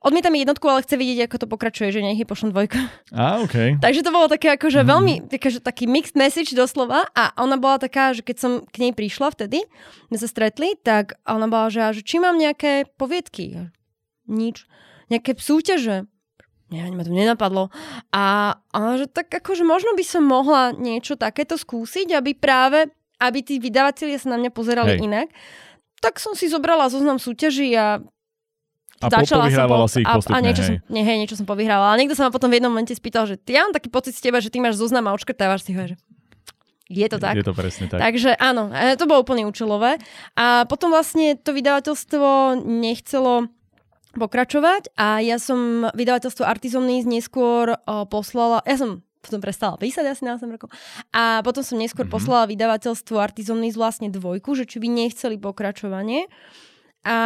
odmieta 0.02 0.34
mi 0.34 0.42
jednotku, 0.42 0.66
ale 0.66 0.82
chce 0.82 0.96
vidieť, 0.98 1.30
ako 1.30 1.38
to 1.46 1.48
pokračuje, 1.48 1.94
že 1.94 2.02
nech 2.02 2.18
je 2.18 2.26
pošlom 2.26 2.50
dvojku. 2.50 2.80
A, 3.14 3.44
okay. 3.46 3.78
Takže 3.86 4.02
to 4.02 4.10
bolo 4.16 4.26
také 4.32 4.58
akože 4.58 4.82
mm. 4.82 4.88
veľmi, 4.88 5.14
také, 5.30 5.50
taký 5.62 5.86
mixed 5.86 6.18
message 6.18 6.52
doslova 6.58 7.06
a 7.14 7.36
ona 7.38 7.62
bola 7.62 7.78
taká, 7.78 8.18
že 8.18 8.26
keď 8.26 8.38
som 8.42 8.52
k 8.66 8.89
nej 8.89 8.94
prišla 8.98 9.30
vtedy, 9.38 9.62
sme 10.10 10.18
sa 10.18 10.28
stretli, 10.28 10.74
tak 10.82 11.20
ona 11.30 11.46
bola, 11.46 11.70
že, 11.70 12.02
že 12.02 12.02
či 12.02 12.18
mám 12.18 12.42
nejaké 12.42 12.89
poviedky. 12.98 13.70
Nič. 14.26 14.66
Nejaké 15.12 15.36
súťaže 15.38 16.10
ja, 16.72 16.88
ma 16.88 17.03
to 17.03 17.11
nenapadlo. 17.11 17.67
A, 18.15 18.55
a 18.72 18.78
že 18.95 19.11
tak 19.11 19.28
akože 19.28 19.67
možno 19.67 19.91
by 19.91 20.03
som 20.07 20.24
mohla 20.24 20.72
niečo 20.72 21.19
takéto 21.19 21.59
skúsiť, 21.59 22.15
aby 22.15 22.32
práve, 22.32 22.88
aby 23.19 23.43
tí 23.43 23.59
vydavatelia 23.59 24.15
sa 24.15 24.32
na 24.32 24.39
mňa 24.39 24.51
pozerali 24.55 24.95
Hej. 24.95 25.03
inak. 25.03 25.28
Tak 25.99 26.17
som 26.17 26.32
si 26.32 26.47
zobrala 26.47 26.88
zoznam 26.88 27.19
súťaží 27.19 27.76
a 27.76 27.99
a 29.01 29.09
začala 29.09 29.49
som 29.49 29.65
po, 29.65 29.89
si 29.89 30.05
ich 30.05 30.07
postupne, 30.07 30.38
a, 30.38 30.39
a 30.39 30.45
niečo, 30.45 30.61
hej. 30.61 30.78
Som, 30.78 30.93
nie, 30.93 31.01
hej, 31.01 31.17
niečo 31.17 31.34
som 31.34 31.49
povyhrávala. 31.49 31.97
A 31.97 31.99
niekto 31.99 32.13
sa 32.13 32.30
ma 32.30 32.32
potom 32.32 32.53
v 32.53 32.61
jednom 32.61 32.69
momente 32.69 32.93
spýtal, 32.93 33.26
že 33.26 33.34
ty 33.34 33.57
ja 33.57 33.65
mám 33.65 33.74
taký 33.74 33.89
pocit 33.89 34.13
z 34.13 34.30
teba, 34.30 34.38
že 34.38 34.53
ty 34.53 34.61
máš 34.61 34.78
zoznam 34.78 35.09
a 35.09 35.17
odškrtávaš 35.17 35.65
si 35.65 35.74
ho, 35.74 35.89
že 35.89 35.97
je 36.86 37.07
to 37.09 37.17
tak. 37.17 37.34
Je 37.34 37.41
to 37.41 37.57
presne 37.57 37.89
tak. 37.89 37.97
Takže 37.97 38.38
áno, 38.38 38.69
e, 38.69 38.93
to 38.99 39.09
bolo 39.09 39.26
úplne 39.26 39.49
účelové. 39.49 39.97
A 40.38 40.69
potom 40.69 40.93
vlastne 40.93 41.34
to 41.34 41.49
vydavateľstvo 41.49 42.61
nechcelo 42.61 43.49
pokračovať 44.16 44.95
a 44.99 45.24
ja 45.24 45.39
som 45.39 45.88
vydavateľstvo 45.95 46.43
Artizomnís 46.43 47.07
neskôr 47.07 47.76
uh, 47.76 48.03
poslala, 48.07 48.59
ja 48.68 48.76
som 48.76 49.05
potom 49.22 49.38
prestala 49.38 49.78
písať 49.78 50.05
asi 50.09 50.26
na 50.26 50.36
8 50.36 50.49
rokov. 50.49 50.74
A 51.14 51.45
potom 51.45 51.62
som 51.62 51.78
neskôr 51.78 52.09
mm-hmm. 52.09 52.18
poslala 52.18 52.49
vydavateľstvo 52.49 53.22
Artizomnís 53.22 53.78
vlastne 53.78 54.09
dvojku, 54.09 54.57
že 54.57 54.66
či 54.66 54.82
by 54.82 54.89
nechceli 54.89 55.38
pokračovanie. 55.38 56.26
A 57.05 57.18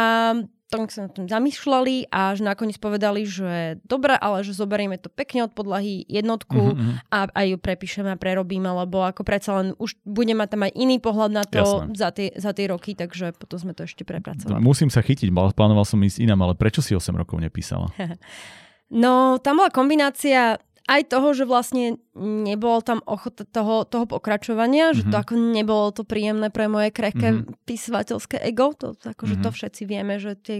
tak 0.66 0.90
sa 0.90 1.06
na 1.06 1.10
tom 1.14 1.30
zamýšľali 1.30 2.10
a 2.10 2.34
až 2.34 2.42
nakoniec 2.42 2.74
povedali, 2.82 3.22
že 3.22 3.78
dobre, 3.86 4.18
ale 4.18 4.42
že 4.42 4.50
zoberieme 4.50 4.98
to 4.98 5.06
pekne 5.06 5.46
od 5.46 5.54
podlahy 5.54 6.02
jednotku 6.10 6.74
mm-hmm. 6.74 7.06
a 7.06 7.30
aj 7.30 7.46
ju 7.54 7.58
prepíšeme 7.62 8.10
a 8.10 8.18
prerobíme, 8.18 8.66
lebo 8.66 9.06
ako 9.06 9.22
predsa 9.22 9.62
len 9.62 9.78
už 9.78 9.94
bude 10.02 10.34
mať 10.34 10.48
tam 10.58 10.66
aj 10.66 10.72
iný 10.74 10.98
pohľad 10.98 11.30
na 11.30 11.44
to 11.46 11.86
za 11.94 12.10
tie, 12.10 12.34
za 12.34 12.50
tie 12.50 12.66
roky, 12.66 12.98
takže 12.98 13.38
potom 13.38 13.62
sme 13.62 13.72
to 13.78 13.86
ešte 13.86 14.02
prepracovali. 14.02 14.58
Musím 14.58 14.90
sa 14.90 15.06
chytiť, 15.06 15.30
plánoval 15.30 15.86
som 15.86 16.02
ísť 16.02 16.26
inám, 16.26 16.50
ale 16.50 16.54
prečo 16.58 16.82
si 16.82 16.98
8 16.98 17.14
rokov 17.14 17.38
nepísala? 17.38 17.86
no, 18.90 19.38
tam 19.38 19.62
bola 19.62 19.70
kombinácia 19.70 20.58
aj 20.86 21.02
toho, 21.10 21.34
že 21.34 21.44
vlastne 21.44 21.98
nebolo 22.16 22.78
tam 22.78 23.02
ochota 23.02 23.42
toho, 23.42 23.82
toho 23.82 24.06
pokračovania, 24.06 24.94
mm-hmm. 24.94 24.98
že 24.98 25.02
to 25.10 25.16
mhm. 25.18 25.22
ako 25.26 25.32
nebolo 25.34 25.86
to 25.90 26.02
príjemné 26.06 26.48
pre 26.54 26.70
moje 26.70 26.94
krehké 26.94 27.34
mm-hmm. 27.34 27.66
písvateľské 27.66 28.38
ego, 28.46 28.72
to 28.78 28.94
akože 28.94 29.38
mm-hmm. 29.38 29.44
to 29.44 29.50
mhm. 29.50 29.56
všetci 29.58 29.82
vieme, 29.84 30.14
že 30.22 30.38
tie 30.38 30.56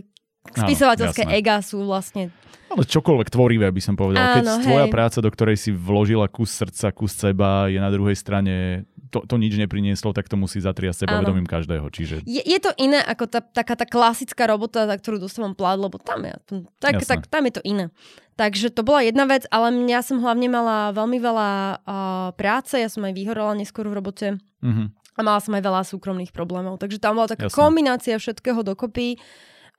spisovateľské 0.46 1.26
ega 1.30 1.58
sú 1.62 1.82
vlastne... 1.82 2.30
Ale 2.66 2.82
čokoľvek 2.82 3.30
tvorivé 3.30 3.70
by 3.70 3.82
som 3.82 3.94
povedal. 3.94 4.22
Áno, 4.22 4.34
Keď 4.34 4.46
hej. 4.46 4.64
tvoja 4.66 4.86
práca, 4.90 5.18
do 5.22 5.30
ktorej 5.30 5.54
si 5.58 5.70
vložila 5.70 6.26
kus 6.26 6.50
srdca, 6.50 6.90
kus 6.90 7.14
seba, 7.14 7.70
je 7.70 7.78
na 7.78 7.90
druhej 7.94 8.18
strane 8.18 8.86
to, 9.16 9.24
to 9.24 9.34
nič 9.40 9.56
neprinieslo, 9.56 10.12
tak 10.12 10.28
to 10.28 10.36
musí 10.36 10.60
zatriasť 10.60 11.08
sebavedomím 11.08 11.48
každého. 11.48 11.88
Čiže... 11.88 12.28
Je, 12.28 12.44
je 12.44 12.58
to 12.60 12.76
iné 12.76 13.00
ako 13.00 13.24
tá, 13.24 13.40
taká 13.40 13.72
tá 13.72 13.88
klasická 13.88 14.44
robota, 14.44 14.84
za 14.84 14.96
ktorú 15.00 15.16
dostávam 15.16 15.56
plat, 15.56 15.80
lebo 15.80 15.96
tam 15.96 16.28
je, 16.28 16.36
tak, 16.76 17.00
tak, 17.08 17.24
tam 17.32 17.48
je 17.48 17.52
to 17.56 17.62
iné. 17.64 17.88
Takže 18.36 18.68
to 18.68 18.84
bola 18.84 19.00
jedna 19.00 19.24
vec, 19.24 19.48
ale 19.48 19.72
ja 19.88 20.04
som 20.04 20.20
hlavne 20.20 20.52
mala 20.52 20.92
veľmi 20.92 21.16
veľa 21.16 21.50
uh, 21.80 22.28
práce, 22.36 22.76
ja 22.76 22.92
som 22.92 23.00
aj 23.08 23.16
vyhorala 23.16 23.56
neskôr 23.56 23.88
v 23.88 23.96
robote. 23.96 24.36
Mm-hmm. 24.60 24.86
A 25.16 25.20
mala 25.24 25.40
som 25.40 25.56
aj 25.56 25.64
veľa 25.64 25.82
súkromných 25.88 26.36
problémov. 26.36 26.76
Takže 26.76 27.00
tam 27.00 27.16
bola 27.16 27.32
taká 27.32 27.48
Jasne. 27.48 27.56
kombinácia 27.56 28.20
všetkého 28.20 28.60
dokopy 28.60 29.16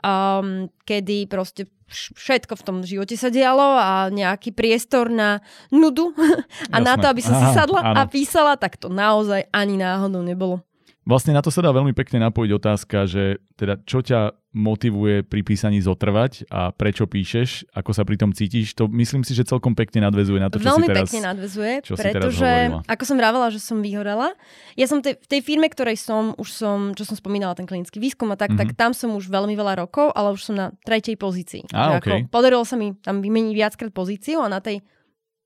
um, 0.03 0.69
kedy 0.83 1.29
proste 1.29 1.69
všetko 1.91 2.59
v 2.59 2.65
tom 2.65 2.77
živote 2.83 3.15
sa 3.15 3.31
dialo 3.31 3.79
a 3.79 4.11
nejaký 4.11 4.51
priestor 4.51 5.07
na 5.07 5.39
nudu 5.71 6.11
a 6.73 6.77
Jasné. 6.79 6.83
na 6.83 6.93
to, 6.99 7.05
aby 7.07 7.21
som 7.23 7.35
Aha, 7.35 7.41
si 7.41 7.47
sadla 7.55 7.79
áno. 7.83 7.95
a 7.95 8.01
písala, 8.05 8.53
tak 8.59 8.75
to 8.75 8.91
naozaj 8.91 9.47
ani 9.55 9.79
náhodou 9.79 10.19
nebolo. 10.21 10.59
Vlastne 11.07 11.31
na 11.31 11.39
to 11.39 11.47
sa 11.47 11.63
dá 11.63 11.71
veľmi 11.71 11.95
pekne 11.95 12.19
napojiť 12.27 12.51
otázka, 12.51 13.07
že 13.07 13.39
teda 13.55 13.79
čo 13.87 14.03
ťa 14.03 14.46
motivuje 14.57 15.21
pri 15.21 15.45
písaní 15.45 15.77
zotrvať 15.85 16.49
a 16.49 16.73
prečo 16.73 17.05
píšeš, 17.05 17.69
ako 17.77 17.91
sa 17.93 18.01
pri 18.01 18.17
tom 18.17 18.33
cítiš, 18.33 18.73
to 18.73 18.89
myslím 18.89 19.21
si, 19.21 19.37
že 19.37 19.45
celkom 19.45 19.77
pekne 19.77 20.01
nadvezuje 20.01 20.41
na 20.41 20.49
to, 20.49 20.57
čo 20.57 20.73
veľmi 20.73 20.89
si 20.89 20.89
teraz 20.89 21.05
pekne 21.05 21.21
nadvezuje, 21.29 21.73
čo 21.85 21.93
pretože, 21.93 22.49
ako 22.89 23.03
som 23.05 23.15
vravela, 23.21 23.53
že 23.53 23.61
som 23.61 23.85
vyhorela, 23.85 24.33
ja 24.73 24.89
som 24.89 25.05
te, 25.05 25.13
v 25.15 25.27
tej 25.29 25.45
firme, 25.45 25.69
ktorej 25.69 26.01
som, 26.01 26.33
už 26.41 26.49
som, 26.49 26.77
čo 26.97 27.05
som 27.05 27.13
spomínala, 27.13 27.53
ten 27.53 27.69
klinický 27.69 28.01
výskum 28.01 28.33
a 28.33 28.37
tak, 28.37 28.57
mm-hmm. 28.57 28.73
tak 28.73 28.75
tam 28.75 28.91
som 28.97 29.13
už 29.13 29.29
veľmi 29.29 29.53
veľa 29.53 29.77
rokov, 29.85 30.09
ale 30.17 30.33
už 30.33 30.41
som 30.41 30.57
na 30.57 30.73
tretej 30.81 31.13
pozícii. 31.21 31.69
A, 31.77 32.01
okay. 32.01 32.25
ako, 32.25 32.33
podarilo 32.33 32.65
sa 32.65 32.73
mi 32.73 32.97
tam 32.97 33.21
vymeniť 33.21 33.53
viackrát 33.53 33.93
pozíciu 33.93 34.41
a 34.41 34.49
na 34.49 34.57
tej 34.57 34.81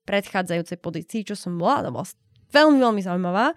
predchádzajúcej 0.08 0.80
pozícii, 0.80 1.20
čo 1.28 1.36
som 1.36 1.60
bola, 1.60 1.84
to 1.84 1.92
bola 1.92 2.08
veľmi, 2.50 2.80
veľmi 2.80 3.00
zaujímavá 3.04 3.52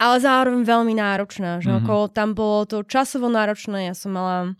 ale 0.00 0.16
zároveň 0.16 0.64
veľmi 0.64 0.96
náročná, 0.96 1.60
že 1.60 1.68
mm-hmm. 1.68 1.84
ako 1.84 1.94
tam 2.08 2.32
bolo 2.32 2.64
to 2.64 2.80
časovo 2.88 3.28
náročné, 3.28 3.92
ja 3.92 3.94
som 3.94 4.16
mala 4.16 4.56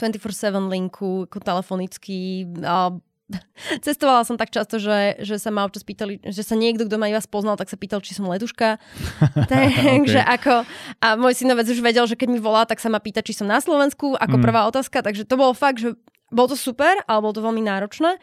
24-7 0.00 0.72
linku 0.72 1.28
ako 1.28 1.38
telefonicky 1.44 2.48
a 2.64 2.96
cestovala 3.86 4.26
som 4.26 4.34
tak 4.34 4.50
často, 4.50 4.82
že, 4.82 5.20
že 5.22 5.38
sa 5.38 5.54
ma 5.54 5.62
občas 5.62 5.86
pýtali, 5.86 6.18
že 6.24 6.42
sa 6.42 6.58
niekto, 6.58 6.86
kto 6.88 6.96
ma 6.98 7.06
iba 7.06 7.22
spoznal, 7.22 7.54
tak 7.54 7.70
sa 7.70 7.78
pýtal, 7.78 8.02
či 8.02 8.16
som 8.16 8.26
leduška. 8.26 8.80
takže 9.52 10.20
okay. 10.20 10.34
ako, 10.40 10.66
a 10.98 11.06
môj 11.14 11.38
synovec 11.38 11.66
už 11.70 11.78
vedel, 11.78 12.04
že 12.08 12.18
keď 12.18 12.28
mi 12.32 12.40
volá, 12.42 12.66
tak 12.66 12.82
sa 12.82 12.90
ma 12.90 12.98
pýta, 12.98 13.22
či 13.22 13.36
som 13.36 13.46
na 13.46 13.62
Slovensku, 13.62 14.18
ako 14.18 14.36
mm. 14.40 14.42
prvá 14.42 14.66
otázka, 14.66 15.04
takže 15.04 15.28
to 15.28 15.38
bolo 15.38 15.54
fakt, 15.54 15.78
že 15.78 15.94
bolo 16.30 16.54
to 16.54 16.58
super, 16.58 17.02
ale 17.06 17.18
bolo 17.22 17.34
to 17.34 17.42
veľmi 17.42 17.62
náročné. 17.62 18.18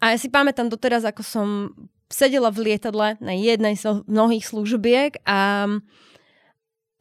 A 0.00 0.12
ja 0.12 0.18
si 0.20 0.28
pamätám 0.28 0.68
doteraz, 0.68 1.04
ako 1.08 1.22
som 1.24 1.48
sedela 2.12 2.52
v 2.52 2.72
lietadle 2.72 3.16
na 3.20 3.32
jednej 3.32 3.74
z 3.74 4.04
mnohých 4.04 4.44
službiek 4.44 5.24
a 5.24 5.68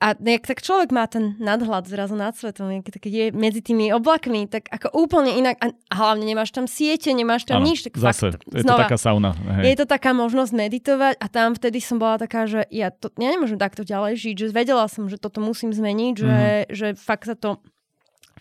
a 0.04 0.20
jak 0.20 0.43
tak 0.43 0.60
človek 0.60 0.91
má 0.91 1.08
ten 1.08 1.39
nadhľad 1.39 1.88
zrazu 1.88 2.20
nad 2.20 2.36
svetom, 2.36 2.68
keď 2.84 3.08
je 3.08 3.26
medzi 3.32 3.64
tými 3.64 3.88
oblakmi, 3.95 4.51
tak 4.51 4.68
ako 4.68 4.91
úplne 4.99 5.32
inak, 5.32 5.56
a 5.64 5.72
hlavne 5.95 6.28
nemáš 6.28 6.51
tam 6.51 6.68
siete, 6.68 7.08
nemáš 7.16 7.47
tam 7.47 7.64
ano, 7.64 7.72
nič. 7.72 7.88
Tak 7.88 7.95
zase, 7.95 8.36
fakt, 8.36 8.43
je 8.51 8.68
znova, 8.68 8.84
to 8.84 8.91
taká 8.91 8.99
sauna. 8.99 9.32
Hej. 9.32 9.64
Je 9.64 9.76
to 9.80 9.88
taká 9.88 10.12
možnosť 10.12 10.51
meditovať 10.51 11.14
a 11.24 11.26
tam 11.32 11.56
vtedy 11.56 11.80
som 11.80 12.04
bola 12.04 12.20
taká, 12.20 12.51
že 12.51 12.68
ja, 12.68 12.91
to, 12.91 13.16
ja 13.16 13.32
nemôžem 13.32 13.56
takto 13.56 13.88
ďalej 13.88 14.20
žiť, 14.20 14.36
že 14.43 14.47
vedela 14.51 14.84
som, 14.91 15.08
že 15.08 15.16
toto 15.16 15.39
musím 15.39 15.72
zmeniť, 15.72 16.14
že, 16.20 16.28
mm-hmm. 16.28 16.76
že 16.76 16.88
fakt 16.99 17.24
sa 17.24 17.39
to, 17.39 17.64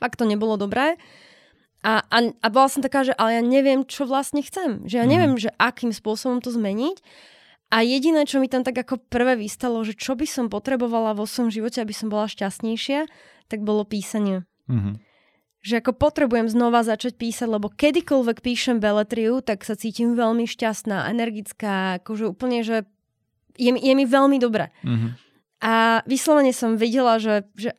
fakt 0.02 0.18
to 0.18 0.26
nebolo 0.26 0.58
dobré. 0.58 0.98
A, 1.86 2.02
a, 2.10 2.18
a 2.42 2.46
bola 2.50 2.66
som 2.66 2.82
taká, 2.82 3.06
že 3.06 3.14
ale 3.14 3.38
ja 3.38 3.42
neviem, 3.42 3.86
čo 3.86 4.02
vlastne 4.02 4.42
chcem. 4.42 4.82
Že 4.86 5.02
ja 5.02 5.06
mhm. 5.06 5.10
neviem, 5.10 5.32
mm. 5.34 5.42
že 5.46 5.50
akým 5.58 5.90
spôsobom 5.90 6.42
to 6.42 6.50
zmeniť. 6.54 6.98
A 7.72 7.80
jediné, 7.80 8.28
čo 8.28 8.36
mi 8.36 8.52
tam 8.52 8.60
tak 8.60 8.76
ako 8.84 9.00
prvé 9.08 9.32
vystalo, 9.40 9.80
že 9.80 9.96
čo 9.96 10.12
by 10.12 10.28
som 10.28 10.52
potrebovala 10.52 11.16
vo 11.16 11.24
svojom 11.24 11.48
živote, 11.48 11.80
aby 11.80 11.96
som 11.96 12.12
bola 12.12 12.28
šťastnejšia, 12.28 13.08
tak 13.48 13.64
bolo 13.64 13.88
písanie. 13.88 14.44
Mm-hmm. 14.68 15.00
Že 15.64 15.74
ako 15.80 15.92
potrebujem 15.96 16.52
znova 16.52 16.84
začať 16.84 17.16
písať, 17.16 17.48
lebo 17.48 17.72
kedykoľvek 17.72 18.44
píšem 18.44 18.76
beletriu, 18.76 19.40
tak 19.40 19.64
sa 19.64 19.72
cítim 19.72 20.12
veľmi 20.12 20.44
šťastná, 20.44 21.08
energická, 21.08 22.04
akože 22.04 22.28
úplne, 22.28 22.60
že 22.60 22.84
je, 23.56 23.72
je 23.72 23.94
mi 23.96 24.04
veľmi 24.04 24.36
dobre. 24.36 24.68
Mm-hmm. 24.84 25.10
A 25.64 26.04
vyslovene 26.04 26.52
som 26.52 26.76
videla, 26.76 27.16
že, 27.16 27.48
že 27.56 27.72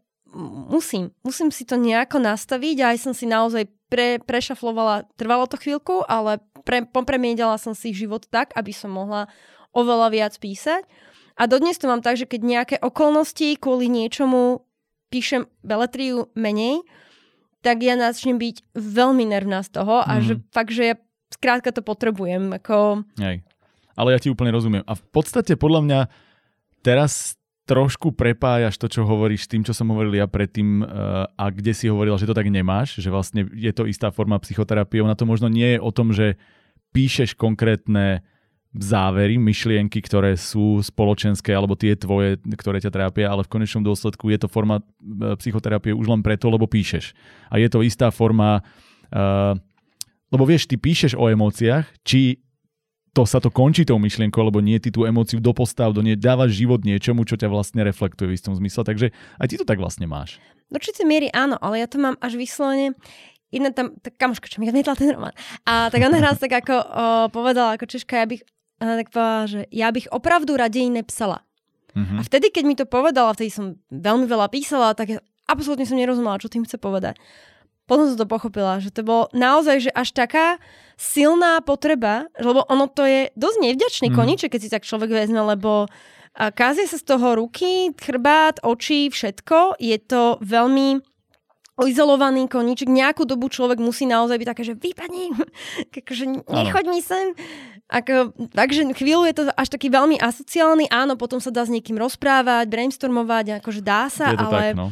musím, 0.73 1.13
musím 1.21 1.53
si 1.53 1.69
to 1.69 1.77
nejako 1.77 2.17
nastaviť 2.17 2.77
a 2.81 2.89
aj 2.95 2.97
som 2.97 3.13
si 3.13 3.29
naozaj 3.29 3.69
pre, 3.93 4.17
prešaflovala, 4.17 5.05
trvalo 5.13 5.45
to 5.45 5.61
chvíľku, 5.61 6.01
ale 6.09 6.41
pre, 6.65 6.81
popremiedala 6.81 7.61
som 7.61 7.77
si 7.77 7.93
život 7.93 8.25
tak, 8.25 8.49
aby 8.57 8.73
som 8.73 8.89
mohla 8.89 9.29
oveľa 9.73 10.07
viac 10.13 10.33
písať. 10.37 10.85
A 11.33 11.49
dodnes 11.49 11.81
to 11.81 11.89
mám 11.89 12.05
tak, 12.05 12.17
že 12.17 12.29
keď 12.29 12.41
nejaké 12.45 12.75
okolnosti 12.77 13.57
kvôli 13.57 13.89
niečomu 13.89 14.61
píšem 15.09 15.49
beletriu 15.65 16.29
menej, 16.37 16.85
tak 17.65 17.81
ja 17.81 17.97
začnem 17.97 18.37
byť 18.37 18.75
veľmi 18.77 19.25
nervná 19.29 19.65
z 19.65 19.69
toho 19.73 20.03
mm. 20.03 20.07
a 20.09 20.13
že 20.21 20.33
mhm. 20.37 20.41
fakt, 20.53 20.71
že 20.73 20.83
ja 20.93 20.95
skrátka 21.33 21.73
to 21.73 21.81
potrebujem. 21.81 22.53
Ako... 22.61 23.01
Hej. 23.17 23.41
Ale 23.97 24.13
ja 24.13 24.19
ti 24.21 24.29
úplne 24.29 24.53
rozumiem. 24.53 24.85
A 24.85 24.93
v 24.93 25.05
podstate 25.09 25.57
podľa 25.57 25.81
mňa 25.85 25.99
teraz 26.85 27.37
trošku 27.63 28.11
prepájaš 28.11 28.75
to, 28.75 28.91
čo 28.91 29.07
hovoríš 29.07 29.47
s 29.47 29.51
tým, 29.55 29.63
čo 29.63 29.71
som 29.71 29.87
hovoril 29.95 30.19
ja 30.19 30.27
predtým 30.27 30.83
uh, 30.83 31.31
a 31.31 31.47
kde 31.47 31.71
si 31.71 31.87
hovorila, 31.87 32.19
že 32.19 32.27
to 32.27 32.35
tak 32.35 32.51
nemáš, 32.51 32.99
že 32.99 33.07
vlastne 33.07 33.47
je 33.55 33.71
to 33.71 33.87
istá 33.87 34.11
forma 34.11 34.35
psychoterapie. 34.43 34.99
Ona 34.99 35.15
to 35.15 35.23
možno 35.23 35.47
nie 35.47 35.77
je 35.77 35.79
o 35.79 35.91
tom, 35.95 36.11
že 36.11 36.35
píšeš 36.91 37.39
konkrétne 37.39 38.21
závery, 38.73 39.37
myšlienky, 39.37 40.01
ktoré 40.01 40.33
sú 40.33 40.81
spoločenské, 40.81 41.53
alebo 41.53 41.77
tie 41.77 41.93
tvoje, 41.93 42.41
ktoré 42.57 42.81
ťa 42.81 42.89
trápia, 42.89 43.29
ale 43.29 43.45
v 43.45 43.53
konečnom 43.53 43.85
dôsledku 43.85 44.33
je 44.33 44.41
to 44.41 44.49
forma 44.49 44.81
e, 44.81 44.83
psychoterapie 45.37 45.93
už 45.93 46.09
len 46.09 46.25
preto, 46.25 46.49
lebo 46.49 46.65
píšeš. 46.65 47.13
A 47.53 47.61
je 47.61 47.69
to 47.69 47.85
istá 47.85 48.09
forma, 48.09 48.65
uh, 49.13 49.53
lebo 50.33 50.43
vieš, 50.49 50.65
ty 50.65 50.73
píšeš 50.73 51.13
o 51.13 51.29
emóciách, 51.29 51.85
či 52.01 52.41
to 53.13 53.29
sa 53.29 53.37
to 53.37 53.53
končí 53.53 53.85
tou 53.85 54.01
myšlienkou, 54.01 54.41
lebo 54.41 54.57
nie 54.57 54.81
ty 54.81 54.89
tú 54.89 55.05
emóciu 55.05 55.37
dopostav, 55.37 55.93
do 55.93 56.01
nej 56.01 56.17
dávaš 56.17 56.57
život 56.57 56.81
niečomu, 56.81 57.29
čo 57.29 57.37
ťa 57.37 57.45
vlastne 57.45 57.85
reflektuje 57.85 58.33
v 58.33 58.35
istom 58.41 58.57
zmysle. 58.57 58.81
Takže 58.81 59.13
aj 59.37 59.47
ty 59.53 59.55
to 59.61 59.69
tak 59.69 59.77
vlastne 59.77 60.09
máš. 60.09 60.41
Do 60.73 60.81
určite 60.81 61.05
miery 61.05 61.29
áno, 61.29 61.61
ale 61.61 61.85
ja 61.85 61.87
to 61.87 62.01
mám 62.01 62.17
až 62.17 62.33
vyslovene 62.41 62.97
jedna 63.53 63.69
tam, 63.69 63.93
tak 64.01 64.17
kamoška, 64.17 64.49
čo 64.49 64.57
mi 64.57 64.65
odmietla 64.65 64.97
ten 64.97 65.13
román. 65.13 65.37
A 65.69 65.93
tak 65.93 66.01
ona 66.01 66.17
raz 66.17 66.41
tak 66.41 66.49
ako 66.49 66.73
o, 66.73 66.83
povedala, 67.29 67.77
ako 67.77 67.85
Češka, 67.85 68.17
ja 68.17 68.25
bych, 68.25 68.41
ona 68.83 68.99
tak 68.99 69.09
povedala, 69.09 69.47
že 69.47 69.61
ja 69.71 69.89
bych 69.89 70.11
opravdu 70.11 70.59
radej 70.59 70.91
nepsala. 70.91 71.47
Mm-hmm. 71.95 72.17
A 72.19 72.21
vtedy, 72.27 72.51
keď 72.51 72.63
mi 72.67 72.75
to 72.75 72.85
povedala, 72.85 73.31
vtedy 73.31 73.49
som 73.53 73.79
veľmi 73.89 74.27
veľa 74.27 74.51
písala, 74.51 74.97
tak 74.97 75.15
ja 75.15 75.19
absolútne 75.47 75.87
som 75.87 75.95
nerozumela, 75.95 76.41
čo 76.41 76.51
tým 76.51 76.67
chce 76.67 76.75
povedať 76.75 77.15
potom 77.83 78.07
som 78.07 78.17
to 78.17 78.27
pochopila, 78.27 78.79
že 78.79 78.95
to 78.95 79.03
bolo 79.03 79.27
naozaj, 79.35 79.89
že 79.89 79.91
až 79.91 80.15
taká 80.15 80.57
silná 80.95 81.59
potreba, 81.59 82.31
lebo 82.39 82.63
ono 82.71 82.87
to 82.87 83.03
je 83.03 83.27
dosť 83.35 83.57
nevďačný 83.59 84.07
mm. 84.11 84.15
koníček, 84.15 84.49
keď 84.55 84.61
si 84.63 84.71
tak 84.71 84.87
človek 84.87 85.11
vezme, 85.11 85.43
lebo 85.43 85.91
kázie 86.33 86.87
sa 86.87 86.95
z 86.95 87.05
toho 87.05 87.35
ruky, 87.35 87.91
chrbát, 87.99 88.63
oči, 88.63 89.11
všetko. 89.11 89.77
Je 89.83 89.99
to 89.99 90.39
veľmi 90.39 91.03
izolovaný 91.83 92.47
koníček. 92.47 92.87
Nejakú 92.87 93.27
dobu 93.27 93.51
človek 93.51 93.83
musí 93.83 94.07
naozaj 94.07 94.39
byť 94.39 94.47
také, 94.47 94.63
že 94.63 94.79
vypadni, 94.79 95.35
akože 95.99 96.25
nechoď 96.47 96.85
mi 96.87 97.01
sem. 97.03 97.35
Ako, 97.93 98.33
takže 98.57 98.89
chvíľu 98.97 99.29
je 99.29 99.35
to 99.37 99.43
až 99.53 99.69
taký 99.69 99.93
veľmi 99.93 100.17
asociálny. 100.17 100.89
Áno, 100.89 101.13
potom 101.13 101.37
sa 101.37 101.53
dá 101.53 101.61
s 101.61 101.69
niekým 101.69 102.01
rozprávať, 102.01 102.65
brainstormovať, 102.65 103.61
akože 103.61 103.85
dá 103.85 104.09
sa, 104.09 104.33
je 104.33 104.37
ale 104.41 104.73
tak, 104.73 104.81
no. 104.81 104.89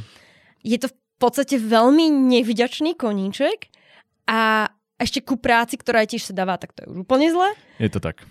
je 0.62 0.78
to 0.78 0.88
v 0.94 0.96
podstate 1.18 1.58
veľmi 1.58 2.14
nevďačný 2.30 2.94
koníček 2.94 3.74
a 4.30 4.70
ešte 5.02 5.26
ku 5.26 5.34
práci, 5.42 5.82
ktorá 5.82 6.06
tiež 6.06 6.30
sa 6.30 6.34
dáva, 6.38 6.62
tak 6.62 6.78
to 6.78 6.86
je 6.86 6.88
už 6.94 7.10
úplne 7.10 7.34
zle. 7.34 7.50
Je 7.82 7.90
to 7.90 7.98
tak. 7.98 8.22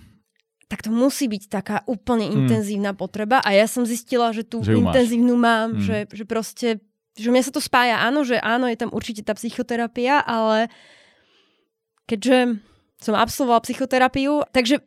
Tak 0.70 0.86
to 0.86 0.94
musí 0.94 1.26
byť 1.26 1.42
taká 1.50 1.76
úplne 1.90 2.30
mm. 2.30 2.34
intenzívna 2.38 2.94
potreba 2.94 3.42
a 3.42 3.50
ja 3.50 3.66
som 3.66 3.82
zistila, 3.82 4.30
že 4.30 4.46
tú 4.46 4.62
že 4.62 4.78
intenzívnu 4.78 5.34
máš. 5.34 5.42
mám, 5.42 5.68
mm. 5.74 5.82
že, 5.82 5.98
že 6.14 6.24
proste, 6.30 6.68
že 7.18 7.26
mňa 7.26 7.42
sa 7.42 7.50
to 7.50 7.58
spája, 7.58 7.98
áno, 8.06 8.22
že 8.22 8.38
áno, 8.38 8.70
je 8.70 8.78
tam 8.78 8.94
určite 8.94 9.26
tá 9.26 9.34
psychoterapia, 9.34 10.22
ale 10.22 10.70
keďže 12.06 12.62
som 13.00 13.16
absolvovala 13.16 13.64
psychoterapiu, 13.64 14.44
takže 14.52 14.84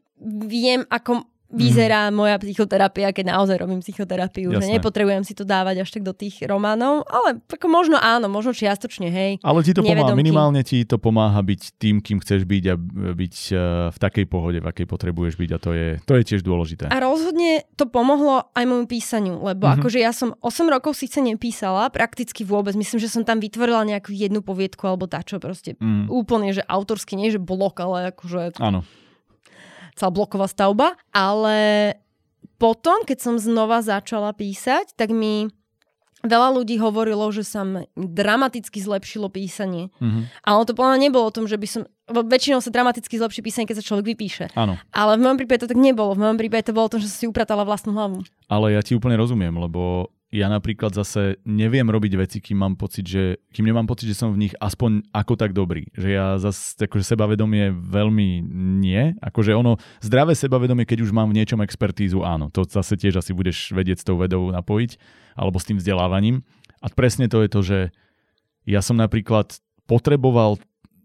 viem, 0.47 0.85
ako 0.87 1.25
vyzerá 1.53 2.09
mm. 2.09 2.13
moja 2.17 2.35
psychoterapia, 2.41 3.13
keď 3.13 3.37
naozaj 3.37 3.61
robím 3.61 3.79
psychoterapiu. 3.85 4.49
Jasné. 4.49 4.65
Že 4.65 4.73
nepotrebujem 4.81 5.23
si 5.23 5.37
to 5.37 5.45
dávať 5.45 5.85
až 5.85 5.89
tak 5.93 6.03
do 6.03 6.11
tých 6.11 6.41
románov, 6.49 7.05
ale 7.05 7.39
ako 7.45 7.67
možno 7.69 8.01
áno, 8.01 8.25
možno 8.27 8.57
čiastočne, 8.57 9.13
hej. 9.13 9.31
Ale 9.45 9.61
ti 9.61 9.71
to 9.71 9.85
pomáha, 9.85 10.17
minimálne 10.17 10.61
ti 10.65 10.81
to 10.83 10.97
pomáha 10.97 11.39
byť 11.45 11.77
tým, 11.77 12.01
kým 12.01 12.17
chceš 12.25 12.49
byť 12.49 12.63
a 12.73 12.75
byť 13.13 13.35
uh, 13.53 13.59
v 13.93 13.97
takej 14.01 14.25
pohode, 14.25 14.57
v 14.59 14.67
akej 14.67 14.89
potrebuješ 14.89 15.37
byť 15.37 15.49
a 15.53 15.57
to 15.61 15.71
je, 15.77 15.87
to 16.01 16.13
je 16.17 16.23
tiež 16.25 16.41
dôležité. 16.41 16.89
A 16.89 16.97
rozhodne 16.97 17.63
to 17.77 17.85
pomohlo 17.85 18.49
aj 18.57 18.65
môjmu 18.65 18.89
písaniu, 18.89 19.37
lebo 19.45 19.69
mm-hmm. 19.69 19.77
akože 19.79 19.99
ja 20.01 20.11
som 20.11 20.33
8 20.41 20.73
rokov 20.73 20.97
síce 20.97 21.21
nepísala, 21.21 21.93
prakticky 21.93 22.41
vôbec. 22.41 22.73
Myslím, 22.73 22.97
že 22.97 23.13
som 23.13 23.21
tam 23.21 23.37
vytvorila 23.37 23.85
nejakú 23.85 24.09
jednu 24.09 24.41
poviedku 24.41 24.89
alebo 24.89 25.05
dačo 25.05 25.37
proste. 25.37 25.77
Mm. 25.77 26.09
Úplne, 26.09 26.49
že 26.57 26.65
autorsky, 26.65 27.13
nie 27.13 27.29
že 27.29 27.37
blok, 27.37 27.77
ale 27.85 28.09
akože... 28.09 28.57
Áno 28.57 28.81
celá 29.93 30.09
bloková 30.13 30.49
stavba, 30.49 30.97
ale 31.13 31.93
potom, 32.61 33.03
keď 33.03 33.17
som 33.19 33.35
znova 33.41 33.83
začala 33.83 34.31
písať, 34.31 34.95
tak 34.95 35.11
mi 35.11 35.51
Veľa 36.23 36.55
ľudí 36.55 36.79
hovorilo, 36.79 37.27
že 37.35 37.43
sa 37.43 37.67
dramaticky 37.99 38.79
zlepšilo 38.79 39.27
písanie. 39.27 39.91
Mm-hmm. 39.99 40.47
Ale 40.47 40.63
to 40.63 40.71
podľa 40.71 40.95
nebolo 41.03 41.27
o 41.27 41.35
tom, 41.35 41.51
že 41.51 41.59
by 41.59 41.67
som... 41.67 41.81
Väčšinou 42.07 42.63
sa 42.63 42.71
dramaticky 42.71 43.19
zlepší 43.19 43.43
písanie, 43.43 43.67
keď 43.67 43.83
sa 43.83 43.87
človek 43.91 44.15
vypíše. 44.15 44.47
Áno. 44.55 44.79
Ale 44.95 45.19
v 45.19 45.27
mojom 45.27 45.37
prípade 45.43 45.67
to 45.67 45.71
tak 45.75 45.75
nebolo. 45.75 46.15
V 46.15 46.23
mojom 46.23 46.39
prípade 46.39 46.71
to 46.71 46.75
bolo 46.75 46.87
o 46.87 46.93
tom, 46.95 47.03
že 47.03 47.11
som 47.11 47.17
si 47.19 47.27
upratala 47.27 47.67
vlastnú 47.67 47.91
hlavu. 47.91 48.23
Ale 48.47 48.71
ja 48.71 48.79
ti 48.79 48.95
úplne 48.95 49.19
rozumiem, 49.19 49.51
lebo 49.51 50.07
ja 50.33 50.49
napríklad 50.49 50.97
zase 50.97 51.37
neviem 51.45 51.85
robiť 51.85 52.17
veci, 52.17 52.41
kým 52.41 52.57
mám 52.57 52.73
pocit, 52.73 53.05
že, 53.05 53.37
kým 53.53 53.69
nemám 53.69 53.85
pocit, 53.85 54.09
že 54.09 54.17
som 54.17 54.33
v 54.33 54.49
nich 54.49 54.53
aspoň 54.57 55.05
ako 55.13 55.37
tak 55.37 55.53
dobrý. 55.53 55.85
Že 55.93 56.09
ja 56.09 56.41
zase 56.41 56.73
akože 56.89 57.05
sebavedomie 57.05 57.69
veľmi 57.69 58.41
nie. 58.81 59.13
Akože 59.21 59.53
ono, 59.53 59.77
zdravé 60.01 60.33
sebavedomie, 60.33 60.89
keď 60.89 61.05
už 61.05 61.13
mám 61.13 61.29
v 61.29 61.37
niečom 61.37 61.61
expertízu, 61.61 62.25
áno. 62.25 62.49
To 62.57 62.65
zase 62.65 62.97
tiež 62.97 63.21
asi 63.21 63.29
budeš 63.29 63.77
vedieť 63.77 64.01
s 64.01 64.07
tou 64.09 64.17
vedou 64.17 64.49
napojiť, 64.49 64.97
alebo 65.37 65.61
s 65.61 65.69
tým 65.69 65.77
vzdelávaním. 65.77 66.41
A 66.81 66.89
presne 66.89 67.29
to 67.29 67.45
je 67.45 67.49
to, 67.53 67.61
že 67.61 67.79
ja 68.65 68.81
som 68.81 68.97
napríklad 68.97 69.53
potreboval 69.85 70.57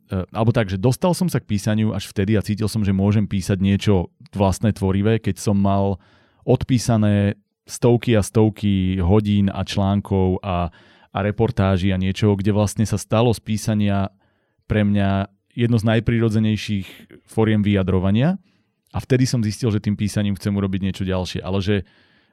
e, 0.08 0.24
alebo 0.32 0.56
tak, 0.56 0.72
že 0.72 0.80
dostal 0.80 1.12
som 1.12 1.28
sa 1.28 1.36
k 1.36 1.52
písaniu 1.52 1.92
až 1.92 2.08
vtedy 2.08 2.32
a 2.32 2.40
cítil 2.40 2.70
som, 2.72 2.80
že 2.80 2.96
môžem 2.96 3.28
písať 3.28 3.60
niečo 3.60 4.08
vlastné 4.32 4.72
tvorivé, 4.72 5.20
keď 5.20 5.36
som 5.36 5.60
mal 5.60 6.00
odpísané 6.48 7.36
stovky 7.68 8.16
a 8.16 8.24
stovky 8.24 8.96
hodín 8.98 9.52
a 9.52 9.60
článkov 9.62 10.40
a, 10.40 10.72
a 11.12 11.18
reportáží 11.20 11.92
a 11.92 12.00
niečoho, 12.00 12.34
kde 12.34 12.56
vlastne 12.56 12.88
sa 12.88 12.96
stalo 12.96 13.30
z 13.36 13.44
písania 13.44 14.08
pre 14.64 14.82
mňa 14.88 15.28
jedno 15.52 15.76
z 15.76 15.84
najprirodzenejších 15.84 16.88
foriem 17.28 17.60
vyjadrovania 17.60 18.40
a 18.92 18.98
vtedy 19.04 19.28
som 19.28 19.44
zistil, 19.44 19.68
že 19.68 19.84
tým 19.84 20.00
písaním 20.00 20.36
chcem 20.40 20.54
urobiť 20.54 20.80
niečo 20.80 21.04
ďalšie. 21.04 21.44
Ale 21.44 21.60
že 21.60 21.76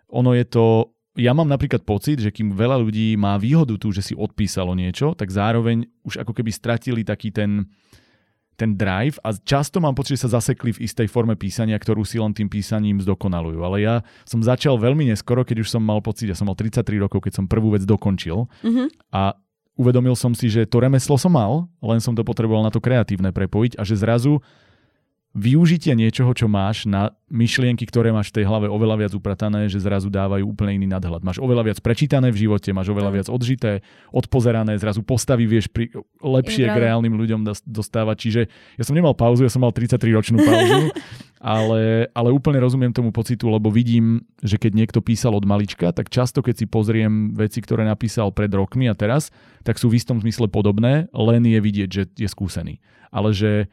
ono 0.07 0.32
je 0.32 0.45
to... 0.48 0.95
Ja 1.16 1.32
mám 1.32 1.48
napríklad 1.48 1.88
pocit, 1.88 2.20
že 2.20 2.32
kým 2.32 2.52
veľa 2.56 2.80
ľudí 2.80 3.16
má 3.16 3.40
výhodu 3.40 3.80
tu, 3.80 3.91
že 3.95 4.03
si 4.03 4.14
odpísalo 4.16 4.76
niečo, 4.76 5.16
tak 5.16 5.32
zároveň 5.32 5.88
už 6.03 6.20
ako 6.20 6.36
keby 6.36 6.52
stratili 6.52 7.07
taký 7.07 7.32
ten, 7.32 7.72
ten 8.56 8.80
drive 8.80 9.19
a 9.22 9.36
často 9.36 9.84
mám 9.84 9.94
pocit, 9.94 10.15
že 10.15 10.27
sa 10.27 10.40
zasekli 10.40 10.72
v 10.72 10.88
istej 10.88 11.11
forme 11.11 11.36
písania, 11.36 11.76
ktorú 11.76 12.07
si 12.07 12.19
len 12.19 12.32
tým 12.32 12.48
písaním 12.48 13.03
zdokonalujú. 13.03 13.60
Ale 13.61 13.77
ja 13.84 13.95
som 14.23 14.40
začal 14.40 14.80
veľmi 14.80 15.11
neskoro, 15.11 15.44
keď 15.44 15.68
už 15.68 15.69
som 15.76 15.84
mal 15.84 15.99
pocit, 15.99 16.32
ja 16.32 16.38
som 16.40 16.48
mal 16.48 16.56
33 16.56 16.82
rokov, 17.03 17.23
keď 17.27 17.44
som 17.44 17.45
prvú 17.45 17.76
vec 17.76 17.84
dokončil 17.84 18.48
mm-hmm. 18.48 18.88
a 19.11 19.36
uvedomil 19.76 20.15
som 20.15 20.32
si, 20.32 20.48
že 20.48 20.64
to 20.64 20.80
remeslo 20.80 21.19
som 21.19 21.36
mal, 21.36 21.68
len 21.84 21.99
som 21.99 22.15
to 22.15 22.23
potreboval 22.23 22.64
na 22.64 22.72
to 22.72 22.80
kreatívne 22.80 23.36
prepojiť 23.36 23.76
a 23.76 23.84
že 23.84 23.99
zrazu 23.99 24.40
využitie 25.36 25.91
niečoho, 25.99 26.32
čo 26.32 26.48
máš 26.48 26.88
na 26.88 27.12
myšlienky, 27.28 27.84
ktoré 27.84 28.16
máš 28.16 28.32
v 28.32 28.40
tej 28.40 28.45
hlave 28.48 28.72
oveľa 28.72 28.95
viac 29.03 29.14
upratané, 29.20 29.68
že 29.68 29.84
zrazu 29.84 30.07
dávajú 30.07 30.48
úplne 30.48 30.80
iný 30.80 30.88
nadhľad. 30.88 31.28
Máš 31.28 31.44
oveľa 31.44 31.68
viac 31.68 31.80
prečítané 31.84 32.32
v 32.32 32.48
živote, 32.48 32.72
máš 32.72 32.95
oveľa 32.95 33.12
viac 33.12 33.28
odžité, 33.28 33.84
odpozerané, 34.16 34.80
zrazu 34.80 35.03
postavy 35.03 35.44
vieš 35.44 35.68
pri, 35.68 35.91
lepšie 36.24 36.72
k 36.72 36.78
reálnym 36.88 37.20
ľuďom 37.20 37.44
dostávať. 37.68 38.16
Čiže 38.16 38.41
ja 38.80 38.84
som 38.88 38.95
nemal 38.95 39.12
pauzu, 39.12 39.44
ja 39.44 39.52
som 39.52 39.60
mal 39.60 39.76
33-ročnú 39.76 40.40
pauzu, 40.40 40.95
ale, 41.44 42.07
ale 42.16 42.30
úplne 42.32 42.64
rozumiem 42.64 42.95
tomu 42.95 43.12
pocitu, 43.12 43.52
lebo 43.52 43.68
vidím, 43.68 44.24
že 44.40 44.56
keď 44.56 44.72
niekto 44.72 44.99
písal 45.03 45.36
od 45.36 45.44
malička, 45.44 45.91
tak 45.91 46.07
často 46.07 46.40
keď 46.40 46.64
si 46.64 46.66
pozriem 46.66 47.36
veci, 47.36 47.60
ktoré 47.60 47.84
napísal 47.84 48.32
pred 48.32 48.49
rokmi 48.56 48.88
a 48.88 48.95
teraz, 48.95 49.36
tak 49.68 49.76
sú 49.84 49.91
v 49.91 49.99
istom 49.99 50.16
zmysle 50.24 50.48
podobné, 50.48 51.12
len 51.12 51.44
je 51.44 51.60
vidieť, 51.60 51.90
že 51.91 52.03
je 52.16 52.30
skúsený. 52.32 52.80
Ale 53.12 53.36
že 53.36 53.68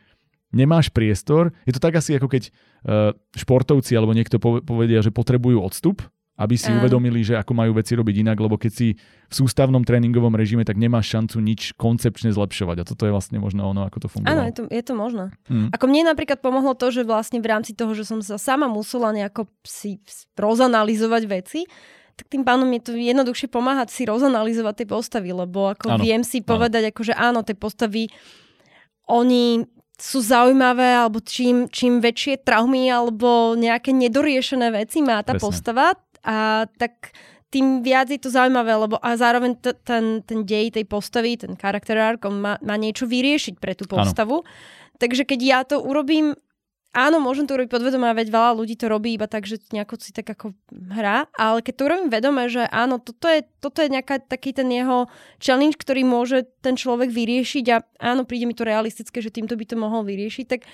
nemáš 0.52 0.92
priestor. 0.92 1.50
Je 1.64 1.72
to 1.72 1.80
tak 1.82 1.96
asi 1.96 2.16
ako 2.16 2.28
keď 2.28 2.42
uh, 2.48 3.16
športovci 3.34 3.96
alebo 3.96 4.12
niekto 4.12 4.38
povedia, 4.40 5.00
že 5.00 5.10
potrebujú 5.10 5.58
odstup, 5.58 6.04
aby 6.40 6.56
si 6.56 6.72
uh. 6.72 6.80
uvedomili, 6.80 7.20
že 7.20 7.36
ako 7.36 7.52
majú 7.52 7.76
veci 7.76 7.92
robiť 7.92 8.24
inak, 8.24 8.38
lebo 8.40 8.56
keď 8.56 8.72
si 8.72 8.88
v 9.28 9.34
sústavnom 9.34 9.84
tréningovom 9.84 10.32
režime, 10.32 10.64
tak 10.64 10.80
nemáš 10.80 11.12
šancu 11.12 11.40
nič 11.40 11.76
koncepčne 11.76 12.32
zlepšovať. 12.32 12.76
A 12.80 12.88
toto 12.88 13.04
je 13.04 13.12
vlastne 13.12 13.36
možno 13.36 13.68
ono, 13.68 13.84
ako 13.88 13.98
to 14.04 14.08
funguje. 14.08 14.32
Áno, 14.32 14.44
je 14.48 14.54
to, 14.56 14.62
je 14.68 14.82
to 14.84 14.94
možné. 14.96 15.24
Hmm. 15.48 15.68
Ako 15.72 15.84
mne 15.88 16.08
napríklad 16.12 16.40
pomohlo 16.40 16.72
to, 16.72 16.88
že 16.92 17.04
vlastne 17.04 17.40
v 17.40 17.48
rámci 17.48 17.76
toho, 17.76 17.92
že 17.92 18.08
som 18.08 18.20
sa 18.24 18.40
sama 18.40 18.68
musela 18.68 19.12
nejako 19.12 19.48
si 19.64 20.00
rozanalizovať 20.36 21.22
veci, 21.28 21.60
tak 22.12 22.28
tým 22.28 22.44
pánom 22.44 22.68
je 22.76 22.82
to 22.84 22.92
jednoduchšie 22.92 23.48
pomáhať 23.48 23.88
si 23.88 24.04
rozanalizovať 24.04 24.84
tie 24.84 24.88
postavy, 24.88 25.32
lebo 25.32 25.72
ako 25.72 25.96
ano. 25.96 26.02
viem 26.04 26.20
si 26.20 26.44
povedať, 26.44 26.88
ano. 26.88 26.90
ako, 26.92 27.02
že 27.08 27.14
áno, 27.16 27.40
tie 27.40 27.56
postavy 27.56 28.12
oni 29.08 29.64
sú 30.02 30.18
zaujímavé, 30.18 30.98
alebo 30.98 31.22
čím, 31.22 31.70
čím 31.70 32.02
väčšie 32.02 32.42
traumy 32.42 32.90
alebo 32.90 33.54
nejaké 33.54 33.94
nedoriešené 33.94 34.74
veci 34.74 34.98
má 34.98 35.22
tá 35.22 35.38
Presne. 35.38 35.46
postava, 35.46 35.86
a 36.26 36.66
tak 36.74 37.14
tým 37.54 37.86
viac 37.86 38.10
je 38.10 38.18
to 38.18 38.32
zaujímavé, 38.32 38.74
lebo 38.74 38.98
a 38.98 39.14
zároveň 39.14 39.62
t- 39.62 39.78
ten, 39.86 40.26
ten 40.26 40.42
dej 40.42 40.74
tej 40.74 40.88
postavy, 40.88 41.38
ten 41.38 41.54
charakter 41.54 41.94
arc, 41.94 42.24
má, 42.26 42.58
má 42.58 42.74
niečo 42.74 43.06
vyriešiť 43.06 43.62
pre 43.62 43.78
tú 43.78 43.86
postavu. 43.86 44.42
Ano. 44.42 44.48
Takže 44.98 45.22
keď 45.22 45.40
ja 45.42 45.60
to 45.62 45.78
urobím 45.78 46.34
Áno, 46.92 47.24
môžem 47.24 47.48
to 47.48 47.56
urobiť 47.56 47.72
podvedomé, 47.72 48.12
veď 48.12 48.28
veľa 48.28 48.52
ľudí 48.52 48.76
to 48.76 48.84
robí 48.84 49.16
iba 49.16 49.24
tak, 49.24 49.48
že 49.48 49.64
nejako 49.72 49.96
si 49.96 50.12
tak 50.12 50.28
ako 50.28 50.52
hrá, 50.92 51.24
ale 51.40 51.64
keď 51.64 51.72
to 51.72 51.84
urobím 51.88 52.12
vedome, 52.12 52.52
že 52.52 52.68
áno, 52.68 53.00
toto 53.00 53.32
je, 53.32 53.48
toto 53.64 53.80
je 53.80 53.88
nejaká, 53.88 54.20
taký 54.20 54.52
ten 54.52 54.68
jeho 54.68 55.08
challenge, 55.40 55.80
ktorý 55.80 56.04
môže 56.04 56.44
ten 56.60 56.76
človek 56.76 57.08
vyriešiť 57.08 57.64
a 57.72 57.80
áno, 57.96 58.28
príde 58.28 58.44
mi 58.44 58.52
to 58.52 58.68
realistické, 58.68 59.24
že 59.24 59.32
týmto 59.32 59.56
by 59.56 59.64
to 59.64 59.80
mohol 59.80 60.04
vyriešiť, 60.04 60.44
tak 60.44 60.68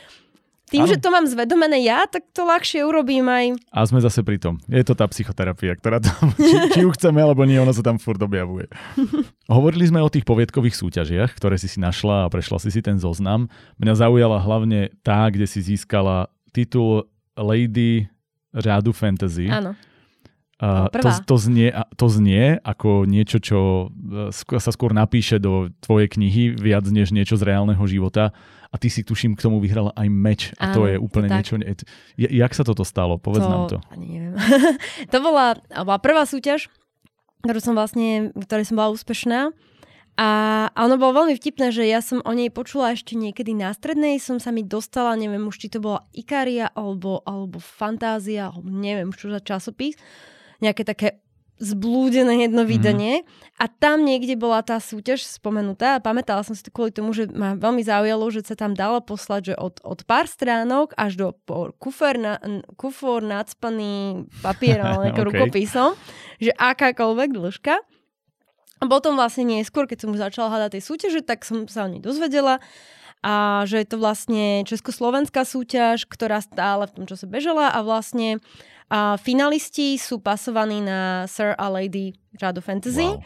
tým, 0.68 0.84
ano. 0.84 0.90
že 0.92 1.00
to 1.00 1.08
mám 1.08 1.24
zvedomené 1.24 1.82
ja, 1.82 2.04
tak 2.04 2.28
to 2.30 2.44
ľahšie 2.44 2.84
urobím 2.84 3.26
aj. 3.26 3.56
A 3.72 3.88
sme 3.88 3.98
zase 4.04 4.20
pri 4.20 4.36
tom. 4.36 4.60
Je 4.68 4.84
to 4.84 4.92
tá 4.92 5.08
psychoterapia, 5.08 5.74
ktorá 5.74 5.98
tam, 5.98 6.32
či, 6.38 6.56
či 6.76 6.80
ju 6.84 6.90
chceme, 6.92 7.24
alebo 7.24 7.42
nie, 7.48 7.56
ona 7.56 7.72
sa 7.72 7.82
tam 7.82 7.96
furt 7.96 8.20
objavuje. 8.20 8.68
Hovorili 9.50 9.88
sme 9.88 10.04
o 10.04 10.12
tých 10.12 10.28
poviedkových 10.28 10.76
súťažiach, 10.76 11.32
ktoré 11.32 11.56
si 11.56 11.66
si 11.66 11.80
našla 11.80 12.28
a 12.28 12.30
prešla 12.30 12.60
si 12.60 12.68
si 12.68 12.84
ten 12.84 13.00
zoznam. 13.00 13.48
Mňa 13.80 13.94
zaujala 14.04 14.38
hlavne 14.38 14.92
tá, 15.00 15.26
kde 15.32 15.48
si 15.48 15.64
získala 15.64 16.28
titul 16.52 17.08
Lady 17.34 18.08
řádu 18.52 18.92
fantasy. 18.92 19.48
Áno. 19.48 19.76
Uh, 20.58 20.90
to, 20.90 21.10
to, 21.22 21.36
znie, 21.38 21.70
to 21.94 22.06
znie 22.10 22.58
ako 22.66 23.06
niečo, 23.06 23.38
čo 23.38 23.58
e, 23.94 24.34
sa 24.34 24.70
skôr 24.74 24.90
napíše 24.90 25.38
do 25.38 25.70
tvojej 25.78 26.10
knihy 26.10 26.58
viac 26.58 26.82
než 26.90 27.14
niečo 27.14 27.38
z 27.38 27.46
reálneho 27.46 27.86
života 27.86 28.34
a 28.68 28.74
ty 28.74 28.90
si 28.90 29.06
tuším 29.06 29.38
k 29.38 29.44
tomu 29.46 29.62
vyhrala 29.62 29.94
aj 29.94 30.08
meč 30.10 30.40
a 30.58 30.68
Áno, 30.70 30.74
to 30.74 30.80
je 30.90 30.96
úplne 30.98 31.30
tak. 31.30 31.36
niečo... 31.40 31.54
Jak 32.18 32.52
sa 32.58 32.66
toto 32.66 32.82
stalo? 32.82 33.22
Povedz 33.22 33.46
to, 33.46 33.50
nám 33.54 33.62
to. 33.70 33.78
Neviem. 33.96 34.34
to 35.14 35.18
bola, 35.22 35.62
bola 35.70 35.98
prvá 36.02 36.26
súťaž, 36.26 36.68
ktorú 37.46 37.60
som 37.62 37.78
vlastne, 37.78 38.34
ktorej 38.34 38.66
som 38.66 38.82
bola 38.82 38.92
úspešná. 38.92 39.54
A, 40.18 40.30
a 40.74 40.78
ono 40.82 40.98
bolo 40.98 41.22
veľmi 41.22 41.38
vtipné, 41.38 41.70
že 41.70 41.86
ja 41.86 42.02
som 42.02 42.18
o 42.26 42.32
nej 42.34 42.50
počula 42.50 42.90
ešte 42.90 43.14
niekedy 43.14 43.54
na 43.54 43.70
strednej, 43.70 44.18
som 44.18 44.42
sa 44.42 44.50
mi 44.50 44.66
dostala, 44.66 45.14
neviem 45.14 45.46
už, 45.46 45.62
či 45.62 45.70
to 45.70 45.78
bola 45.78 46.10
Ikaria 46.10 46.74
alebo, 46.74 47.22
alebo 47.22 47.62
Fantázia, 47.62 48.50
alebo 48.50 48.66
neviem 48.66 49.14
čo 49.14 49.30
za 49.30 49.38
časopis, 49.38 49.94
nejaké 50.58 50.82
také 50.82 51.22
zblúdené 51.58 52.46
jedno 52.46 52.62
mhm. 52.62 52.70
vydanie 52.70 53.14
mm-hmm. 53.20 53.58
a 53.58 53.64
tam 53.66 54.06
niekde 54.06 54.38
bola 54.38 54.62
tá 54.62 54.78
súťaž 54.78 55.26
spomenutá 55.26 55.98
a 55.98 56.02
pamätala 56.02 56.46
som 56.46 56.54
si 56.54 56.62
to 56.62 56.70
kvôli 56.70 56.94
tomu, 56.94 57.10
že 57.10 57.26
ma 57.34 57.58
veľmi 57.58 57.82
zaujalo, 57.82 58.30
že 58.30 58.46
sa 58.46 58.54
tam 58.54 58.78
dalo 58.78 59.02
poslať, 59.02 59.52
že 59.52 59.54
od, 59.58 59.82
od 59.82 60.00
pár 60.06 60.30
stránok 60.30 60.94
až 60.94 61.18
do 61.18 61.26
kufor, 61.82 62.14
na, 62.14 62.38
kufor 62.78 63.26
nadspaný 63.26 64.26
papier 64.38 64.78
alebo 64.78 65.10
okay. 65.18 65.26
rukopisom, 65.26 65.98
že 66.38 66.54
akákoľvek 66.54 67.28
dĺžka. 67.34 67.74
A 68.78 68.84
potom 68.86 69.18
vlastne 69.18 69.42
neskôr, 69.42 69.90
keď 69.90 70.06
som 70.06 70.14
už 70.14 70.22
začala 70.22 70.54
hľadať 70.54 70.78
tej 70.78 70.82
súťaže, 70.86 71.20
tak 71.26 71.42
som 71.42 71.66
sa 71.66 71.82
o 71.82 71.90
nej 71.90 71.98
dozvedela 71.98 72.62
a 73.18 73.66
že 73.66 73.82
je 73.82 73.88
to 73.90 73.98
vlastne 73.98 74.62
československá 74.62 75.42
súťaž, 75.42 76.06
ktorá 76.06 76.38
stále 76.38 76.86
v 76.86 76.94
tom 77.02 77.04
čase 77.10 77.26
bežala 77.26 77.74
a 77.74 77.82
vlastne 77.82 78.38
a 78.88 79.20
finalisti 79.20 80.00
sú 80.00 80.20
pasovaní 80.24 80.80
na 80.80 81.28
Sir 81.28 81.52
a 81.60 81.68
Lady 81.68 82.16
Rado 82.40 82.64
Fantasy. 82.64 83.04
Wow. 83.04 83.20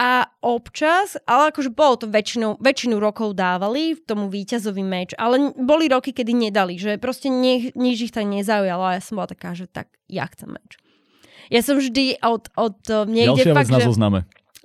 A 0.00 0.32
občas, 0.40 1.18
ale 1.28 1.50
akože 1.52 1.74
bolo 1.74 1.98
to 1.98 2.06
väčšinu, 2.08 2.62
väčšinu 2.62 2.96
rokov 2.96 3.36
dávali 3.36 3.98
tomu 3.98 4.30
víťazový 4.30 4.80
meč, 4.80 5.12
ale 5.18 5.52
boli 5.58 5.90
roky, 5.90 6.14
kedy 6.14 6.30
nedali, 6.30 6.80
že 6.80 6.96
proste 6.96 7.28
nie, 7.28 7.68
nič 7.74 8.08
ich 8.08 8.14
tak 8.14 8.24
nezaujalo 8.24 8.80
a 8.86 8.96
ja 8.96 9.02
som 9.02 9.20
bola 9.20 9.28
taká, 9.28 9.52
že 9.52 9.68
tak 9.68 9.92
ja 10.08 10.24
chcem 10.30 10.56
meč. 10.56 10.80
Ja 11.50 11.60
som 11.66 11.82
vždy 11.82 12.22
od, 12.22 12.48
od 12.54 12.78
niekde 13.10 13.44
Ďalšia 13.44 13.54
fakt, 13.58 13.68
vec 13.68 13.76
na 13.76 13.80
zozname. 13.82 14.18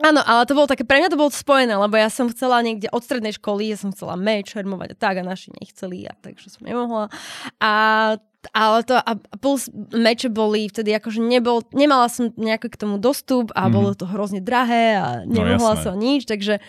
Áno, 0.03 0.19
ale 0.19 0.43
to 0.43 0.57
bolo 0.57 0.67
také, 0.67 0.83
pre 0.83 0.99
mňa 0.99 1.13
to 1.13 1.19
bolo 1.19 1.31
spojené, 1.31 1.71
lebo 1.71 1.95
ja 1.95 2.11
som 2.11 2.27
chcela 2.27 2.59
niekde 2.59 2.91
od 2.91 2.99
strednej 2.99 3.31
školy, 3.31 3.71
ja 3.71 3.79
som 3.79 3.95
chcela 3.95 4.19
meč, 4.19 4.51
hermovať 4.51 4.91
a 4.91 4.97
tak 4.99 5.15
a 5.19 5.23
naši 5.23 5.55
nechceli 5.55 6.03
a 6.03 6.13
takže 6.19 6.51
som 6.51 6.67
nemohla. 6.67 7.07
A 7.63 7.71
ale 8.53 8.85
to 8.85 8.93
a 8.93 9.17
plus 9.41 9.73
meče 9.89 10.29
boli 10.29 10.69
vtedy 10.69 10.93
akože 10.93 11.17
nebol, 11.17 11.65
nemala 11.73 12.05
som 12.11 12.29
nejaký 12.37 12.69
k 12.69 12.77
tomu 12.77 13.01
dostup 13.01 13.49
a 13.57 13.65
mm. 13.65 13.71
bolo 13.73 13.89
to 13.97 14.05
hrozne 14.05 14.37
drahé 14.37 15.01
a 15.01 15.07
no, 15.25 15.41
nemohla 15.41 15.73
no, 15.73 15.81
som 15.81 15.95
nič, 15.97 16.29
takže 16.29 16.61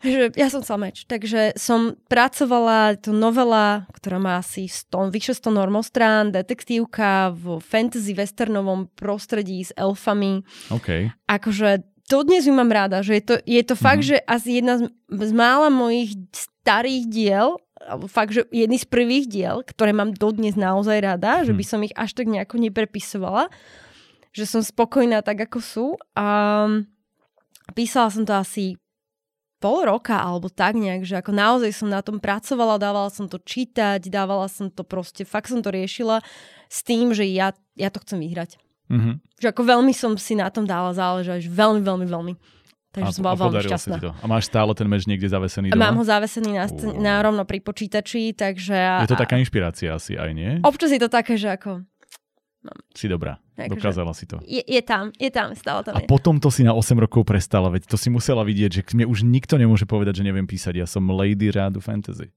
že 0.00 0.32
ja 0.32 0.48
som 0.48 0.64
sameč, 0.64 1.04
takže 1.04 1.52
som 1.60 1.92
pracovala, 2.08 2.96
to 2.96 3.12
novela, 3.12 3.84
ktorá 3.92 4.16
má 4.16 4.40
asi 4.40 4.64
100, 4.64 5.12
vyše 5.12 5.36
100 5.36 5.60
normostrán, 5.60 6.32
detektívka 6.32 7.36
v 7.36 7.60
fantasy 7.60 8.16
westernovom 8.16 8.88
prostredí 8.96 9.60
s 9.60 9.76
elfami. 9.76 10.40
OK. 10.72 11.12
Akože 11.28 11.84
to 12.10 12.26
dnes 12.26 12.42
ju 12.42 12.50
mám 12.50 12.74
rada, 12.74 13.06
že 13.06 13.22
je 13.22 13.24
to, 13.24 13.34
je 13.46 13.62
to 13.62 13.78
fakt, 13.78 14.02
mm-hmm. 14.02 14.18
že 14.18 14.26
asi 14.26 14.58
jedna 14.58 14.82
z, 14.82 14.90
z 15.06 15.30
mála 15.30 15.70
mojich 15.70 16.18
starých 16.34 17.04
diel, 17.06 17.46
fakt, 18.10 18.34
že 18.34 18.44
jedný 18.50 18.76
z 18.82 18.90
prvých 18.90 19.26
diel, 19.30 19.62
ktoré 19.62 19.94
mám 19.94 20.12
dodnes 20.12 20.58
naozaj 20.58 20.98
rada, 21.00 21.40
mm. 21.40 21.44
že 21.48 21.52
by 21.54 21.64
som 21.64 21.80
ich 21.86 21.94
až 21.94 22.18
tak 22.18 22.26
nejako 22.26 22.60
neprepisovala, 22.60 23.48
že 24.34 24.44
som 24.44 24.60
spokojná 24.60 25.22
tak, 25.22 25.48
ako 25.48 25.58
sú. 25.62 25.86
A 26.18 26.66
písala 27.72 28.12
som 28.12 28.26
to 28.26 28.34
asi 28.36 28.76
pol 29.60 29.84
roka 29.84 30.16
alebo 30.16 30.48
tak 30.48 30.74
nejak, 30.74 31.04
že 31.04 31.20
ako 31.20 31.32
naozaj 31.36 31.70
som 31.76 31.88
na 31.92 32.00
tom 32.00 32.16
pracovala, 32.16 32.80
dávala 32.80 33.12
som 33.12 33.28
to 33.28 33.36
čítať, 33.36 34.08
dávala 34.08 34.48
som 34.48 34.72
to 34.72 34.82
proste, 34.82 35.28
fakt 35.28 35.52
som 35.52 35.60
to 35.60 35.68
riešila 35.68 36.24
s 36.66 36.80
tým, 36.80 37.12
že 37.12 37.28
ja, 37.28 37.52
ja 37.76 37.92
to 37.92 38.00
chcem 38.00 38.24
vyhrať. 38.24 38.56
Mm-hmm. 38.90 39.14
Že 39.38 39.46
ako 39.54 39.62
veľmi 39.62 39.92
som 39.94 40.12
si 40.18 40.34
na 40.34 40.50
tom 40.50 40.66
dala 40.66 40.90
záležať, 40.90 41.46
veľmi, 41.46 41.80
veľmi, 41.80 42.06
veľmi. 42.10 42.34
Takže 42.90 43.10
a, 43.10 43.14
som 43.14 43.22
bola 43.22 43.38
veľmi 43.38 43.62
šťastná. 43.62 43.96
to. 44.02 44.10
A 44.18 44.24
máš 44.26 44.50
stále 44.50 44.74
ten 44.74 44.90
meč 44.90 45.06
niekde 45.06 45.30
zavesený 45.30 45.70
doma? 45.70 45.78
Mám 45.78 46.02
ho 46.02 46.04
zavesený 46.04 46.58
na, 46.58 46.66
uh. 46.66 46.98
na 46.98 47.14
rovno 47.22 47.46
pri 47.46 47.62
počítači, 47.62 48.34
takže... 48.34 49.06
Je 49.06 49.14
to 49.14 49.14
taká 49.14 49.38
inšpirácia 49.38 49.94
asi 49.94 50.18
aj, 50.18 50.30
nie? 50.34 50.58
Občas 50.66 50.90
je 50.90 50.98
to 50.98 51.06
také, 51.06 51.38
že 51.38 51.54
ako 51.54 51.86
No. 52.60 52.76
Si 52.92 53.08
dobrá, 53.08 53.40
Takže 53.56 53.72
dokázala 53.72 54.12
si 54.12 54.28
to. 54.28 54.36
Je, 54.44 54.60
je 54.60 54.82
tam, 54.84 55.08
je 55.16 55.32
tam, 55.32 55.56
stále 55.56 55.80
tam 55.80 55.96
A 55.96 56.04
je. 56.04 56.08
potom 56.08 56.36
to 56.36 56.52
si 56.52 56.60
na 56.60 56.76
8 56.76 56.92
rokov 56.92 57.24
prestala, 57.24 57.72
veď 57.72 57.88
to 57.88 57.96
si 57.96 58.12
musela 58.12 58.44
vidieť, 58.44 58.70
že 58.70 58.82
mne 58.92 59.08
už 59.08 59.24
nikto 59.24 59.56
nemôže 59.56 59.88
povedať, 59.88 60.20
že 60.20 60.28
neviem 60.28 60.44
písať. 60.44 60.76
Ja 60.76 60.84
som 60.84 61.08
lady 61.08 61.48
rádu 61.48 61.80
fantasy. 61.80 62.28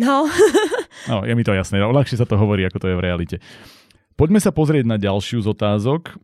No. 0.00 0.24
no, 1.10 1.24
je 1.28 1.36
mi 1.36 1.44
to 1.44 1.52
jasné. 1.52 1.76
Ľahšie 1.84 2.16
sa 2.16 2.24
to 2.24 2.40
hovorí, 2.40 2.64
ako 2.64 2.80
to 2.80 2.88
je 2.88 2.96
v 2.96 3.04
realite. 3.04 3.36
Poďme 4.16 4.40
sa 4.40 4.50
pozrieť 4.50 4.84
na 4.88 4.96
ďalšiu 4.96 5.44
z 5.44 5.48
otázok. 5.52 6.16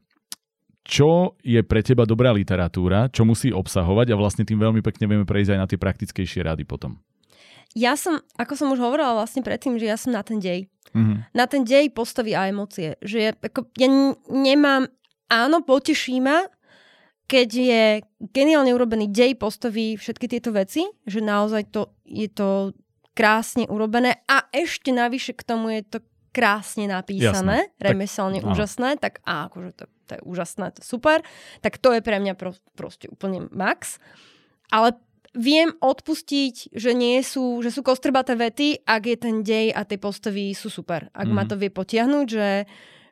Čo 0.83 1.39
je 1.47 1.63
pre 1.63 1.79
teba 1.87 2.03
dobrá 2.03 2.35
literatúra, 2.35 3.07
čo 3.07 3.23
musí 3.23 3.55
obsahovať 3.55 4.11
a 4.11 4.19
vlastne 4.19 4.43
tým 4.43 4.59
veľmi 4.59 4.83
pekne 4.83 5.07
vieme 5.07 5.23
prejsť 5.23 5.55
aj 5.55 5.61
na 5.63 5.69
tie 5.71 5.79
praktickejšie 5.79 6.43
rady 6.43 6.67
potom. 6.67 6.99
Ja 7.79 7.95
som, 7.95 8.19
ako 8.35 8.53
som 8.59 8.69
už 8.75 8.83
hovorila 8.83 9.15
vlastne 9.15 9.47
predtým, 9.47 9.79
že 9.79 9.87
ja 9.87 9.95
som 9.95 10.11
na 10.11 10.27
ten 10.27 10.43
dej 10.43 10.73
mm-hmm. 10.95 11.19
na 11.33 11.45
ten 11.49 11.63
dej, 11.65 11.91
postavy 11.91 12.37
a 12.37 12.49
emócie. 12.49 12.97
Že 13.01 13.19
ja, 13.19 13.33
ako, 13.33 13.69
ja 13.77 13.89
nemám, 14.29 14.87
áno, 15.33 15.65
poteší 15.65 16.21
ma, 16.21 16.47
keď 17.27 17.49
je 17.49 17.85
geniálne 18.33 18.77
urobený 18.77 19.09
dej, 19.09 19.41
postavy, 19.41 19.97
všetky 19.97 20.29
tieto 20.29 20.53
veci, 20.53 20.85
že 21.09 21.25
naozaj 21.25 21.73
to, 21.73 21.97
je 22.05 22.29
to 22.29 22.77
krásne 23.17 23.69
urobené 23.69 24.25
a 24.29 24.49
ešte 24.53 24.93
navyše 24.93 25.37
k 25.37 25.45
tomu 25.45 25.73
je 25.81 25.83
to 25.85 25.99
krásne 26.33 26.89
napísané, 26.89 27.69
Jasné. 27.69 27.79
remeselne 27.79 28.41
tak, 28.41 28.49
úžasné, 28.49 28.91
tak 28.97 29.15
a 29.29 29.53
akože 29.53 29.71
to, 29.77 29.85
to 30.09 30.13
je 30.17 30.21
úžasné, 30.25 30.67
to 30.73 30.81
je 30.81 30.87
super, 30.89 31.19
tak 31.61 31.77
to 31.77 31.93
je 31.93 32.01
pre 32.01 32.17
mňa 32.17 32.35
pro, 32.35 32.57
proste 32.73 33.13
úplne 33.13 33.53
max. 33.53 34.01
Ale 34.73 34.97
viem 35.37 35.77
odpustiť, 35.81 36.73
že 36.73 36.93
nie 36.97 37.21
sú, 37.21 37.61
že 37.61 37.69
sú 37.69 37.85
kostrbaté 37.85 38.33
vety, 38.37 38.85
ak 38.85 39.03
je 39.05 39.17
ten 39.17 39.37
dej 39.45 39.73
a 39.73 39.85
tie 39.85 40.01
postavy 40.01 40.57
sú 40.57 40.73
super. 40.73 41.13
Ak 41.13 41.29
mm. 41.29 41.35
ma 41.37 41.45
mhm. 41.45 41.51
to 41.53 41.55
vie 41.61 41.71
potiahnuť, 41.73 42.27
že, 42.27 42.51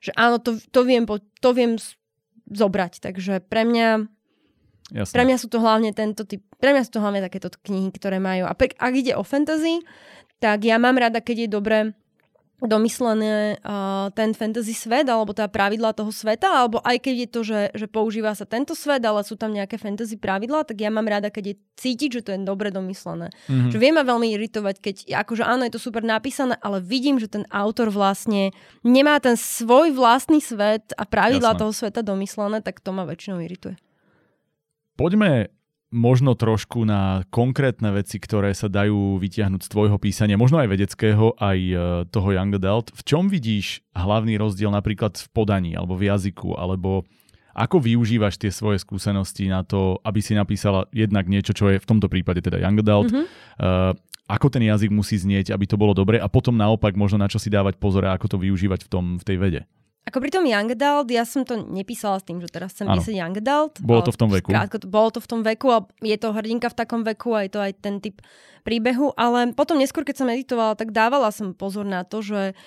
že 0.00 0.10
áno, 0.16 0.40
to, 0.40 0.56
to, 0.56 0.80
viem, 0.84 1.04
to 1.44 1.50
viem 1.52 1.76
zobrať. 2.48 3.04
Takže 3.04 3.44
pre 3.44 3.68
mňa 3.68 4.08
Jasne. 4.90 5.14
Pre 5.14 5.22
mňa 5.22 5.38
sú 5.38 5.46
to 5.46 5.62
hlavne 5.62 5.94
tento 5.94 6.26
typ, 6.26 6.42
pre 6.58 6.74
mňa 6.74 6.82
sú 6.82 6.98
to 6.98 7.02
hlavne 7.02 7.22
takéto 7.22 7.46
knihy, 7.62 7.94
ktoré 7.94 8.18
majú. 8.18 8.50
A 8.50 8.58
pre, 8.58 8.74
ak 8.74 8.90
ide 8.98 9.14
o 9.14 9.22
fantasy, 9.22 9.86
tak 10.42 10.66
ja 10.66 10.82
mám 10.82 10.98
rada, 10.98 11.22
keď 11.22 11.46
je 11.46 11.48
dobre 11.48 11.78
domyslené 12.60 13.56
uh, 13.64 14.12
ten 14.12 14.36
fantasy 14.36 14.76
svet, 14.76 15.08
alebo 15.08 15.32
teda 15.32 15.48
pravidla 15.48 15.96
toho 15.96 16.12
sveta, 16.12 16.48
alebo 16.48 16.80
aj 16.84 16.96
keď 17.00 17.14
je 17.16 17.28
to, 17.28 17.40
že, 17.40 17.60
že 17.72 17.86
používa 17.88 18.36
sa 18.36 18.44
tento 18.44 18.76
svet, 18.76 19.00
ale 19.00 19.24
sú 19.24 19.36
tam 19.36 19.52
nejaké 19.52 19.80
fantasy 19.80 20.20
pravidla, 20.20 20.68
tak 20.68 20.80
ja 20.80 20.92
mám 20.92 21.08
rada, 21.08 21.32
keď 21.32 21.54
je 21.54 21.60
cítiť, 21.80 22.10
že 22.20 22.24
to 22.24 22.30
je 22.36 22.40
dobre 22.44 22.68
domyslené. 22.68 23.32
Mm-hmm. 23.48 23.70
Že 23.72 23.78
vie 23.80 23.90
ma 23.96 24.04
veľmi 24.04 24.28
iritovať, 24.36 24.76
keď 24.80 24.96
akože 25.24 25.44
áno, 25.44 25.64
je 25.64 25.72
to 25.72 25.80
super 25.80 26.04
napísané, 26.04 26.60
ale 26.60 26.84
vidím, 26.84 27.16
že 27.16 27.32
ten 27.32 27.48
autor 27.48 27.88
vlastne 27.88 28.52
nemá 28.84 29.16
ten 29.20 29.38
svoj 29.38 29.96
vlastný 29.96 30.44
svet 30.44 30.92
a 30.96 31.04
pravidla 31.08 31.56
Jasné. 31.56 31.60
toho 31.64 31.72
sveta 31.72 32.00
domyslené, 32.04 32.60
tak 32.60 32.84
to 32.84 32.92
ma 32.92 33.08
väčšinou 33.08 33.40
irituje. 33.40 33.76
Poďme 35.00 35.59
možno 35.90 36.38
trošku 36.38 36.86
na 36.86 37.26
konkrétne 37.34 37.90
veci, 37.90 38.22
ktoré 38.22 38.54
sa 38.54 38.70
dajú 38.70 39.18
vytiahnuť 39.18 39.66
z 39.66 39.72
tvojho 39.74 39.98
písania, 39.98 40.38
možno 40.38 40.62
aj 40.62 40.70
vedeckého, 40.70 41.34
aj 41.34 41.58
e, 41.58 41.74
toho 42.08 42.28
Young 42.30 42.54
Adult. 42.54 42.94
V 42.94 43.02
čom 43.02 43.26
vidíš 43.26 43.82
hlavný 43.94 44.38
rozdiel 44.38 44.70
napríklad 44.70 45.18
v 45.18 45.26
podaní 45.34 45.74
alebo 45.74 45.98
v 45.98 46.06
jazyku, 46.06 46.54
alebo 46.54 47.02
ako 47.50 47.82
využívaš 47.82 48.38
tie 48.38 48.54
svoje 48.54 48.78
skúsenosti 48.78 49.50
na 49.50 49.66
to, 49.66 49.98
aby 50.06 50.22
si 50.22 50.38
napísala 50.38 50.86
jednak 50.94 51.26
niečo, 51.26 51.50
čo 51.50 51.66
je 51.74 51.82
v 51.82 51.88
tomto 51.88 52.06
prípade 52.06 52.38
teda 52.40 52.62
Young 52.62 52.78
Adult, 52.78 53.10
mm-hmm. 53.10 53.26
uh, 53.58 53.92
ako 54.30 54.46
ten 54.46 54.62
jazyk 54.62 54.94
musí 54.94 55.18
znieť, 55.18 55.50
aby 55.50 55.66
to 55.66 55.74
bolo 55.74 55.90
dobre 55.90 56.22
a 56.22 56.30
potom 56.30 56.54
naopak 56.54 56.94
možno 56.94 57.18
na 57.18 57.26
čo 57.26 57.42
si 57.42 57.50
dávať 57.50 57.82
pozor 57.82 58.06
a 58.06 58.14
ako 58.14 58.30
to 58.30 58.36
využívať 58.38 58.86
v, 58.86 58.88
tom, 58.88 59.04
v 59.18 59.24
tej 59.26 59.36
vede. 59.42 59.60
Ako 60.10 60.18
pri 60.18 60.34
tom 60.34 60.42
Young 60.42 60.74
Adult, 60.74 61.06
ja 61.14 61.22
som 61.22 61.46
to 61.46 61.54
nepísala 61.70 62.18
s 62.18 62.26
tým, 62.26 62.42
že 62.42 62.50
teraz 62.50 62.74
chcem 62.74 62.90
písať 62.90 63.14
Young 63.14 63.38
Adult. 63.38 63.78
Bolo 63.78 64.02
to 64.02 64.10
v 64.10 64.18
tom 64.18 64.26
veku. 64.34 64.50
Krátko, 64.50 64.82
bolo 64.90 65.14
to 65.14 65.22
v 65.22 65.28
tom 65.30 65.40
veku 65.46 65.70
a 65.70 65.86
je 66.02 66.18
to 66.18 66.34
hrdinka 66.34 66.66
v 66.66 66.74
takom 66.74 67.06
veku 67.06 67.30
a 67.38 67.46
je 67.46 67.50
to 67.54 67.62
aj 67.62 67.72
ten 67.78 68.02
typ 68.02 68.18
príbehu, 68.66 69.14
ale 69.14 69.54
potom 69.54 69.78
neskôr, 69.78 70.02
keď 70.02 70.26
som 70.26 70.34
editovala, 70.34 70.74
tak 70.74 70.90
dávala 70.90 71.30
som 71.30 71.54
pozor 71.54 71.86
na 71.86 72.02
to, 72.02 72.26
že 72.26 72.58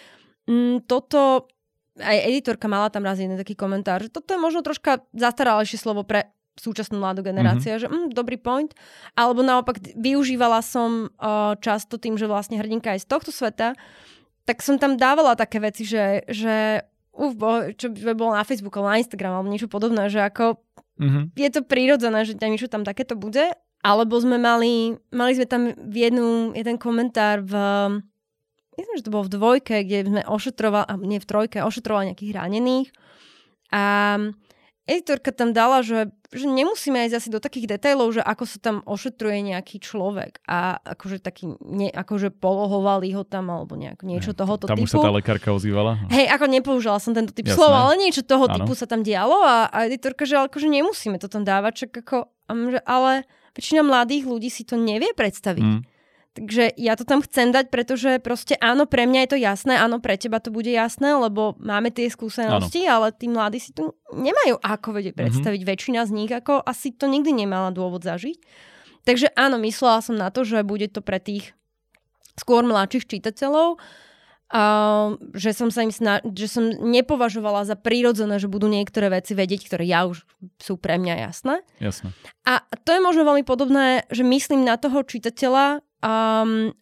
mm, 0.47 0.87
toto, 0.87 1.51
aj 1.99 2.31
editorka 2.31 2.71
mala 2.71 2.87
tam 2.87 3.03
raz 3.03 3.19
jeden 3.19 3.35
taký 3.35 3.59
komentár, 3.59 3.99
že 3.99 4.07
toto 4.07 4.31
je 4.31 4.39
možno 4.39 4.63
troška 4.63 5.03
zastaralejšie 5.11 5.83
slovo 5.83 6.07
pre 6.07 6.31
súčasnú 6.55 7.01
mladú 7.01 7.25
generáciu, 7.25 7.75
mm-hmm. 7.75 7.83
že 7.83 7.91
mm, 7.91 8.07
dobrý 8.15 8.39
point. 8.39 8.71
Alebo 9.19 9.43
naopak 9.43 9.83
využívala 9.99 10.61
som 10.63 11.11
uh, 11.19 11.57
často 11.59 11.99
tým, 11.99 12.15
že 12.15 12.29
vlastne 12.29 12.55
hrdinka 12.61 12.93
je 12.95 13.03
z 13.03 13.09
tohto 13.09 13.33
sveta, 13.33 13.75
tak 14.43 14.59
som 14.59 14.75
tam 14.75 14.99
dávala 14.99 15.39
také 15.39 15.63
veci, 15.63 15.87
že, 15.87 16.27
že 16.27 16.83
uf, 17.13 17.37
čo 17.77 17.93
by 17.93 18.17
bolo 18.17 18.33
na 18.33 18.43
Facebooku 18.43 18.81
na 18.81 18.97
Instagram 18.97 19.37
alebo 19.37 19.53
niečo 19.53 19.69
podobné, 19.69 20.09
že 20.09 20.19
ako 20.25 20.57
mm-hmm. 20.97 21.23
je 21.37 21.49
to 21.53 21.61
prírodzené, 21.61 22.25
že 22.25 22.33
niečo 22.35 22.67
tam 22.67 22.81
takéto 22.81 23.13
bude. 23.13 23.53
Alebo 23.83 24.15
sme 24.15 24.39
mali, 24.39 24.95
mali 25.11 25.31
sme 25.35 25.43
tam 25.43 25.75
v 25.75 25.95
jednu, 26.07 26.55
jeden 26.55 26.79
komentár 26.79 27.43
v, 27.43 27.53
myslím, 28.79 28.95
že 28.95 29.05
to 29.05 29.11
bolo 29.11 29.27
v 29.27 29.35
dvojke, 29.35 29.75
kde 29.83 30.07
sme 30.07 30.21
ošetrovali, 30.23 31.03
nie 31.03 31.19
v 31.19 31.27
trojke, 31.27 31.59
ošetrovali 31.59 32.15
nejakých 32.15 32.31
ranených. 32.31 32.87
A 33.75 33.83
editorka 34.87 35.35
tam 35.35 35.51
dala, 35.51 35.83
že, 35.83 36.15
že 36.33 36.49
nemusíme 36.49 36.97
ísť 37.05 37.15
asi 37.21 37.29
do 37.29 37.37
takých 37.37 37.77
detailov, 37.77 38.17
že 38.17 38.21
ako 38.25 38.43
sa 38.49 38.57
tam 38.57 38.75
ošetruje 38.83 39.53
nejaký 39.53 39.77
človek 39.77 40.41
a 40.49 40.81
akože 40.81 41.21
taký, 41.21 41.55
ne, 41.61 41.93
akože 41.93 42.33
polohovali 42.33 43.13
ho 43.13 43.21
tam 43.21 43.53
alebo 43.53 43.77
nejak, 43.77 44.01
niečo 44.01 44.33
tohoto 44.33 44.65
tam 44.65 44.75
typu. 44.75 44.89
Tam 44.89 44.89
už 44.89 44.93
sa 44.97 45.05
tá 45.05 45.13
lekárka 45.13 45.49
ozývala? 45.53 46.01
Hej, 46.09 46.27
ako 46.33 46.45
nepoužila 46.49 46.97
som 46.97 47.13
tento 47.13 47.31
typ 47.31 47.47
slova, 47.53 47.87
ale 47.89 48.01
niečo 48.01 48.25
toho 48.25 48.49
ano. 48.49 48.55
typu 48.57 48.73
sa 48.73 48.89
tam 48.89 49.05
dialo 49.05 49.37
a, 49.45 49.69
a 49.69 49.77
editorka, 49.85 50.25
že 50.25 50.41
akože 50.41 50.67
nemusíme 50.67 51.21
to 51.21 51.29
tam 51.29 51.45
dávať, 51.45 51.87
čak 51.87 52.03
ako, 52.03 52.27
ale 52.83 53.23
väčšina 53.53 53.85
mladých 53.85 54.25
ľudí 54.25 54.49
si 54.49 54.65
to 54.65 54.75
nevie 54.75 55.13
predstaviť. 55.13 55.63
Mm. 55.63 55.81
Takže 56.33 56.73
ja 56.81 56.97
to 56.97 57.05
tam 57.05 57.21
chcem 57.21 57.53
dať, 57.53 57.69
pretože 57.69 58.17
proste 58.17 58.57
áno, 58.57 58.89
pre 58.89 59.05
mňa 59.05 59.19
je 59.25 59.29
to 59.29 59.37
jasné, 59.37 59.77
áno, 59.77 60.01
pre 60.01 60.17
teba 60.17 60.41
to 60.41 60.49
bude 60.49 60.65
jasné, 60.65 61.13
lebo 61.13 61.53
máme 61.61 61.93
tie 61.93 62.09
skúsenosti, 62.09 62.89
áno. 62.89 63.05
ale 63.05 63.07
tí 63.13 63.29
mladí 63.29 63.61
si 63.61 63.69
to 63.69 63.93
nemajú 64.09 64.57
ako 64.57 64.97
vedieť 64.97 65.13
mhm. 65.13 65.19
predstaviť. 65.21 65.61
Mm-hmm. 65.61 65.77
Väčšina 65.77 66.01
z 66.09 66.11
nich 66.17 66.31
ako 66.33 66.65
asi 66.65 66.89
to 66.89 67.05
nikdy 67.05 67.29
nemala 67.37 67.69
dôvod 67.69 68.01
zažiť. 68.01 68.41
Takže 69.05 69.35
áno, 69.37 69.61
myslela 69.61 70.01
som 70.01 70.17
na 70.17 70.33
to, 70.33 70.41
že 70.41 70.65
bude 70.65 70.89
to 70.89 71.05
pre 71.05 71.21
tých 71.21 71.53
skôr 72.33 72.65
mladších 72.65 73.05
čitateľov, 73.05 73.77
Uh, 74.53 75.17
že 75.33 75.49
som 75.49 75.73
sa 75.73 75.81
im 75.81 75.89
sna- 75.89 76.21
že 76.21 76.45
som 76.45 76.69
nepovažovala 76.69 77.65
za 77.65 77.73
prírodzené, 77.73 78.37
že 78.37 78.45
budú 78.45 78.69
niektoré 78.69 79.09
veci 79.09 79.33
vedieť, 79.33 79.65
ktoré 79.65 79.81
ja 79.81 80.05
už 80.05 80.29
sú 80.61 80.77
pre 80.77 81.01
mňa 81.01 81.25
jasné. 81.25 81.65
Jasné. 81.81 82.13
A 82.45 82.61
to 82.85 82.93
je 82.93 83.01
možno 83.01 83.25
veľmi 83.25 83.41
podobné, 83.49 84.05
že 84.13 84.21
myslím 84.21 84.61
na 84.61 84.77
toho 84.77 85.01
čitateľa, 85.01 85.81
Um, 86.03 86.75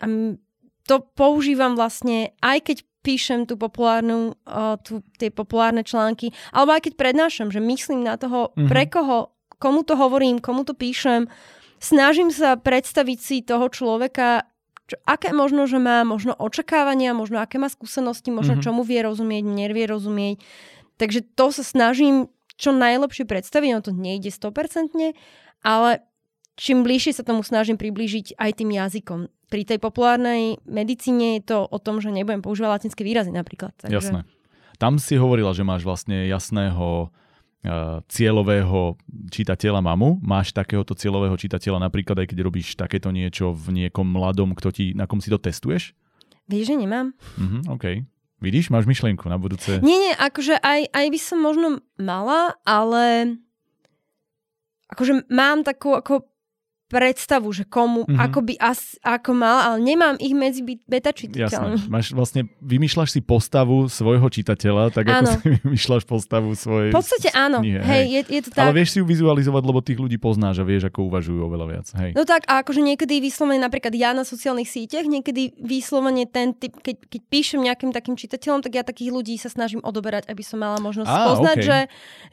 to 0.90 1.06
používam 1.14 1.78
vlastne 1.78 2.34
aj 2.42 2.66
keď 2.66 2.78
píšem 3.02 3.50
tú 3.50 3.58
populárnu, 3.58 4.38
uh, 4.46 4.78
tú, 4.82 5.02
tie 5.18 5.30
populárne 5.34 5.82
články, 5.82 6.34
alebo 6.54 6.74
aj 6.74 6.90
keď 6.90 6.94
prednášam, 6.98 7.50
že 7.50 7.62
myslím 7.62 8.06
na 8.06 8.18
toho, 8.18 8.54
mm-hmm. 8.54 8.70
pre 8.70 8.86
koho, 8.90 9.34
komu 9.58 9.82
to 9.86 9.98
hovorím, 9.98 10.38
komu 10.38 10.66
to 10.66 10.78
píšem. 10.78 11.26
Snažím 11.82 12.30
sa 12.30 12.58
predstaviť 12.58 13.18
si 13.18 13.38
toho 13.42 13.70
človeka, 13.74 14.46
čo, 14.86 15.02
aké 15.06 15.34
možno, 15.34 15.66
že 15.66 15.82
má 15.82 16.06
možno 16.06 16.38
očakávania, 16.38 17.18
možno 17.18 17.42
aké 17.42 17.58
má 17.58 17.70
skúsenosti, 17.74 18.30
možno 18.30 18.58
mm-hmm. 18.58 18.66
čomu 18.66 18.82
vie 18.86 19.02
rozumieť, 19.02 19.44
nevie 19.50 19.86
rozumieť. 19.90 20.38
Takže 21.02 21.26
to 21.34 21.50
sa 21.50 21.66
snažím 21.66 22.30
čo 22.62 22.70
najlepšie 22.70 23.26
predstaviť, 23.26 23.70
no 23.74 23.82
to 23.82 23.90
nejde 23.98 24.30
100%, 24.30 24.94
ale 25.66 25.92
čím 26.56 26.84
bližšie 26.84 27.20
sa 27.20 27.24
tomu 27.24 27.44
snažím 27.46 27.80
priblížiť 27.80 28.40
aj 28.40 28.52
tým 28.58 28.72
jazykom. 28.76 29.20
Pri 29.52 29.68
tej 29.68 29.80
populárnej 29.84 30.60
medicíne 30.64 31.40
je 31.40 31.52
to 31.52 31.68
o 31.68 31.78
tom, 31.80 32.00
že 32.00 32.12
nebudem 32.12 32.40
používať 32.40 32.80
latinské 32.80 33.04
výrazy 33.04 33.36
napríklad. 33.36 33.76
Takže... 33.80 33.92
Jasné. 33.92 34.20
Tam 34.80 34.98
si 34.98 35.14
hovorila, 35.20 35.54
že 35.54 35.62
máš 35.62 35.86
vlastne 35.86 36.26
jasného 36.26 37.12
uh, 37.12 38.02
cieľového 38.10 38.98
čitateľa 39.30 39.84
mamu. 39.84 40.18
Máš 40.24 40.56
takéhoto 40.56 40.98
cieľového 40.98 41.38
čitateľa 41.38 41.86
napríklad 41.86 42.26
aj 42.26 42.28
keď 42.34 42.40
robíš 42.42 42.74
takéto 42.74 43.14
niečo 43.14 43.54
v 43.54 43.86
niekom 43.86 44.08
mladom, 44.08 44.58
kto 44.58 44.74
ti, 44.74 44.86
na 44.98 45.06
kom 45.06 45.22
si 45.22 45.30
to 45.30 45.38
testuješ? 45.38 45.94
Vieš, 46.50 46.74
že 46.74 46.76
nemám. 46.82 47.14
Uh-huh, 47.38 47.78
OK. 47.78 48.08
Vidíš, 48.42 48.74
máš 48.74 48.90
myšlienku 48.90 49.30
na 49.30 49.38
budúce? 49.38 49.78
Nie, 49.86 49.98
nie, 50.02 50.14
akože 50.18 50.58
aj, 50.58 50.90
aj 50.90 51.06
by 51.14 51.20
som 51.22 51.38
možno 51.46 51.68
mala, 52.02 52.58
ale 52.66 53.38
akože 54.90 55.30
mám 55.30 55.62
takú 55.62 55.94
ako 55.94 56.26
predstavu, 56.92 57.48
že 57.56 57.64
komu, 57.64 58.04
mm-hmm. 58.04 58.20
ako 58.20 58.40
by 58.44 58.54
as, 58.60 59.00
ako 59.00 59.32
mal, 59.32 59.58
ale 59.64 59.78
nemám 59.80 60.20
ich 60.20 60.36
medzi 60.36 60.60
beta 60.68 61.16
čitateľmi. 61.16 61.80
Jasné. 61.80 61.88
Máš 61.88 62.12
vlastne, 62.12 62.52
vymýšľaš 62.60 63.16
si 63.16 63.20
postavu 63.24 63.88
svojho 63.88 64.28
čitateľa, 64.28 64.92
tak 64.92 65.08
ako 65.08 65.26
si 65.32 65.40
vymýšľaš 65.64 66.04
postavu 66.04 66.52
svojej 66.54 66.92
V 66.92 67.00
podstate 67.00 67.32
áno. 67.32 67.64
Knihe, 67.64 67.80
hej, 67.80 67.88
hej. 67.88 68.06
Je, 68.12 68.22
je 68.28 68.42
to 68.44 68.50
tak. 68.52 68.68
Ale 68.68 68.76
vieš 68.76 68.94
si 68.94 68.98
ju 69.00 69.06
vizualizovať, 69.08 69.64
lebo 69.64 69.80
tých 69.80 70.00
ľudí 70.04 70.20
poznáš 70.20 70.60
a 70.60 70.66
vieš, 70.68 70.92
ako 70.92 71.08
uvažujú 71.08 71.40
oveľa 71.48 71.66
viac. 71.72 71.88
Hej. 71.96 72.12
No 72.12 72.28
tak, 72.28 72.44
a 72.52 72.60
akože 72.60 72.84
niekedy 72.84 73.24
vyslovene 73.24 73.64
napríklad 73.64 73.96
ja 73.96 74.12
na 74.12 74.28
sociálnych 74.28 74.68
sieťach, 74.68 75.08
niekedy 75.08 75.56
vyslovene 75.64 76.28
ten 76.28 76.52
typ, 76.52 76.76
keď, 76.84 77.08
keď 77.08 77.22
píšem 77.32 77.60
nejakým 77.64 77.96
takým 77.96 78.20
čitateľom, 78.20 78.60
tak 78.60 78.76
ja 78.76 78.84
takých 78.84 79.16
ľudí 79.16 79.40
sa 79.40 79.48
snažím 79.48 79.80
odoberať, 79.80 80.28
aby 80.28 80.44
som 80.44 80.60
mala 80.60 80.82
možnosť 80.84 81.08
Á, 81.08 81.20
poznať, 81.32 81.58
okay. 81.58 81.68
že, 81.68 81.80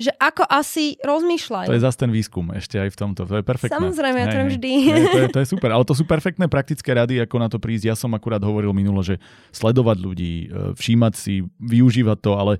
že 0.09 0.11
ako 0.19 0.43
asi 0.49 0.99
rozmýšľajú. 1.05 1.69
To 1.71 1.77
je 1.77 1.85
zase 1.85 1.99
ten 2.01 2.11
výskum 2.11 2.51
ešte 2.57 2.81
aj 2.81 2.89
v 2.91 2.97
tomto. 2.97 3.23
To 3.29 3.35
je 3.39 3.45
perfektné. 3.45 3.77
Samozrejme, 3.77 4.19
ja 4.19 4.29
to 4.49 4.53
vždy. 4.57 4.73
to, 4.89 5.19
je, 5.21 5.29
to 5.29 5.39
je 5.45 5.49
super, 5.55 5.71
ale 5.71 5.85
to 5.85 5.93
sú 5.93 6.09
perfektné 6.09 6.49
praktické 6.49 6.97
rady, 6.97 7.21
ako 7.21 7.37
na 7.37 7.49
to 7.53 7.61
prísť. 7.61 7.85
Ja 7.93 7.97
som 7.97 8.17
akurát 8.17 8.41
hovoril 8.41 8.73
minulo, 8.73 9.05
že 9.05 9.21
sledovať 9.53 9.97
ľudí, 10.01 10.35
e, 10.49 10.73
všímať 10.73 11.13
si, 11.13 11.45
využívať 11.61 12.19
to, 12.19 12.33
ale 12.35 12.53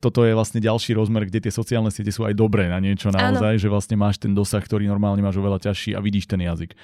toto 0.00 0.22
je 0.22 0.36
vlastne 0.36 0.60
ďalší 0.60 0.92
rozmer, 0.92 1.24
kde 1.24 1.48
tie 1.48 1.52
sociálne 1.52 1.88
siete 1.88 2.12
sú 2.12 2.28
aj 2.28 2.36
dobré 2.36 2.68
na 2.68 2.76
niečo 2.78 3.08
naozaj, 3.08 3.56
ano. 3.56 3.62
že 3.62 3.68
vlastne 3.72 3.96
máš 3.96 4.20
ten 4.20 4.36
dosah, 4.36 4.60
ktorý 4.60 4.84
normálne 4.84 5.24
máš 5.24 5.40
oveľa 5.40 5.72
ťažší 5.72 5.96
a 5.96 6.04
vidíš 6.04 6.28
ten 6.28 6.40
jazyk. 6.44 6.76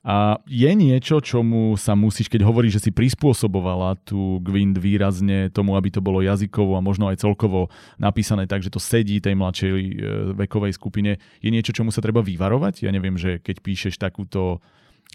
A 0.00 0.40
je 0.48 0.72
niečo, 0.72 1.20
čomu 1.20 1.76
sa 1.76 1.92
musíš, 1.92 2.32
keď 2.32 2.48
hovoríš, 2.48 2.80
že 2.80 2.88
si 2.88 2.90
prispôsobovala 2.90 4.00
tú 4.00 4.40
Gwind 4.40 4.80
výrazne 4.80 5.52
tomu, 5.52 5.76
aby 5.76 5.92
to 5.92 6.00
bolo 6.00 6.24
jazykovo 6.24 6.72
a 6.72 6.80
možno 6.80 7.12
aj 7.12 7.20
celkovo 7.20 7.68
napísané 8.00 8.48
tak, 8.48 8.64
že 8.64 8.72
to 8.72 8.80
sedí 8.80 9.20
tej 9.20 9.36
mladšej 9.36 9.68
e, 9.68 9.92
vekovej 10.40 10.72
skupine, 10.72 11.20
je 11.44 11.50
niečo, 11.52 11.76
čomu 11.76 11.92
sa 11.92 12.00
treba 12.00 12.24
vyvarovať? 12.24 12.88
Ja 12.88 12.96
neviem, 12.96 13.20
že 13.20 13.44
keď 13.44 13.60
píšeš 13.60 14.00
takúto 14.00 14.64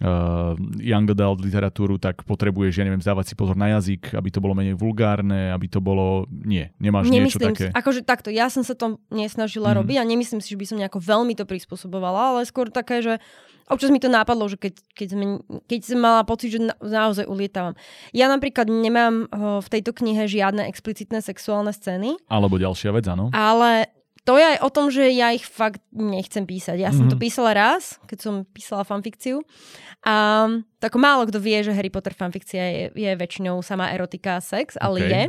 uh, 0.03 0.57
young 0.81 1.07
adult 1.07 1.39
literatúru, 1.39 1.95
tak 1.95 2.27
potrebuješ, 2.27 2.81
ja 2.81 2.83
neviem, 2.83 2.99
zdávať 2.99 3.31
si 3.31 3.35
pozor 3.37 3.55
na 3.55 3.71
jazyk, 3.79 4.11
aby 4.17 4.29
to 4.33 4.43
bolo 4.43 4.57
menej 4.57 4.75
vulgárne, 4.75 5.55
aby 5.55 5.71
to 5.71 5.79
bolo... 5.79 6.27
Nie, 6.31 6.75
nemáš 6.81 7.07
Nemyslím 7.07 7.23
niečo 7.23 7.39
také... 7.39 7.65
Si, 7.69 7.75
akože 7.75 8.01
takto, 8.03 8.29
ja 8.33 8.51
som 8.51 8.67
sa 8.67 8.75
to 8.75 8.99
nesnažila 9.13 9.71
mm. 9.71 9.77
robiť 9.79 9.97
a 10.01 10.03
nemyslím 10.03 10.41
si, 10.43 10.51
že 10.51 10.59
by 10.59 10.65
som 10.67 10.77
nejako 10.81 10.99
veľmi 10.99 11.33
to 11.37 11.47
prispôsobovala, 11.47 12.35
ale 12.35 12.49
skôr 12.49 12.67
také, 12.67 12.99
že 12.99 13.23
občas 13.71 13.89
mi 13.89 14.03
to 14.03 14.11
nápadlo, 14.11 14.51
že 14.51 14.59
keď, 14.59 14.73
keď, 14.93 15.07
sme, 15.15 15.25
keď 15.65 15.79
som 15.81 15.99
mala 16.03 16.21
pocit, 16.27 16.53
že 16.53 16.59
na, 16.59 16.75
naozaj 16.83 17.25
ulietávam. 17.25 17.73
Ja 18.11 18.27
napríklad 18.27 18.67
nemám 18.67 19.31
uh, 19.31 19.63
v 19.63 19.67
tejto 19.71 19.95
knihe 19.95 20.27
žiadne 20.27 20.67
explicitné 20.67 21.23
sexuálne 21.23 21.71
scény. 21.71 22.19
Alebo 22.27 22.59
ďalšia 22.59 22.91
vec, 22.91 23.05
áno. 23.07 23.31
Ale 23.31 23.89
to 24.25 24.41
je 24.41 24.45
aj 24.57 24.59
o 24.65 24.69
tom, 24.73 24.89
že 24.89 25.05
ja 25.13 25.29
ich 25.29 25.45
fakt 25.45 25.85
nechcem 25.93 26.49
písať. 26.49 26.81
Ja 26.81 26.89
mm-hmm. 26.89 26.97
som 26.97 27.13
to 27.13 27.17
mhm. 27.17 27.23
písala 27.23 27.51
raz, 27.53 28.01
keď 28.09 28.17
som 28.19 28.33
písala 28.49 28.81
fanfikciu. 28.81 29.45
A 30.05 30.45
tak 30.81 30.97
málo 30.97 31.25
kto 31.25 31.41
vie, 31.41 31.65
že 31.65 31.73
Harry 31.73 31.89
Potter 31.89 32.13
fanfikcia 32.13 32.61
je, 32.61 32.83
je 32.93 33.11
väčšinou 33.17 33.61
sama 33.65 33.89
erotika 33.93 34.37
a 34.37 34.41
sex, 34.41 34.77
ale 34.77 34.97
okay. 35.01 35.09
je. 35.09 35.23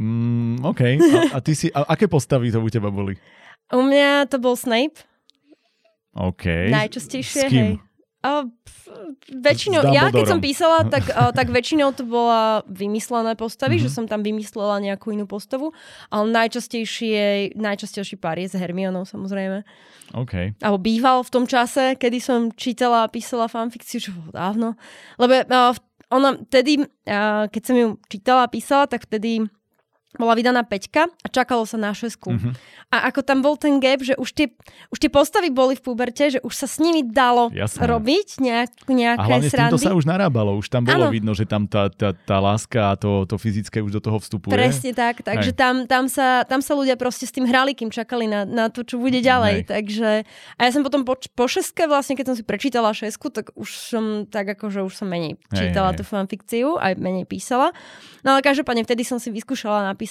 mm, 0.00 0.64
OK. 0.64 0.80
A, 1.00 1.18
a 1.36 1.38
ty 1.44 1.52
si, 1.52 1.68
a 1.72 1.88
aké 1.88 2.08
postavy 2.08 2.52
to 2.52 2.60
u 2.60 2.68
teba 2.72 2.88
boli? 2.88 3.16
U 3.72 3.80
mňa 3.80 4.28
to 4.28 4.36
bol 4.40 4.56
Snape. 4.56 5.04
OK. 6.12 6.68
Najčastejšie, 6.68 7.48
hej. 7.48 7.80
Uh, 8.22 8.46
väčšinou, 9.34 9.82
ja 9.90 10.14
keď 10.14 10.30
som 10.30 10.38
písala, 10.38 10.86
tak, 10.94 11.10
uh, 11.10 11.34
tak 11.34 11.50
väčšinou 11.50 11.90
to 11.90 12.06
bola 12.06 12.62
vymyslené 12.70 13.34
postavy, 13.34 13.82
mm-hmm. 13.82 13.90
že 13.90 13.94
som 13.98 14.06
tam 14.06 14.22
vymyslela 14.22 14.78
nejakú 14.78 15.10
inú 15.10 15.26
postavu, 15.26 15.74
ale 16.06 16.30
najčastejšie, 16.30 17.58
najčastejší 17.58 18.22
pár 18.22 18.38
je 18.38 18.54
s 18.54 18.54
Hermionou 18.54 19.02
samozrejme. 19.02 19.66
Okay. 20.14 20.54
Alebo 20.62 20.78
býval 20.78 21.26
v 21.26 21.32
tom 21.34 21.44
čase, 21.50 21.98
kedy 21.98 22.18
som 22.22 22.54
čítala 22.54 23.06
a 23.06 23.10
písala 23.10 23.50
fanfikciu, 23.50 23.98
čo 23.98 24.14
bolo 24.14 24.30
dávno. 24.30 24.78
Lebo 25.18 25.42
uh, 25.42 25.74
ona 26.12 26.38
vtedy, 26.46 26.86
uh, 26.86 27.50
keď 27.50 27.62
som 27.66 27.74
ju 27.74 27.86
čítala 28.06 28.46
a 28.46 28.52
písala, 28.52 28.86
tak 28.86 29.08
vtedy 29.10 29.50
bola 30.12 30.36
vydaná 30.36 30.60
peťka 30.60 31.08
a 31.08 31.26
čakalo 31.32 31.64
sa 31.64 31.80
na 31.80 31.96
šesku. 31.96 32.36
Mm-hmm. 32.36 32.52
A 32.92 33.08
ako 33.08 33.24
tam 33.24 33.40
bol 33.40 33.56
ten 33.56 33.80
gap, 33.80 34.04
že 34.04 34.12
už 34.20 34.36
tie, 34.36 34.52
už 34.92 35.00
tie 35.00 35.08
postavy 35.08 35.48
boli 35.48 35.72
v 35.72 35.80
puberte, 35.80 36.28
že 36.28 36.38
už 36.44 36.52
sa 36.52 36.68
s 36.68 36.76
nimi 36.76 37.00
dalo 37.00 37.48
Jasné. 37.48 37.88
robiť 37.88 38.28
nejak, 38.44 38.70
nejaké 38.92 39.16
a 39.16 39.24
hlavne 39.24 39.48
srandy. 39.48 39.80
s 39.80 39.88
sa 39.88 39.96
už 39.96 40.04
narábalo, 40.04 40.60
už 40.60 40.68
tam 40.68 40.84
bolo 40.84 41.08
ano. 41.08 41.12
vidno, 41.12 41.32
že 41.32 41.48
tam 41.48 41.64
tá, 41.64 41.88
tá, 41.88 42.12
tá 42.12 42.36
láska 42.36 42.92
a 42.92 42.94
to, 43.00 43.24
to 43.24 43.40
fyzické 43.40 43.80
už 43.80 43.96
do 43.96 44.00
toho 44.04 44.20
vstupuje. 44.20 44.52
Presne 44.52 44.92
tak, 44.92 45.24
takže 45.24 45.56
tam, 45.56 45.88
tam, 45.88 46.12
sa, 46.12 46.44
tam 46.44 46.60
sa 46.60 46.76
ľudia 46.76 47.00
proste 47.00 47.24
s 47.24 47.32
tým 47.32 47.48
hrali, 47.48 47.72
kým 47.72 47.88
čakali 47.88 48.28
na, 48.28 48.44
na 48.44 48.68
to, 48.68 48.84
čo 48.84 49.00
bude 49.00 49.24
ďalej. 49.24 49.64
Hej. 49.64 49.72
Takže, 49.72 50.10
a 50.28 50.60
ja 50.60 50.70
som 50.70 50.84
potom 50.84 51.08
po, 51.08 51.16
po 51.16 51.48
šeske 51.48 51.88
vlastne, 51.88 52.20
keď 52.20 52.28
som 52.28 52.36
si 52.36 52.44
prečítala 52.44 52.92
šesku, 52.92 53.32
tak 53.32 53.56
už 53.56 53.68
som 53.72 54.28
tak 54.28 54.52
ako, 54.52 54.68
že 54.68 54.80
už 54.84 54.92
som 54.92 55.08
menej 55.08 55.40
čítala 55.48 55.96
hej, 55.96 55.98
tú 55.98 56.04
fanfikciu, 56.04 56.76
aj 56.76 57.00
menej 57.00 57.24
písala. 57.24 57.72
No 58.20 58.36
ale 58.36 58.44
každopádne 58.44 58.84
vtedy 58.84 59.08
som 59.08 59.16
si 59.16 59.32
vyskúšala 59.32 59.88
napísať 59.88 60.01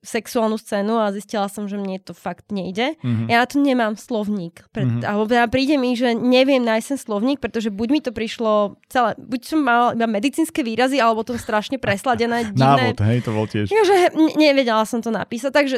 sexuálnu 0.00 0.56
scénu 0.56 0.96
a 0.96 1.12
zistila 1.12 1.46
som, 1.52 1.68
že 1.68 1.76
mne 1.76 2.00
to 2.00 2.16
fakt 2.16 2.48
nejde. 2.48 2.96
Mm-hmm. 3.04 3.28
Ja 3.28 3.44
na 3.44 3.46
to 3.46 3.60
nemám 3.60 3.94
slovník. 4.00 4.64
Pred, 4.72 4.86
mm-hmm. 4.88 5.04
Alebo 5.04 5.24
teda 5.28 5.44
príde 5.52 5.76
mi, 5.76 5.92
že 5.92 6.16
neviem 6.16 6.64
nájsť 6.64 6.86
ten 6.96 7.00
slovník, 7.00 7.38
pretože 7.38 7.68
buď 7.68 7.88
mi 7.92 8.00
to 8.00 8.10
prišlo 8.10 8.80
celé, 8.88 9.12
buď 9.20 9.40
som 9.44 9.60
mala 9.60 9.92
iba 9.92 10.08
medicínske 10.08 10.64
výrazy, 10.64 10.96
alebo 10.98 11.20
to 11.20 11.36
strašne 11.36 11.76
presladené. 11.76 12.48
Divné. 12.56 12.96
Návod, 12.96 12.98
hej, 13.04 13.18
to 13.20 13.30
bol 13.36 13.46
tiež. 13.46 13.68
Ja, 13.68 13.82
že 13.84 14.16
nevedela 14.40 14.88
som 14.88 15.04
to 15.04 15.12
napísať, 15.12 15.52
takže 15.52 15.76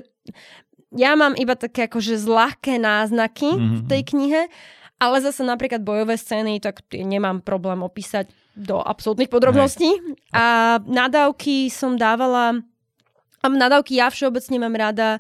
ja 0.94 1.19
mám 1.19 1.35
iba 1.35 1.57
také 1.59 1.90
akože 1.90 2.20
zľahké 2.20 2.78
náznaky 2.78 3.49
mm-hmm. 3.59 3.77
v 3.77 3.82
tej 3.89 4.03
knihe, 4.07 4.43
ale 5.03 5.16
zase 5.19 5.43
napríklad 5.43 5.82
bojové 5.82 6.15
scény, 6.15 6.62
tak 6.62 6.86
nemám 6.94 7.43
problém 7.43 7.82
opísať 7.82 8.31
do 8.55 8.78
absolútnych 8.78 9.32
podrobností. 9.32 9.89
Hej. 9.89 10.15
A 10.36 10.78
nadávky 10.85 11.73
som 11.73 11.99
dávala 11.99 12.62
a 13.43 13.47
nadávky 13.51 13.98
ja 13.98 14.09
všeobecne 14.09 14.62
mám 14.62 14.78
rada, 14.78 15.19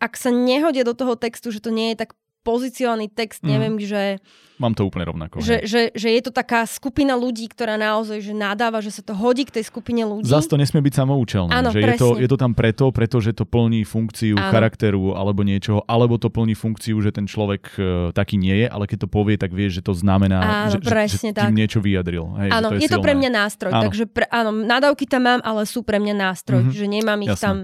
ak 0.00 0.16
sa 0.16 0.32
nehodia 0.32 0.80
do 0.80 0.96
toho 0.96 1.14
textu, 1.14 1.52
že 1.52 1.60
to 1.60 1.68
nie 1.68 1.92
je 1.92 2.00
tak 2.04 2.16
pozicionálny 2.40 3.12
text, 3.12 3.44
mm. 3.44 3.48
neviem, 3.48 3.74
že... 3.80 4.16
Mám 4.60 4.76
to 4.76 4.84
úplne 4.84 5.08
rovnako. 5.08 5.40
Že, 5.40 5.64
že, 5.64 5.80
že 5.96 6.08
je 6.12 6.20
to 6.20 6.32
taká 6.32 6.68
skupina 6.68 7.16
ľudí, 7.16 7.48
ktorá 7.48 7.80
naozaj 7.80 8.20
že 8.20 8.36
nadáva, 8.36 8.84
že 8.84 8.92
sa 8.92 9.00
to 9.00 9.16
hodí 9.16 9.48
k 9.48 9.56
tej 9.56 9.64
skupine 9.64 10.04
ľudí. 10.04 10.28
Zas 10.28 10.44
to 10.44 10.60
nesmie 10.60 10.84
byť 10.84 10.94
samoučelné. 11.00 11.48
Áno, 11.48 11.72
že 11.72 11.80
je 11.80 11.96
to, 11.96 12.20
je 12.20 12.28
to 12.28 12.36
tam 12.36 12.52
preto, 12.52 12.92
pretože 12.92 13.32
to 13.32 13.48
plní 13.48 13.88
funkciu 13.88 14.36
Áno. 14.36 14.52
charakteru 14.52 15.16
alebo 15.16 15.40
niečoho, 15.44 15.80
alebo 15.88 16.20
to 16.20 16.28
plní 16.28 16.52
funkciu, 16.52 17.00
že 17.00 17.08
ten 17.08 17.24
človek 17.24 17.62
uh, 17.80 17.84
taký 18.12 18.36
nie 18.36 18.64
je, 18.64 18.66
ale 18.68 18.84
keď 18.84 19.04
to 19.04 19.08
povie, 19.08 19.40
tak 19.40 19.56
vie, 19.56 19.72
že 19.72 19.80
to 19.80 19.96
znamená, 19.96 20.68
áno, 20.68 20.76
že, 20.76 20.80
presne 20.84 21.32
že, 21.32 21.40
že 21.40 21.44
tým 21.48 21.56
niečo 21.56 21.80
vyjadril. 21.80 22.24
Hej, 22.44 22.50
áno, 22.52 22.68
to 22.68 22.76
je, 22.76 22.84
je 22.84 22.88
to 22.92 23.00
pre 23.00 23.16
mňa 23.16 23.30
nástroj, 23.32 23.72
áno. 23.72 23.84
takže 23.88 24.04
pre, 24.08 24.28
áno, 24.28 24.52
nadávky 24.52 25.08
tam 25.08 25.24
mám, 25.24 25.40
ale 25.40 25.64
sú 25.64 25.80
pre 25.80 25.96
mňa 25.96 26.14
nástroj, 26.16 26.68
mm-hmm. 26.68 26.76
že 26.76 26.84
nemám 26.84 27.20
ich 27.24 27.32
Jasne. 27.32 27.44
tam 27.44 27.56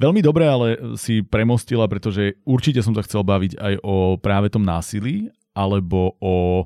Veľmi 0.00 0.24
dobre 0.24 0.48
ale 0.48 0.96
si 0.96 1.20
premostila, 1.20 1.84
pretože 1.84 2.40
určite 2.48 2.80
som 2.80 2.96
sa 2.96 3.04
chcel 3.04 3.20
baviť 3.20 3.60
aj 3.60 3.74
o 3.84 4.16
práve 4.16 4.48
tom 4.48 4.64
násilí, 4.64 5.28
alebo 5.52 6.16
o, 6.16 6.64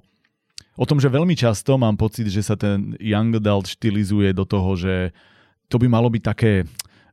o 0.79 0.85
tom, 0.87 1.03
že 1.03 1.11
veľmi 1.11 1.35
často 1.35 1.75
mám 1.75 1.99
pocit, 1.99 2.31
že 2.31 2.47
sa 2.47 2.55
ten 2.55 2.95
young 3.03 3.35
adult 3.35 3.67
štilizuje 3.67 4.31
do 4.31 4.47
toho, 4.47 4.79
že 4.79 5.11
to 5.67 5.83
by 5.83 5.91
malo 5.91 6.07
byť 6.07 6.23
také 6.23 6.63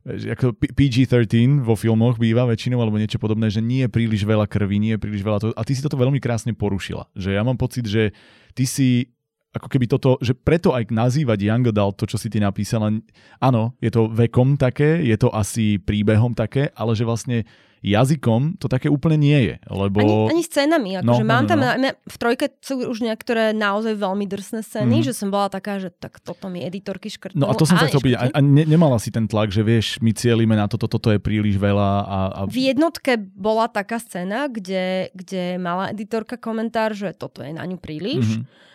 ako 0.02 0.58
PG-13 0.58 1.62
vo 1.62 1.78
filmoch 1.78 2.18
býva 2.18 2.42
väčšinou 2.42 2.82
alebo 2.82 2.98
niečo 2.98 3.22
podobné, 3.22 3.46
že 3.54 3.62
nie 3.62 3.86
je 3.86 3.90
príliš 3.90 4.26
veľa 4.26 4.50
krvi, 4.50 4.82
nie 4.82 4.92
je 4.98 5.02
príliš 5.02 5.22
veľa 5.22 5.38
toho. 5.38 5.52
A 5.54 5.62
ty 5.62 5.78
si 5.78 5.82
toto 5.82 5.94
veľmi 5.94 6.18
krásne 6.18 6.50
porušila. 6.58 7.06
Že 7.14 7.38
ja 7.38 7.42
mám 7.46 7.54
pocit, 7.54 7.86
že 7.86 8.10
ty 8.50 8.66
si 8.66 9.14
ako 9.52 9.68
keby 9.68 9.84
toto, 9.84 10.16
že 10.24 10.32
preto 10.32 10.72
aj 10.72 10.88
nazývať 10.88 11.44
Young 11.44 11.68
Adult, 11.68 12.00
to, 12.00 12.08
čo 12.08 12.16
si 12.16 12.32
ty 12.32 12.40
napísala, 12.40 12.88
áno, 13.36 13.76
je 13.84 13.92
to 13.92 14.08
vekom 14.08 14.56
také, 14.56 15.04
je 15.04 15.16
to 15.20 15.28
asi 15.28 15.76
príbehom 15.76 16.32
také, 16.32 16.72
ale 16.72 16.96
že 16.96 17.04
vlastne 17.04 17.44
jazykom 17.82 18.62
to 18.62 18.70
také 18.70 18.86
úplne 18.86 19.18
nie 19.18 19.38
je. 19.42 19.54
Lebo... 19.66 20.30
Ani, 20.30 20.38
ani 20.38 20.42
scénami. 20.46 20.90
Akože 21.02 21.26
no, 21.26 21.26
mám 21.26 21.44
no, 21.44 21.50
tam, 21.50 21.58
no. 21.66 21.90
v 21.90 22.16
trojke 22.16 22.46
sú 22.62 22.78
už 22.78 23.02
niektoré 23.02 23.50
naozaj 23.50 23.98
veľmi 23.98 24.24
drsné 24.30 24.62
scény, 24.62 25.02
mm. 25.02 25.06
že 25.10 25.12
som 25.12 25.34
bola 25.34 25.50
taká, 25.50 25.82
že 25.82 25.90
tak 25.90 26.22
toto 26.22 26.46
mi 26.46 26.62
editorky 26.62 27.10
škrtnú. 27.10 27.42
No 27.42 27.50
a 27.50 27.58
to 27.58 27.66
som 27.66 27.76
sa 27.76 27.90
chcel 27.90 28.00
a, 28.14 28.30
a 28.30 28.40
ne, 28.40 28.62
nemala 28.64 29.02
si 29.02 29.10
ten 29.10 29.26
tlak, 29.26 29.50
že 29.50 29.66
vieš, 29.66 29.98
my 29.98 30.14
cielime 30.14 30.54
na 30.54 30.70
toto, 30.70 30.86
toto 30.86 31.10
je 31.10 31.18
príliš 31.18 31.58
veľa. 31.58 31.90
A, 32.06 32.18
a... 32.30 32.40
V 32.46 32.70
jednotke 32.70 33.18
bola 33.18 33.66
taká 33.66 33.98
scéna, 33.98 34.46
kde, 34.46 35.10
kde 35.18 35.58
mala 35.58 35.90
editorka 35.90 36.38
komentár, 36.38 36.94
že 36.94 37.10
toto 37.18 37.42
je 37.42 37.50
na 37.50 37.66
ňu 37.66 37.82
príliš. 37.82 38.38
Mm-hmm. 38.38 38.70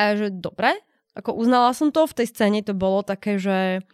A 0.00 0.16
že 0.16 0.32
dobre, 0.32 0.80
ako 1.12 1.36
uznala 1.36 1.76
som 1.76 1.92
to, 1.92 2.08
v 2.08 2.16
tej 2.16 2.26
scéne 2.32 2.64
to 2.64 2.72
bolo 2.72 3.04
také, 3.04 3.36
že 3.36 3.84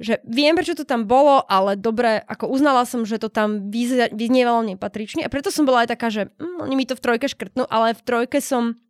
že 0.00 0.16
viem, 0.24 0.56
prečo 0.56 0.72
to 0.72 0.88
tam 0.88 1.04
bolo, 1.04 1.44
ale 1.44 1.76
dobre, 1.76 2.24
ako 2.24 2.48
uznala 2.48 2.88
som, 2.88 3.04
že 3.04 3.20
to 3.20 3.28
tam 3.28 3.68
vyznievalo 3.68 4.64
nepatrične. 4.64 5.20
A 5.20 5.28
preto 5.28 5.52
som 5.52 5.68
bola 5.68 5.84
aj 5.84 5.92
taká, 5.92 6.08
že 6.08 6.32
hm, 6.40 6.64
oni 6.64 6.72
mi 6.72 6.88
to 6.88 6.96
v 6.96 7.04
trojke 7.04 7.28
škrtnú, 7.28 7.68
ale 7.68 7.92
v 7.92 8.00
trojke 8.00 8.40
som 8.40 8.80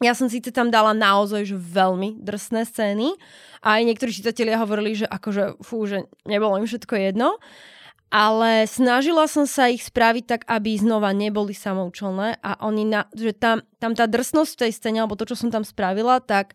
ja 0.00 0.16
som 0.16 0.26
síce 0.26 0.48
tam 0.50 0.72
dala 0.72 0.96
naozaj 0.96 1.52
že 1.52 1.56
veľmi 1.56 2.20
drsné 2.24 2.64
scény 2.64 3.12
a 3.60 3.78
aj 3.78 3.82
niektorí 3.86 4.10
čitatelia 4.10 4.58
hovorili, 4.58 4.96
že 4.98 5.06
akože 5.06 5.62
fú, 5.62 5.84
že 5.84 6.08
nebolo 6.24 6.56
im 6.58 6.66
všetko 6.66 6.96
jedno, 6.96 7.38
ale 8.12 8.68
snažila 8.68 9.24
som 9.24 9.48
sa 9.48 9.72
ich 9.72 9.88
spraviť 9.88 10.24
tak, 10.28 10.42
aby 10.44 10.76
znova 10.76 11.16
neboli 11.16 11.56
samoučelné 11.56 12.36
a 12.44 12.60
oni, 12.60 12.84
na, 12.84 13.08
že 13.16 13.32
tam, 13.32 13.64
tam 13.80 13.96
tá 13.96 14.04
drsnosť 14.04 14.52
v 14.52 14.60
tej 14.60 14.72
scéne, 14.76 14.98
alebo 15.00 15.16
to, 15.16 15.24
čo 15.24 15.40
som 15.40 15.48
tam 15.48 15.64
spravila, 15.64 16.20
tak 16.20 16.52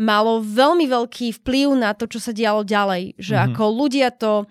malo 0.00 0.40
veľmi 0.40 0.88
veľký 0.88 1.44
vplyv 1.44 1.76
na 1.76 1.92
to, 1.92 2.08
čo 2.08 2.24
sa 2.24 2.32
dialo 2.32 2.64
ďalej. 2.64 3.20
Že 3.20 3.34
mm-hmm. 3.36 3.48
ako 3.52 3.64
ľudia 3.68 4.08
to... 4.16 4.48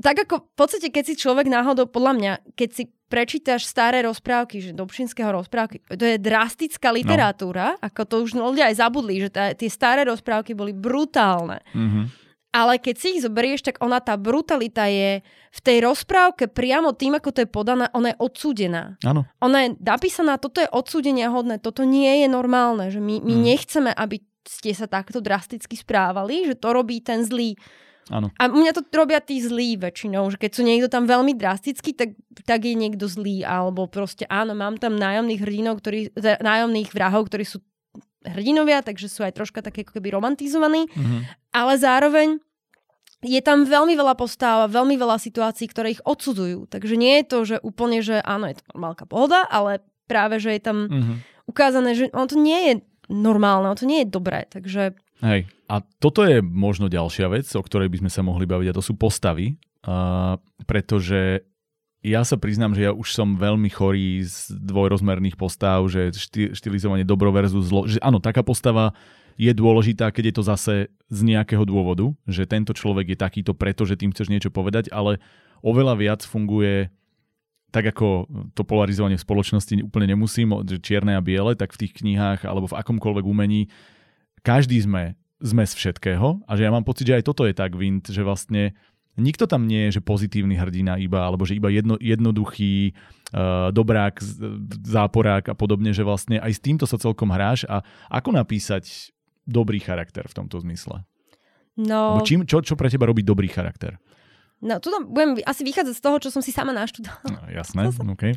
Tak 0.00 0.30
ako 0.30 0.46
v 0.46 0.54
podstate, 0.56 0.88
keď 0.94 1.04
si 1.12 1.14
človek 1.18 1.50
náhodou, 1.50 1.90
podľa 1.90 2.12
mňa, 2.16 2.32
keď 2.54 2.68
si 2.70 2.84
prečítaš 3.10 3.66
staré 3.66 4.06
rozprávky, 4.06 4.62
že 4.62 4.70
Dobšinského 4.72 5.28
rozprávky, 5.34 5.82
to 5.90 6.06
je 6.06 6.22
drastická 6.22 6.94
no. 6.94 7.02
literatúra, 7.02 7.74
no. 7.76 7.82
ako 7.82 8.00
to 8.06 8.14
už 8.22 8.38
ľudia 8.38 8.70
aj 8.70 8.78
zabudli, 8.78 9.20
že 9.26 9.28
tá, 9.34 9.50
tie 9.52 9.66
staré 9.66 10.06
rozprávky 10.06 10.54
boli 10.54 10.70
brutálne. 10.70 11.60
Mm-hmm 11.74 12.29
ale 12.50 12.82
keď 12.82 12.94
si 12.98 13.08
ich 13.18 13.22
zoberieš, 13.22 13.62
tak 13.62 13.78
ona, 13.78 14.02
tá 14.02 14.18
brutalita 14.18 14.90
je 14.90 15.22
v 15.50 15.60
tej 15.62 15.86
rozprávke 15.86 16.50
priamo 16.50 16.90
tým, 16.94 17.14
ako 17.14 17.30
to 17.30 17.42
je 17.46 17.48
podaná, 17.50 17.86
ona 17.94 18.10
je 18.14 18.18
odsúdená. 18.18 18.98
Áno. 19.06 19.22
Ona 19.38 19.58
je 19.66 19.68
napísaná, 19.78 20.34
toto 20.34 20.58
je 20.58 20.66
odsúdenia 20.70 21.30
hodné, 21.30 21.62
toto 21.62 21.86
nie 21.86 22.26
je 22.26 22.28
normálne, 22.30 22.90
že 22.90 22.98
my, 22.98 23.22
my 23.22 23.34
mm. 23.38 23.42
nechceme, 23.54 23.90
aby 23.94 24.18
ste 24.42 24.74
sa 24.74 24.90
takto 24.90 25.22
drasticky 25.22 25.78
správali, 25.78 26.42
že 26.50 26.58
to 26.58 26.74
robí 26.74 26.98
ten 26.98 27.22
zlý. 27.22 27.54
Áno. 28.10 28.34
A 28.42 28.50
mňa 28.50 28.74
to 28.74 28.82
robia 28.90 29.22
tí 29.22 29.38
zlí 29.38 29.78
väčšinou, 29.78 30.26
že 30.34 30.40
keď 30.42 30.50
sú 30.50 30.62
niekto 30.66 30.90
tam 30.90 31.06
veľmi 31.06 31.38
drastický, 31.38 31.94
tak, 31.94 32.18
tak 32.42 32.66
je 32.66 32.74
niekto 32.74 33.06
zlý, 33.06 33.46
alebo 33.46 33.86
proste 33.86 34.26
áno, 34.26 34.58
mám 34.58 34.82
tam 34.82 34.98
nájomných 34.98 35.38
hrdinov, 35.38 35.78
ktorí, 35.78 36.10
nájomných 36.18 36.90
vrahov, 36.90 37.30
ktorí 37.30 37.46
sú 37.46 37.62
hrdinovia, 38.24 38.84
takže 38.84 39.08
sú 39.08 39.24
aj 39.24 39.36
troška 39.36 39.64
také 39.64 39.84
ako 39.84 39.96
keby 39.96 40.12
romantizovaní, 40.12 40.88
mm-hmm. 40.88 41.20
ale 41.56 41.72
zároveň 41.80 42.28
je 43.20 43.40
tam 43.44 43.68
veľmi 43.68 43.92
veľa 43.92 44.16
postáv 44.16 44.64
a 44.64 44.72
veľmi 44.72 44.96
veľa 44.96 45.20
situácií, 45.20 45.68
ktoré 45.68 45.92
ich 45.92 46.04
odsudzujú. 46.04 46.68
Takže 46.72 46.96
nie 46.96 47.20
je 47.20 47.24
to, 47.28 47.38
že 47.44 47.56
úplne, 47.60 48.00
že 48.00 48.20
áno, 48.24 48.48
je 48.48 48.56
to 48.56 48.64
normálka 48.72 49.04
pohoda, 49.04 49.44
ale 49.44 49.84
práve, 50.08 50.40
že 50.40 50.56
je 50.56 50.62
tam 50.64 50.88
mm-hmm. 50.88 51.16
ukázané, 51.44 51.92
že 51.92 52.04
on 52.16 52.24
to 52.24 52.40
nie 52.40 52.60
je 52.64 52.74
normálne, 53.12 53.68
on 53.68 53.76
to 53.76 53.84
nie 53.84 54.04
je 54.04 54.08
dobré. 54.08 54.48
Takže... 54.48 54.96
Hej, 55.20 55.52
a 55.68 55.84
toto 56.00 56.24
je 56.24 56.40
možno 56.40 56.88
ďalšia 56.88 57.28
vec, 57.28 57.44
o 57.52 57.60
ktorej 57.60 57.92
by 57.92 58.00
sme 58.06 58.10
sa 58.10 58.24
mohli 58.24 58.48
baviť, 58.48 58.72
a 58.72 58.76
to 58.76 58.80
sú 58.80 58.96
postavy, 58.96 59.52
uh, 59.84 60.40
pretože 60.64 61.44
ja 62.00 62.24
sa 62.24 62.40
priznám, 62.40 62.72
že 62.72 62.88
ja 62.88 62.92
už 62.96 63.12
som 63.12 63.36
veľmi 63.36 63.68
chorý 63.68 64.24
z 64.24 64.56
dvojrozmerných 64.56 65.36
postav, 65.36 65.84
že 65.92 66.12
štilizovanie 66.56 67.04
dobro 67.04 67.28
versus 67.28 67.68
zlo. 67.68 67.84
Že 67.84 68.00
áno, 68.00 68.16
taká 68.24 68.40
postava 68.40 68.96
je 69.36 69.52
dôležitá, 69.52 70.08
keď 70.08 70.24
je 70.32 70.34
to 70.36 70.42
zase 70.44 70.74
z 71.12 71.20
nejakého 71.24 71.64
dôvodu, 71.68 72.08
že 72.24 72.48
tento 72.48 72.72
človek 72.72 73.12
je 73.12 73.18
takýto 73.20 73.52
preto, 73.52 73.84
že 73.84 74.00
tým 74.00 74.12
chceš 74.16 74.32
niečo 74.32 74.48
povedať, 74.48 74.88
ale 74.92 75.20
oveľa 75.60 75.94
viac 76.00 76.20
funguje 76.24 76.88
tak 77.70 77.86
ako 77.94 78.26
to 78.58 78.66
polarizovanie 78.66 79.14
v 79.14 79.22
spoločnosti 79.22 79.86
úplne 79.86 80.10
nemusím, 80.10 80.50
že 80.66 80.82
čierne 80.82 81.14
a 81.14 81.22
biele, 81.22 81.54
tak 81.54 81.70
v 81.70 81.86
tých 81.86 82.02
knihách 82.02 82.42
alebo 82.42 82.66
v 82.66 82.76
akomkoľvek 82.82 83.22
umení 83.22 83.70
každý 84.42 84.82
sme 84.82 85.14
zmes 85.40 85.72
všetkého 85.72 86.42
a 86.44 86.52
že 86.58 86.66
ja 86.66 86.74
mám 86.74 86.82
pocit, 86.82 87.06
že 87.06 87.22
aj 87.22 87.24
toto 87.30 87.46
je 87.46 87.54
tak 87.54 87.78
vint, 87.78 88.02
že 88.02 88.26
vlastne 88.26 88.74
nikto 89.20 89.44
tam 89.44 89.68
nie 89.68 89.88
je, 89.88 90.00
že 90.00 90.06
pozitívny 90.06 90.56
hrdina 90.56 90.96
iba, 90.96 91.28
alebo 91.28 91.44
že 91.44 91.54
iba 91.60 91.68
jedno, 91.68 92.00
jednoduchý 92.00 92.96
uh, 93.36 93.68
dobrák, 93.70 94.18
záporák 94.88 95.52
a 95.52 95.54
podobne, 95.54 95.92
že 95.92 96.02
vlastne 96.02 96.40
aj 96.40 96.52
s 96.56 96.60
týmto 96.64 96.88
sa 96.88 96.96
celkom 96.96 97.28
hráš 97.30 97.68
a 97.68 97.84
ako 98.08 98.34
napísať 98.34 99.12
dobrý 99.44 99.78
charakter 99.78 100.24
v 100.24 100.36
tomto 100.36 100.58
zmysle? 100.64 101.04
No... 101.78 102.18
čím, 102.26 102.44
čo, 102.44 102.60
čo 102.60 102.74
pre 102.74 102.90
teba 102.90 103.08
robí 103.08 103.22
dobrý 103.22 103.46
charakter? 103.46 104.00
No, 104.60 104.76
tu 104.76 104.92
budem 104.92 105.40
asi 105.48 105.64
vychádzať 105.64 105.94
z 105.96 106.04
toho, 106.04 106.16
čo 106.20 106.28
som 106.28 106.44
si 106.44 106.52
sama 106.52 106.76
naštudovala. 106.76 107.32
No, 107.32 107.48
jasné, 107.48 107.88
OK. 107.88 108.36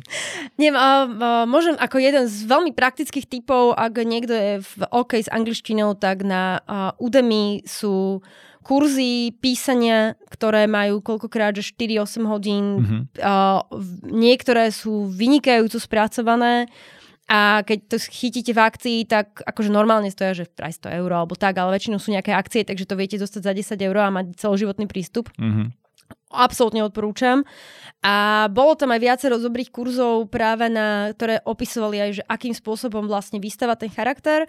Neviem, 0.56 0.72
uh, 0.72 1.04
uh, 1.04 1.44
môžem 1.44 1.76
ako 1.76 2.00
jeden 2.00 2.24
z 2.24 2.48
veľmi 2.48 2.72
praktických 2.72 3.28
typov, 3.28 3.76
ak 3.76 3.92
niekto 4.00 4.32
je 4.32 4.64
v 4.64 4.74
OK 4.88 5.20
s 5.20 5.28
angličtinou, 5.28 5.92
tak 6.00 6.24
na 6.24 6.64
uh, 6.64 6.96
Udemy 6.96 7.68
sú 7.68 8.24
kurzy 8.64 9.36
písania, 9.44 10.16
ktoré 10.32 10.64
majú 10.64 11.04
koľkokrát, 11.04 11.52
že 11.52 11.76
4-8 11.76 12.24
hodín. 12.24 12.64
Mm-hmm. 12.80 13.00
Uh, 13.20 13.60
niektoré 14.08 14.72
sú 14.72 15.12
vynikajúco 15.12 15.76
spracované. 15.76 16.66
A 17.24 17.64
keď 17.64 17.78
to 17.88 17.96
chytíte 18.00 18.52
v 18.52 18.60
akcii, 18.60 18.98
tak 19.08 19.40
akože 19.40 19.72
normálne 19.72 20.12
stoja, 20.12 20.36
že 20.36 20.44
aj 20.60 20.92
100 20.92 21.00
eur 21.00 21.10
alebo 21.12 21.32
tak, 21.32 21.56
ale 21.56 21.72
väčšinou 21.72 21.96
sú 21.96 22.12
nejaké 22.12 22.36
akcie, 22.36 22.68
takže 22.68 22.84
to 22.84 23.00
viete 23.00 23.16
dostať 23.16 23.40
za 23.40 23.52
10 23.80 23.80
eur 23.80 23.96
a 23.96 24.12
mať 24.12 24.36
celoživotný 24.36 24.84
prístup. 24.84 25.32
Mm-hmm. 25.40 25.72
Absolútne 26.34 26.84
odporúčam. 26.84 27.46
A 28.04 28.46
bolo 28.52 28.76
tam 28.76 28.92
aj 28.92 29.00
viacero 29.00 29.40
dobrých 29.40 29.72
kurzov 29.72 30.28
práve 30.28 30.68
na, 30.68 31.16
ktoré 31.16 31.40
opisovali 31.40 31.96
aj, 32.04 32.10
že 32.20 32.22
akým 32.28 32.52
spôsobom 32.52 33.08
vlastne 33.08 33.40
vystavať 33.40 33.88
ten 33.88 33.90
charakter. 33.94 34.44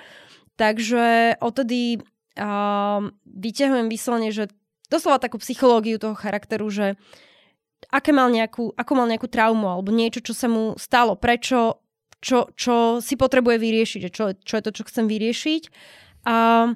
Takže 0.59 1.39
odtedy 1.39 2.03
uh, 2.39 3.01
vyťahujem 3.25 3.87
vyslovene, 3.87 4.29
že 4.31 4.51
doslova 4.87 5.17
takú 5.17 5.41
psychológiu 5.41 5.97
toho 5.97 6.13
charakteru, 6.13 6.69
že 6.69 6.95
aké 7.91 8.11
mal 8.15 8.31
nejakú, 8.31 8.73
ako 8.73 8.91
mal 8.95 9.07
nejakú 9.09 9.27
traumu 9.29 9.67
alebo 9.69 9.93
niečo, 9.93 10.21
čo 10.23 10.33
sa 10.33 10.47
mu 10.49 10.73
stalo, 10.79 11.17
prečo, 11.17 11.81
čo, 12.21 12.49
čo 12.57 12.99
si 13.01 13.15
potrebuje 13.15 13.57
vyriešiť, 13.61 14.01
čo, 14.09 14.23
čo 14.33 14.53
je 14.57 14.63
to, 14.63 14.71
čo 14.73 14.83
chcem 14.87 15.05
vyriešiť. 15.05 15.63
A 16.25 16.69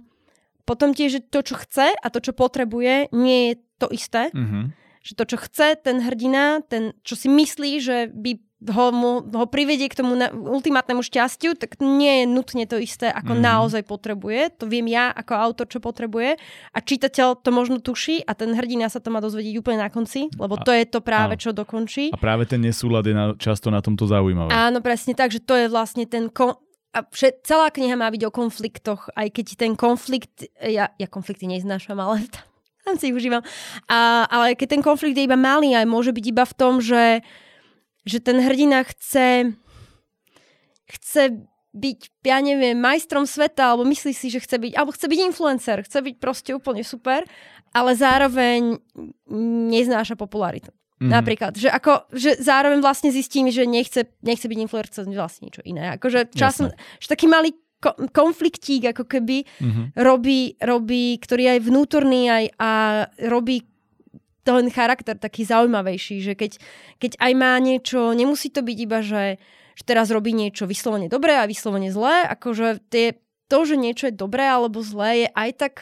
potom 0.69 0.94
tiež, 0.94 1.10
že 1.18 1.22
to, 1.26 1.41
čo 1.41 1.57
chce 1.57 1.98
a 1.98 2.07
to, 2.14 2.22
čo 2.22 2.38
potrebuje, 2.38 3.10
nie 3.10 3.40
je 3.49 3.53
to 3.81 3.88
isté. 3.90 4.30
Mm-hmm. 4.30 4.65
Že 4.99 5.13
to, 5.15 5.23
čo 5.31 5.38
chce 5.39 5.67
ten 5.80 6.03
hrdina, 6.03 6.59
ten, 6.67 6.91
čo 7.07 7.15
si 7.15 7.31
myslí, 7.31 7.71
že 7.80 8.11
by 8.11 8.49
ho, 8.67 8.91
mu, 8.91 9.23
ho 9.23 9.45
privedie 9.47 9.88
k 9.88 10.03
tomu 10.03 10.19
na, 10.19 10.27
ultimátnemu 10.35 10.99
šťastiu, 10.99 11.55
tak 11.55 11.80
nie 11.80 12.23
je 12.23 12.26
nutne 12.27 12.67
to 12.67 12.76
isté, 12.76 13.07
ako 13.07 13.31
mm. 13.31 13.39
naozaj 13.39 13.81
potrebuje. 13.88 14.59
To 14.59 14.67
viem 14.67 14.91
ja 14.91 15.15
ako 15.15 15.31
autor, 15.31 15.71
čo 15.71 15.80
potrebuje. 15.80 16.35
A 16.76 16.77
čitateľ 16.84 17.39
to 17.39 17.55
možno 17.55 17.80
tuší 17.80 18.27
a 18.27 18.35
ten 18.35 18.51
hrdina 18.51 18.91
sa 18.91 18.99
to 18.99 19.07
má 19.15 19.23
dozvedieť 19.23 19.55
úplne 19.63 19.80
na 19.80 19.88
konci, 19.88 20.27
lebo 20.35 20.59
a, 20.59 20.63
to 20.67 20.76
je 20.76 20.84
to 20.84 20.99
práve, 20.99 21.39
a, 21.39 21.41
čo 21.41 21.55
dokončí. 21.55 22.11
A 22.11 22.19
práve 22.19 22.43
ten 22.43 22.59
nesúlad 22.59 23.07
je 23.07 23.15
na, 23.15 23.31
často 23.39 23.71
na 23.71 23.80
tomto 23.80 24.03
zaujímavé. 24.03 24.51
Áno, 24.51 24.84
presne 24.84 25.15
tak, 25.15 25.31
že 25.31 25.39
to 25.39 25.55
je 25.55 25.71
vlastne 25.71 26.03
ten... 26.03 26.27
Kon- 26.27 26.59
a 26.89 27.05
všet, 27.05 27.45
celá 27.45 27.69
kniha 27.69 27.93
má 27.93 28.09
byť 28.09 28.27
o 28.27 28.31
konfliktoch, 28.34 29.13
aj 29.13 29.30
keď 29.30 29.45
ten 29.61 29.77
konflikt, 29.77 30.49
ja, 30.57 30.89
ja 30.97 31.07
konflikty 31.07 31.45
neznášam, 31.45 32.01
ale 32.01 32.26
tam 32.26 32.48
si 32.95 33.11
ich 33.11 33.17
užívam. 33.17 33.43
A, 33.85 34.25
ale 34.31 34.57
keď 34.57 34.79
ten 34.79 34.81
konflikt 34.81 35.19
je 35.19 35.27
iba 35.27 35.37
malý, 35.37 35.75
aj 35.75 35.85
môže 35.85 36.15
byť 36.15 36.25
iba 36.25 36.47
v 36.47 36.57
tom, 36.57 36.79
že 36.81 37.21
že 38.07 38.23
ten 38.23 38.41
hrdina 38.41 38.81
chce 38.87 39.53
chce 40.89 41.45
byť, 41.69 42.25
ja 42.25 42.41
neviem, 42.41 42.73
majstrom 42.73 43.29
sveta, 43.29 43.69
alebo 43.69 43.85
myslí 43.85 44.09
si, 44.09 44.33
že 44.33 44.41
chce 44.41 44.57
byť, 44.57 44.71
alebo 44.73 44.89
chce 44.89 45.05
byť 45.05 45.19
influencer, 45.21 45.77
chce 45.85 45.99
byť 46.01 46.15
proste 46.17 46.51
úplne 46.57 46.81
super, 46.81 47.21
ale 47.69 47.93
zároveň 47.93 48.81
neznáša 49.69 50.17
popularitu. 50.17 50.73
Mm. 50.97 51.13
Napríklad, 51.13 51.53
že, 51.55 51.69
ako, 51.69 52.09
že 52.09 52.41
zároveň 52.41 52.81
vlastne 52.81 53.13
zistím, 53.13 53.53
že 53.53 53.69
nechce, 53.69 54.09
nechce 54.25 54.49
byť 54.49 54.59
influencer, 54.65 55.05
vlastne 55.13 55.47
niečo 55.47 55.61
iné. 55.61 55.93
Akože 55.95 56.33
časom, 56.33 56.73
že 56.97 57.07
taký 57.07 57.29
malý 57.29 57.53
konfliktík 58.11 58.91
ako 58.91 59.07
keby 59.07 59.47
mm-hmm. 59.47 59.85
robí, 59.95 60.60
robí, 60.60 61.15
ktorý 61.18 61.41
je 61.47 61.51
aj 61.56 61.61
vnútorný 61.64 62.22
aj, 62.27 62.45
a 62.60 62.72
robí 63.31 63.64
ten 64.43 64.68
charakter 64.72 65.15
taký 65.15 65.47
zaujímavejší, 65.47 66.23
že 66.23 66.34
keď, 66.35 66.51
keď 66.99 67.11
aj 67.19 67.31
má 67.35 67.56
niečo, 67.60 68.11
nemusí 68.11 68.51
to 68.51 68.60
byť 68.65 68.77
iba, 68.80 68.99
že, 68.99 69.39
že 69.80 69.84
teraz 69.88 70.11
robí 70.11 70.35
niečo 70.35 70.68
vyslovene 70.68 71.07
dobré 71.07 71.39
a 71.39 71.47
vyslovene 71.47 71.91
zlé, 71.91 72.27
akože 72.27 72.84
tie, 72.91 73.19
to, 73.47 73.60
že 73.64 73.76
niečo 73.80 74.11
je 74.11 74.15
dobré 74.15 74.47
alebo 74.47 74.84
zlé, 74.84 75.27
je 75.27 75.30
aj 75.35 75.49
tak 75.56 75.73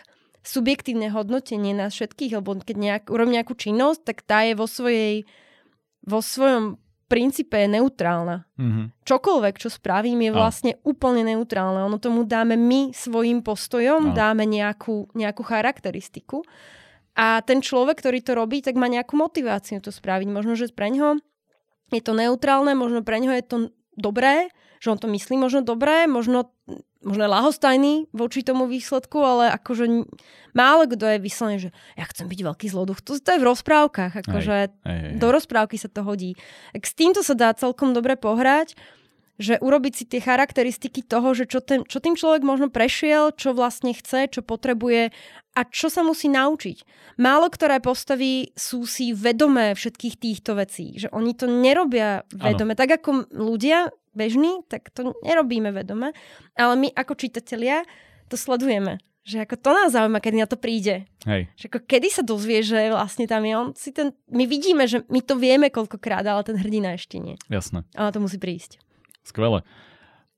subjektívne 0.45 1.11
hodnotenie 1.11 1.75
nás 1.75 1.91
všetkých, 1.97 2.39
lebo 2.39 2.55
keď 2.61 2.77
nejak, 2.77 3.03
urobí 3.11 3.35
nejakú 3.35 3.53
činnosť, 3.57 3.99
tak 4.05 4.17
tá 4.23 4.47
je 4.47 4.53
vo 4.55 4.69
svojej 4.69 5.27
vo 6.07 6.23
svojom 6.23 6.79
princípe 7.07 7.55
je 7.55 7.67
neutrálna. 7.71 8.43
Mm-hmm. 8.59 8.85
Čokoľvek, 9.07 9.55
čo 9.57 9.71
spravím, 9.71 10.27
je 10.27 10.31
vlastne 10.35 10.71
a. 10.75 10.79
úplne 10.83 11.23
neutrálne. 11.23 11.87
Ono 11.87 11.97
tomu 11.97 12.27
dáme 12.27 12.59
my 12.59 12.91
svojim 12.91 13.39
postojom, 13.41 14.11
a. 14.11 14.13
dáme 14.13 14.43
nejakú, 14.43 15.07
nejakú 15.15 15.41
charakteristiku. 15.47 16.43
A 17.17 17.41
ten 17.41 17.63
človek, 17.63 17.97
ktorý 18.03 18.21
to 18.21 18.37
robí, 18.37 18.61
tak 18.61 18.77
má 18.77 18.85
nejakú 18.85 19.17
motiváciu 19.17 19.81
to 19.81 19.89
spraviť. 19.89 20.27
Možno, 20.29 20.53
že 20.53 20.69
pre 20.69 20.93
ňoho 20.93 21.17
je 21.89 22.03
to 22.03 22.13
neutrálne, 22.13 22.75
možno 22.77 23.01
pre 23.01 23.17
ňoho 23.23 23.35
je 23.39 23.45
to 23.47 23.57
dobré, 23.97 24.51
že 24.77 24.93
on 24.93 24.99
to 25.01 25.09
myslí 25.09 25.39
možno 25.39 25.65
dobré, 25.65 26.05
možno, 26.05 26.53
možno 27.03 27.29
lahostajný 27.29 28.09
voči 28.13 28.41
tomu 28.41 28.65
výsledku, 28.65 29.17
ale 29.21 29.53
akože 29.53 30.07
málo 30.57 30.89
kto 30.89 31.05
je 31.05 31.17
vyslený, 31.21 31.55
že 31.67 31.69
ja 31.95 32.05
chcem 32.09 32.25
byť 32.25 32.39
veľký 32.41 32.67
zloduch. 32.69 32.99
To, 33.05 33.17
to 33.17 33.29
je 33.35 33.41
v 33.41 33.47
rozprávkach, 33.47 34.13
akože 34.25 34.55
hej, 34.55 34.71
hej, 34.85 34.99
hej. 34.99 35.13
do 35.21 35.27
rozprávky 35.29 35.77
sa 35.77 35.89
to 35.89 36.01
hodí. 36.01 36.33
Tak 36.73 36.83
s 36.85 36.93
týmto 36.97 37.21
sa 37.21 37.37
dá 37.37 37.53
celkom 37.53 37.93
dobre 37.93 38.17
pohrať 38.17 38.77
že 39.37 39.61
urobiť 39.61 39.93
si 39.93 40.03
tie 40.09 40.17
charakteristiky 40.17 41.05
toho, 41.05 41.37
že 41.37 41.45
čo, 41.45 41.61
ten, 41.61 41.85
čo 41.85 42.01
tým 42.01 42.17
človek 42.17 42.41
možno 42.41 42.73
prešiel, 42.73 43.37
čo 43.37 43.53
vlastne 43.53 43.93
chce, 43.93 44.33
čo 44.33 44.41
potrebuje 44.41 45.13
a 45.53 45.61
čo 45.69 45.93
sa 45.93 46.01
musí 46.01 46.25
naučiť. 46.29 46.81
Málo 47.21 47.49
ktoré 47.53 47.77
postavy 47.77 48.49
sú 48.57 48.89
si 48.89 49.13
vedomé 49.13 49.77
všetkých 49.77 50.15
týchto 50.17 50.57
vecí, 50.57 50.97
že 50.97 51.13
oni 51.13 51.37
to 51.37 51.45
nerobia 51.45 52.25
vedome. 52.33 52.73
Ano. 52.73 52.81
Tak 52.81 53.01
ako 53.01 53.29
ľudia 53.29 53.93
bežní, 54.17 54.65
tak 54.65 54.89
to 54.89 55.13
nerobíme 55.21 55.69
vedome, 55.69 56.17
ale 56.57 56.73
my 56.73 56.89
ako 56.97 57.13
čitatelia 57.13 57.85
to 58.27 58.35
sledujeme. 58.35 58.97
Že 59.27 59.43
ako 59.43 59.55
to 59.59 59.69
nás 59.75 59.91
zaujíma, 59.91 60.23
kedy 60.23 60.37
na 60.39 60.47
to 60.47 60.55
príde. 60.55 61.03
Hej. 61.27 61.51
Že 61.59 61.65
ako 61.67 61.79
kedy 61.83 62.07
sa 62.07 62.23
dozvie, 62.23 62.63
že 62.63 62.95
vlastne 62.95 63.27
tam 63.27 63.43
je 63.43 63.53
on 63.59 63.67
si 63.75 63.91
ten... 63.91 64.15
My 64.31 64.47
vidíme, 64.47 64.87
že 64.87 65.03
my 65.11 65.19
to 65.19 65.35
vieme 65.35 65.67
koľkokrát, 65.67 66.23
ale 66.23 66.47
ten 66.47 66.55
hrdina 66.55 66.95
ešte 66.95 67.19
nie. 67.19 67.35
Jasné. 67.51 67.83
Ale 67.91 68.15
to 68.15 68.23
musí 68.23 68.39
prísť. 68.39 68.79
Skvelé. 69.27 69.67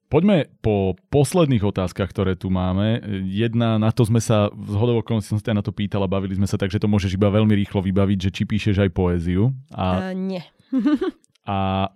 Poďme 0.09 0.49
po 0.65 0.97
posledných 1.13 1.61
otázkach, 1.61 2.09
ktoré 2.09 2.33
tu 2.33 2.49
máme. 2.49 2.97
Jedna, 3.29 3.77
na 3.77 3.93
to 3.93 4.01
sme 4.09 4.17
sa, 4.17 4.49
z 4.49 4.73
hodov 4.73 5.05
okolností 5.05 5.37
som 5.37 5.37
sa 5.37 5.53
na 5.53 5.61
to 5.61 5.69
pýtala, 5.69 6.09
bavili 6.09 6.33
sme 6.33 6.49
sa, 6.49 6.57
takže 6.57 6.81
to 6.81 6.89
môžeš 6.89 7.13
iba 7.13 7.29
veľmi 7.29 7.53
rýchlo 7.53 7.85
vybaviť, 7.85 8.17
že 8.17 8.33
či 8.33 8.49
píšeš 8.49 8.81
aj 8.81 8.89
poéziu. 8.89 9.53
A, 9.69 10.09
uh, 10.09 10.17
nie. 10.17 10.41
a 11.45 11.89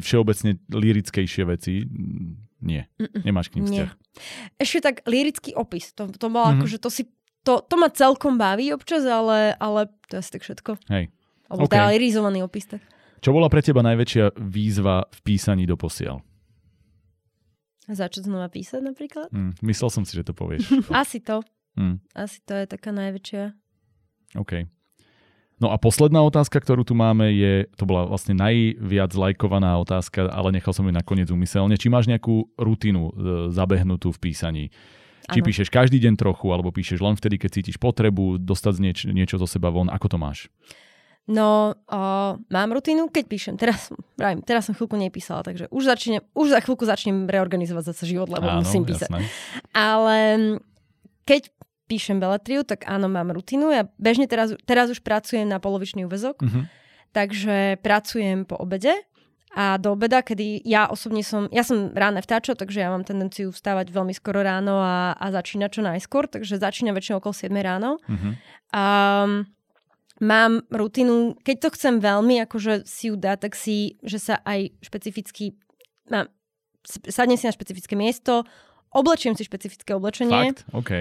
všeobecne 0.00 0.58
lirickejšie 0.72 1.44
veci, 1.44 1.84
nie. 2.58 2.82
Mm-mm. 2.98 3.22
Nemáš 3.22 3.52
k 3.52 3.60
ním 3.60 3.64
vzťah. 3.70 3.90
Ešte 4.58 4.78
tak 4.82 4.96
lirický 5.06 5.54
opis. 5.54 5.94
To, 5.94 6.10
to 6.10 6.26
bolo 6.26 6.58
mm-hmm. 6.58 6.66
že 6.66 6.78
to 6.82 6.90
si 6.90 7.06
to, 7.46 7.62
to 7.64 7.74
ma 7.78 7.88
celkom 7.88 8.36
baví 8.36 8.74
občas, 8.74 9.06
ale, 9.06 9.54
ale 9.56 9.88
to 10.10 10.18
je 10.18 10.20
asi 10.20 10.30
tak 10.34 10.42
všetko. 10.44 10.72
Hej. 10.90 11.08
Alebo 11.48 11.64
okay. 11.64 11.80
teda 11.80 11.86
lirizovaný 11.96 12.44
opis. 12.44 12.68
Tak. 12.68 12.82
Čo 13.24 13.32
bola 13.32 13.48
pre 13.48 13.64
teba 13.64 13.80
najväčšia 13.80 14.36
výzva 14.36 15.08
v 15.08 15.18
písaní 15.24 15.64
do 15.64 15.78
posiel? 15.78 16.20
Začať 17.88 18.28
znova 18.28 18.52
písať 18.52 18.84
napríklad? 18.84 19.32
Mm, 19.32 19.56
myslel 19.64 19.88
som 19.88 20.04
si, 20.04 20.12
že 20.12 20.28
to 20.28 20.36
povieš. 20.36 20.68
Asi 20.92 21.24
to. 21.24 21.40
Mm. 21.78 22.04
Asi 22.12 22.44
to 22.44 22.52
je 22.52 22.66
taká 22.68 22.92
najväčšia. 22.92 23.56
OK. 24.36 24.68
No 25.58 25.74
a 25.74 25.76
posledná 25.76 26.22
otázka, 26.22 26.62
ktorú 26.62 26.86
tu 26.86 26.94
máme, 26.94 27.34
je, 27.34 27.66
to 27.74 27.82
bola 27.82 28.06
vlastne 28.06 28.30
najviac 28.38 29.10
lajkovaná 29.10 29.74
otázka, 29.82 30.30
ale 30.30 30.54
nechal 30.54 30.70
som 30.70 30.86
ju 30.86 30.94
nakoniec 30.94 31.26
umyselne. 31.34 31.74
Či 31.74 31.90
máš 31.90 32.06
nejakú 32.06 32.46
rutinu 32.54 33.10
e, 33.10 33.12
zabehnutú 33.50 34.14
v 34.14 34.18
písaní? 34.22 34.64
Či 35.28 35.42
ano. 35.42 35.46
píšeš 35.50 35.68
každý 35.68 35.98
deň 35.98 36.14
trochu, 36.14 36.46
alebo 36.54 36.70
píšeš 36.70 37.02
len 37.02 37.18
vtedy, 37.18 37.42
keď 37.42 37.50
cítiš 37.58 37.76
potrebu 37.76 38.38
dostať 38.38 38.74
nieč, 38.78 38.98
niečo 39.10 39.36
zo 39.36 39.50
seba 39.50 39.74
von. 39.74 39.90
Ako 39.90 40.06
to 40.06 40.16
máš? 40.16 40.46
No, 41.28 41.76
o, 41.76 42.02
mám 42.38 42.70
rutinu, 42.72 43.10
keď 43.12 43.24
píšem. 43.28 43.54
Teraz, 43.60 43.92
pravím, 44.16 44.40
teraz 44.40 44.64
som 44.64 44.72
chvíľku 44.72 44.96
nepísala, 44.96 45.44
takže 45.44 45.68
už, 45.68 45.82
začnem, 45.84 46.22
už 46.32 46.56
za 46.56 46.64
chvíľku 46.64 46.88
začnem 46.88 47.28
reorganizovať 47.28 47.92
zase 47.92 48.08
život, 48.08 48.32
lebo 48.32 48.48
áno, 48.48 48.64
musím 48.64 48.88
písať. 48.88 49.12
Jasné. 49.12 49.28
Ale 49.76 50.16
keď 51.28 51.52
píšem 51.88 52.20
beletriu, 52.20 52.62
tak 52.62 52.84
áno, 52.84 53.08
mám 53.08 53.32
rutinu. 53.32 53.72
Ja 53.72 53.88
bežne 53.96 54.28
teraz, 54.28 54.52
teraz 54.68 54.92
už 54.92 55.00
pracujem 55.00 55.48
na 55.48 55.56
polovičný 55.56 56.04
úvezok, 56.04 56.44
uh-huh. 56.44 56.68
takže 57.16 57.80
pracujem 57.80 58.44
po 58.44 58.60
obede 58.60 58.92
a 59.56 59.80
do 59.80 59.96
obeda, 59.96 60.20
kedy 60.20 60.60
ja 60.68 60.92
osobne 60.92 61.24
som, 61.24 61.48
ja 61.48 61.64
som 61.64 61.88
ráne 61.96 62.20
vtáčo, 62.20 62.52
takže 62.52 62.84
ja 62.84 62.92
mám 62.92 63.08
tendenciu 63.08 63.48
vstávať 63.48 63.88
veľmi 63.88 64.12
skoro 64.12 64.44
ráno 64.44 64.76
a, 64.76 65.16
a 65.16 65.26
začínať 65.32 65.80
čo 65.80 65.82
najskôr, 65.82 66.28
takže 66.28 66.60
začínam 66.60 66.92
väčšinou 66.92 67.24
okolo 67.24 67.32
7 67.32 67.48
ráno. 67.56 67.96
Uh-huh. 68.04 68.32
A 68.76 68.84
mám 70.20 70.52
rutinu, 70.68 71.32
keď 71.40 71.56
to 71.64 71.68
chcem 71.80 71.94
veľmi 71.96 72.44
akože 72.44 72.84
si 72.84 73.08
ju 73.08 73.16
dať, 73.16 73.38
tak 73.48 73.52
si, 73.56 73.96
že 74.04 74.20
sa 74.20 74.34
aj 74.44 74.76
špecificky, 74.84 75.56
mám, 76.12 76.28
sadnem 76.84 77.40
si 77.40 77.48
na 77.48 77.54
špecifické 77.56 77.96
miesto, 77.96 78.44
oblečiem 78.92 79.32
si 79.32 79.48
špecifické 79.48 79.96
oblečenie. 79.96 80.52
Fakt? 80.52 80.68
OK. 80.76 80.92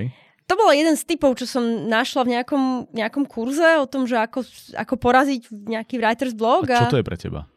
To 0.47 0.53
bol 0.55 0.71
jeden 0.71 0.95
z 0.95 1.03
typov, 1.03 1.35
čo 1.35 1.43
som 1.43 1.63
našla 1.91 2.23
v 2.23 2.29
nejakom, 2.39 2.63
nejakom 2.95 3.27
kurze 3.27 3.67
o 3.79 3.85
tom, 3.87 4.07
že 4.07 4.15
ako, 4.15 4.47
ako 4.79 4.95
poraziť 4.95 5.51
nejaký 5.51 5.99
writer's 5.99 6.31
blog. 6.31 6.71
A 6.71 6.87
čo 6.87 6.95
to 6.95 7.01
je 7.03 7.07
pre 7.07 7.19
teba? 7.19 7.51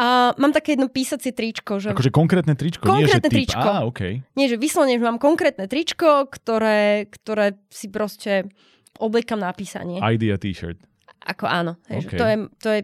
A 0.00 0.32
mám 0.40 0.56
také 0.56 0.72
jedno 0.72 0.88
písacie 0.88 1.36
tričko. 1.36 1.76
Že... 1.76 1.92
Akože 1.92 2.08
konkrétne 2.08 2.56
tričko? 2.56 2.88
Konkrétne 2.88 3.28
nie, 3.28 3.44
že 3.44 3.52
tričko. 3.52 3.68
Á, 3.68 3.84
okay. 3.84 4.24
Nie, 4.32 4.48
že 4.48 4.56
vyslovene, 4.56 4.96
že 4.96 5.04
mám 5.04 5.20
konkrétne 5.20 5.68
tričko, 5.68 6.32
ktoré, 6.32 7.12
ktoré 7.12 7.60
si 7.68 7.92
proste 7.92 8.48
obliekam 8.96 9.36
na 9.36 9.52
písanie. 9.52 10.00
Idea 10.00 10.40
t-shirt. 10.40 10.80
Ako 11.28 11.44
áno. 11.44 11.76
Hej, 11.92 12.08
okay. 12.08 12.18
to, 12.18 12.24
je, 12.24 12.36
to 12.64 12.68
je 12.72 12.80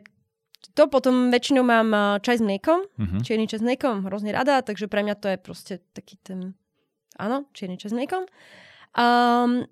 to 0.78 0.86
potom 0.86 1.34
väčšinou 1.34 1.66
mám 1.66 1.90
čaj 2.22 2.38
s 2.38 2.42
mliekom, 2.44 2.86
uh-huh. 2.86 3.20
čierny 3.26 3.50
čaj 3.50 3.58
s 3.58 3.66
mliekom, 3.66 4.06
hrozne 4.06 4.30
rada, 4.30 4.62
takže 4.62 4.86
pre 4.86 5.02
mňa 5.02 5.14
to 5.18 5.26
je 5.34 5.38
proste 5.40 5.74
taký 5.90 6.14
ten, 6.22 6.54
áno, 7.18 7.50
čierny 7.50 7.74
čaj 7.74 7.90
s 7.90 7.96
mliekom. 7.98 8.30
Um, 8.98 9.70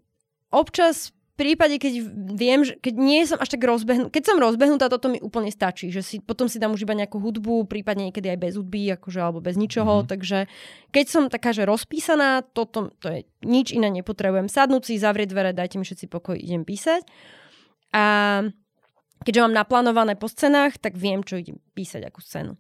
občas 0.55 1.11
v 1.37 1.45
prípade, 1.53 1.77
keď 1.77 2.01
viem, 2.33 2.65
že 2.65 2.81
keď 2.81 2.95
nie 2.97 3.21
som 3.29 3.37
až 3.37 3.53
tak 3.53 3.67
rozbehnutá, 3.67 4.09
keď 4.09 4.25
som 4.25 4.41
rozbehnutá, 4.41 4.89
toto 4.89 5.13
mi 5.13 5.21
úplne 5.21 5.53
stačí, 5.53 5.93
že 5.93 6.01
si, 6.01 6.17
potom 6.23 6.49
si 6.49 6.57
dám 6.57 6.73
už 6.73 6.89
iba 6.89 6.97
nejakú 6.97 7.21
hudbu, 7.21 7.69
prípadne 7.69 8.09
niekedy 8.09 8.33
aj 8.33 8.39
bez 8.41 8.53
hudby, 8.57 8.97
akože, 8.97 9.21
alebo 9.21 9.45
bez 9.45 9.61
ničoho, 9.61 10.01
mm-hmm. 10.01 10.09
takže 10.09 10.39
keď 10.97 11.07
som 11.11 11.29
taká, 11.29 11.53
že 11.53 11.69
rozpísaná, 11.69 12.41
toto, 12.41 12.95
to 13.03 13.13
je 13.13 13.29
nič 13.45 13.75
iné 13.77 13.93
nepotrebujem. 13.93 14.49
Sadnúť 14.49 14.89
si, 14.89 14.97
zavrieť 14.97 15.37
dvere, 15.37 15.53
dajte 15.53 15.77
mi 15.77 15.85
všetci 15.85 16.09
pokoj, 16.09 16.41
idem 16.41 16.65
písať. 16.65 17.05
A 17.93 18.05
keďže 19.21 19.43
mám 19.45 19.55
naplánované 19.61 20.17
po 20.17 20.33
scenách, 20.33 20.81
tak 20.81 20.97
viem, 20.97 21.21
čo 21.21 21.37
idem 21.37 21.61
písať, 21.77 22.09
akú 22.09 22.25
scénu. 22.25 22.57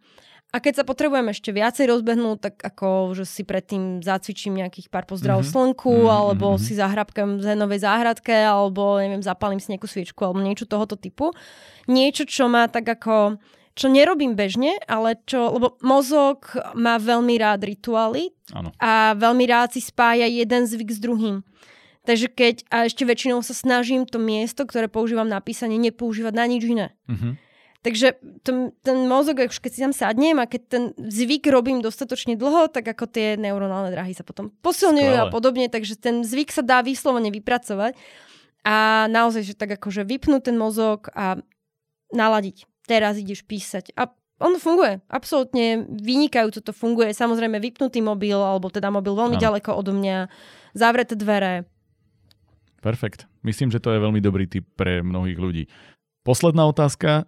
A 0.57 0.65
keď 0.65 0.81
sa 0.81 0.85
potrebujem 0.89 1.29
ešte 1.29 1.53
viacej 1.53 1.85
rozbehnúť, 1.93 2.39
tak 2.41 2.55
ako, 2.65 3.13
že 3.13 3.29
si 3.29 3.45
predtým 3.45 4.01
zacvičím 4.01 4.57
nejakých 4.57 4.89
pár 4.89 5.05
pozdravov 5.05 5.45
mm-hmm. 5.45 5.77
slnku, 5.77 5.93
mm-hmm. 5.93 6.17
alebo 6.17 6.57
mhm. 6.57 6.61
si 6.65 6.73
zahrabkám 6.73 7.37
v 7.37 7.45
zenovej 7.45 7.85
záhradke, 7.85 8.33
alebo 8.33 8.97
neviem, 8.97 9.21
zapalím 9.21 9.61
si 9.61 9.77
nejakú 9.77 9.85
sviečku, 9.85 10.25
alebo 10.25 10.41
niečo 10.41 10.65
tohoto 10.65 10.97
typu. 10.97 11.37
Niečo, 11.85 12.25
čo 12.25 12.49
má 12.49 12.73
tak 12.73 12.89
ako 12.89 13.37
čo 13.77 13.93
nerobím 13.93 14.33
bežne, 14.33 14.81
ale 14.89 15.21
čo, 15.29 15.53
lebo 15.53 15.77
mozog 15.85 16.49
má 16.73 16.97
veľmi 16.97 17.37
rád 17.37 17.69
rituály 17.69 18.33
ano. 18.57 18.73
a 18.81 19.13
veľmi 19.13 19.45
rád 19.45 19.77
si 19.77 19.85
spája 19.85 20.25
jeden 20.25 20.65
zvyk 20.65 20.97
s 20.97 20.99
druhým. 20.99 21.45
Takže 22.09 22.33
keď, 22.33 22.65
a 22.73 22.89
ešte 22.89 23.05
väčšinou 23.05 23.45
sa 23.45 23.53
snažím 23.53 24.09
to 24.09 24.17
miesto, 24.17 24.65
ktoré 24.65 24.89
používam 24.89 25.29
na 25.29 25.45
písanie, 25.45 25.77
nepoužívať 25.77 26.33
na 26.33 26.49
nič 26.49 26.63
iné. 26.65 26.97
Uh-huh. 27.05 27.37
Takže 27.87 28.19
ten, 28.43 28.75
ten 28.83 29.07
mozog, 29.07 29.47
už 29.47 29.63
keď 29.63 29.71
si 29.71 29.81
tam 29.87 29.95
sadnem 29.95 30.43
a 30.43 30.51
keď 30.51 30.63
ten 30.67 30.83
zvyk 30.99 31.47
robím 31.55 31.79
dostatočne 31.79 32.35
dlho, 32.35 32.67
tak 32.67 32.83
ako 32.83 33.07
tie 33.07 33.39
neuronálne 33.39 33.95
dráhy 33.95 34.11
sa 34.11 34.27
potom 34.27 34.51
posilňujú 34.67 35.15
Skvelé. 35.15 35.23
a 35.23 35.31
podobne, 35.31 35.71
takže 35.71 35.95
ten 35.95 36.27
zvyk 36.27 36.51
sa 36.51 36.67
dá 36.67 36.83
vyslovene 36.83 37.31
vypracovať 37.31 37.95
a 38.67 39.07
naozaj, 39.07 39.47
že 39.47 39.55
tak 39.55 39.79
akože 39.79 40.03
vypnúť 40.03 40.51
ten 40.51 40.59
mozog 40.59 41.07
a 41.15 41.39
naladiť. 42.11 42.67
Teraz 42.91 43.23
ideš 43.23 43.47
písať. 43.47 43.95
A 43.95 44.11
on 44.43 44.59
funguje. 44.59 44.99
Absolútne 45.07 45.87
vynikajúco 45.87 46.59
to 46.67 46.75
funguje. 46.75 47.15
Samozrejme 47.15 47.63
vypnutý 47.63 48.03
mobil, 48.03 48.35
alebo 48.35 48.67
teda 48.67 48.91
mobil 48.91 49.15
veľmi 49.15 49.39
ano. 49.39 49.45
ďaleko 49.47 49.71
odo 49.79 49.95
mňa, 49.95 50.27
zavreté 50.75 51.15
dvere, 51.15 51.71
Perfekt. 52.87 53.27
Myslím, 53.43 53.75
že 53.75 53.83
to 53.83 53.91
je 53.91 53.99
veľmi 53.99 54.23
dobrý 54.23 54.47
tip 54.47 54.63
pre 54.79 55.03
mnohých 55.03 55.39
ľudí. 55.43 55.65
Posledná 56.23 56.71
otázka. 56.71 57.27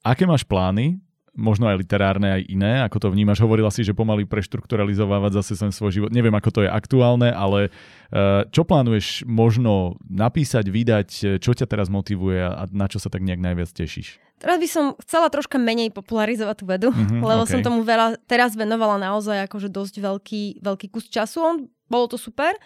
Aké 0.00 0.24
máš 0.24 0.48
plány? 0.48 1.00
Možno 1.30 1.70
aj 1.70 1.86
literárne, 1.86 2.26
aj 2.40 2.42
iné. 2.50 2.82
Ako 2.82 2.98
to 2.98 3.08
vnímaš? 3.12 3.38
Hovorila 3.38 3.70
si, 3.70 3.86
že 3.86 3.94
pomaly 3.94 4.26
preštrukturalizovať 4.26 5.30
zase 5.40 5.54
sem 5.54 5.70
svoj 5.70 5.94
život. 5.94 6.10
Neviem, 6.10 6.34
ako 6.34 6.50
to 6.50 6.60
je 6.66 6.70
aktuálne, 6.72 7.30
ale 7.30 7.70
eh, 7.70 8.42
čo 8.50 8.66
plánuješ 8.66 9.22
možno 9.30 10.00
napísať, 10.10 10.66
vydať? 10.66 11.08
Čo 11.38 11.52
ťa 11.54 11.70
teraz 11.70 11.86
motivuje 11.86 12.42
a 12.42 12.66
na 12.74 12.90
čo 12.90 12.98
sa 12.98 13.12
tak 13.12 13.22
nejak 13.22 13.38
najviac 13.38 13.70
tešíš? 13.70 14.18
Teraz 14.40 14.56
by 14.56 14.68
som 14.72 14.84
chcela 15.04 15.28
troška 15.28 15.60
menej 15.60 15.92
popularizovať 15.92 16.56
tú 16.56 16.64
vedu, 16.64 16.88
mm-hmm, 16.90 17.20
lebo 17.30 17.44
okay. 17.44 17.52
som 17.52 17.60
tomu 17.60 17.84
veľa, 17.84 18.16
teraz 18.24 18.56
venovala 18.56 18.96
naozaj 18.96 19.44
akože 19.44 19.68
dosť 19.68 20.00
veľký, 20.00 20.42
veľký 20.64 20.86
kus 20.88 21.12
času. 21.12 21.38
On, 21.44 21.56
bolo 21.92 22.08
to 22.08 22.16
super, 22.16 22.56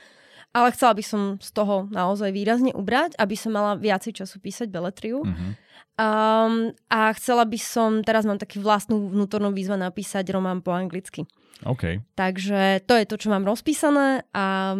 ale 0.54 0.70
chcela 0.70 0.94
by 0.94 1.02
som 1.02 1.20
z 1.42 1.50
toho 1.50 1.90
naozaj 1.90 2.30
výrazne 2.30 2.70
ubrať, 2.70 3.18
aby 3.18 3.34
som 3.34 3.50
mala 3.50 3.74
viacej 3.74 4.22
času 4.22 4.38
písať 4.38 4.70
beletriu. 4.70 5.26
Mm-hmm. 5.26 5.63
Um, 5.94 6.74
a 6.90 7.14
chcela 7.14 7.46
by 7.46 7.54
som, 7.54 8.02
teraz 8.02 8.26
mám 8.26 8.42
taký 8.42 8.58
vlastnú 8.58 9.14
vnútornú 9.14 9.54
výzvu 9.54 9.78
napísať 9.78 10.26
román 10.34 10.58
po 10.58 10.74
anglicky. 10.74 11.22
OK. 11.62 12.02
Takže 12.18 12.82
to 12.82 12.98
je 12.98 13.04
to, 13.06 13.14
čo 13.14 13.30
mám 13.30 13.46
rozpísané 13.46 14.26
a 14.34 14.74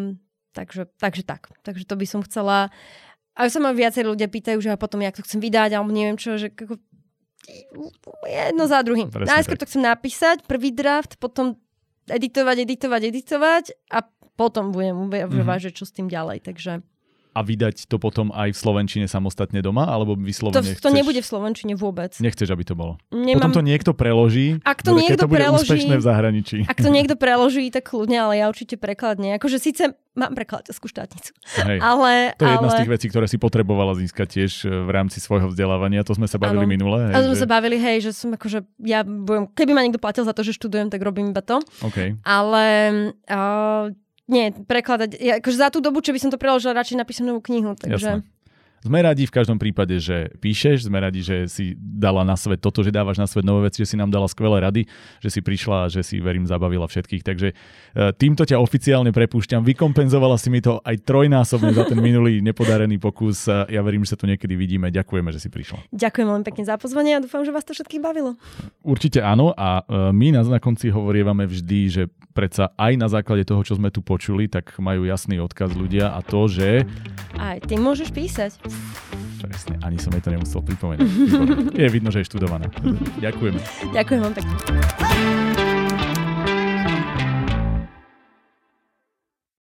takže, 0.51 0.91
takže 0.99 1.23
tak. 1.23 1.55
Takže 1.63 1.87
to 1.87 1.95
by 1.95 2.07
som 2.11 2.21
chcela 2.27 2.75
a 3.35 3.51
sa 3.51 3.59
ma 3.59 3.75
viacerí 3.75 4.07
ľudia 4.07 4.31
pýtajú, 4.31 4.63
že 4.63 4.71
ja 4.71 4.79
potom 4.79 5.03
jak 5.03 5.19
to 5.19 5.27
chcem 5.27 5.43
vydať, 5.43 5.75
alebo 5.75 5.91
neviem 5.91 6.15
čo, 6.15 6.39
že 6.39 6.55
ako, 6.55 6.79
jedno 8.27 8.65
za 8.71 8.79
druhým. 8.87 9.11
Najskôr 9.11 9.59
to 9.59 9.67
chcem 9.67 9.83
napísať, 9.83 10.47
prvý 10.47 10.71
draft, 10.71 11.19
potom 11.19 11.59
editovať, 12.07 12.57
editovať, 12.63 13.03
editovať 13.11 13.65
a 13.91 14.07
potom 14.35 14.71
budem 14.71 15.11
uvažovať, 15.11 15.31
mm-hmm. 15.31 15.67
že 15.67 15.71
čo 15.75 15.85
s 15.87 15.95
tým 15.95 16.07
ďalej. 16.07 16.47
Takže 16.47 16.83
a 17.35 17.41
vydať 17.43 17.91
to 17.91 17.99
potom 17.99 18.31
aj 18.31 18.55
v 18.55 18.59
Slovenčine 18.59 19.07
samostatne 19.11 19.59
doma? 19.59 19.91
Alebo 19.91 20.15
vyslovene 20.15 20.79
to, 20.79 20.79
to 20.79 20.89
chceš... 20.89 20.95
nebude 20.95 21.21
v 21.21 21.27
Slovenčine 21.27 21.75
vôbec. 21.75 22.15
Nechceš, 22.23 22.49
aby 22.55 22.63
to 22.63 22.79
bolo. 22.79 23.03
Nemám... 23.11 23.51
Potom 23.51 23.59
to 23.59 23.63
niekto 23.67 23.91
preloží, 23.93 24.63
ak 24.63 24.87
to 24.87 24.95
niekto 24.95 25.27
to 25.27 25.29
bude 25.29 25.43
preloží, 25.43 25.67
úspešné 25.67 25.95
v 25.99 26.05
zahraničí. 26.05 26.59
Ak 26.71 26.79
to 26.79 26.89
niekto 26.97 27.19
preloží, 27.19 27.67
tak 27.75 27.91
kľudne, 27.91 28.31
ale 28.31 28.39
ja 28.39 28.47
určite 28.47 28.79
prekladne. 28.79 29.35
Akože 29.35 29.59
síce 29.59 29.99
mám 30.15 30.33
prekladateľskú 30.39 30.87
štátnicu. 30.87 31.35
Hej. 31.67 31.83
Ale, 31.83 32.39
to 32.39 32.47
je 32.47 32.49
ale... 32.49 32.57
jedna 32.57 32.71
z 32.71 32.79
tých 32.87 32.93
vecí, 32.95 33.07
ktoré 33.11 33.27
si 33.27 33.37
potrebovala 33.37 33.99
získať 33.99 34.41
tiež 34.41 34.53
e, 34.63 34.71
v 34.71 34.91
rámci 34.95 35.19
svojho 35.19 35.51
vzdelávania. 35.51 36.07
To 36.07 36.15
sme 36.15 36.31
sa 36.31 36.39
bavili 36.39 36.65
ano. 36.65 36.71
minule. 36.71 36.99
Hej, 37.11 37.15
a 37.19 37.19
sme 37.27 37.35
že... 37.35 37.43
sa 37.43 37.49
bavili, 37.51 37.77
hej, 37.83 37.97
že 38.07 38.11
som 38.15 38.31
akože, 38.31 38.63
ja 38.87 39.03
budem, 39.03 39.51
keby 39.51 39.75
ma 39.75 39.83
niekto 39.83 39.99
platil 39.99 40.23
za 40.23 40.31
to, 40.31 40.47
že 40.47 40.55
študujem, 40.55 40.89
tak 40.89 41.03
robím 41.03 41.35
iba 41.35 41.43
to. 41.43 41.59
Okay. 41.83 42.15
Ale 42.23 42.65
uh, 43.27 43.91
nie, 44.25 44.53
prekladať. 44.53 45.21
Ja, 45.21 45.37
akože 45.37 45.57
za 45.57 45.69
tú 45.69 45.85
dobu, 45.85 46.01
čo 46.01 46.17
by 46.17 46.21
som 46.21 46.31
to 46.33 46.41
preložila, 46.41 46.73
radšej 46.81 46.97
napísať 46.97 47.25
novú 47.29 47.45
knihu. 47.45 47.77
Takže... 47.77 48.25
Jasné. 48.25 48.25
Sme 48.85 49.01
radi 49.01 49.25
v 49.25 49.33
každom 49.33 49.57
prípade, 49.57 49.97
že 49.97 50.29
píšeš, 50.45 50.93
sme 50.93 51.01
radi, 51.01 51.25
že 51.25 51.49
si 51.49 51.73
dala 51.73 52.21
na 52.21 52.37
svet 52.37 52.61
toto, 52.61 52.85
že 52.85 52.93
dávaš 52.93 53.17
na 53.17 53.25
svet 53.25 53.41
nové 53.41 53.73
veci, 53.73 53.81
že 53.81 53.89
si 53.89 53.97
nám 53.97 54.13
dala 54.13 54.29
skvelé 54.29 54.61
rady, 54.61 54.85
že 55.25 55.33
si 55.33 55.41
prišla 55.41 55.89
a 55.89 55.91
že 55.91 56.05
si, 56.05 56.21
verím, 56.21 56.45
zabavila 56.45 56.85
všetkých. 56.85 57.25
Takže 57.25 57.49
e, 57.49 57.55
týmto 58.13 58.45
ťa 58.45 58.61
oficiálne 58.61 59.09
prepúšťam. 59.09 59.65
Vykompenzovala 59.65 60.37
si 60.37 60.53
mi 60.53 60.61
to 60.61 60.85
aj 60.85 61.01
trojnásobne 61.01 61.73
za 61.73 61.89
ten 61.89 61.97
minulý 61.97 62.45
nepodarený 62.45 63.01
pokus. 63.01 63.49
Ja 63.49 63.81
verím, 63.81 64.05
že 64.05 64.13
sa 64.13 64.21
tu 64.21 64.29
niekedy 64.29 64.53
vidíme. 64.53 64.93
Ďakujeme, 64.93 65.33
že 65.33 65.41
si 65.41 65.49
prišla. 65.49 65.89
Ďakujem 65.89 66.27
veľmi 66.29 66.45
pekne 66.45 66.69
za 66.69 66.77
pozvanie 66.77 67.17
a 67.17 67.25
dúfam, 67.25 67.41
že 67.41 67.57
vás 67.57 67.65
to 67.65 67.73
všetkých 67.73 68.05
bavilo. 68.05 68.37
Určite 68.85 69.25
áno 69.25 69.57
a 69.57 69.81
e, 69.81 70.13
my 70.13 70.37
na, 70.37 70.45
na 70.45 70.61
konci 70.61 70.93
hovorievame 70.93 71.49
vždy, 71.49 71.81
že 71.89 72.03
predsa 72.37 72.75
aj 72.77 72.93
na 72.99 73.09
základe 73.09 73.47
toho, 73.49 73.65
čo 73.65 73.79
sme 73.79 73.89
tu 73.89 74.05
počuli, 74.05 74.51
tak 74.51 74.77
majú 74.77 75.07
jasný 75.09 75.41
odkaz 75.41 75.73
ľudia 75.73 76.13
a 76.13 76.21
to, 76.21 76.51
že... 76.51 76.85
Aj 77.39 77.57
ty 77.63 77.79
môžeš 77.79 78.11
písať. 78.11 78.59
Presne, 79.45 79.77
ani 79.85 80.01
som 80.01 80.09
jej 80.13 80.25
to 80.25 80.33
nemusel 80.33 80.65
pripomenúť. 80.65 81.09
je 81.77 81.89
vidno, 81.93 82.09
že 82.09 82.25
je 82.25 82.27
študovaná. 82.33 82.71
Ďakujeme. 83.21 83.61
Ďakujem 83.93 84.21
vám 84.25 84.33
pekne. 84.33 85.74